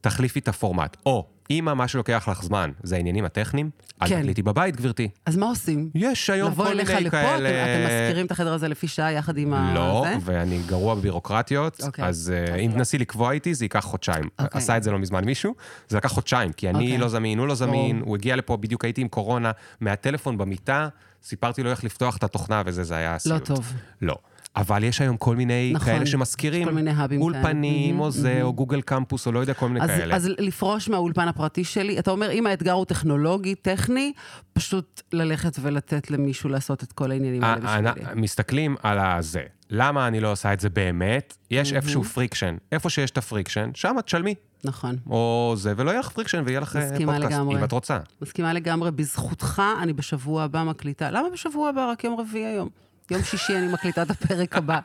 תחליפי 0.00 0.38
את 0.38 0.48
הפורמט. 0.48 0.96
או, 1.06 1.26
אם 1.50 1.68
מה 1.76 1.88
שלוקח 1.88 2.28
לך 2.30 2.42
זמן 2.42 2.70
זה 2.82 2.96
העניינים 2.96 3.24
הטכניים, 3.24 3.70
אל 4.02 4.08
כן. 4.08 4.20
תקליטי 4.20 4.42
בבית, 4.42 4.76
גברתי. 4.76 5.08
אז 5.26 5.36
מה 5.36 5.46
עושים? 5.46 5.90
יש 5.94 6.30
היום 6.30 6.50
לבוא 6.52 6.64
כל 6.64 6.70
אליך 6.70 6.88
מיני 6.90 7.00
לפה, 7.04 7.10
כאלה... 7.10 7.48
אתם, 7.48 7.72
אתם 7.72 8.04
מזכירים 8.04 8.26
את 8.26 8.30
החדר 8.30 8.52
הזה 8.52 8.68
לפי 8.68 8.88
שעה 8.88 9.12
יחד 9.12 9.38
עם 9.38 9.54
ה... 9.54 9.74
לא? 9.74 10.06
ואני 10.20 10.58
גרוע 10.66 10.94
בבירוקרטיות, 10.94 11.80
אוקיי. 11.82 12.04
אז 12.04 12.32
אה, 12.50 12.56
אם 12.56 12.70
תנסי 12.74 12.98
לקבוע 12.98 13.32
איתי, 13.32 13.54
זה 13.54 13.64
ייקח 13.64 13.84
חודשיים. 13.84 14.24
אוקיי. 14.38 14.58
עשה 14.58 14.76
את 14.76 14.82
זה 14.82 14.90
לא 14.90 14.98
מזמן 14.98 15.24
מישהו, 15.24 15.54
זה 15.88 15.96
לקח 15.96 16.08
חודשיים, 16.12 16.52
כי 16.52 16.68
אני 16.70 16.78
אוקיי. 16.84 16.98
לא 16.98 17.08
זמין, 17.08 17.38
הוא 17.38 17.46
לא 17.48 17.54
זמין, 17.54 17.96
ברור. 17.96 18.08
הוא 18.08 18.16
הגיע 18.16 18.36
לפה, 18.36 18.56
בדיוק 18.56 18.84
הייתי 18.84 19.00
עם 19.00 19.08
קורונה, 19.08 19.50
מהטלפון 19.80 20.38
במיטה, 20.38 20.88
סיפרתי 21.26 21.62
לו 21.62 21.70
איך 21.70 21.84
לפתוח 21.84 22.16
את 22.16 22.24
התוכנה 22.24 22.62
וזה, 22.66 22.84
זה 22.84 22.96
היה 22.96 23.18
סיוט. 23.18 23.44
טוב. 23.44 23.72
לא. 24.02 24.16
אבל 24.56 24.84
יש 24.84 25.00
היום 25.00 25.16
כל 25.16 25.36
מיני 25.36 25.72
נכון, 25.74 25.86
כאלה 25.86 26.06
שמזכירים 26.06 26.64
כל 26.64 26.72
מיני 26.74 26.90
האבים 26.90 27.22
אולפנים, 27.22 27.94
כאלה. 27.94 28.04
או 28.04 28.10
זה, 28.10 28.28
מהמם. 28.28 28.42
או 28.42 28.52
גוגל 28.52 28.80
קמפוס, 28.80 29.26
או 29.26 29.32
לא 29.32 29.38
יודע, 29.38 29.54
כל 29.54 29.68
מיני 29.68 29.84
אז, 29.84 29.90
כאלה. 29.90 30.16
אז 30.16 30.30
לפרוש 30.38 30.88
מהאולפן 30.88 31.28
הפרטי 31.28 31.64
שלי, 31.64 31.98
אתה 31.98 32.10
אומר, 32.10 32.30
אם 32.30 32.46
האתגר 32.46 32.72
הוא 32.72 32.84
טכנולוגי, 32.84 33.54
טכני, 33.54 34.12
פשוט 34.52 35.02
ללכת 35.12 35.56
ולתת 35.60 36.10
למישהו 36.10 36.50
לעשות 36.50 36.82
את 36.82 36.92
כל 36.92 37.10
העניינים 37.10 37.44
האלה 37.44 37.68
אה, 37.68 37.80
בשבילי. 37.82 38.08
אה, 38.08 38.14
מסתכלים 38.14 38.76
על 38.82 38.98
הזה. 38.98 39.42
למה 39.70 40.06
אני 40.06 40.20
לא 40.20 40.32
עושה 40.32 40.52
את 40.52 40.60
זה 40.60 40.70
באמת? 40.70 41.36
יש 41.50 41.72
איפשהו 41.72 42.04
friction. 42.04 42.56
איפה 42.72 42.90
שיש 42.90 43.10
את 43.10 43.18
ה 43.18 43.23
friction, 43.23 43.70
שם 43.74 43.96
תשלמי. 44.04 44.34
נכון. 44.64 44.96
או 45.06 45.54
זה, 45.56 45.72
ולא 45.76 45.90
יהיה 45.90 46.00
לך 46.00 46.08
friction 46.08 46.42
ויהיה 46.46 46.60
לך 46.60 46.76
אה, 46.76 46.88
פודקאסט, 47.06 47.32
לגמרי. 47.32 47.58
אם 47.58 47.64
את 47.64 47.72
רוצה. 47.72 47.98
מסכימה 48.22 48.52
לגמרי, 48.52 48.90
בזכותך 48.90 49.62
אני 49.82 49.92
בשבוע 49.92 50.42
הבא 50.42 50.64
מקליטה. 50.64 51.10
למה 51.10 51.28
בשבוע 51.32 51.68
הבא? 51.68 51.90
רק 51.90 52.04
יום 52.04 52.20
רביעי 52.20 52.46
היום. 52.46 52.68
יום 53.10 53.22
שישי 53.22 53.56
אני 53.56 53.72
מקליטה 53.72 54.02
את 54.02 54.10
הפרק 54.10 54.56
הבא. 54.56 54.80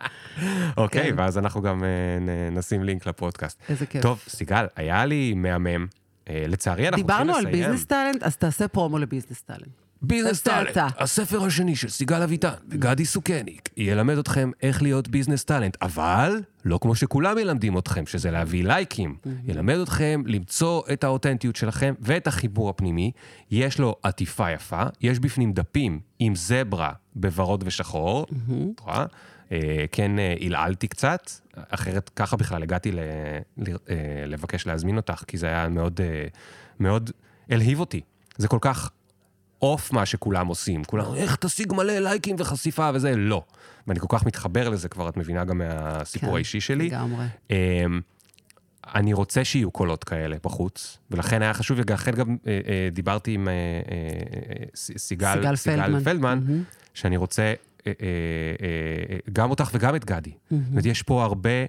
אוקיי, 0.77 1.09
כן. 1.09 1.15
ואז 1.17 1.37
אנחנו 1.37 1.61
גם 1.61 1.83
נ- 2.21 2.57
נשים 2.57 2.83
לינק 2.83 3.05
לפודקאסט. 3.07 3.61
איזה 3.69 3.85
כיף. 3.85 4.01
טוב, 4.01 4.23
סיגל, 4.27 4.65
היה 4.75 5.05
לי 5.05 5.33
מהמם. 5.33 5.87
אה, 6.29 6.43
לצערי, 6.47 6.87
אנחנו 6.87 7.03
דיברנו 7.03 7.31
לסיים. 7.31 7.47
על 7.47 7.51
ביזנס 7.51 7.85
טאלנט, 7.85 8.23
אז 8.23 8.37
תעשה 8.37 8.67
פרומו 8.67 8.97
ל 8.99 9.04
business 9.04 9.41
talent. 9.41 9.80
Business 10.01 10.41
talent. 10.41 10.77
הספר 10.99 11.43
השני 11.45 11.75
של 11.75 11.89
סיגל 11.89 12.21
אביטן 12.21 12.53
וגדי 12.69 13.05
סוכניק, 13.05 13.69
ילמד 13.77 14.17
אתכם 14.17 14.51
איך 14.61 14.81
להיות 14.81 15.07
business 15.07 15.43
talent, 15.43 15.77
אבל 15.81 16.41
לא 16.65 16.79
כמו 16.81 16.95
שכולם 16.95 17.35
מלמדים 17.35 17.77
אתכם, 17.77 18.05
שזה 18.05 18.31
להביא 18.31 18.63
לייקים. 18.63 19.15
ילמד 19.43 19.75
אתכם 19.75 20.23
למצוא 20.25 20.81
את 20.93 21.03
האותנטיות 21.03 21.55
שלכם 21.55 21.93
ואת 21.99 22.27
החיבור 22.27 22.69
הפנימי. 22.69 23.11
יש 23.51 23.79
לו 23.79 23.95
עטיפה 24.03 24.51
יפה, 24.51 24.83
יש 25.01 25.19
בפנים 25.19 25.53
דפים 25.53 25.99
עם 26.19 26.35
זברה 26.35 26.91
בוורוד 27.15 27.63
ושחור, 27.67 28.25
את 28.75 28.79
רואה? 28.79 29.05
אה, 29.51 29.85
כן 29.91 30.19
אה, 30.19 30.35
עלעלתי 30.45 30.87
קצת, 30.87 31.31
אחרת 31.69 32.09
ככה 32.15 32.37
בכלל 32.37 32.63
הגעתי 32.63 32.91
ל- 32.91 32.99
ל- 33.57 33.75
אה, 33.89 33.95
לבקש 34.27 34.67
להזמין 34.67 34.97
אותך, 34.97 35.23
כי 35.27 35.37
זה 35.37 35.47
היה 35.47 35.69
מאוד, 35.69 36.01
אה, 36.01 36.25
מאוד 36.79 37.11
הלהיב 37.49 37.79
אותי. 37.79 38.01
זה 38.37 38.47
כל 38.47 38.57
כך 38.61 38.91
אוף 39.61 39.93
מה 39.93 40.05
שכולם 40.05 40.47
עושים. 40.47 40.83
כולם, 40.83 41.05
איך 41.15 41.35
תשיג 41.35 41.73
מלא 41.73 41.99
לייקים 41.99 42.35
וחשיפה 42.39 42.89
וזה, 42.93 43.15
לא. 43.15 43.43
ואני 43.87 43.99
כל 43.99 44.07
כך 44.09 44.25
מתחבר 44.25 44.69
לזה 44.69 44.89
כבר, 44.89 45.09
את 45.09 45.17
מבינה 45.17 45.45
גם 45.45 45.57
מהסיפור 45.57 46.29
כן, 46.29 46.35
האישי 46.35 46.61
שלי. 46.61 46.87
לגמרי. 46.87 47.25
אמ, 47.49 47.55
אני 48.95 49.13
רוצה 49.13 49.43
שיהיו 49.45 49.71
קולות 49.71 50.03
כאלה 50.03 50.35
בחוץ, 50.43 50.97
ולכן 51.11 51.41
היה 51.41 51.53
חשוב, 51.53 51.77
ולכן 51.87 52.11
גם 52.11 52.37
אה, 52.47 52.59
אה, 52.67 52.89
דיברתי 52.91 53.33
עם 53.33 53.47
אה, 53.47 53.53
אה, 53.53 54.63
ס- 54.75 54.91
סיגל, 54.97 55.55
סיגל 55.55 55.75
פלדמן. 55.83 56.03
פלדמן 56.03 56.39
מהמם. 56.45 56.63
שאני 56.93 57.17
רוצה 57.17 57.41
אה, 57.43 57.53
אה, 57.87 57.91
אה, 59.11 59.17
גם 59.33 59.49
אותך 59.49 59.69
וגם 59.73 59.95
את 59.95 60.05
גדי. 60.05 60.31
זאת 60.51 60.59
אומרת, 60.71 60.85
יש 60.85 61.03
פה 61.03 61.23
הרבה, 61.23 61.49
אה, 61.49 61.65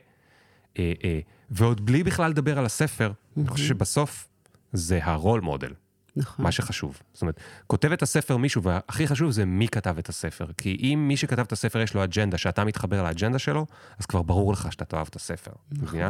אה, 1.04 1.20
ועוד 1.50 1.86
בלי 1.86 2.02
בכלל 2.04 2.30
לדבר 2.30 2.58
על 2.58 2.66
הספר, 2.66 3.12
אני 3.36 3.48
חושב 3.48 3.64
שבסוף 3.66 4.28
זה 4.72 4.98
הרול 5.02 5.40
מודל. 5.40 5.72
נכון. 6.16 6.44
מה 6.44 6.52
שחשוב. 6.52 7.00
זאת 7.12 7.22
אומרת, 7.22 7.40
כותב 7.66 7.92
את 7.92 8.02
הספר 8.02 8.36
מישהו, 8.36 8.62
והכי 8.62 9.06
חשוב 9.06 9.30
זה 9.30 9.44
מי 9.44 9.68
כתב 9.68 9.98
את 9.98 10.08
הספר. 10.08 10.46
כי 10.56 10.76
אם 10.80 11.04
מי 11.08 11.16
שכתב 11.16 11.42
את 11.42 11.52
הספר 11.52 11.80
יש 11.80 11.94
לו 11.94 12.04
אג'נדה, 12.04 12.38
שאתה 12.38 12.64
מתחבר 12.64 13.02
לאג'נדה 13.02 13.38
שלו, 13.38 13.66
אז 13.98 14.06
כבר 14.06 14.22
ברור 14.22 14.52
לך 14.52 14.72
שאתה 14.72 14.84
תאהב 14.84 15.06
את 15.10 15.16
הספר. 15.16 15.52
נכון. 15.72 16.00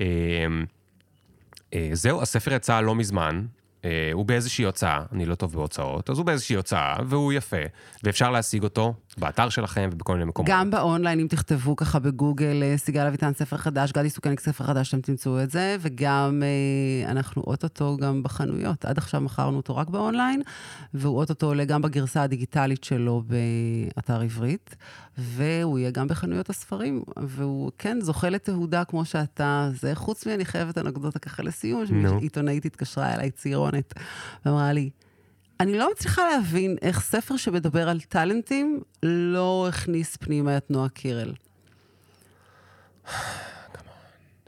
אה, 0.00 0.06
אה, 1.74 1.90
זהו, 1.92 2.22
הספר 2.22 2.52
יצא 2.52 2.80
לא 2.80 2.94
מזמן. 2.94 3.46
אה, 3.84 4.10
הוא 4.12 4.26
באיזושהי 4.26 4.64
הוצאה, 4.64 5.02
אני 5.12 5.26
לא 5.26 5.34
טוב 5.34 5.52
בהוצאות, 5.52 6.10
אז 6.10 6.18
הוא 6.18 6.26
באיזושהי 6.26 6.56
הוצאה, 6.56 6.96
והוא 7.06 7.32
יפה, 7.32 7.56
ואפשר 8.04 8.30
להשיג 8.30 8.62
אותו 8.62 8.94
באתר 9.18 9.48
שלכם 9.48 9.90
ובכל 9.92 10.12
מיני 10.12 10.24
מקומות. 10.24 10.50
גם 10.50 10.70
באונליין, 10.70 11.20
אם 11.20 11.26
תכתבו 11.26 11.76
ככה 11.76 11.98
בגוגל, 11.98 12.62
אה, 12.62 12.76
סיגל 12.76 13.06
אביטן 13.06 13.32
ספר 13.34 13.56
חדש, 13.56 13.92
גדי 13.92 14.10
סוכניק 14.10 14.40
ספר 14.40 14.64
חדש, 14.64 14.88
אתם 14.88 15.00
תמצאו 15.00 15.42
את 15.42 15.50
זה, 15.50 15.76
וגם 15.80 16.42
אה, 16.42 17.10
אנחנו 17.10 17.42
אוטוטו 17.46 17.96
גם 17.96 18.22
בחנויות. 18.22 18.84
עד 18.84 18.98
עכשיו 18.98 19.20
מכרנו 19.20 19.56
אותו 19.56 19.76
רק 19.76 19.88
באונליין, 19.88 20.42
והוא 20.94 21.18
אוטוטו 21.18 21.46
עולה 21.46 21.64
גם 21.64 21.82
בגרסה 21.82 22.22
הדיגיטלית 22.22 22.84
שלו 22.84 23.22
באתר 23.26 24.20
עברית, 24.20 24.76
והוא 25.18 25.78
יהיה 25.78 25.90
גם 25.90 26.08
בחנויות 26.08 26.50
הספרים, 26.50 27.02
והוא 27.16 27.70
כן 27.78 27.98
זוכה 28.00 28.28
לתהודה 28.28 28.84
כמו 28.84 29.04
שאתה, 29.04 29.70
זה 29.74 29.94
חוץ 29.94 30.26
מ... 30.26 30.30
אני 30.30 30.44
חייבת 30.44 30.78
אנקדוטה 30.78 31.18
ככה 31.18 31.42
לסיום, 31.42 31.84
נו. 31.90 32.20
שעיתונאית 32.20 32.64
התקשרה 32.64 33.14
אליי, 33.14 33.30
צעירונת, 33.30 33.94
ואמרה 34.46 34.72
לי, 34.72 34.90
אני 35.60 35.78
לא 35.78 35.90
מצליחה 35.92 36.22
להבין 36.28 36.76
איך 36.82 37.00
ספר 37.00 37.36
שמדבר 37.36 37.88
על 37.88 38.00
טאלנטים 38.00 38.80
לא 39.02 39.66
הכניס 39.68 40.16
פנימה 40.16 40.56
את 40.56 40.70
נועה 40.70 40.88
קירל. 40.88 41.32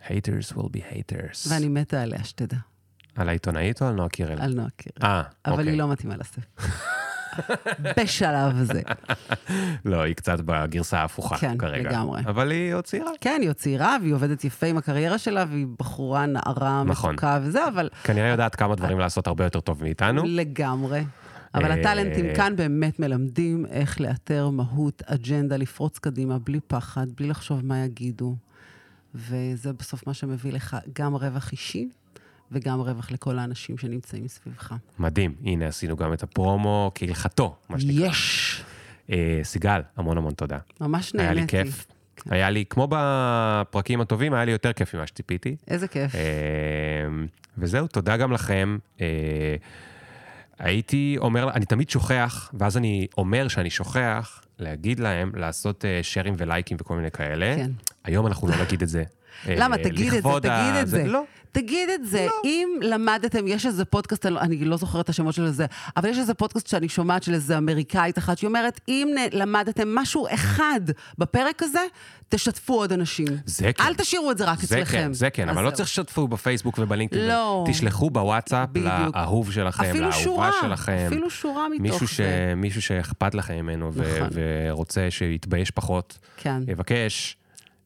haters 0.08 0.52
will 0.54 0.68
be 0.68 0.80
haters. 0.92 1.48
ואני 1.48 1.68
מתה 1.68 2.02
עליה, 2.02 2.24
שתדע, 2.24 2.56
על 3.14 3.28
העיתונאית 3.28 3.82
או 3.82 3.86
על 3.86 3.94
נועה 3.94 4.08
קירל? 4.08 4.40
על 4.40 4.54
נועה 4.54 4.70
קירל. 4.76 4.96
אה, 5.02 5.22
אבל 5.44 5.52
אוקיי. 5.52 5.70
היא 5.70 5.78
לא 5.78 5.88
מתאימה 5.88 6.16
לספר. 6.16 6.42
בשלב 7.98 8.56
הזה. 8.56 8.82
לא, 9.84 10.02
היא 10.02 10.14
קצת 10.14 10.40
בגרסה 10.40 10.98
ההפוכה 10.98 11.36
כן, 11.36 11.58
כרגע. 11.58 11.90
לגמרי. 11.90 12.20
אבל 12.26 12.50
היא 12.50 12.74
עוד 12.74 12.84
צעירה. 12.84 13.10
כן, 13.20 13.38
היא 13.40 13.48
עוד 13.48 13.56
צעירה, 13.56 13.96
והיא 14.02 14.14
עובדת 14.14 14.44
יפה 14.44 14.66
עם 14.66 14.76
הקריירה 14.76 15.18
שלה, 15.18 15.44
והיא 15.50 15.66
בחורה 15.78 16.26
נערה, 16.26 16.82
נכון. 16.86 17.12
מתוקה 17.12 17.38
וזה, 17.42 17.68
אבל 17.68 17.88
כנראה 18.04 18.28
יודעת 18.28 18.54
כמה 18.54 18.74
דברים 18.74 18.98
לעשות 18.98 19.26
הרבה 19.26 19.44
יותר 19.44 19.60
טוב 19.60 19.82
מאיתנו. 19.82 20.22
לגמרי. 20.26 21.04
אבל 21.54 21.70
אה, 21.70 21.80
הטאלנטים 21.80 22.26
כאן 22.36 22.56
באמת 22.56 23.00
מלמדים 23.00 23.66
איך 23.70 24.00
לאתר 24.00 24.48
מהות, 24.48 25.02
אג'נדה, 25.06 25.56
לפרוץ 25.56 25.98
קדימה, 25.98 26.38
בלי 26.38 26.60
פחד, 26.66 27.06
בלי 27.16 27.28
לחשוב 27.28 27.64
מה 27.64 27.84
יגידו. 27.84 28.36
וזה 29.14 29.72
בסוף 29.72 30.06
מה 30.06 30.14
שמביא 30.14 30.52
לך 30.52 30.76
גם 30.92 31.14
רווח 31.14 31.52
אישי, 31.52 31.88
וגם 32.52 32.80
רווח 32.80 33.10
לכל 33.10 33.38
האנשים 33.38 33.78
שנמצאים 33.78 34.28
סביבך. 34.28 34.74
מדהים. 34.98 35.34
הנה, 35.44 35.66
עשינו 35.66 35.96
גם 35.96 36.12
את 36.12 36.22
הפרומו 36.22 36.92
כהלכתו, 36.94 37.56
מה 37.68 37.80
שנקרא. 37.80 38.06
יש! 38.06 38.64
אה, 39.10 39.40
סיגל, 39.42 39.80
המון 39.96 40.18
המון 40.18 40.34
תודה. 40.34 40.58
ממש 40.80 41.12
היה 41.14 41.22
נהניתי. 41.22 41.56
לי 41.56 41.64
כיף. 41.64 41.86
היה 42.30 42.50
לי, 42.50 42.64
כמו 42.70 42.88
בפרקים 42.90 44.00
הטובים, 44.00 44.34
היה 44.34 44.44
לי 44.44 44.52
יותר 44.52 44.72
כיף 44.72 44.94
ממה 44.94 45.06
שציפיתי. 45.06 45.56
איזה 45.68 45.88
כיף. 45.88 46.14
אה, 46.14 46.20
וזהו, 47.58 47.86
תודה 47.86 48.16
גם 48.16 48.32
לכם. 48.32 48.78
אה, 49.00 49.06
הייתי 50.58 51.16
אומר, 51.18 51.50
אני 51.50 51.66
תמיד 51.66 51.90
שוכח, 51.90 52.50
ואז 52.54 52.76
אני 52.76 53.06
אומר 53.18 53.48
שאני 53.48 53.70
שוכח, 53.70 54.42
להגיד 54.58 55.00
להם 55.00 55.32
לעשות 55.34 55.84
אה, 55.84 55.98
שרים 56.02 56.34
ולייקים 56.36 56.76
וכל 56.80 56.96
מיני 56.96 57.10
כאלה. 57.10 57.56
כן. 57.56 57.70
היום 58.04 58.26
אנחנו 58.26 58.48
לא 58.48 58.54
נגיד 58.64 58.82
את 58.82 58.88
זה. 58.88 59.04
אה, 59.48 59.54
למה? 59.58 59.76
תגיד 59.78 60.14
את 60.14 60.22
זה, 60.22 60.28
תגיד 60.42 60.74
את 60.82 60.88
זה. 60.88 61.04
לא. 61.06 61.22
תגיד 61.52 61.88
את 61.90 62.06
זה. 62.06 62.26
אם 62.44 62.68
למדתם, 62.82 63.46
יש 63.48 63.66
איזה 63.66 63.84
פודקאסט, 63.84 64.26
אני 64.26 64.34
לא- 64.34 64.40
אני 64.40 64.64
לא 64.64 64.76
זוכרת 64.76 65.04
את 65.04 65.08
השמות 65.08 65.34
של 65.34 65.50
זה, 65.50 65.66
אבל 65.96 66.08
יש 66.08 66.18
איזה 66.18 66.34
פודקאסט 66.34 66.66
שאני 66.66 66.88
שומעת 66.88 67.22
של 67.22 67.34
איזה 67.34 67.58
אמריקאית 67.58 68.18
אחת, 68.18 68.38
שהיא 68.38 68.48
אומרת, 68.48 68.80
אם 68.88 69.08
למדתם 69.32 69.94
משהו 69.94 70.26
אחד 70.34 70.80
בפרק 71.18 71.62
הזה, 71.62 71.78
תשתפו 72.28 72.74
עוד 72.74 72.92
אנשים. 72.92 73.26
זה 73.46 73.72
כן. 73.72 73.82
אל 73.84 73.94
תשאירו 73.94 74.30
את 74.30 74.38
זה 74.38 74.44
רק 74.44 74.58
זה 74.60 74.76
אצלכם. 74.76 74.98
כן, 74.98 75.12
זה 75.12 75.30
כן, 75.30 75.48
אבל 75.48 75.62
לא 75.62 75.68
זהו. 75.70 75.76
צריך 75.76 75.88
שתפו 75.88 76.28
בפייסבוק 76.28 76.78
ובלינקדאין. 76.78 77.28
לא. 77.28 77.64
תשלחו 77.68 78.10
בוואטסאפ 78.10 78.68
בדיוק. 78.72 79.16
לאהוב 79.16 79.52
שלכם, 79.52 79.96
לאהובה 79.96 80.12
שורה, 80.12 80.50
שלכם. 80.62 81.04
אפילו 81.06 81.30
שורה 81.30 81.68
מתוך 81.68 81.82
מישהו, 81.82 82.08
ש... 82.08 82.16
זה. 82.20 82.52
מישהו 82.56 82.82
שאכפת 82.82 83.34
לכם 83.34 83.54
ממנו 83.54 83.90
ו... 83.94 84.00
נכון. 84.16 84.28
ורוצה 84.32 85.06
שיתבייש 85.10 85.70
פחות, 85.70 86.18
כן. 86.36 86.62
יבקש, 86.68 87.36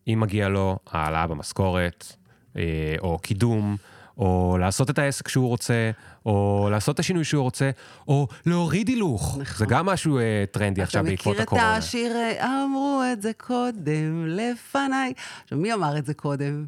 אם 0.08 0.20
מגיע 0.20 0.48
לו, 0.48 0.78
העלאה 0.90 1.26
במשכורת, 1.26 2.16
אה, 2.56 2.62
או 3.00 3.18
קידום, 3.18 3.76
או 4.18 4.56
לעשות 4.60 4.90
את 4.90 4.98
העסק 4.98 5.28
שהוא 5.28 5.48
רוצה, 5.48 5.90
או 6.26 6.68
לעשות 6.70 6.94
את 6.94 7.00
השינוי 7.00 7.24
שהוא 7.24 7.42
רוצה, 7.42 7.70
או 8.08 8.28
להוריד 8.46 8.88
הילוך. 8.88 9.38
נכון. 9.40 9.56
זה 9.56 9.66
גם 9.66 9.86
משהו 9.86 10.18
אה, 10.18 10.44
טרנדי 10.50 10.82
עכשיו 10.82 11.04
בעקבות 11.04 11.34
אתה 11.34 11.42
הקורונה. 11.42 11.78
מכיר 11.78 11.78
את 11.78 11.82
השיר, 11.82 12.16
אה, 12.16 12.64
אמרו 12.64 13.02
את 13.12 13.22
זה 13.22 13.32
קודם 13.36 14.26
לפניי. 14.26 15.12
עכשיו, 15.44 15.58
מי 15.58 15.74
אמר 15.74 15.98
את 15.98 16.06
זה 16.06 16.14
קודם? 16.14 16.66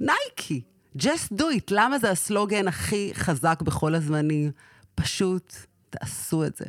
נייקי. 0.00 0.60
Just 0.98 1.32
do 1.38 1.42
it. 1.42 1.70
למה 1.70 1.98
זה 1.98 2.10
הסלוגן 2.10 2.68
הכי 2.68 3.10
חזק 3.14 3.62
בכל 3.62 3.94
הזמנים? 3.94 4.50
פשוט 4.94 5.54
תעשו 5.90 6.44
את 6.44 6.56
זה. 6.56 6.64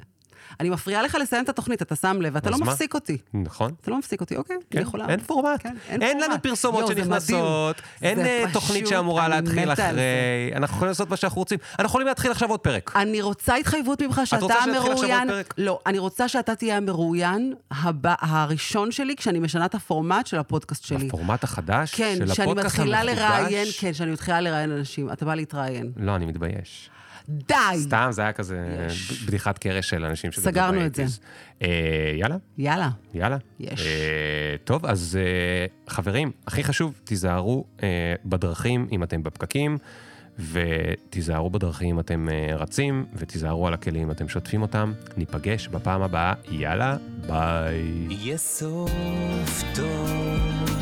אני 0.60 0.70
מפריעה 0.70 1.02
לך 1.02 1.18
לסיים 1.22 1.44
את 1.44 1.50
התוכנית, 1.50 1.82
אתה 1.82 1.96
שם 1.96 2.22
לב, 2.22 2.38
אתה 2.38 2.50
לא 2.50 2.58
מה? 2.58 2.66
מפסיק 2.66 2.94
אותי. 2.94 3.18
נכון? 3.34 3.72
אתה 3.82 3.92
לא 3.92 3.98
מפסיק 3.98 4.22
אותי, 4.22 4.36
אוקיי, 4.36 4.58
כן, 4.70 4.78
אני 4.78 4.88
יכולה. 4.88 5.06
אין 5.10 5.20
פורמט. 5.20 5.64
כן, 5.64 5.76
אין, 6.02 6.22
לנו 6.22 6.36
פרסומות 6.42 6.88
שנכנסות. 6.88 7.82
אין 8.02 8.20
אה, 8.20 8.44
תוכנית 8.54 8.88
שאמורה 8.88 9.28
להתחיל 9.28 9.74
אחרי. 9.74 10.52
אנחנו 10.56 10.76
יכולים 10.76 10.90
לעשות 10.90 11.10
מה 11.10 11.18
שאנחנו 11.18 11.40
רוצים. 11.40 11.60
אנחנו 11.72 11.86
יכולים 11.86 12.08
להתחיל 12.08 12.32
עכשיו 12.32 12.50
עוד 12.50 12.60
פרק. 12.60 12.92
אני 12.96 13.22
רוצה 13.22 13.56
התחייבות 13.56 14.02
ממך 14.02 14.22
שאתה 14.26 14.54
המרואיין. 14.54 15.30
לא, 15.58 15.80
אני 15.86 16.00
רוצה 16.00 16.28
שאתה 16.28 16.56
תהיה 16.56 16.78
המרואיין 16.78 17.54
הבא, 17.72 18.16
הראשון 18.20 18.92
שלי 18.92 19.16
כשאני 19.16 19.40
משנה 19.40 19.66
את 19.66 19.76
הפורמט 19.76 20.28
של 20.28 20.38
הפודקאסט 20.38 20.84
שלי. 20.86 21.08
הפורמט 21.08 21.44
החדש 21.44 21.96
כן, 21.96 22.16
של 22.18 22.34
שאני 22.34 22.52
הפודקאסט 22.52 22.80
המחודש. 22.80 23.00
לראיין, 23.06 23.68
כן, 23.80 23.94
שאני 23.94 24.12
מתחילה 24.12 24.42
לראיין 24.42 24.72
אנשים. 24.72 25.12
אתה 25.12 25.26
בא 25.26 25.36
להתראיין. 25.36 25.92
לא, 25.98 26.16
אני 26.16 26.26
מתבייש. 26.26 26.90
די! 27.30 27.56
סתם, 27.82 28.08
זה 28.12 28.22
היה 28.22 28.34
כזה 28.34 28.86
יש. 28.88 29.24
בדיחת 29.24 29.58
קרש 29.58 29.90
של 29.90 30.06
אנשים 30.06 30.32
שגדלו 30.32 30.52
סגרנו 30.52 30.86
את 30.86 30.96
זה. 30.96 31.06
אה, 31.62 31.68
יאללה, 32.16 32.38
יאללה. 32.58 32.90
יאללה. 33.14 33.38
יש. 33.60 33.86
אה, 33.86 34.56
טוב, 34.64 34.86
אז 34.86 35.20
אה, 35.22 35.66
חברים, 35.94 36.32
הכי 36.48 36.64
חשוב, 36.64 36.94
תיזהרו 37.04 37.66
אה, 37.84 37.88
בדרכים 38.26 38.88
אם 38.92 39.04
אתם 39.04 39.24
בפקקים, 39.24 39.78
ותיזהרו 40.52 41.50
בדרכים 41.50 41.90
אם 41.90 42.00
אתם 42.00 42.30
אה, 42.32 42.56
רצים, 42.56 43.06
ותיזהרו 43.16 43.68
על 43.68 43.74
הכלים 43.74 44.04
אם 44.04 44.12
אתם 44.12 44.30
שוטפים 44.30 44.62
אותם. 44.62 44.94
ניפגש 45.18 45.68
בפעם 45.68 46.02
הבאה, 46.02 46.34
יאללה, 46.52 46.98
ביי. 47.28 47.84
יהיה 48.10 48.38
סוף 48.38 49.64
טוב. 49.76 50.79